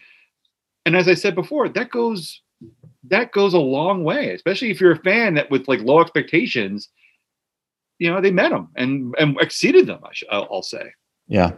and 0.87 0.95
as 0.97 1.09
i 1.09 1.15
said 1.15 1.35
before 1.35 1.69
that 1.69 1.91
goes 1.91 2.41
that 3.11 3.33
goes 3.33 3.53
a 3.53 3.59
long 3.79 4.05
way 4.05 4.33
especially 4.33 4.71
if 4.71 4.81
you're 4.81 4.93
a 4.93 5.03
fan 5.11 5.35
that 5.35 5.51
with 5.51 5.67
like 5.67 5.81
low 5.81 6.01
expectations 6.01 6.89
you 7.99 8.09
know 8.09 8.21
they 8.21 8.31
met 8.31 8.51
them 8.51 8.69
and 8.77 9.13
and 9.19 9.37
exceeded 9.41 9.87
them 9.89 9.99
I 10.05 10.13
sh- 10.13 10.31
I'll, 10.31 10.47
I'll 10.53 10.63
say. 10.63 10.93
Yeah. 11.27 11.53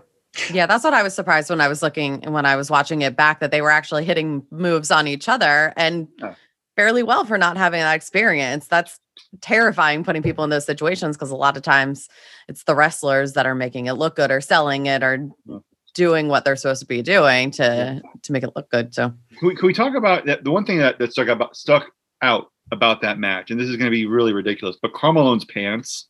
Yeah, 0.53 0.67
that's 0.67 0.85
what 0.85 0.95
I 0.95 1.03
was 1.03 1.15
surprised 1.15 1.51
when 1.51 1.61
I 1.61 1.69
was 1.69 1.83
looking 1.83 2.25
and 2.25 2.35
when 2.35 2.47
I 2.47 2.57
was 2.57 2.71
watching 2.71 3.03
it 3.03 3.17
back 3.17 3.41
that 3.41 3.51
they 3.51 3.63
were 3.63 3.71
actually 3.71 4.05
hitting 4.05 4.45
moves 4.51 4.91
on 4.91 5.07
each 5.07 5.29
other 5.29 5.73
and 5.77 6.09
Yeah. 6.19 6.35
fairly 6.77 7.03
well 7.03 7.25
for 7.25 7.39
not 7.39 7.57
having 7.57 7.81
that 7.81 7.95
experience. 7.95 8.67
That's 8.67 8.99
terrifying 9.41 10.03
putting 10.05 10.23
people 10.23 10.43
in 10.45 10.51
those 10.51 10.65
situations 10.65 11.17
because 11.17 11.31
a 11.31 11.37
lot 11.37 11.57
of 11.57 11.63
times 11.63 12.09
it's 12.49 12.65
the 12.65 12.75
wrestlers 12.75 13.35
that 13.35 13.47
are 13.47 13.55
making 13.55 13.87
it 13.87 13.93
look 13.95 14.17
good 14.17 14.31
or 14.31 14.41
selling 14.41 14.87
it 14.87 15.03
or 15.03 15.29
Yeah. 15.47 15.59
doing 15.95 16.27
what 16.29 16.45
they're 16.45 16.57
supposed 16.57 16.81
to 16.81 16.87
be 16.87 17.01
doing 17.03 17.51
to 17.53 18.03
to 18.23 18.33
make 18.33 18.43
it 18.43 18.51
look 18.57 18.69
good. 18.71 18.93
So 18.95 19.13
can 19.39 19.49
we, 19.49 19.55
can 19.55 19.67
we 19.69 19.73
talk 19.73 19.95
about 19.95 20.27
that 20.27 20.43
the 20.45 20.51
one 20.51 20.65
thing 20.65 20.79
that, 20.79 20.99
that 20.99 21.13
stuck 21.13 21.29
about 21.29 21.57
stuck 21.57 21.87
out 22.23 22.51
about 22.73 23.01
that 23.03 23.19
match 23.19 23.51
and 23.51 23.61
this 23.61 23.69
is 23.69 23.77
going 23.77 23.87
to 23.87 23.91
be 23.97 24.07
really 24.07 24.33
ridiculous 24.33 24.77
but 24.83 24.93
Karl 24.95 25.13
Malone's 25.13 25.45
pants 25.45 26.09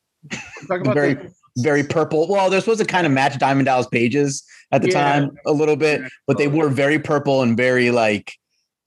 talk 0.68 0.80
about 0.80 0.94
Very 0.94 1.14
that? 1.14 1.32
Very 1.58 1.84
purple. 1.84 2.26
Well, 2.28 2.50
they're 2.50 2.60
supposed 2.60 2.80
to 2.80 2.86
kind 2.86 3.06
of 3.06 3.12
match 3.12 3.38
Diamond 3.38 3.66
Dallas 3.66 3.86
Page's 3.86 4.42
at 4.72 4.82
the 4.82 4.88
Yeah. 4.88 4.94
time 5.02 5.30
a 5.46 5.52
little 5.52 5.76
bit, 5.76 6.02
but 6.26 6.36
they 6.38 6.48
were 6.48 6.68
very 6.68 6.98
purple 6.98 7.42
and 7.42 7.56
very 7.56 7.90
like 7.92 8.32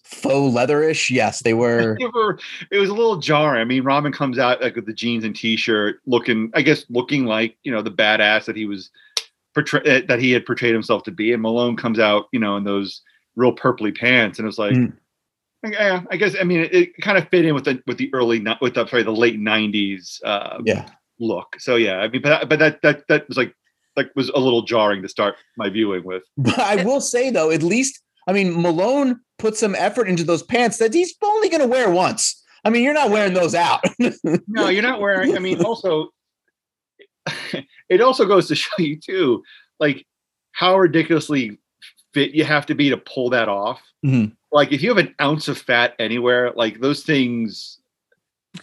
faux 0.03 0.53
leatherish. 0.55 1.09
Yes, 1.09 1.43
they 1.43 1.53
were. 1.53 1.97
It 2.71 2.77
was 2.79 2.89
a 2.89 2.93
little 2.93 3.17
jarring. 3.17 3.61
I 3.61 3.65
mean, 3.65 3.83
Rodman 3.83 4.11
comes 4.11 4.37
out 4.37 4.61
like 4.61 4.75
with 4.75 4.85
the 4.85 4.93
jeans 4.93 5.23
and 5.23 5.35
t-shirt, 5.35 5.99
looking, 6.05 6.51
I 6.55 6.61
guess, 6.61 6.85
looking 6.89 7.25
like 7.25 7.55
you 7.63 7.71
know 7.71 7.81
the 7.81 7.91
badass 7.91 8.45
that 8.45 8.55
he 8.57 8.65
was 8.65 8.89
portray- 9.53 10.01
that 10.05 10.19
he 10.19 10.31
had 10.31 10.45
portrayed 10.45 10.73
himself 10.73 11.03
to 11.03 11.11
be, 11.11 11.31
and 11.33 11.41
Malone 11.41 11.77
comes 11.77 11.99
out, 11.99 12.25
you 12.33 12.39
know, 12.39 12.57
in 12.57 12.63
those 12.65 13.01
real 13.37 13.55
purpley 13.55 13.95
pants, 13.97 14.39
and 14.39 14.45
it 14.45 14.47
was 14.47 14.57
like, 14.59 14.73
Mm. 14.73 14.93
yeah, 15.69 16.01
I 16.11 16.17
guess, 16.17 16.35
I 16.39 16.43
mean, 16.43 16.59
it, 16.61 16.73
it 16.73 16.97
kind 17.01 17.17
of 17.17 17.29
fit 17.29 17.45
in 17.45 17.55
with 17.55 17.63
the 17.65 17.81
with 17.87 17.97
the 17.97 18.09
early 18.13 18.43
with 18.61 18.73
the 18.73 18.85
sorry 18.87 19.03
the 19.03 19.11
late 19.11 19.39
'90s 19.39 20.19
uh, 20.25 20.59
Yeah. 20.65 20.85
Look. 21.19 21.55
So 21.59 21.75
yeah, 21.75 21.97
I 21.99 22.07
mean, 22.07 22.21
but 22.21 22.47
but 22.49 22.59
that 22.59 22.81
that 22.81 23.03
that 23.09 23.27
was 23.27 23.37
like 23.37 23.53
like 23.95 24.11
was 24.15 24.29
a 24.29 24.39
little 24.39 24.61
jarring 24.61 25.01
to 25.01 25.09
start 25.09 25.35
my 25.57 25.69
viewing 25.69 26.03
with. 26.03 26.23
But 26.37 26.59
I 26.59 26.83
will 26.83 27.01
say 27.01 27.29
though, 27.29 27.51
at 27.51 27.63
least 27.63 28.01
I 28.27 28.33
mean 28.33 28.61
Malone 28.61 29.19
put 29.39 29.55
some 29.57 29.75
effort 29.75 30.07
into 30.07 30.23
those 30.23 30.43
pants 30.43 30.77
that 30.77 30.93
he's 30.93 31.13
only 31.23 31.49
going 31.49 31.61
to 31.61 31.67
wear 31.67 31.89
once. 31.91 32.43
I 32.65 32.69
mean, 32.69 32.83
you're 32.83 32.93
not 32.93 33.11
wearing 33.11 33.33
those 33.33 33.53
out. 33.55 33.81
No, 34.47 34.67
you're 34.69 34.81
not 34.81 34.99
wearing. 34.99 35.35
I 35.35 35.39
mean, 35.39 35.61
also, 35.63 36.09
it 37.89 38.01
also 38.01 38.25
goes 38.25 38.47
to 38.47 38.55
show 38.55 38.75
you 38.79 38.99
too, 38.99 39.43
like 39.79 40.05
how 40.53 40.77
ridiculously 40.77 41.59
fit 42.13 42.31
you 42.31 42.43
have 42.43 42.65
to 42.65 42.75
be 42.75 42.89
to 42.89 42.97
pull 42.97 43.29
that 43.29 43.47
off. 43.49 43.81
Mhm. 44.05 44.35
like 44.51 44.71
if 44.71 44.81
you 44.83 44.89
have 44.89 44.97
an 44.97 45.13
ounce 45.21 45.47
of 45.47 45.57
fat 45.57 45.93
anywhere, 45.99 46.51
like 46.55 46.79
those 46.79 47.03
things, 47.03 47.79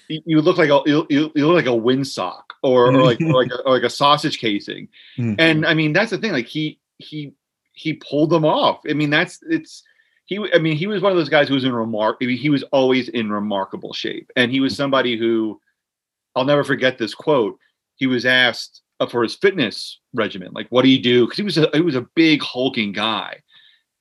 you, 0.09 0.41
look 0.41 0.59
like 0.59 0.71
a 0.71 0.83
you, 0.87 1.07
you 1.09 1.47
look 1.47 1.55
like 1.55 1.67
a 1.67 1.79
windsock 1.79 2.43
or, 2.63 2.89
or 2.89 3.05
like 3.05 3.21
or 3.21 3.43
like 3.43 3.51
a, 3.51 3.61
or 3.63 3.75
like 3.75 3.83
a 3.83 3.91
sausage 3.91 4.39
casing. 4.39 4.89
Mhm. 5.19 5.37
And 5.39 5.67
I 5.67 5.75
mean 5.75 5.93
that's 5.93 6.11
the 6.11 6.19
thing. 6.19 6.33
Like 6.33 6.47
he 6.47 6.79
he 6.99 7.33
he 7.73 7.95
pulled 7.95 8.31
them 8.31 8.45
off. 8.45 8.81
I 8.89 8.95
mean 8.95 9.11
that's 9.11 9.41
it's 9.49 9.83
he. 10.27 10.45
I 10.55 10.59
mean 10.59 10.77
he 10.77 10.87
was 10.87 11.03
one 11.03 11.13
of 11.13 11.19
those 11.19 11.29
guys 11.29 11.49
who 11.49 11.55
was 11.55 11.65
in 11.65 11.73
remark. 11.73 12.19
I 12.23 12.27
mean, 12.27 12.39
he 12.39 12.51
was 12.51 12.63
always 12.65 13.09
in 13.09 13.31
remarkable 13.31 13.93
shape, 13.93 14.31
and 14.37 14.51
he 14.51 14.61
was 14.61 14.77
somebody 14.77 15.17
who 15.17 15.61
I'll 16.35 16.45
never 16.45 16.65
forget 16.65 16.99
this 16.99 17.15
quote. 17.15 17.59
He 17.97 18.07
was 18.07 18.27
asked 18.27 18.83
uh, 19.01 19.07
for 19.07 19.23
his 19.23 19.35
fitness 19.35 20.01
regimen, 20.13 20.53
like 20.53 20.69
what 20.69 20.83
do 20.83 20.89
you 20.89 21.01
do? 21.01 21.27
Because 21.27 21.37
he 21.37 21.43
was 21.43 21.59
a 21.59 21.71
he 21.73 21.81
was 21.81 21.97
a 21.97 22.07
big 22.15 22.43
hulking 22.43 22.93
guy, 22.93 23.43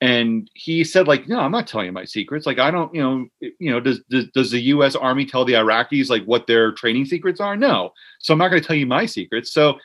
and 0.03 0.51
he 0.53 0.83
said 0.83 1.07
like, 1.07 1.29
no, 1.29 1.39
I'm 1.39 1.53
not 1.53 1.65
telling 1.65 1.85
you 1.85 1.93
my 1.93 2.03
secrets. 2.03 2.45
Like 2.45 2.59
I 2.59 2.71
don't, 2.71 2.93
you 2.93 3.01
know, 3.01 3.25
you 3.39 3.71
know, 3.71 3.79
does 3.79 4.01
does, 4.09 4.25
does 4.33 4.51
the 4.51 4.59
U.S. 4.59 4.97
Army 4.97 5.25
tell 5.25 5.45
the 5.45 5.53
Iraqis 5.53 6.09
like 6.09 6.25
what 6.25 6.45
their 6.45 6.73
training 6.73 7.05
secrets 7.05 7.39
are? 7.39 7.55
No, 7.55 7.93
so 8.19 8.33
I'm 8.33 8.37
not 8.37 8.49
going 8.49 8.61
to 8.61 8.67
tell 8.67 8.75
you 8.75 8.85
my 8.85 9.05
secrets. 9.05 9.53
So 9.53 9.79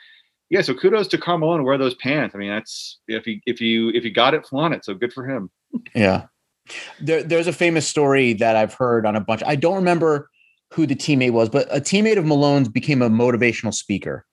yeah, 0.49 0.61
so 0.61 0.73
kudos 0.73 1.07
to 1.09 1.17
Karl 1.17 1.37
Malone 1.37 1.59
and 1.59 1.65
wear 1.65 1.77
those 1.77 1.95
pants. 1.95 2.35
I 2.35 2.37
mean, 2.37 2.49
that's 2.49 2.99
if 3.07 3.25
you 3.27 3.39
if 3.45 3.61
you 3.61 3.91
if 3.91 4.03
you 4.03 4.11
got 4.11 4.33
it, 4.33 4.45
flaunt 4.45 4.73
it. 4.73 4.83
So 4.83 4.93
good 4.93 5.13
for 5.13 5.25
him. 5.25 5.49
Yeah. 5.95 6.25
There, 6.99 7.23
there's 7.23 7.47
a 7.47 7.53
famous 7.53 7.87
story 7.87 8.33
that 8.33 8.57
I've 8.57 8.73
heard 8.73 9.05
on 9.05 9.15
a 9.15 9.21
bunch. 9.21 9.41
I 9.47 9.55
don't 9.55 9.75
remember 9.75 10.29
who 10.73 10.85
the 10.85 10.95
teammate 10.95 11.31
was, 11.31 11.47
but 11.47 11.65
a 11.73 11.79
teammate 11.79 12.17
of 12.17 12.25
Malone's 12.25 12.67
became 12.67 13.01
a 13.01 13.09
motivational 13.09 13.73
speaker. 13.73 14.25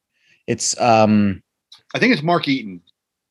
It's 0.49 0.79
um 0.81 1.45
I 1.95 2.01
think 2.01 2.13
it's 2.13 2.25
Mark 2.25 2.49
Eaton. 2.49 2.83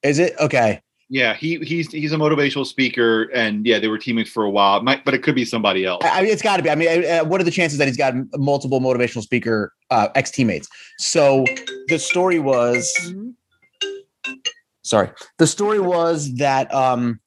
is 0.04 0.20
it 0.20 0.36
okay. 0.40 0.82
Yeah, 1.08 1.36
he 1.36 1.60
he's 1.60 1.92
he's 1.92 2.14
a 2.14 2.18
motivational 2.18 2.66
speaker, 2.66 3.24
and 3.34 3.66
yeah, 3.66 3.78
they 3.78 3.88
were 3.88 4.00
teammates 4.00 4.32
for 4.32 4.44
a 4.44 4.50
while. 4.50 4.82
Might, 4.82 5.06
but 5.06 5.14
it 5.14 5.22
could 5.22 5.36
be 5.36 5.46
somebody 5.46 5.86
else. 5.86 6.04
I 6.04 6.20
I 6.20 6.22
mean, 6.24 6.32
it's 6.32 6.42
got 6.42 6.58
to 6.58 6.64
be. 6.64 6.70
I 6.70 6.76
mean, 6.76 7.06
uh, 7.06 7.24
what 7.24 7.40
are 7.40 7.44
the 7.44 7.52
chances 7.52 7.78
that 7.78 7.88
he's 7.88 7.98
got 7.98 8.16
multiple 8.34 8.82
motivational 8.82 9.22
speaker 9.22 9.72
uh, 9.92 10.08
ex 10.16 10.32
teammates? 10.32 10.68
So 10.98 11.46
the 11.90 12.00
story 12.00 12.40
was 12.40 12.92
sorry. 14.82 15.12
The 15.38 15.46
story 15.46 15.80
was 15.80 16.34
that 16.36 16.74
um, 16.74 17.20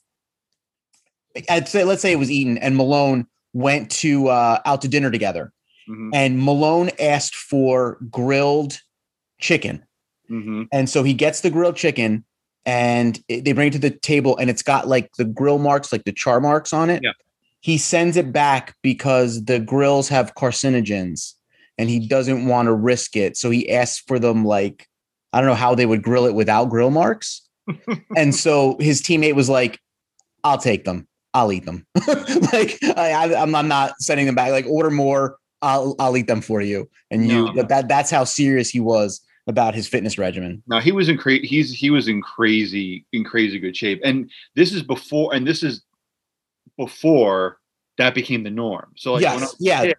I'd 1.49 1.69
say 1.69 1.85
let's 1.85 2.03
say 2.03 2.11
it 2.13 2.19
was 2.19 2.33
Eaton 2.33 2.59
and 2.59 2.77
Malone 2.77 3.29
went 3.53 3.91
to 3.93 4.29
uh, 4.29 4.59
out 4.65 4.83
to 4.83 4.89
dinner 4.89 5.13
together, 5.13 5.53
Mhm, 5.89 6.11
and 6.13 6.43
Malone 6.43 6.91
asked 6.99 7.37
for 7.37 7.99
grilled 8.11 8.81
chicken, 9.41 9.85
mhm. 10.29 10.67
and 10.73 10.91
so 10.91 11.05
he 11.05 11.15
gets 11.15 11.43
the 11.43 11.51
grilled 11.51 11.77
chicken. 11.77 12.25
And 12.69 13.19
it- 13.28 13.45
they 13.47 13.53
bring 13.53 13.69
it 13.69 13.73
to 13.73 13.78
the 13.78 13.90
table, 13.90 14.36
and 14.36 14.51
it's 14.51 14.62
got 14.62 14.86
like 14.86 15.11
the 15.16 15.24
grill 15.24 15.59
marks, 15.59 15.90
like 15.90 16.05
the 16.05 16.12
char 16.12 16.39
marks 16.40 16.74
on 16.74 16.90
it. 16.90 17.01
Yeah. 17.03 17.12
He 17.61 17.78
sends 17.78 18.16
it 18.19 18.31
back 18.31 18.74
because 18.82 19.45
the 19.47 19.59
grills 19.59 20.09
have 20.11 20.35
carcinogens, 20.35 21.32
and 21.78 21.89
he 21.89 21.99
doesn't 22.07 22.47
want 22.47 22.66
to 22.66 22.74
risk 22.74 23.16
it. 23.16 23.36
So 23.39 23.49
he 23.51 23.73
asks 23.73 24.05
for 24.07 24.19
them, 24.19 24.45
like 24.45 24.86
I 25.32 25.40
don't 25.40 25.49
know 25.49 25.55
how 25.55 25.74
they 25.74 25.86
would 25.86 26.03
grill 26.03 26.27
it 26.27 26.35
without 26.35 26.66
grill 26.70 26.90
marks. 26.90 27.43
and 28.16 28.35
so 28.35 28.77
his 28.81 29.01
teammate 29.03 29.35
was 29.35 29.49
like, 29.49 29.78
"I'll 30.45 30.59
take 30.59 30.85
them. 30.85 31.09
I'll 31.35 31.53
eat 31.53 31.65
them. 31.65 31.86
like 32.53 32.78
I, 32.82 33.12
I, 33.12 33.43
I'm, 33.43 33.55
I'm 33.55 33.69
not 33.69 33.95
sending 34.01 34.27
them 34.27 34.35
back. 34.35 34.51
Like 34.53 34.66
order 34.66 34.90
more. 34.90 35.36
I'll 35.62 35.97
I'll 35.99 36.16
eat 36.19 36.27
them 36.27 36.43
for 36.43 36.61
you." 36.61 36.89
And 37.11 37.27
you 37.28 37.53
No. 37.55 37.62
that 37.62 37.89
that's 37.89 38.11
how 38.11 38.24
serious 38.24 38.69
he 38.70 38.81
was 38.81 39.20
about 39.49 39.75
his 39.75 39.89
fitness 39.89 40.19
regimen. 40.19 40.62
Now 40.66 40.79
he 40.79 40.93
was 40.93 41.09
in 41.09 41.16
cra- 41.16 41.45
he's 41.45 41.73
he 41.73 41.91
was 41.91 42.07
in 42.07 42.23
crazy 42.23 43.05
in 43.12 43.25
crazy 43.25 43.59
good 43.59 43.77
shape, 43.77 44.01
and 44.05 44.31
this 44.55 44.73
is 44.73 44.83
before 44.83 45.35
and 45.35 45.47
this 45.47 45.62
is 45.62 45.83
before 46.77 47.59
that 47.97 48.15
became 48.15 48.45
the 48.45 48.51
norm. 48.51 48.93
So 48.97 49.15
like 49.15 49.23
yes, 49.23 49.57
yeah, 49.59 49.83
kid, 49.83 49.97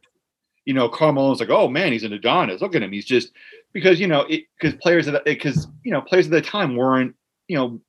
you 0.65 0.73
know, 0.73 0.88
Karl 0.88 1.11
Malone's 1.11 1.39
like, 1.39 1.49
oh 1.49 1.67
man, 1.67 1.91
he's 1.91 2.03
an 2.03 2.13
Adonis. 2.13 2.61
Look 2.61 2.76
at 2.76 2.84
him. 2.84 2.91
He's 2.91 3.05
just 3.05 3.31
because 3.73 3.99
you 3.99 4.07
know 4.07 4.26
because 4.27 4.76
players 4.81 5.07
at 5.07 5.26
because 5.26 5.67
you 5.84 5.91
know 5.91 6.01
players 6.01 6.27
at 6.27 6.31
the 6.31 6.41
time 6.41 6.76
weren't 6.76 7.15
you 7.47 7.57
know 7.57 7.81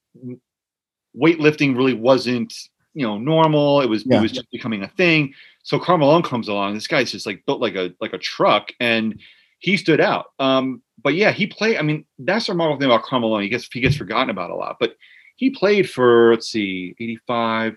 weightlifting 1.16 1.76
really 1.76 1.94
wasn't 1.94 2.54
you 2.94 3.06
know 3.06 3.18
normal. 3.18 3.82
It 3.82 3.88
was 3.88 4.04
Yeah. 4.06 4.18
it 4.18 4.22
was 4.22 4.32
just 4.32 4.50
becoming 4.50 4.82
a 4.82 4.88
thing. 4.88 5.34
So 5.62 5.78
Carmelo 5.78 6.22
comes 6.22 6.48
along. 6.48 6.72
This 6.72 6.86
guy's 6.86 7.12
just 7.12 7.26
like 7.26 7.44
built 7.44 7.60
like 7.60 7.74
a 7.74 7.94
like 8.00 8.14
a 8.14 8.18
truck, 8.18 8.72
and 8.80 9.20
he 9.58 9.76
stood 9.76 10.00
out. 10.00 10.32
Um, 10.38 10.82
but 11.02 11.14
yeah, 11.14 11.32
he 11.32 11.46
played. 11.46 11.76
I 11.78 11.82
mean, 11.82 12.04
that's 12.18 12.46
the 12.46 12.52
remarkable 12.52 12.80
thing 12.80 12.90
about 12.90 13.04
Karl 13.04 13.20
Malone. 13.22 13.42
He 13.42 13.48
gets 13.48 13.68
he 13.72 13.80
gets 13.80 13.96
forgotten 13.96 14.30
about 14.30 14.50
a 14.50 14.54
lot, 14.56 14.76
but 14.80 14.96
he 15.36 15.50
played 15.50 15.88
for 15.88 16.32
let's 16.32 16.48
see, 16.48 16.94
eighty 17.00 17.18
five. 17.26 17.76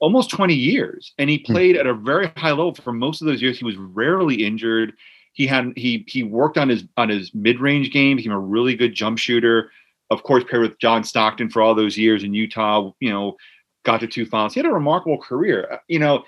Almost 0.00 0.30
20 0.30 0.54
years, 0.54 1.14
and 1.18 1.30
he 1.30 1.38
Hmm. 1.46 1.52
played 1.52 1.76
at 1.76 1.86
a 1.86 1.94
very 1.94 2.26
high 2.36 2.50
level 2.50 2.74
for 2.74 2.92
most 2.92 3.22
of 3.22 3.26
those 3.26 3.40
years. 3.40 3.58
He 3.58 3.64
was 3.64 3.76
rarely 3.76 4.44
injured 4.44 4.92
he 5.34 5.46
had 5.46 5.72
he 5.76 6.04
he 6.08 6.22
worked 6.22 6.56
on 6.58 6.68
his 6.68 6.84
on 6.96 7.08
his 7.08 7.34
mid-range 7.34 7.90
game 7.90 8.16
He 8.16 8.22
became 8.22 8.32
a 8.32 8.38
really 8.38 8.74
good 8.76 8.94
jump 8.94 9.18
shooter 9.18 9.70
of 10.10 10.22
course 10.22 10.44
paired 10.48 10.62
with 10.62 10.78
john 10.78 11.02
stockton 11.04 11.48
for 11.50 11.60
all 11.60 11.74
those 11.74 11.98
years 11.98 12.22
in 12.22 12.32
utah 12.34 12.92
you 13.00 13.10
know 13.10 13.36
got 13.84 13.98
to 14.00 14.06
two 14.06 14.26
finals 14.26 14.54
he 14.54 14.60
had 14.60 14.66
a 14.70 14.72
remarkable 14.72 15.18
career 15.18 15.68
Uh, 15.72 15.78
you 15.88 15.98
know 15.98 16.24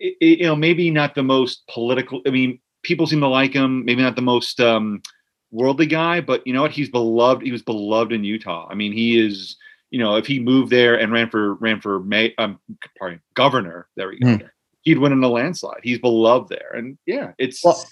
it, 0.00 0.16
it- 0.20 0.38
you 0.40 0.44
know 0.46 0.56
maybe 0.56 0.90
not 0.90 1.14
the 1.14 1.22
most 1.22 1.66
political 1.68 2.22
i 2.26 2.30
mean 2.30 2.58
people 2.86 3.06
seem 3.06 3.20
to 3.20 3.26
like 3.28 3.52
him 3.52 3.84
maybe 3.84 4.00
not 4.02 4.14
the 4.16 4.22
most 4.22 4.60
um 4.60 5.02
worldly 5.50 5.86
guy 5.86 6.20
but 6.20 6.46
you 6.46 6.52
know 6.52 6.62
what 6.62 6.70
he's 6.70 6.88
beloved 6.88 7.42
he 7.42 7.50
was 7.52 7.62
beloved 7.62 8.12
in 8.12 8.22
utah 8.24 8.66
i 8.70 8.74
mean 8.74 8.92
he 8.92 9.18
is 9.18 9.56
you 9.90 9.98
know 9.98 10.14
if 10.16 10.26
he 10.26 10.38
moved 10.38 10.70
there 10.70 10.94
and 10.98 11.12
ran 11.12 11.28
for 11.28 11.54
ran 11.54 11.80
for 11.80 12.00
may 12.00 12.32
um 12.38 12.58
pardon 12.98 13.20
governor 13.34 13.88
there 13.96 14.08
we 14.08 14.18
go 14.20 14.36
Hmm. 14.36 14.42
he'd 14.82 14.98
win 14.98 15.12
in 15.12 15.22
a 15.24 15.28
landslide 15.28 15.80
he's 15.82 15.98
beloved 15.98 16.48
there 16.48 16.72
and 16.74 16.96
yeah 17.06 17.32
it's 17.38 17.62
Well, 17.64 17.84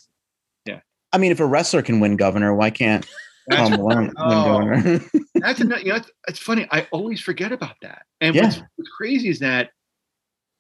I 1.12 1.18
mean, 1.18 1.30
if 1.30 1.38
a 1.38 1.46
wrestler 1.46 1.80
can 1.80 2.00
win 2.00 2.16
governor, 2.16 2.56
why 2.56 2.70
can't 2.70 3.06
Tom 3.52 3.70
Malone 3.76 4.06
win 4.06 4.38
Oh. 4.38 4.44
governor? 4.44 5.00
that's 5.36 5.60
you 5.60 5.66
know 5.68 5.76
it's, 5.96 6.10
it's 6.26 6.38
funny 6.40 6.66
i 6.72 6.88
always 6.90 7.20
forget 7.20 7.52
about 7.52 7.76
that 7.82 8.02
and 8.20 8.34
Yeah. 8.34 8.42
what's, 8.44 8.56
what's 8.76 8.90
crazy 8.90 9.28
is 9.28 9.38
that 9.38 9.70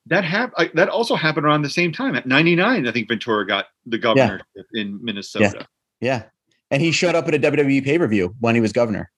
that 0.06 0.24
happened 0.24 0.70
that 0.74 0.88
also 0.88 1.14
happened 1.14 1.46
around 1.46 1.62
the 1.62 1.70
same 1.70 1.92
time 1.92 2.14
at 2.14 2.26
99 2.26 2.86
i 2.86 2.92
think 2.92 3.08
ventura 3.08 3.46
got 3.46 3.66
the 3.86 3.98
governorship 3.98 4.44
in 4.74 5.02
minnesota 5.02 5.66
yeah, 6.00 6.24
and 6.70 6.82
he 6.82 6.92
showed 6.92 7.14
up 7.14 7.26
at 7.28 7.34
a 7.34 7.38
WWE 7.38 7.82
pay 7.84 7.98
per 7.98 8.06
view 8.06 8.34
when 8.40 8.54
he 8.54 8.60
was 8.60 8.72
governor. 8.72 9.10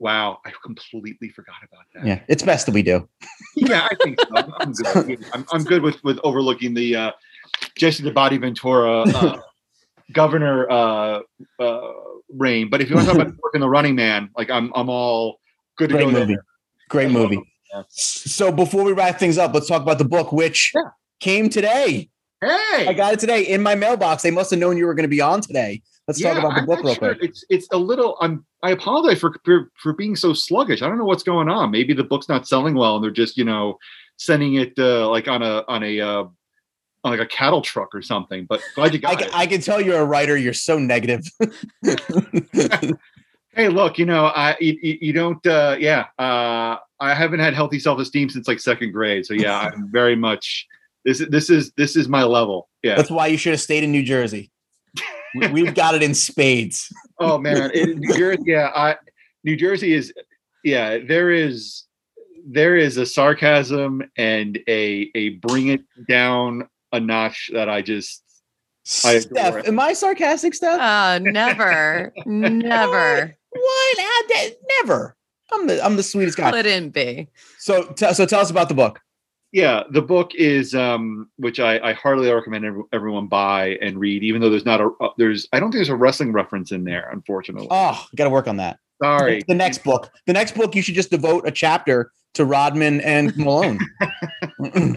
wow 0.00 0.40
i 0.44 0.52
completely 0.64 1.28
forgot 1.28 1.56
about 1.70 1.84
that 1.94 2.04
Yeah, 2.06 2.20
it's 2.28 2.42
best 2.42 2.66
that 2.66 2.72
we 2.74 2.82
do. 2.82 3.08
yeah, 3.56 3.86
I 3.90 3.94
think 4.02 4.20
so. 4.20 4.28
I'm, 4.34 4.52
I'm 4.60 4.72
good. 4.72 5.06
with- 5.08 5.30
I'm, 5.34 5.46
I'm 5.52 5.64
good 5.64 5.82
with 5.82 6.02
with 6.02 6.18
overlooking 6.24 6.74
the 6.74 6.96
uh, 6.96 7.10
Jesse 7.76 8.02
the 8.02 8.10
Body 8.10 8.38
Ventura 8.38 9.02
uh, 9.02 9.40
governor 10.12 10.68
uh, 10.70 11.20
uh, 11.60 11.92
reign. 12.30 12.70
But 12.70 12.80
if 12.80 12.88
you 12.90 12.96
want 12.96 13.08
to 13.08 13.12
talk 13.14 13.22
about 13.22 13.34
working 13.42 13.60
the 13.60 13.68
running 13.68 13.94
man, 13.94 14.30
like 14.36 14.50
I'm 14.50 14.72
I'm 14.74 14.88
all 14.88 15.40
good 15.76 15.90
to 15.90 15.94
Great 15.96 16.06
go 16.06 16.10
movie. 16.12 16.34
there. 16.34 16.44
Great 16.88 17.10
movie. 17.10 17.40
Yeah. 17.72 17.82
So 17.88 18.50
before 18.52 18.84
we 18.84 18.92
wrap 18.92 19.18
things 19.18 19.38
up, 19.38 19.54
let's 19.54 19.68
talk 19.68 19.82
about 19.82 19.98
the 19.98 20.04
book, 20.04 20.32
which 20.32 20.72
Yeah. 20.74 20.82
came 21.20 21.48
today. 21.48 22.08
Hey, 22.42 22.86
I 22.88 22.94
got 22.94 23.12
it 23.12 23.20
today 23.20 23.42
in 23.42 23.62
my 23.62 23.74
mailbox. 23.74 24.22
They 24.22 24.30
must 24.30 24.50
have 24.50 24.58
known 24.58 24.76
you 24.78 24.86
were 24.86 24.94
going 24.94 25.04
to 25.04 25.08
be 25.08 25.20
on 25.20 25.40
today. 25.42 25.82
Let's 26.08 26.20
talk 26.20 26.38
about 26.38 26.54
the 26.54 26.60
I'm 26.62 26.66
book 26.66 26.82
real 26.82 26.94
sure. 26.94 27.14
quick. 27.14 27.18
It's 27.22 27.44
it's 27.50 27.68
a 27.70 27.76
little. 27.76 28.16
I'm. 28.20 28.44
I 28.62 28.70
apologize 28.70 29.20
for, 29.20 29.36
for 29.44 29.70
for 29.80 29.92
being 29.92 30.16
so 30.16 30.32
sluggish. 30.32 30.82
I 30.82 30.88
don't 30.88 30.98
know 30.98 31.04
what's 31.04 31.22
going 31.22 31.48
on. 31.48 31.70
Maybe 31.70 31.92
the 31.92 32.02
book's 32.02 32.28
not 32.28 32.48
selling 32.48 32.74
well, 32.74 32.96
and 32.96 33.04
they're 33.04 33.10
just 33.10 33.36
you 33.36 33.44
know 33.44 33.78
sending 34.16 34.54
it 34.54 34.72
uh, 34.78 35.08
like 35.10 35.28
on 35.28 35.42
a 35.42 35.64
on 35.68 35.84
a 35.84 36.00
uh, 36.00 36.22
on 36.22 36.30
like 37.04 37.20
a 37.20 37.26
cattle 37.26 37.60
truck 37.62 37.94
or 37.94 38.02
something. 38.02 38.46
But 38.48 38.60
glad 38.74 38.92
you 38.94 38.98
got 39.00 39.18
ca- 39.18 39.26
it. 39.26 39.30
I 39.34 39.46
can 39.46 39.60
tell 39.60 39.80
you're 39.80 40.00
a 40.00 40.04
writer. 40.04 40.36
You're 40.36 40.52
so 40.54 40.78
negative. 40.78 41.22
Hey, 43.52 43.68
look, 43.68 43.98
you 43.98 44.06
know, 44.06 44.26
I 44.26 44.56
you, 44.60 44.78
you 44.82 44.98
you 45.00 45.12
don't. 45.12 45.44
Uh, 45.46 45.76
yeah, 45.78 46.06
uh, 46.18 46.76
I 47.00 47.14
haven't 47.14 47.40
had 47.40 47.54
healthy 47.54 47.78
self 47.78 47.98
esteem 47.98 48.28
since 48.30 48.46
like 48.46 48.60
second 48.60 48.92
grade. 48.92 49.26
So 49.26 49.34
yeah, 49.34 49.58
I'm 49.58 49.88
very 49.92 50.16
much. 50.16 50.66
This 51.04 51.20
is 51.20 51.28
this 51.28 51.50
is 51.50 51.72
this 51.76 51.96
is 51.96 52.08
my 52.08 52.22
level. 52.24 52.68
Yeah. 52.82 52.94
That's 52.96 53.10
why 53.10 53.26
you 53.26 53.36
should 53.36 53.52
have 53.52 53.60
stayed 53.60 53.82
in 53.84 53.90
New 53.90 54.02
Jersey. 54.02 54.50
We- 55.34 55.48
We've 55.48 55.74
got 55.74 55.94
it 55.94 56.02
in 56.02 56.14
spades. 56.14 56.92
Oh 57.22 57.36
man, 57.36 57.70
in 57.72 57.98
New 58.00 58.14
Jersey, 58.14 58.42
yeah, 58.46 58.70
I, 58.74 58.96
New 59.44 59.54
Jersey 59.54 59.92
is, 59.92 60.10
yeah, 60.64 60.96
there 61.06 61.30
is, 61.30 61.84
there 62.46 62.74
is 62.78 62.96
a 62.96 63.04
sarcasm 63.04 64.02
and 64.16 64.58
a 64.66 65.10
a 65.14 65.28
bring 65.30 65.68
it 65.68 65.82
down 66.08 66.66
a 66.92 66.98
notch 66.98 67.50
that 67.52 67.68
I 67.68 67.82
just. 67.82 68.22
I 69.04 69.12
adore 69.12 69.20
Steph, 69.20 69.56
it. 69.56 69.66
am 69.68 69.78
I 69.78 69.92
sarcastic, 69.92 70.54
Steph? 70.54 70.80
Uh, 70.80 71.18
never, 71.22 72.10
never. 72.24 73.36
What? 73.50 73.98
I, 73.98 74.22
that- 74.28 74.54
never. 74.78 75.16
I'm 75.52 75.66
the 75.66 75.84
I'm 75.84 75.96
the 75.96 76.02
sweetest 76.02 76.36
guy. 76.38 76.50
Couldn't 76.52 76.90
be. 76.90 77.28
So 77.58 77.84
t- 77.92 78.12
so 78.14 78.24
tell 78.26 78.40
us 78.40 78.50
about 78.50 78.68
the 78.68 78.74
book. 78.74 79.00
Yeah, 79.52 79.82
the 79.90 80.02
book 80.02 80.32
is, 80.36 80.76
um, 80.76 81.28
which 81.36 81.58
I, 81.58 81.80
I 81.80 81.92
heartily 81.92 82.30
recommend 82.30 82.64
every, 82.64 82.82
everyone 82.92 83.26
buy 83.26 83.78
and 83.82 83.98
read, 83.98 84.22
even 84.22 84.40
though 84.40 84.48
there's 84.48 84.64
not 84.64 84.80
a 84.80 84.90
uh, 85.00 85.10
there's 85.18 85.48
I 85.52 85.58
don't 85.58 85.70
think 85.72 85.78
there's 85.78 85.88
a 85.88 85.96
wrestling 85.96 86.32
reference 86.32 86.70
in 86.70 86.84
there, 86.84 87.10
unfortunately. 87.10 87.66
Oh, 87.68 88.06
got 88.14 88.24
to 88.24 88.30
work 88.30 88.46
on 88.46 88.58
that. 88.58 88.78
Sorry. 89.02 89.42
The 89.48 89.54
next 89.54 89.82
book. 89.82 90.10
The 90.26 90.32
next 90.34 90.54
book, 90.54 90.74
you 90.76 90.82
should 90.82 90.94
just 90.94 91.10
devote 91.10 91.48
a 91.48 91.50
chapter 91.50 92.12
to 92.34 92.44
Rodman 92.44 93.00
and 93.00 93.36
Malone. 93.38 93.80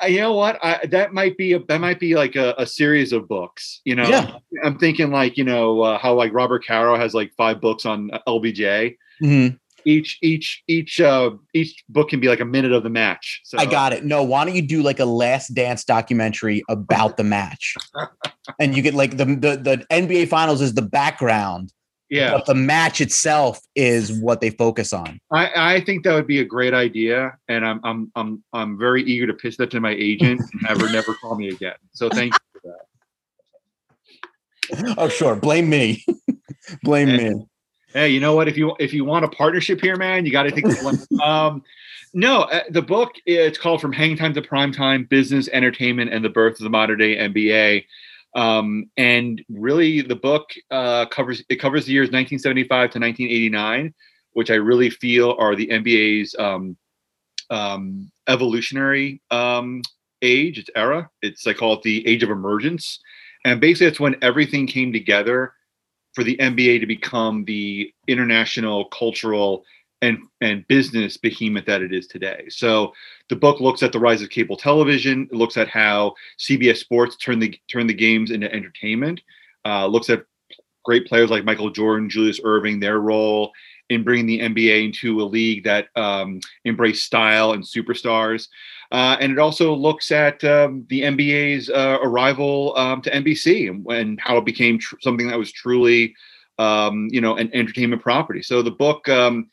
I, 0.00 0.06
you 0.08 0.20
know 0.20 0.32
what? 0.34 0.58
I, 0.62 0.84
that 0.86 1.12
might 1.12 1.36
be 1.36 1.52
a 1.54 1.58
that 1.68 1.80
might 1.80 1.98
be 2.00 2.14
like 2.14 2.36
a, 2.36 2.54
a 2.58 2.66
series 2.66 3.12
of 3.12 3.28
books. 3.28 3.80
You 3.84 3.94
know, 3.96 4.08
Yeah. 4.08 4.38
I'm 4.64 4.78
thinking 4.78 5.10
like 5.10 5.36
you 5.36 5.44
know 5.44 5.80
uh, 5.82 5.98
how 5.98 6.14
like 6.14 6.32
Robert 6.32 6.66
Caro 6.66 6.96
has 6.96 7.14
like 7.14 7.32
five 7.36 7.60
books 7.60 7.86
on 7.86 8.10
LBJ. 8.26 8.96
Mhm. 9.22 9.58
Each 9.86 10.18
each 10.20 10.62
each 10.68 11.00
uh 11.00 11.30
each 11.54 11.82
book 11.88 12.10
can 12.10 12.20
be 12.20 12.28
like 12.28 12.40
a 12.40 12.44
minute 12.44 12.72
of 12.72 12.82
the 12.82 12.90
match. 12.90 13.40
So 13.44 13.58
I 13.58 13.64
got 13.64 13.94
it. 13.94 14.04
No, 14.04 14.22
why 14.22 14.44
don't 14.44 14.54
you 14.54 14.60
do 14.60 14.82
like 14.82 15.00
a 15.00 15.06
last 15.06 15.54
dance 15.54 15.84
documentary 15.84 16.62
about 16.68 17.16
the 17.16 17.24
match? 17.24 17.74
And 18.58 18.76
you 18.76 18.82
get 18.82 18.92
like 18.92 19.16
the, 19.16 19.24
the 19.24 19.56
the 19.56 19.86
NBA 19.90 20.28
finals 20.28 20.60
is 20.60 20.74
the 20.74 20.82
background, 20.82 21.72
yeah. 22.10 22.32
but 22.32 22.46
the 22.46 22.54
match 22.54 23.00
itself 23.00 23.60
is 23.74 24.12
what 24.12 24.40
they 24.40 24.50
focus 24.50 24.92
on. 24.92 25.20
I, 25.32 25.76
I 25.76 25.80
think 25.80 26.04
that 26.04 26.14
would 26.14 26.26
be 26.26 26.40
a 26.40 26.44
great 26.44 26.74
idea, 26.74 27.38
and 27.48 27.64
I'm 27.64 27.80
I'm 27.84 28.12
I'm 28.16 28.42
I'm 28.52 28.78
very 28.78 29.02
eager 29.04 29.26
to 29.26 29.34
pitch 29.34 29.56
that 29.58 29.70
to 29.70 29.80
my 29.80 29.92
agent 29.92 30.40
and 30.52 30.66
have 30.66 30.80
her 30.80 30.92
never 30.92 31.14
call 31.14 31.36
me 31.36 31.48
again. 31.48 31.76
So 31.92 32.10
thank 32.10 32.34
you 32.34 32.60
for 32.60 32.74
that. 34.74 34.94
Oh, 34.98 35.08
sure. 35.08 35.36
Blame 35.36 35.70
me. 35.70 36.04
Blame 36.82 37.08
Yeah. 37.08 37.30
me. 37.30 37.46
Hey, 37.92 38.08
you 38.10 38.20
know 38.20 38.36
what? 38.36 38.46
If 38.46 38.56
you 38.56 38.76
if 38.78 38.92
you 38.92 39.04
want 39.04 39.24
a 39.24 39.28
partnership 39.28 39.80
here, 39.80 39.96
man, 39.96 40.24
you 40.24 40.30
got 40.30 40.44
to 40.44 40.52
take 40.52 40.64
the 40.64 41.08
um, 41.24 41.62
no, 42.12 42.42
uh, 42.42 42.62
the 42.70 42.82
book 42.82 43.12
it's 43.26 43.58
called 43.58 43.80
"From 43.80 43.92
Hang 43.92 44.16
Time 44.16 44.32
to 44.34 44.42
Prime 44.42 44.72
Time: 44.72 45.04
Business, 45.04 45.48
Entertainment, 45.52 46.12
and 46.12 46.24
the 46.24 46.28
Birth 46.28 46.54
of 46.54 46.64
the 46.64 46.70
Modern 46.70 46.98
Day 46.98 47.16
NBA." 47.16 47.84
Um, 48.34 48.90
and 48.96 49.42
really, 49.48 50.02
the 50.02 50.16
book 50.16 50.50
uh, 50.70 51.06
covers 51.06 51.42
it 51.48 51.56
covers 51.56 51.86
the 51.86 51.92
years 51.92 52.06
1975 52.06 52.68
to 52.68 52.98
1989, 52.98 53.94
which 54.32 54.50
I 54.50 54.54
really 54.54 54.90
feel 54.90 55.34
are 55.38 55.56
the 55.56 55.66
NBA's 55.66 56.34
um, 56.38 56.76
um, 57.50 58.10
evolutionary 58.28 59.20
um, 59.30 59.82
age, 60.22 60.58
its 60.58 60.70
era. 60.76 61.10
It's 61.22 61.46
I 61.46 61.54
call 61.54 61.74
it 61.74 61.82
the 61.82 62.06
age 62.06 62.22
of 62.22 62.30
emergence, 62.30 63.00
and 63.44 63.60
basically, 63.60 63.88
it's 63.88 64.00
when 64.00 64.16
everything 64.22 64.66
came 64.66 64.92
together 64.92 65.54
for 66.12 66.24
the 66.24 66.36
NBA 66.36 66.80
to 66.80 66.86
become 66.86 67.44
the 67.44 67.92
international 68.08 68.86
cultural 68.86 69.64
and 70.02 70.18
and 70.40 70.66
business 70.68 71.16
behemoth 71.16 71.66
that 71.66 71.82
it 71.82 71.92
is 71.92 72.06
today. 72.06 72.46
So 72.48 72.92
the 73.28 73.36
book 73.36 73.60
looks 73.60 73.82
at 73.82 73.92
the 73.92 73.98
rise 73.98 74.22
of 74.22 74.30
cable 74.30 74.56
television. 74.56 75.28
It 75.30 75.36
looks 75.36 75.56
at 75.56 75.68
how 75.68 76.14
CBS 76.38 76.78
Sports 76.78 77.16
turned 77.16 77.42
the 77.42 77.58
turned 77.70 77.90
the 77.90 77.94
games 77.94 78.30
into 78.30 78.52
entertainment. 78.52 79.20
Uh, 79.64 79.86
looks 79.86 80.08
at 80.08 80.24
great 80.84 81.06
players 81.06 81.30
like 81.30 81.44
Michael 81.44 81.70
Jordan, 81.70 82.08
Julius 82.08 82.40
Erving, 82.40 82.80
their 82.80 83.00
role 83.00 83.52
in 83.90 84.04
bringing 84.04 84.26
the 84.26 84.40
NBA 84.40 84.86
into 84.86 85.20
a 85.20 85.24
league 85.24 85.64
that 85.64 85.88
um, 85.96 86.40
embraced 86.64 87.04
style 87.04 87.52
and 87.52 87.62
superstars. 87.62 88.48
Uh, 88.92 89.16
and 89.20 89.30
it 89.30 89.38
also 89.38 89.74
looks 89.74 90.10
at 90.10 90.42
um, 90.44 90.86
the 90.88 91.02
NBA's 91.02 91.68
uh, 91.70 91.98
arrival 92.02 92.76
um, 92.76 93.02
to 93.02 93.10
NBC 93.10 93.68
and, 93.68 93.86
and 93.86 94.20
how 94.20 94.36
it 94.36 94.44
became 94.44 94.78
tr- 94.78 94.96
something 95.00 95.28
that 95.28 95.38
was 95.38 95.52
truly, 95.52 96.14
um, 96.58 97.08
you 97.10 97.20
know, 97.20 97.36
an 97.36 97.50
entertainment 97.52 98.02
property. 98.02 98.42
So 98.42 98.62
the 98.62 98.70
book 98.70 99.08
um, 99.08 99.48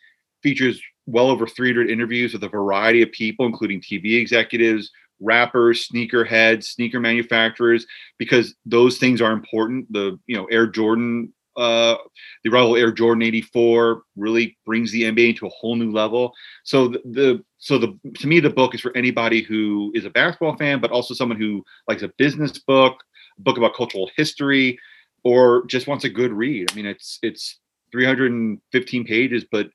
features 0.47 0.81
well 1.07 1.29
over 1.29 1.45
300 1.45 1.89
interviews 1.89 2.31
with 2.31 2.43
a 2.43 2.49
variety 2.49 3.01
of 3.01 3.11
people, 3.11 3.45
including 3.45 3.81
TV 3.81 4.19
executives, 4.19 4.91
rappers, 5.19 5.89
sneakerheads, 5.89 6.63
sneaker 6.65 7.01
manufacturers, 7.01 7.85
because 8.17 8.55
those 8.65 8.97
things 8.97 9.21
are 9.21 9.33
important. 9.33 9.91
The 9.91 10.17
you 10.25 10.37
know 10.37 10.45
Air 10.45 10.67
Jordan, 10.67 11.33
uh, 11.57 11.95
the 12.43 12.49
arrival 12.49 12.75
of 12.75 12.81
Air 12.81 12.93
Jordan 12.93 13.23
84 13.23 14.03
really 14.15 14.57
brings 14.65 14.91
the 14.91 15.03
NBA 15.03 15.29
into 15.29 15.47
a 15.47 15.49
whole 15.49 15.75
new 15.75 15.91
level. 15.91 16.31
So 16.63 16.87
the, 16.87 17.01
the 17.05 17.43
so 17.57 17.77
the 17.77 17.99
to 18.19 18.27
me 18.27 18.39
the 18.39 18.49
book 18.49 18.73
is 18.73 18.79
for 18.79 18.95
anybody 18.95 19.41
who 19.41 19.91
is 19.95 20.05
a 20.05 20.09
basketball 20.09 20.55
fan, 20.55 20.79
but 20.79 20.91
also 20.91 21.13
someone 21.13 21.39
who 21.39 21.61
likes 21.89 22.03
a 22.03 22.11
business 22.17 22.57
book, 22.59 22.95
a 23.37 23.41
book 23.41 23.57
about 23.57 23.75
cultural 23.75 24.09
history, 24.15 24.79
or 25.25 25.65
just 25.65 25.87
wants 25.87 26.05
a 26.05 26.09
good 26.09 26.31
read. 26.31 26.71
I 26.71 26.75
mean, 26.75 26.85
it's 26.85 27.19
it's 27.21 27.59
315 27.91 29.05
pages, 29.05 29.45
but 29.51 29.67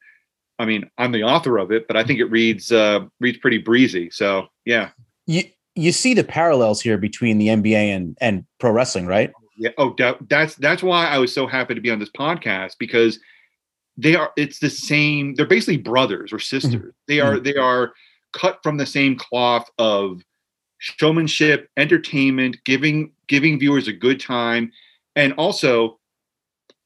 I 0.59 0.65
mean, 0.65 0.89
I'm 0.99 1.13
the 1.13 1.25
author 1.25 1.59
of 1.59 1.73
it, 1.73 1.87
but 1.89 1.97
I 1.97 2.05
think 2.05 2.21
it 2.21 2.27
reads 2.27 2.71
uh, 2.71 3.01
reads 3.21 3.39
pretty 3.39 3.59
breezy. 3.59 4.11
So 4.11 4.47
yeah, 4.65 4.91
You 5.27 5.43
you 5.75 5.93
see 5.93 6.15
the 6.15 6.25
parallels 6.25 6.81
here 6.81 6.99
between 6.99 7.39
the 7.39 7.49
NBA 7.49 7.95
and 7.95 8.17
and 8.21 8.45
pro 8.59 8.71
wrestling, 8.71 9.07
right? 9.07 9.33
yeah. 9.57 9.71
Oh, 9.79 9.95
that, 9.99 10.19
that's 10.29 10.55
that's 10.57 10.83
why 10.83 11.07
I 11.07 11.19
was 11.19 11.35
so 11.35 11.47
happy 11.47 11.75
to 11.75 11.81
be 11.81 11.91
on 11.91 11.99
this 11.99 12.11
podcast 12.11 12.73
because 12.79 13.19
they 13.97 14.15
are. 14.15 14.33
It's 14.37 14.59
the 14.59 14.71
same. 14.71 15.35
They're 15.35 15.47
basically 15.47 15.79
brothers 15.79 16.33
or 16.33 16.39
sisters. 16.39 16.95
They 17.09 17.21
are 17.21 17.39
they 17.39 17.57
are 17.57 17.93
cut 18.33 18.61
from 18.63 18.77
the 18.77 18.87
same 18.87 19.17
cloth 19.17 19.69
of 19.79 20.21
showmanship, 20.79 21.69
entertainment, 21.77 22.57
giving 22.65 23.13
giving 23.29 23.59
viewers 23.59 23.89
a 23.89 23.93
good 23.93 24.21
time, 24.21 24.73
and 25.17 25.33
also 25.35 25.99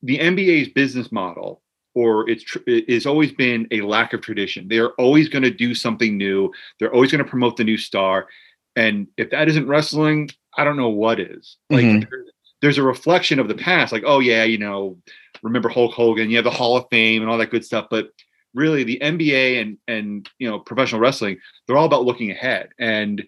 the 0.03 0.19
NBA's 0.19 0.69
business 0.69 1.11
model 1.11 1.63
or 1.97 2.29
it's 2.29 2.45
tr- 2.45 2.59
it's 2.67 3.07
always 3.07 3.33
been 3.33 3.67
a 3.71 3.81
lack 3.81 4.13
of 4.13 4.21
tradition. 4.21 4.69
They 4.69 4.79
are 4.79 4.91
always 4.99 5.29
going 5.31 5.43
to 5.45 5.51
do 5.51 5.75
something 5.75 6.17
new. 6.17 6.53
They're 6.79 6.93
always 6.95 7.11
going 7.11 7.25
to 7.25 7.29
promote 7.31 7.57
the 7.57 7.65
new 7.65 7.79
star, 7.79 8.29
and 8.77 9.07
if 9.17 9.31
that 9.31 9.49
isn't 9.49 9.67
wrestling, 9.67 10.31
I 10.57 10.65
don't 10.65 10.77
know 10.77 10.91
what 10.91 11.19
is. 11.19 11.57
Like 11.71 11.85
Mhm. 11.85 12.09
there- 12.09 12.25
there's 12.63 12.79
a 12.79 12.83
reflection 12.83 13.39
of 13.39 13.49
the 13.49 13.55
past. 13.55 13.93
Like 13.93 14.05
oh 14.07 14.21
yeah, 14.21 14.45
you 14.45 14.59
know, 14.59 14.99
remember 15.43 15.69
Hulk 15.71 15.93
Hogan? 15.95 16.31
You 16.31 16.37
have 16.37 16.45
the 16.45 16.51
Hall 16.51 16.77
of 16.77 16.87
Fame 16.91 17.23
and 17.23 17.31
all 17.31 17.39
that 17.39 17.51
good 17.51 17.65
stuff, 17.65 17.87
but 17.91 18.11
really 18.55 18.85
the 18.85 18.99
NBA 19.03 19.61
and 19.61 19.79
and 19.89 20.29
you 20.39 20.49
know 20.49 20.59
professional 20.61 21.01
wrestling, 21.01 21.39
they're 21.67 21.77
all 21.79 21.87
about 21.87 22.05
looking 22.05 22.31
ahead. 22.31 22.69
And 22.79 23.25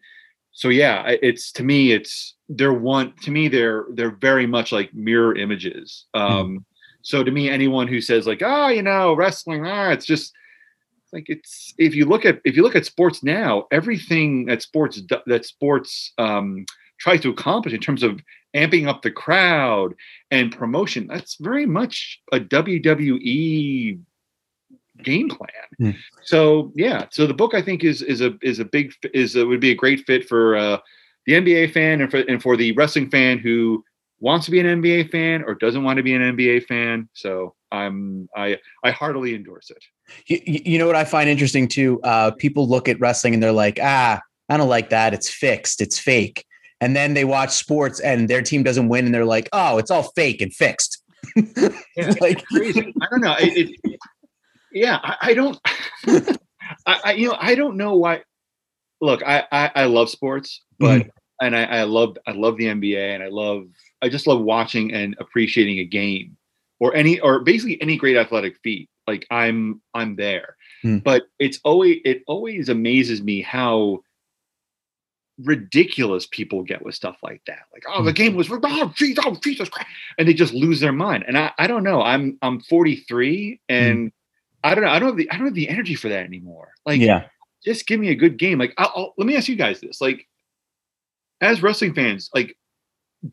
so 0.53 0.69
yeah, 0.69 1.05
it's 1.23 1.53
to 1.53 1.63
me, 1.65 1.93
it's 1.93 2.35
they're 2.51 2.73
one 2.73 3.13
to 3.23 3.31
me 3.31 3.49
they're 3.49 3.87
they're 3.95 4.17
very 4.17 4.47
much 4.47 4.73
like 4.73 4.93
mirror 4.95 5.35
images. 5.37 6.05
Um, 6.15 6.65
so 7.03 7.23
to 7.23 7.31
me, 7.31 7.49
anyone 7.49 7.89
who 7.89 8.01
says 8.01 8.27
like, 8.27 8.43
oh, 8.45 8.69
you 8.69 8.83
know, 8.83 9.15
wrestling, 9.15 9.67
ah, 9.67 9.91
it's 9.91 10.07
just 10.07 10.35
like 11.13 11.25
it's 11.29 11.75
if 11.79 11.95
you 11.95 12.05
look 12.05 12.25
at 12.25 12.41
if 12.45 12.57
you 12.57 12.63
look 12.63 12.77
at 12.77 12.87
sports 12.87 13.23
now, 13.23 13.67
everything 13.71 14.47
that 14.47 14.63
sports 14.63 15.01
that 15.27 15.47
sports 15.47 16.13
um, 16.19 16.67
tries 16.99 17.21
to 17.23 17.31
accomplish 17.31 17.73
in 17.73 17.81
terms 17.81 18.03
of 18.03 18.21
amping 18.55 18.87
up 18.87 19.03
the 19.03 19.11
crowd 19.11 19.95
and 20.31 20.57
promotion, 20.57 21.07
that's 21.07 21.37
very 21.37 21.67
much 21.67 22.21
a 22.33 22.41
WWE 22.41 23.99
game 25.03 25.29
plan. 25.29 25.49
Hmm. 25.79 25.91
So 26.25 26.73
yeah, 26.75 27.07
so 27.11 27.27
the 27.27 27.35
book 27.35 27.55
I 27.55 27.63
think 27.63 27.85
is 27.85 28.03
is 28.03 28.21
a 28.21 28.37
is 28.43 28.59
a 28.59 28.65
big 28.65 28.93
is 29.15 29.37
a, 29.37 29.47
would 29.47 29.61
be 29.61 29.71
a 29.71 29.77
great 29.77 30.05
fit 30.07 30.29
for 30.29 30.57
uh, 30.57 30.79
the 31.27 31.35
NBA 31.35 31.73
fan 31.73 32.01
and 32.01 32.11
for 32.11 32.19
and 32.19 32.43
for 32.43 32.57
the 32.57 32.73
wrestling 32.73 33.11
fan 33.11 33.39
who 33.39 33.85
wants 34.21 34.47
to 34.47 34.51
be 34.51 34.61
an 34.61 34.67
NBA 34.67 35.11
fan 35.11 35.43
or 35.45 35.55
doesn't 35.55 35.85
want 35.85 35.99
to 35.99 36.03
be 36.03 36.15
an 36.15 36.23
NBA 36.23 36.65
fan. 36.65 37.09
So 37.13 37.55
I'm 37.71 38.29
I 38.37 38.59
I 38.83 38.91
heartily 38.91 39.35
endorse 39.35 39.71
it. 39.71 39.85
You, 40.27 40.41
you 40.45 40.79
know 40.79 40.87
what 40.87 40.97
I 40.97 41.05
find 41.05 41.29
interesting 41.29 41.69
too? 41.69 42.01
Uh, 42.03 42.31
people 42.33 42.69
look 42.69 42.89
at 42.89 42.99
wrestling 43.01 43.35
and 43.35 43.43
they're 43.43 43.53
like, 43.53 43.79
ah, 43.83 44.21
I 44.49 44.57
don't 44.57 44.69
like 44.69 44.91
that. 44.91 45.15
It's 45.15 45.31
fixed. 45.31 45.81
It's 45.81 45.99
fake. 45.99 46.45
And 46.81 46.95
then 46.95 47.15
they 47.15 47.25
watch 47.25 47.51
sports 47.51 48.01
and 48.01 48.29
their 48.29 48.43
team 48.43 48.63
doesn't 48.63 48.89
win 48.89 49.05
and 49.05 49.15
they're 49.15 49.25
like, 49.25 49.49
oh, 49.53 49.79
it's 49.79 49.91
all 49.91 50.05
fake 50.15 50.41
and 50.41 50.55
fixed. 50.55 51.03
Yeah. 51.35 51.69
like, 52.21 52.45
Crazy. 52.47 52.95
I 53.03 53.07
don't 53.11 53.21
know. 53.21 53.35
It, 53.39 53.71
it, 53.85 54.01
yeah, 54.73 54.99
I, 55.03 55.17
I 55.21 55.35
don't. 55.35 55.59
I, 56.87 57.01
I 57.05 57.13
you 57.13 57.29
know 57.29 57.37
I 57.39 57.55
don't 57.55 57.77
know 57.77 57.97
why. 57.97 58.23
Look, 59.01 59.23
I 59.27 59.45
I, 59.51 59.71
I 59.75 59.85
love 59.85 60.11
sports, 60.11 60.63
but 60.79 61.09
and 61.41 61.57
I, 61.57 61.65
I 61.65 61.83
love 61.85 62.17
I 62.27 62.33
love 62.33 62.57
the 62.57 62.67
NBA 62.67 63.15
and 63.15 63.23
I 63.23 63.29
love 63.29 63.65
I 64.03 64.09
just 64.09 64.27
love 64.27 64.41
watching 64.41 64.93
and 64.93 65.17
appreciating 65.19 65.79
a 65.79 65.85
game 65.85 66.37
or 66.81 66.95
any 66.95 67.21
or 67.21 67.41
basically 67.41 67.81
any 67.83 67.97
great 67.97 68.17
athletic 68.17 68.57
feat. 68.63 68.89
Like 69.07 69.27
I'm 69.31 69.81
I'm 69.95 70.17
there. 70.17 70.57
Hmm. 70.83 70.99
But 70.99 71.25
it's 71.39 71.61
always 71.65 72.01
it 72.05 72.23
always 72.27 72.69
amazes 72.69 73.23
me 73.23 73.41
how 73.43 74.01
ridiculous 75.45 76.27
people 76.27 76.63
get 76.63 76.85
with 76.85 76.95
stuff 76.95 77.17
like 77.23 77.41
that. 77.47 77.63
Like, 77.73 77.85
oh, 77.89 78.03
the 78.03 78.13
game 78.13 78.35
was 78.35 78.49
oh, 78.51 78.93
geez, 78.97 79.19
oh 79.25 79.37
Jesus 79.43 79.69
Christ. 79.69 79.89
And 80.19 80.29
they 80.29 80.35
just 80.35 80.53
lose 80.53 80.81
their 80.81 80.93
mind. 80.93 81.25
And 81.27 81.39
I, 81.39 81.53
I 81.59 81.67
don't 81.67 81.85
know. 81.85 82.03
I'm 82.03 82.39
I'm 82.43 82.61
43 82.61 83.61
and 83.69 84.13
I 84.65 84.75
don't 84.75 84.85
know. 84.85 84.91
I 84.91 84.99
don't 84.99 85.09
have 85.09 85.17
the 85.17 85.31
I 85.31 85.37
don't 85.37 85.47
have 85.47 85.55
the 85.55 85.69
energy 85.69 85.95
for 85.95 86.09
that 86.09 86.25
anymore. 86.25 86.73
Like 86.85 87.01
yeah. 87.01 87.27
just 87.65 87.87
give 87.87 88.01
me 88.01 88.09
a 88.11 88.17
good 88.17 88.37
game. 88.37 88.59
Like, 88.59 88.75
I'll, 88.77 88.93
I'll- 88.95 89.15
let 89.17 89.27
me 89.27 89.37
ask 89.37 89.49
you 89.49 89.57
guys 89.57 89.81
this: 89.81 90.01
like, 90.01 90.27
as 91.41 91.63
wrestling 91.63 91.95
fans, 91.95 92.31
like, 92.35 92.57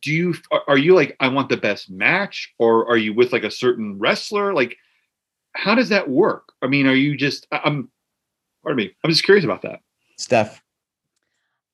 do 0.01 0.11
you 0.11 0.35
are- 0.51 0.63
are 0.67 0.77
you 0.77 0.95
like 0.95 1.15
I 1.19 1.27
want 1.27 1.49
the 1.49 1.57
best 1.57 1.89
match, 1.89 2.53
or 2.57 2.87
are 2.89 2.97
you 2.97 3.13
with 3.13 3.31
like 3.33 3.43
a 3.43 3.51
certain 3.51 3.97
wrestler? 3.99 4.53
Like, 4.53 4.77
how 5.53 5.75
does 5.75 5.89
that 5.89 6.09
work? 6.09 6.53
I 6.61 6.67
mean, 6.67 6.87
are 6.87 6.95
you 6.95 7.15
just 7.15 7.47
I- 7.51 7.61
I'm, 7.63 7.89
pardon 8.63 8.77
me, 8.77 8.95
I'm 9.03 9.09
just 9.09 9.23
curious 9.23 9.45
about 9.45 9.61
that. 9.61 9.79
Steph. 10.17 10.61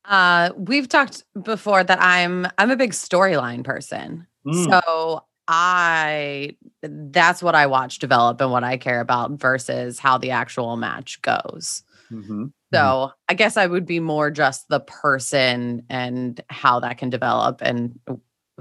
Uh, 0.05 0.49
we've 0.57 0.89
talked 0.89 1.23
before 1.41 1.83
that 1.83 2.01
I'm 2.01 2.47
I'm 2.57 2.71
a 2.71 2.75
big 2.75 2.91
storyline 2.91 3.63
person. 3.63 4.27
Mm. 4.45 4.69
So 4.69 5.23
I 5.47 6.55
that's 6.81 7.43
what 7.43 7.55
I 7.55 7.67
watch 7.67 7.99
develop 7.99 8.41
and 8.41 8.51
what 8.51 8.63
I 8.63 8.77
care 8.77 8.99
about 8.99 9.31
versus 9.33 9.99
how 9.99 10.17
the 10.17 10.31
actual 10.31 10.75
match 10.77 11.21
goes. 11.21 11.83
Mm-hmm. 12.11 12.47
So 12.73 13.11
I 13.27 13.33
guess 13.33 13.57
I 13.57 13.67
would 13.67 13.85
be 13.85 13.99
more 13.99 14.31
just 14.31 14.67
the 14.69 14.79
person 14.79 15.83
and 15.89 16.39
how 16.49 16.79
that 16.79 16.97
can 16.97 17.09
develop 17.09 17.59
and 17.61 17.99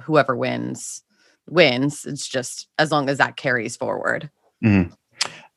whoever 0.01 0.37
wins 0.37 1.03
wins. 1.49 2.05
It's 2.05 2.29
just 2.29 2.69
as 2.79 2.93
long 2.93 3.09
as 3.09 3.19
that 3.19 3.37
carries 3.37 3.77
forward. 3.77 4.31
Mhm. 4.65 4.93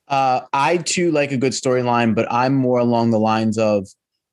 Uh, 0.07 0.41
I 0.51 0.77
too 0.77 1.11
like 1.11 1.31
a 1.31 1.37
good 1.37 1.53
storyline, 1.53 2.15
but 2.15 2.31
I'm 2.31 2.53
more 2.55 2.79
along 2.79 3.11
the 3.11 3.19
lines 3.19 3.57
of, 3.57 3.87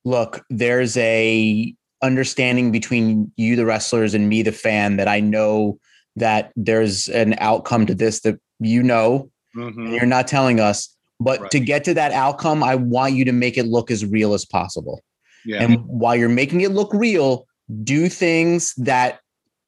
look, 0.05 0.45
there's 0.51 0.97
a 0.97 1.75
understanding 2.03 2.73
between 2.73 3.31
you, 3.37 3.57
the 3.57 3.67
wrestlers, 3.67 4.15
and 4.15 4.29
me, 4.29 4.43
the 4.43 4.53
fan, 4.53 4.97
that 4.97 5.07
I 5.09 5.21
know 5.21 5.79
that 6.17 6.51
there's 6.57 7.09
an 7.09 7.35
outcome 7.39 7.87
to 7.87 7.95
this 7.95 8.21
that 8.23 8.39
you 8.59 8.83
know, 8.83 9.31
Mhm. 9.57 9.77
and 9.87 9.95
you're 9.95 10.07
not 10.07 10.27
telling 10.27 10.61
us. 10.61 10.95
But 11.21 11.41
Right. 11.41 11.51
to 11.51 11.61
get 11.61 11.85
to 11.85 11.95
that 11.95 12.13
outcome, 12.13 12.63
I 12.63 12.75
want 12.75 13.15
you 13.15 13.25
to 13.27 13.33
make 13.33 13.59
it 13.59 13.67
look 13.67 13.91
as 13.91 14.05
real 14.05 14.35
as 14.35 14.45
possible. 14.45 15.03
Yeah. 15.45 15.63
And 15.63 15.85
while 15.87 16.17
you're 16.17 16.29
making 16.29 16.63
it 16.63 16.73
look 16.73 16.93
real, 16.93 17.47
do 17.85 18.09
things 18.09 18.75
that 18.79 19.21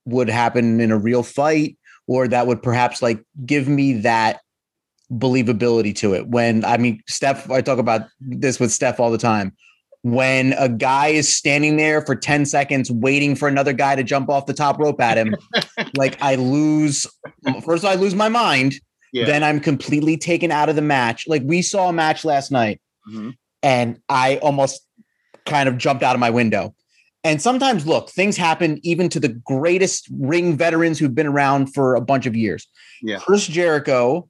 would 0.07 0.29
happen 0.29 0.81
in 0.81 0.91
a 0.91 0.99
real 0.99 1.23
fight 1.23 1.77
or 2.07 2.27
that 2.29 2.47
would 2.47 2.63
perhaps 2.63 3.03
like 3.03 3.23
give 3.47 3.69
me 3.69 3.93
that 3.93 4.41
believability 5.13 5.95
to 5.97 6.15
it. 6.15 6.29
When 6.29 6.65
I 6.65 6.79
mean, 6.79 7.03
Steph, 7.07 7.51
I 7.51 7.61
talk 7.61 7.79
about 7.79 8.03
this 8.21 8.59
with 8.59 8.73
Steph 8.73 8.99
all 8.99 9.11
the 9.11 9.19
time. 9.19 9.55
When 10.05 10.55
a 10.55 10.69
guy 10.69 11.09
is 11.09 11.35
standing 11.35 11.77
there 11.77 12.05
for 12.05 12.17
10 12.17 12.45
seconds 12.47 12.91
waiting 12.91 13.37
for 13.37 13.47
another 13.47 13.73
guy 13.73 13.95
to 13.95 14.03
jump 14.03 14.29
off 14.31 14.47
the 14.47 14.55
top 14.55 14.79
rope 14.81 15.01
at 15.01 15.17
him, 15.17 15.37
like 15.97 16.21
I 16.21 16.35
lose, 16.35 17.07
first 17.65 17.85
all, 17.85 17.91
I 17.91 17.95
lose 17.95 18.15
my 18.15 18.29
mind, 18.29 18.81
yeah. 19.13 19.25
then 19.27 19.45
I'm 19.45 19.61
completely 19.61 20.17
taken 20.17 20.51
out 20.51 20.69
of 20.69 20.77
the 20.77 20.83
match. 20.83 21.27
Like 21.29 21.43
we 21.45 21.63
saw 21.63 21.89
a 21.89 21.93
match 21.93 22.25
last 22.25 22.51
night 22.51 22.81
Mhm. 23.09 23.35
and 23.63 23.99
I 24.09 24.37
almost 24.39 24.87
kind 25.47 25.69
of 25.69 25.79
jumped 25.79 26.03
out 26.03 26.15
of 26.17 26.21
my 26.21 26.31
window. 26.31 26.75
And 27.25 27.41
sometimes, 27.41 27.87
look, 27.87 28.11
things 28.11 28.37
happen 28.37 28.81
even 28.83 29.09
to 29.11 29.21
the 29.21 29.29
greatest 29.29 30.09
ring 30.19 30.57
veterans 30.57 30.99
who've 30.99 31.15
been 31.15 31.27
around 31.29 31.73
for 31.73 31.95
a 31.95 32.01
bunch 32.01 32.27
of 32.27 32.35
years. 32.35 32.67
Yeah. 33.01 33.19
Chris 33.19 33.47
Jericho 33.47 34.29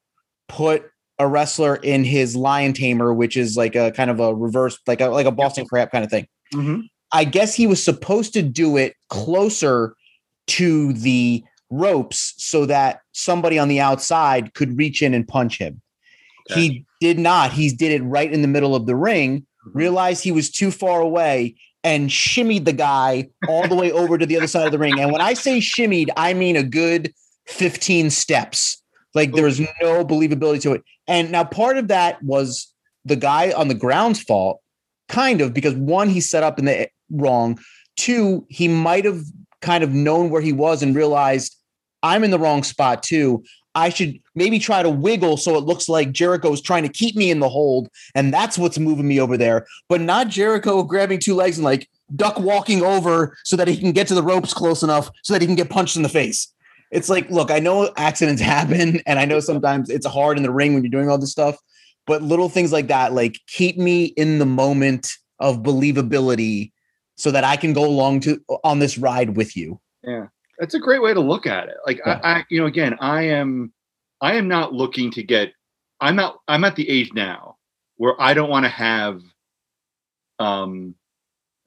put 0.49 0.85
a 1.19 1.27
wrestler 1.27 1.77
in 1.77 2.05
his 2.05 2.35
lion 2.37 2.73
tamer, 2.75 3.15
which 3.15 3.37
is 3.37 3.57
like 3.57 3.75
a 3.77 3.93
kind 3.93 4.11
of 4.11 4.21
a 4.21 4.35
reverse, 4.35 4.79
like 4.87 5.01
a 5.01 5.07
like 5.09 5.27
a 5.27 5.31
Boston 5.31 5.65
crab 5.67 5.91
kind 5.91 6.05
of 6.05 6.11
thing. 6.11 6.27
Mhm. 6.53 6.83
I 7.13 7.25
guess 7.25 7.55
he 7.55 7.67
was 7.67 7.83
supposed 7.83 8.33
to 8.35 8.43
do 8.43 8.77
it 8.77 8.95
closer 9.09 9.95
to 10.49 10.93
the 10.95 11.45
ropes 11.73 12.35
so 12.37 12.67
that 12.67 13.01
somebody 13.13 13.59
on 13.59 13.69
the 13.69 13.81
outside 13.81 14.55
could 14.55 14.77
reach 14.77 15.03
in 15.03 15.15
and 15.15 15.27
punch 15.27 15.59
him. 15.59 15.81
Okay. 16.51 16.61
He 16.61 16.87
did 17.01 17.19
not. 17.19 17.53
He 17.53 17.71
did 17.71 17.93
it 17.93 18.05
right 18.05 18.31
in 18.31 18.43
the 18.43 18.49
middle 18.49 18.77
of 18.77 18.87
the 18.87 18.95
ring, 18.95 19.41
mm-hmm. 19.41 19.79
realized 19.79 20.23
he 20.23 20.33
was 20.33 20.51
too 20.51 20.71
far 20.71 21.01
away, 21.01 21.57
and 21.83 22.11
shimmied 22.11 22.65
the 22.67 22.73
guy 22.73 23.29
all 23.49 23.67
the 23.67 23.75
way 23.75 23.91
over 24.01 24.19
to 24.19 24.27
the 24.27 24.37
other 24.37 24.47
side 24.47 24.67
of 24.67 24.73
the 24.73 24.79
ring. 24.79 25.01
And 25.01 25.11
when 25.11 25.21
I 25.21 25.33
say 25.35 25.59
shimmied, 25.59 26.11
I 26.17 26.35
mean 26.35 26.57
a 26.57 26.63
good 26.63 27.13
15 27.47 28.11
steps. 28.11 28.81
Like 29.15 29.33
there 29.33 29.45
was 29.45 29.61
no 29.61 30.05
believability 30.05 30.63
to 30.63 30.73
it. 30.73 30.83
And 31.07 31.33
now 31.33 31.45
part 31.45 31.79
of 31.79 31.89
that 31.89 32.23
was 32.23 32.73
the 33.05 33.17
guy 33.17 33.53
on 33.53 33.69
the 33.69 33.75
ground's 33.75 34.21
fault, 34.21 34.61
kind 35.09 35.41
of, 35.41 35.53
because 35.53 35.75
one, 35.75 36.09
he 36.09 36.21
set 36.21 36.43
up 36.43 36.59
in 36.59 36.67
the 36.67 36.89
wrong. 37.11 37.59
Two, 37.97 38.47
he 38.49 38.69
might 38.69 39.05
have 39.05 39.23
kind 39.61 39.85
of 39.85 39.93
known 39.93 40.31
where 40.31 40.41
he 40.41 40.53
was 40.53 40.83
and 40.83 40.95
realized 40.95 41.57
I'm 42.03 42.25
in 42.25 42.31
the 42.31 42.39
wrong 42.39 42.63
spot 42.63 43.03
too. 43.03 43.45
I 43.75 43.89
should 43.89 44.21
maybe 44.35 44.59
try 44.59 44.83
to 44.83 44.91
wiggle 44.91 45.37
so 45.39 45.57
it 45.57 45.65
looks 45.65 45.89
like 45.89 46.13
Jericho's 46.13 46.61
trying 46.61 46.83
to 46.83 46.89
keep 46.89 47.17
me 47.17 47.31
in 47.31 47.41
the 47.41 47.49
hold, 47.49 47.89
and 48.15 48.33
that's 48.33 48.59
what's 48.59 48.79
moving 48.79 49.09
me 49.09 49.21
over 49.21 49.37
there. 49.37 49.67
But 49.89 50.01
not 50.01 50.29
Jericho 50.29 50.83
grabbing 50.83 51.21
two 51.21 51.35
legs 51.35 51.59
and 51.59 51.65
like 51.65 51.89
duck 52.15 52.39
walking 52.39 52.83
over 52.83 53.37
so 53.45 53.57
that 53.57 53.69
he 53.69 53.77
can 53.77 53.93
get 53.93 54.07
to 54.09 54.15
the 54.15 54.23
ropes 54.23 54.53
close 54.53 54.83
enough 54.83 55.11
so 55.23 55.33
that 55.33 55.41
he 55.41 55.47
can 55.47 55.57
get 55.57 55.71
punched 55.71 55.97
in 55.97 56.03
the 56.03 56.09
face. 56.09 56.53
It's 56.91 57.09
like, 57.09 57.31
look, 57.31 57.51
I 57.51 57.59
know 57.59 57.91
accidents 57.97 58.43
happen, 58.55 59.01
and 59.07 59.19
I 59.19 59.25
know 59.25 59.41
sometimes 59.41 59.89
it's 59.89 60.07
hard 60.07 60.37
in 60.37 60.43
the 60.43 60.53
ring 60.53 60.75
when 60.75 60.83
you're 60.83 60.91
doing 60.91 61.09
all 61.09 61.19
this 61.19 61.33
stuff, 61.33 61.57
but 62.07 62.23
little 62.23 62.49
things 62.49 62.73
like 62.73 62.89
that, 62.89 63.13
like 63.13 63.41
keep 63.47 63.79
me 63.79 64.05
in 64.05 64.39
the 64.39 64.47
moment 64.47 65.11
of 65.39 65.63
believability 65.63 66.73
so 67.17 67.31
that 67.31 67.45
I 67.45 67.57
can 67.57 67.73
go 67.73 67.85
along 67.85 68.21
to 68.21 68.41
on 68.65 68.79
this 68.79 68.99
ride 68.99 69.37
with 69.37 69.57
you. 69.57 69.81
Yeah, 70.03 70.27
that's 70.63 70.75
a 70.75 70.79
great 70.79 71.03
way 71.03 71.13
to 71.13 71.19
look 71.19 71.45
at 71.45 71.69
it. 71.69 71.77
Like 71.85 72.01
Yeah. 72.07 72.21
I, 72.23 72.33
I, 72.35 72.45
you 72.49 72.61
know, 72.61 72.67
again, 72.67 72.97
I 73.01 73.23
am, 73.23 73.73
I 74.21 74.35
am 74.35 74.47
not 74.47 74.73
looking 74.73 75.11
to 75.11 75.23
get. 75.25 75.53
I'm 76.01 76.15
not. 76.15 76.39
I'm 76.47 76.63
at 76.63 76.77
the 76.77 76.89
age 76.89 77.13
now 77.15 77.57
where 77.97 78.15
I 78.21 78.33
don't 78.33 78.49
want 78.49 78.65
to 78.65 78.69
have, 78.69 79.21
um, 80.39 80.95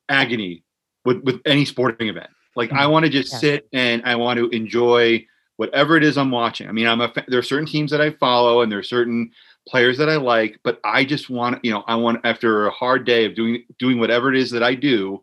agony 0.08 0.64
with 1.04 1.22
with 1.24 1.42
any 1.46 1.66
sporting 1.66 2.08
event. 2.08 2.30
Like 2.56 2.72
I 2.72 2.88
want 2.88 3.04
to 3.04 3.12
just 3.12 3.34
Yeah. 3.34 3.40
sit 3.40 3.68
and 3.74 4.02
I 4.06 4.16
want 4.16 4.38
to 4.40 4.48
enjoy 4.50 5.26
whatever 5.58 5.98
it 5.98 6.04
is 6.06 6.18
I'm 6.18 6.32
watching. 6.32 6.70
I 6.70 6.72
mean, 6.72 6.88
I'm 6.88 7.02
a. 7.02 7.12
There 7.28 7.40
are 7.40 7.44
certain 7.44 7.66
teams 7.68 7.92
that 7.92 8.00
I 8.00 8.12
follow 8.12 8.62
and 8.62 8.72
there 8.72 8.80
are 8.80 8.84
certain 8.84 9.30
players 9.68 9.98
that 9.98 10.10
I 10.10 10.16
like, 10.16 10.58
but 10.64 10.80
I 10.86 11.04
just 11.04 11.30
want, 11.30 11.64
you 11.66 11.72
know, 11.72 11.84
I 11.88 11.96
want 11.96 12.22
after 12.24 12.68
a 12.68 12.72
hard 12.72 13.06
day 13.06 13.26
of 13.26 13.36
doing 13.36 13.66
doing 13.78 14.00
whatever 14.00 14.34
it 14.34 14.40
is 14.40 14.52
that 14.52 14.64
I 14.64 14.74
do, 14.74 15.22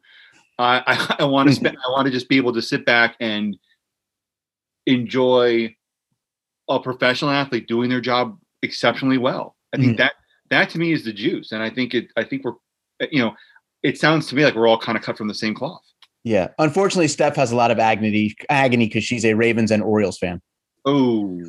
I 0.62 0.82
I, 0.86 1.16
I 1.20 1.24
want 1.24 1.48
to 1.48 1.54
spend. 1.54 1.76
I 1.86 1.90
want 1.90 2.06
to 2.06 2.12
just 2.12 2.28
be 2.28 2.36
able 2.36 2.52
to 2.54 2.62
sit 2.62 2.84
back 2.86 3.16
and 3.20 3.56
enjoy 4.86 5.74
a 6.68 6.80
professional 6.80 7.30
athlete 7.30 7.66
doing 7.68 7.90
their 7.90 8.00
job 8.00 8.38
exceptionally 8.62 9.18
well. 9.18 9.56
I 9.72 9.78
think 9.78 9.94
Mhm. 9.94 9.98
that 9.98 10.12
that 10.50 10.70
to 10.70 10.78
me 10.78 10.92
is 10.92 11.04
the 11.04 11.12
juice, 11.12 11.52
and 11.52 11.62
I 11.62 11.70
think 11.70 11.94
it. 11.94 12.08
I 12.16 12.24
think 12.24 12.44
we're, 12.44 12.54
you 13.10 13.20
know, 13.20 13.34
it 13.82 13.98
sounds 13.98 14.26
to 14.28 14.34
me 14.34 14.44
like 14.44 14.54
we're 14.54 14.68
all 14.68 14.78
kind 14.78 14.96
of 14.98 15.02
cut 15.04 15.16
from 15.16 15.28
the 15.28 15.34
same 15.34 15.54
cloth. 15.54 15.82
Yeah. 16.24 16.48
Unfortunately, 16.58 17.08
Steph 17.08 17.34
has 17.36 17.50
a 17.52 17.56
lot 17.56 17.70
of 17.70 17.78
agony 17.78 18.34
agony 18.48 18.86
because 18.86 19.02
she's 19.04 19.24
a 19.24 19.34
Ravens 19.34 19.70
and 19.70 19.82
Orioles 19.82 20.18
fan. 20.18 20.40
Oh, 20.84 21.40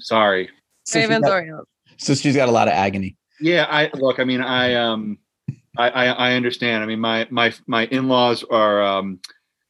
sorry. 0.00 0.48
So 0.84 0.98
Ravens 1.00 1.24
got, 1.24 1.32
Orioles. 1.32 1.66
so 1.98 2.14
she's 2.14 2.34
got 2.34 2.48
a 2.48 2.52
lot 2.52 2.66
of 2.66 2.74
agony. 2.74 3.16
Yeah, 3.40 3.66
I 3.68 3.90
look. 3.94 4.18
I 4.20 4.24
mean, 4.24 4.40
I 4.40 4.74
um, 4.74 5.18
I 5.76 5.88
I, 5.90 6.04
I 6.06 6.32
understand. 6.34 6.82
I 6.82 6.86
mean, 6.86 7.00
my 7.00 7.26
my 7.30 7.52
my 7.66 7.86
in 7.86 8.08
laws 8.08 8.44
are 8.50 8.82
um, 8.82 9.20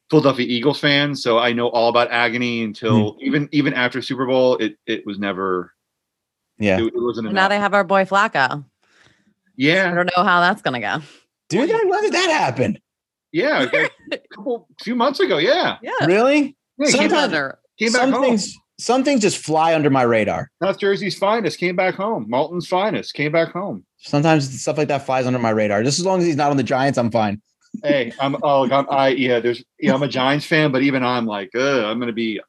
Philadelphia 0.09 0.45
Eagles 0.47 0.79
fans, 0.79 1.23
so 1.23 1.39
I 1.39 1.53
know 1.53 1.69
all 1.69 1.89
about 1.89 2.11
agony 2.11 2.63
until 2.63 3.17
even 3.21 3.49
even 3.51 3.73
after 3.73 4.01
Super 4.01 4.25
Bowl, 4.25 4.57
it 4.57 4.77
it 4.85 5.05
was 5.05 5.17
never. 5.19 5.73
Yeah. 6.57 6.79
It, 6.79 6.85
it 6.85 6.93
wasn't 6.95 7.27
enough. 7.27 7.35
now 7.35 7.47
they 7.49 7.57
have 7.59 7.73
our 7.73 7.83
boy 7.83 8.05
Flacco. 8.05 8.63
Yeah. 9.57 9.91
I 9.91 9.95
don't 9.95 10.09
know 10.15 10.23
how 10.23 10.39
that's 10.39 10.61
gonna 10.61 10.79
go. 10.79 10.99
Dude, 11.49 11.69
when 11.69 12.01
did 12.01 12.13
that 12.13 12.29
happen? 12.29 12.79
yeah. 13.33 13.65
A 14.13 14.17
couple 14.33 14.67
few 14.81 14.95
months 14.95 15.19
ago, 15.19 15.37
yeah. 15.37 15.77
Yeah. 15.81 15.91
Really? 16.05 16.55
yeah 16.77 16.85
came, 16.87 17.09
Sometimes- 17.09 17.31
back, 17.33 17.55
came 17.77 17.91
back 17.91 18.01
some 18.01 18.11
home. 18.13 18.21
things 18.23 18.57
some 18.79 19.03
things 19.03 19.21
just 19.21 19.37
fly 19.37 19.73
under 19.75 19.89
my 19.89 20.03
radar. 20.03 20.49
South 20.63 20.79
Jersey's 20.79 21.17
finest 21.17 21.57
came 21.59 21.75
back 21.75 21.95
home. 21.95 22.25
Malton's 22.29 22.67
finest 22.67 23.13
came 23.13 23.31
back 23.31 23.49
home. 23.51 23.85
Sometimes 24.05 24.61
stuff 24.61 24.77
like 24.77 24.87
that 24.89 25.05
flies 25.05 25.25
under 25.25 25.39
my 25.39 25.49
radar. 25.49 25.83
Just 25.83 25.99
as 25.99 26.05
long 26.05 26.19
as 26.19 26.25
he's 26.25 26.35
not 26.35 26.51
on 26.51 26.57
the 26.57 26.63
Giants, 26.63 26.97
I'm 26.97 27.09
fine. 27.11 27.41
hey, 27.83 28.13
I'm 28.19 28.37
oh, 28.43 28.69
I'm, 28.69 28.85
I 28.89 29.09
yeah. 29.09 29.39
There's 29.39 29.63
yeah, 29.79 29.93
I'm 29.93 30.03
a 30.03 30.07
Giants 30.07 30.45
fan, 30.45 30.71
but 30.71 30.83
even 30.83 31.03
I'm 31.03 31.25
like, 31.25 31.49
I'm 31.55 31.97
going 31.97 32.07
to 32.07 32.13
be 32.13 32.39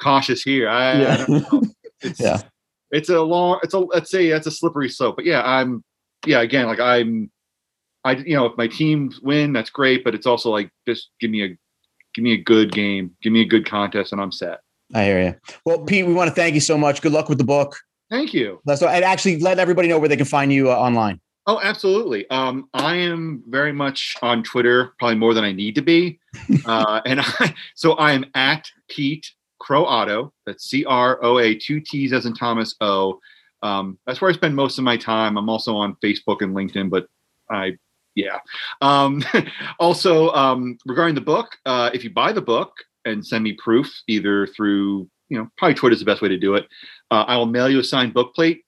cautious 0.00 0.42
here. 0.42 0.68
I, 0.68 0.92
I 0.92 1.00
Yeah. 1.00 1.16
don't 1.16 1.52
know. 1.52 1.62
It's, 2.00 2.20
Yeah. 2.20 2.42
it's 2.92 3.08
a 3.08 3.20
long. 3.20 3.58
It's 3.64 3.74
a 3.74 3.78
let's 3.80 4.08
say 4.10 4.28
that's 4.28 4.46
a 4.46 4.52
slippery 4.52 4.88
slope. 4.88 5.16
But 5.16 5.24
yeah, 5.24 5.42
I'm 5.42 5.82
yeah. 6.26 6.42
Again, 6.42 6.66
like 6.66 6.78
I'm, 6.78 7.28
I 8.04 8.12
you 8.12 8.36
know 8.36 8.46
if 8.46 8.56
my 8.56 8.68
teams 8.68 9.20
win, 9.20 9.52
that's 9.52 9.70
great. 9.70 10.04
But 10.04 10.14
it's 10.14 10.26
also 10.26 10.50
like 10.50 10.70
just 10.86 11.08
give 11.18 11.30
me 11.32 11.42
a 11.42 11.48
give 12.14 12.22
me 12.22 12.34
a 12.34 12.40
good 12.40 12.70
game, 12.70 13.10
give 13.20 13.32
me 13.32 13.40
a 13.40 13.46
good 13.46 13.66
contest, 13.66 14.12
and 14.12 14.20
I'm 14.20 14.30
set. 14.30 14.60
I 14.94 15.04
hear 15.04 15.22
you. 15.22 15.34
Well, 15.64 15.80
Pete, 15.80 16.06
we 16.06 16.12
want 16.14 16.28
to 16.28 16.34
thank 16.34 16.54
you 16.54 16.60
so 16.60 16.78
much. 16.78 17.02
Good 17.02 17.12
luck 17.12 17.28
with 17.28 17.38
the 17.38 17.44
book. 17.44 17.76
Thank 18.10 18.32
you. 18.32 18.60
Let's 18.64 18.82
and 18.82 19.04
actually 19.04 19.38
let 19.38 19.58
everybody 19.58 19.88
know 19.88 19.98
where 19.98 20.08
they 20.08 20.16
can 20.16 20.26
find 20.26 20.52
you 20.52 20.70
uh, 20.70 20.76
online. 20.76 21.20
Oh, 21.46 21.60
absolutely. 21.62 22.28
Um, 22.28 22.68
I 22.74 22.96
am 22.96 23.42
very 23.48 23.72
much 23.72 24.16
on 24.20 24.42
Twitter, 24.42 24.92
probably 24.98 25.16
more 25.16 25.32
than 25.32 25.44
I 25.44 25.52
need 25.52 25.74
to 25.76 25.82
be. 25.82 26.18
uh, 26.66 27.00
and 27.06 27.20
I, 27.22 27.54
so 27.74 27.92
I 27.92 28.12
am 28.12 28.26
at 28.34 28.70
Pete 28.88 29.30
Croatto. 29.60 30.30
That's 30.46 30.64
C 30.64 30.84
R 30.84 31.18
O 31.22 31.38
A, 31.38 31.54
two 31.54 31.80
T's 31.80 32.12
as 32.12 32.26
in 32.26 32.34
Thomas 32.34 32.74
O. 32.80 33.18
Um, 33.62 33.98
that's 34.06 34.20
where 34.20 34.30
I 34.30 34.34
spend 34.34 34.56
most 34.56 34.78
of 34.78 34.84
my 34.84 34.96
time. 34.96 35.36
I'm 35.36 35.48
also 35.48 35.74
on 35.74 35.96
Facebook 36.04 36.42
and 36.42 36.54
LinkedIn, 36.54 36.90
but 36.90 37.08
I, 37.50 37.78
yeah. 38.14 38.38
Um, 38.80 39.24
also, 39.78 40.30
um, 40.32 40.78
regarding 40.86 41.14
the 41.14 41.20
book, 41.22 41.56
uh, 41.66 41.90
if 41.92 42.04
you 42.04 42.10
buy 42.10 42.32
the 42.32 42.42
book 42.42 42.72
and 43.04 43.26
send 43.26 43.42
me 43.42 43.54
proof, 43.54 43.90
either 44.06 44.46
through, 44.48 45.08
you 45.28 45.38
know, 45.38 45.48
probably 45.56 45.74
Twitter 45.74 45.94
is 45.94 46.00
the 46.00 46.04
best 46.04 46.22
way 46.22 46.28
to 46.28 46.38
do 46.38 46.54
it. 46.54 46.68
Uh, 47.10 47.24
I 47.26 47.36
will 47.36 47.46
mail 47.46 47.68
you 47.70 47.78
a 47.80 47.84
signed 47.84 48.14
book 48.14 48.34
plate 48.34 48.62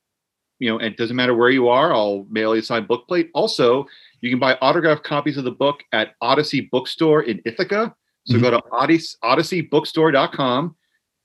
you 0.63 0.69
know, 0.69 0.77
and 0.77 0.89
it 0.93 0.99
doesn't 0.99 1.17
matter 1.17 1.35
where 1.35 1.49
you 1.49 1.69
are, 1.69 1.95
I'll 1.95 2.27
mail 2.29 2.55
you 2.55 2.61
a 2.61 2.63
signed 2.63 2.87
book 2.87 3.09
plate. 3.09 3.31
Also, 3.33 3.87
you 4.21 4.29
can 4.29 4.39
buy 4.39 4.57
autographed 4.57 5.03
copies 5.05 5.39
of 5.39 5.45
the 5.45 5.51
book 5.51 5.83
at 5.93 6.11
Odyssey 6.21 6.69
Bookstore 6.71 7.23
in 7.23 7.41
Ithaca. 7.47 7.95
So 8.27 8.35
Mhm. 8.37 8.41
go 8.43 8.51
to 8.51 8.63
Odyssey, 8.71 9.17
odysseybookstore.com 9.25 10.77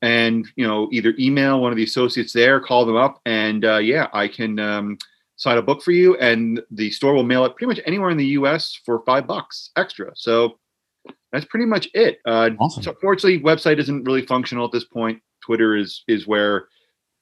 and 0.01 0.47
you 0.55 0.65
know 0.65 0.87
either 0.93 1.13
email 1.19 1.59
one 1.59 1.71
of 1.73 1.75
the 1.75 1.83
associates 1.83 2.31
there, 2.31 2.61
call 2.61 2.85
them 2.85 2.95
up, 2.95 3.19
and 3.25 3.65
uh, 3.65 3.77
yeah, 3.77 4.07
I 4.13 4.29
can 4.29 4.57
um, 4.59 4.97
sign 5.35 5.57
a 5.57 5.61
book 5.61 5.81
for 5.83 5.91
you, 5.91 6.15
and 6.17 6.61
the 6.71 6.89
store 6.91 7.13
will 7.13 7.23
mail 7.23 7.43
it 7.43 7.55
pretty 7.57 7.67
much 7.67 7.81
anywhere 7.85 8.11
in 8.11 8.17
the 8.17 8.27
U.S. 8.39 8.79
for 8.85 9.03
five 9.05 9.27
bucks 9.27 9.71
extra. 9.75 10.11
So 10.15 10.59
that's 11.33 11.45
pretty 11.45 11.65
much 11.65 11.89
it. 11.93 12.19
Uh, 12.25 12.51
Awesome. 12.59 12.83
So 12.83 12.95
fortunately, 13.01 13.39
website 13.41 13.79
isn't 13.79 14.05
really 14.05 14.25
functional 14.25 14.65
at 14.65 14.71
this 14.71 14.85
point. 14.85 15.21
Twitter 15.43 15.75
is 15.75 16.03
is 16.07 16.25
where 16.25 16.69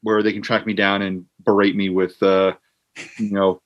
where 0.04 0.22
they 0.22 0.32
can 0.34 0.42
track 0.44 0.66
me 0.66 0.74
down 0.74 1.02
and 1.02 1.26
berate 1.44 1.76
me 1.76 1.90
with 1.90 2.22
uh, 2.22 2.54
you 3.18 3.32
know 3.32 3.60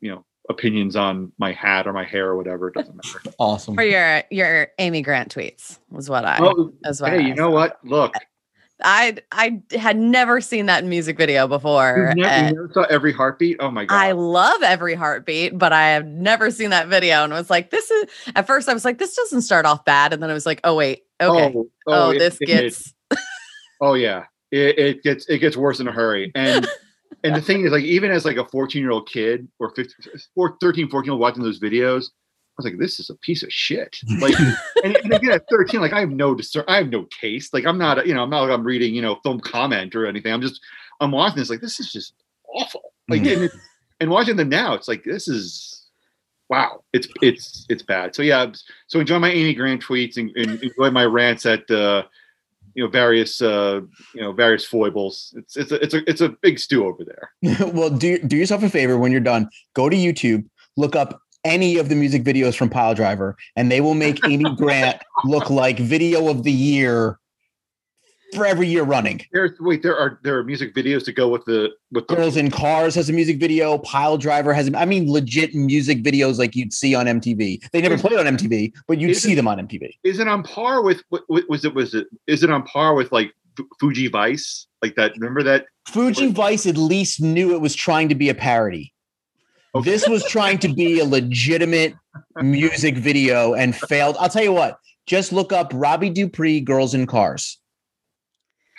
you 0.00 0.10
know 0.10 0.24
opinions 0.50 0.94
on 0.94 1.32
my 1.38 1.52
hat 1.52 1.86
or 1.86 1.92
my 1.94 2.04
hair 2.04 2.28
or 2.28 2.36
whatever. 2.36 2.68
It 2.68 2.74
doesn't 2.74 2.94
matter. 2.94 3.22
Awesome. 3.38 3.74
For 3.74 3.82
your 3.82 4.22
your 4.30 4.68
Amy 4.78 5.00
Grant 5.02 5.34
tweets 5.34 5.78
was 5.90 6.10
what 6.10 6.24
I 6.24 6.38
Oh, 6.40 6.72
was 6.84 7.00
what 7.00 7.12
hey, 7.12 7.18
I 7.18 7.20
you 7.22 7.34
know 7.34 7.50
what? 7.50 7.78
Look, 7.84 8.14
I 8.82 9.16
I 9.32 9.62
had 9.72 9.96
never 9.96 10.40
seen 10.40 10.66
that 10.66 10.84
music 10.84 11.16
video 11.16 11.48
before. 11.48 12.12
you 12.16 12.22
never, 12.22 12.36
you 12.36 12.54
never 12.54 12.70
saw 12.74 12.82
every 12.82 13.12
heartbeat. 13.12 13.56
Oh 13.60 13.70
my 13.70 13.84
god! 13.86 13.94
I 13.94 14.12
love 14.12 14.62
every 14.62 14.94
heartbeat, 14.94 15.56
but 15.58 15.72
I 15.72 15.88
have 15.90 16.06
never 16.06 16.50
seen 16.50 16.70
that 16.70 16.88
video 16.88 17.24
and 17.24 17.32
was 17.32 17.50
like, 17.50 17.70
this 17.70 17.90
is 17.90 18.06
at 18.34 18.46
first 18.46 18.68
I 18.68 18.74
was 18.74 18.84
like, 18.84 18.98
this 18.98 19.16
doesn't 19.16 19.42
start 19.42 19.64
off 19.66 19.84
bad. 19.84 20.12
And 20.12 20.22
then 20.22 20.30
I 20.30 20.34
was 20.34 20.46
like, 20.46 20.60
oh 20.64 20.74
wait, 20.74 21.04
okay. 21.20 21.52
Oh, 21.56 21.68
Oh, 21.86 22.10
it- 22.10 22.18
this 22.18 22.38
it- 22.40 22.46
gets 22.46 22.94
Oh 23.80 23.94
yeah, 23.94 24.24
it, 24.54 24.78
it 24.78 25.02
gets 25.02 25.26
it 25.28 25.38
gets 25.38 25.56
worse 25.56 25.80
in 25.80 25.88
a 25.88 25.92
hurry. 25.92 26.30
And 26.36 26.66
and 27.22 27.34
the 27.34 27.40
thing 27.40 27.64
is, 27.64 27.72
like, 27.72 27.84
even 27.84 28.10
as 28.10 28.24
like 28.24 28.36
a 28.36 28.44
14 28.44 28.82
year 28.82 28.90
old 28.90 29.08
kid 29.08 29.48
or 29.58 29.70
15, 29.74 29.94
or 30.36 30.56
13, 30.60 30.90
14 30.90 31.06
year 31.06 31.12
old 31.12 31.20
watching 31.20 31.42
those 31.42 31.60
videos, 31.60 32.06
I 32.06 32.54
was 32.58 32.64
like, 32.64 32.78
this 32.78 33.00
is 33.00 33.08
a 33.08 33.14
piece 33.16 33.42
of 33.42 33.52
shit. 33.52 33.96
Like, 34.20 34.34
and, 34.84 34.96
and 34.96 35.12
again, 35.12 35.30
at 35.30 35.48
13, 35.48 35.80
like, 35.80 35.92
I 35.92 36.00
have 36.00 36.10
no 36.10 36.34
discern, 36.34 36.64
I 36.68 36.76
have 36.76 36.88
no 36.90 37.06
taste. 37.20 37.54
Like, 37.54 37.64
I'm 37.66 37.78
not, 37.78 38.06
you 38.06 38.14
know, 38.14 38.22
I'm 38.22 38.30
not 38.30 38.42
like 38.42 38.50
I'm 38.50 38.64
reading, 38.64 38.94
you 38.94 39.00
know, 39.00 39.16
film 39.22 39.40
comment 39.40 39.94
or 39.94 40.06
anything. 40.06 40.32
I'm 40.34 40.42
just, 40.42 40.60
I'm 41.00 41.12
watching 41.12 41.38
this, 41.38 41.48
like, 41.50 41.60
this 41.62 41.78
is 41.80 41.90
just 41.92 42.14
awful. 42.52 42.92
Like, 43.08 43.22
Mhm. 43.22 43.32
and, 43.34 43.42
it- 43.44 43.52
and 44.00 44.10
watching 44.10 44.36
them 44.36 44.48
now, 44.50 44.74
it's 44.74 44.88
like, 44.88 45.04
this 45.04 45.26
is, 45.28 45.86
wow, 46.50 46.82
it's, 46.92 47.08
it's, 47.22 47.64
it's 47.70 47.82
bad. 47.82 48.14
So 48.14 48.22
yeah, 48.22 48.50
so 48.88 48.98
enjoy 49.00 49.18
my 49.18 49.30
Amy 49.30 49.54
Grant 49.54 49.82
tweets 49.82 50.16
and, 50.18 50.30
and 50.36 50.62
enjoy 50.62 50.90
my 50.90 51.04
rants 51.04 51.46
at, 51.46 51.70
uh, 51.70 52.02
you 52.74 52.84
know, 52.84 52.90
various, 52.90 53.40
uh, 53.40 53.80
you 54.14 54.20
know, 54.20 54.32
various 54.32 54.64
foibles. 54.64 55.34
It's, 55.36 55.56
it's 55.56 55.72
a, 55.72 55.82
it's 55.82 55.94
a, 55.94 56.10
it's 56.10 56.20
a 56.20 56.28
big 56.28 56.58
stew 56.58 56.86
over 56.86 57.04
there. 57.04 57.68
well, 57.72 57.90
do 57.90 58.18
do 58.18 58.36
yourself 58.36 58.62
a 58.62 58.68
favor 58.68 58.98
when 58.98 59.12
you're 59.12 59.20
done. 59.20 59.48
Go 59.74 59.88
to 59.88 59.96
YouTube, 59.96 60.44
look 60.76 60.96
up 60.96 61.20
any 61.44 61.76
of 61.76 61.88
the 61.88 61.94
music 61.94 62.24
videos 62.24 62.56
from 62.56 62.70
Piledriver, 62.70 63.34
and 63.56 63.70
they 63.70 63.80
will 63.80 63.94
make 63.94 64.18
Amy 64.26 64.54
Grant 64.56 65.02
look 65.24 65.50
like 65.50 65.78
video 65.78 66.28
of 66.28 66.42
the 66.42 66.52
year 66.52 67.18
for 68.34 68.44
every 68.46 68.66
year 68.66 68.82
running. 68.82 69.20
There's, 69.32 69.52
wait, 69.60 69.82
there 69.82 69.96
are, 69.96 70.18
there 70.22 70.38
are 70.38 70.44
music 70.44 70.74
videos 70.74 71.04
to 71.04 71.12
go 71.12 71.28
with 71.28 71.44
the, 71.44 71.70
with 71.92 72.06
the, 72.08 72.16
Girls 72.16 72.36
in 72.36 72.50
Cars 72.50 72.94
has 72.94 73.08
a 73.08 73.12
music 73.12 73.38
video. 73.38 73.78
Piledriver 73.78 74.54
has, 74.54 74.70
I 74.74 74.84
mean, 74.84 75.10
legit 75.10 75.54
music 75.54 76.02
videos 76.02 76.38
like 76.38 76.54
you'd 76.54 76.72
see 76.72 76.94
on 76.94 77.06
MTV. 77.06 77.70
They 77.72 77.80
never 77.80 77.98
played 77.98 78.18
on 78.18 78.26
MTV, 78.26 78.72
but 78.86 78.98
you'd 78.98 79.14
see 79.14 79.32
it- 79.32 79.36
them 79.36 79.48
on 79.48 79.58
MTV. 79.58 79.90
is 80.04 80.18
it 80.18 80.28
on 80.28 80.42
par 80.42 80.82
with 80.82 81.02
what 81.08 81.22
was 81.48 81.64
it 81.64 81.74
was 81.74 81.94
it 81.94 82.06
is 82.26 82.42
it 82.42 82.50
on 82.50 82.62
par 82.64 82.94
with 82.94 83.10
like 83.12 83.32
Fu- 83.56 83.68
Fuji 83.78 84.08
Vice 84.08 84.66
like 84.82 84.94
that 84.96 85.12
remember 85.16 85.42
that 85.42 85.66
Fuji 85.88 86.28
Vice 86.28 86.66
at 86.66 86.76
least 86.76 87.20
knew 87.20 87.54
it 87.54 87.60
was 87.60 87.74
trying 87.74 88.08
to 88.08 88.14
be 88.14 88.28
a 88.28 88.34
parody. 88.34 88.92
Okay. 89.74 89.90
This 89.90 90.08
was 90.08 90.24
trying 90.24 90.58
to 90.58 90.68
be 90.72 91.00
a 91.00 91.04
legitimate 91.04 91.94
music 92.40 92.96
video 92.96 93.54
and 93.54 93.74
failed. 93.74 94.16
I'll 94.20 94.28
tell 94.28 94.42
you 94.44 94.52
what, 94.52 94.78
just 95.06 95.32
look 95.32 95.52
up 95.52 95.72
Robbie 95.74 96.10
Dupree, 96.10 96.60
Girls 96.60 96.94
in 96.94 97.06
Cars. 97.06 97.58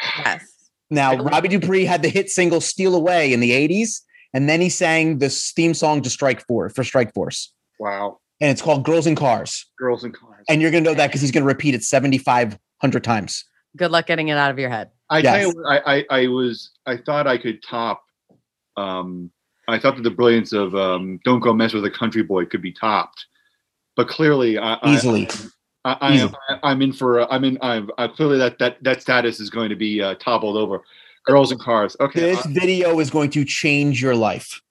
Yes. 0.01 0.45
Now, 0.91 1.15
Robbie 1.15 1.47
Dupree 1.47 1.85
had 1.85 2.03
the 2.03 2.09
hit 2.09 2.29
single 2.29 2.61
Steal 2.61 2.95
Away 2.95 3.33
in 3.33 3.39
the 3.39 3.51
80s, 3.51 4.01
and 4.33 4.47
then 4.47 4.61
he 4.61 4.69
sang 4.69 5.17
the 5.17 5.29
theme 5.29 5.73
song 5.73 6.01
to 6.03 6.09
Strike 6.09 6.45
Force 6.45 6.73
for 6.73 6.83
Strike 6.83 7.13
Force. 7.13 7.51
wow 7.79 8.19
And 8.41 8.51
it's 8.51 8.61
called 8.61 8.83
Girls 8.85 9.07
in 9.07 9.15
Cars. 9.15 9.65
girls 9.79 10.03
in 10.03 10.11
cars 10.11 10.45
And 10.49 10.61
you're 10.61 10.71
gonna 10.71 10.83
know 10.83 10.93
that 10.93 11.07
because 11.07 11.21
he's 11.21 11.31
gonna 11.31 11.45
repeat 11.45 11.73
it 11.73 11.83
7,500 11.83 13.03
times. 13.03 13.43
Good 13.77 13.91
luck 13.91 14.05
getting 14.07 14.27
it 14.29 14.37
out 14.37 14.51
of 14.51 14.59
your 14.59 14.69
head. 14.69 14.91
I 15.09 15.19
Yes. 15.19 15.47
you 15.53 15.65
I, 15.67 15.95
I 15.97 16.05
I 16.09 16.27
was 16.27 16.71
I 16.85 16.97
thought 16.97 17.27
I 17.27 17.37
could 17.37 17.61
top 17.63 18.03
um 18.77 19.31
I 19.67 19.79
thought 19.79 19.95
that 19.95 20.03
the 20.03 20.11
brilliance 20.11 20.53
of 20.53 20.75
um 20.75 21.19
Don't 21.25 21.39
Go 21.39 21.53
Mess 21.53 21.73
with 21.73 21.85
a 21.85 21.91
Country 21.91 22.21
Boy 22.23 22.45
could 22.45 22.61
be 22.61 22.71
topped 22.71 23.25
but 23.95 24.07
clearly 24.07 24.57
I, 24.57 24.73
I- 24.75 24.93
Easily. 24.93 25.29
I, 25.85 25.97
I, 26.01 26.13
Easy. 26.13 26.23
am 26.23 26.59
I'm 26.63 26.81
in 26.81 26.91
for 26.91 27.31
I'm 27.31 27.43
in 27.43 27.57
I'm 27.61 27.89
uh, 27.97 28.07
clearly 28.07 28.37
that 28.39 28.57
that 28.59 28.83
that 28.83 29.01
status 29.01 29.39
is 29.39 29.49
going 29.49 29.69
to 29.69 29.75
be 29.75 30.01
uh, 30.01 30.15
toppled 30.15 30.57
over 30.57 30.81
girls 31.25 31.51
and 31.51 31.59
cars 31.59 31.95
okay 31.99 32.35
This 32.35 32.45
video 32.47 32.99
is 32.99 33.09
going 33.09 33.29
to 33.31 33.45
change 33.45 34.01
your 34.01 34.15
life. 34.15 34.61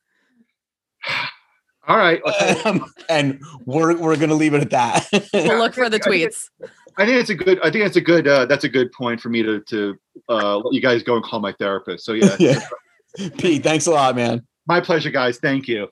all 1.89 1.97
right 1.97 2.21
okay. 2.27 2.61
Um, 2.65 2.93
and 3.09 3.41
we're 3.65 3.97
we're 3.97 4.17
gonna 4.17 4.35
leave 4.35 4.55
it 4.55 4.63
at 4.63 4.71
that. 4.71 5.09
We'll 5.33 5.59
look 5.59 5.75
for 5.75 5.89
the 5.89 6.01
tweets. 6.01 6.51
I 6.97 7.07
think 7.07 7.19
it's 7.21 7.31
a 7.31 7.35
good. 7.35 7.59
I 7.61 7.71
think 7.71 7.85
that's 7.85 7.97
a 7.97 8.01
good. 8.01 8.29
Uh, 8.29 8.47
that's 8.47 8.65
a 8.65 8.69
good 8.69 8.93
point 8.93 9.21
for 9.21 9.29
me 9.29 9.43
to 9.43 9.61
to 9.61 9.99
uh, 10.29 10.59
let 10.59 10.73
you 10.73 10.81
guys 10.81 11.03
go 11.03 11.17
and 11.17 11.25
call 11.25 11.41
my 11.41 11.53
therapist. 11.53 12.05
So 12.05 12.13
yeah, 12.13 12.37
yeah. 12.39 12.61
Pete, 13.39 13.63
thanks 13.63 13.87
a 13.87 13.91
lot, 13.91 14.15
man. 14.15 14.47
my 14.67 14.81
pleasure, 14.81 15.11
guys. 15.11 15.39
Thank 15.39 15.67
you. 15.69 15.89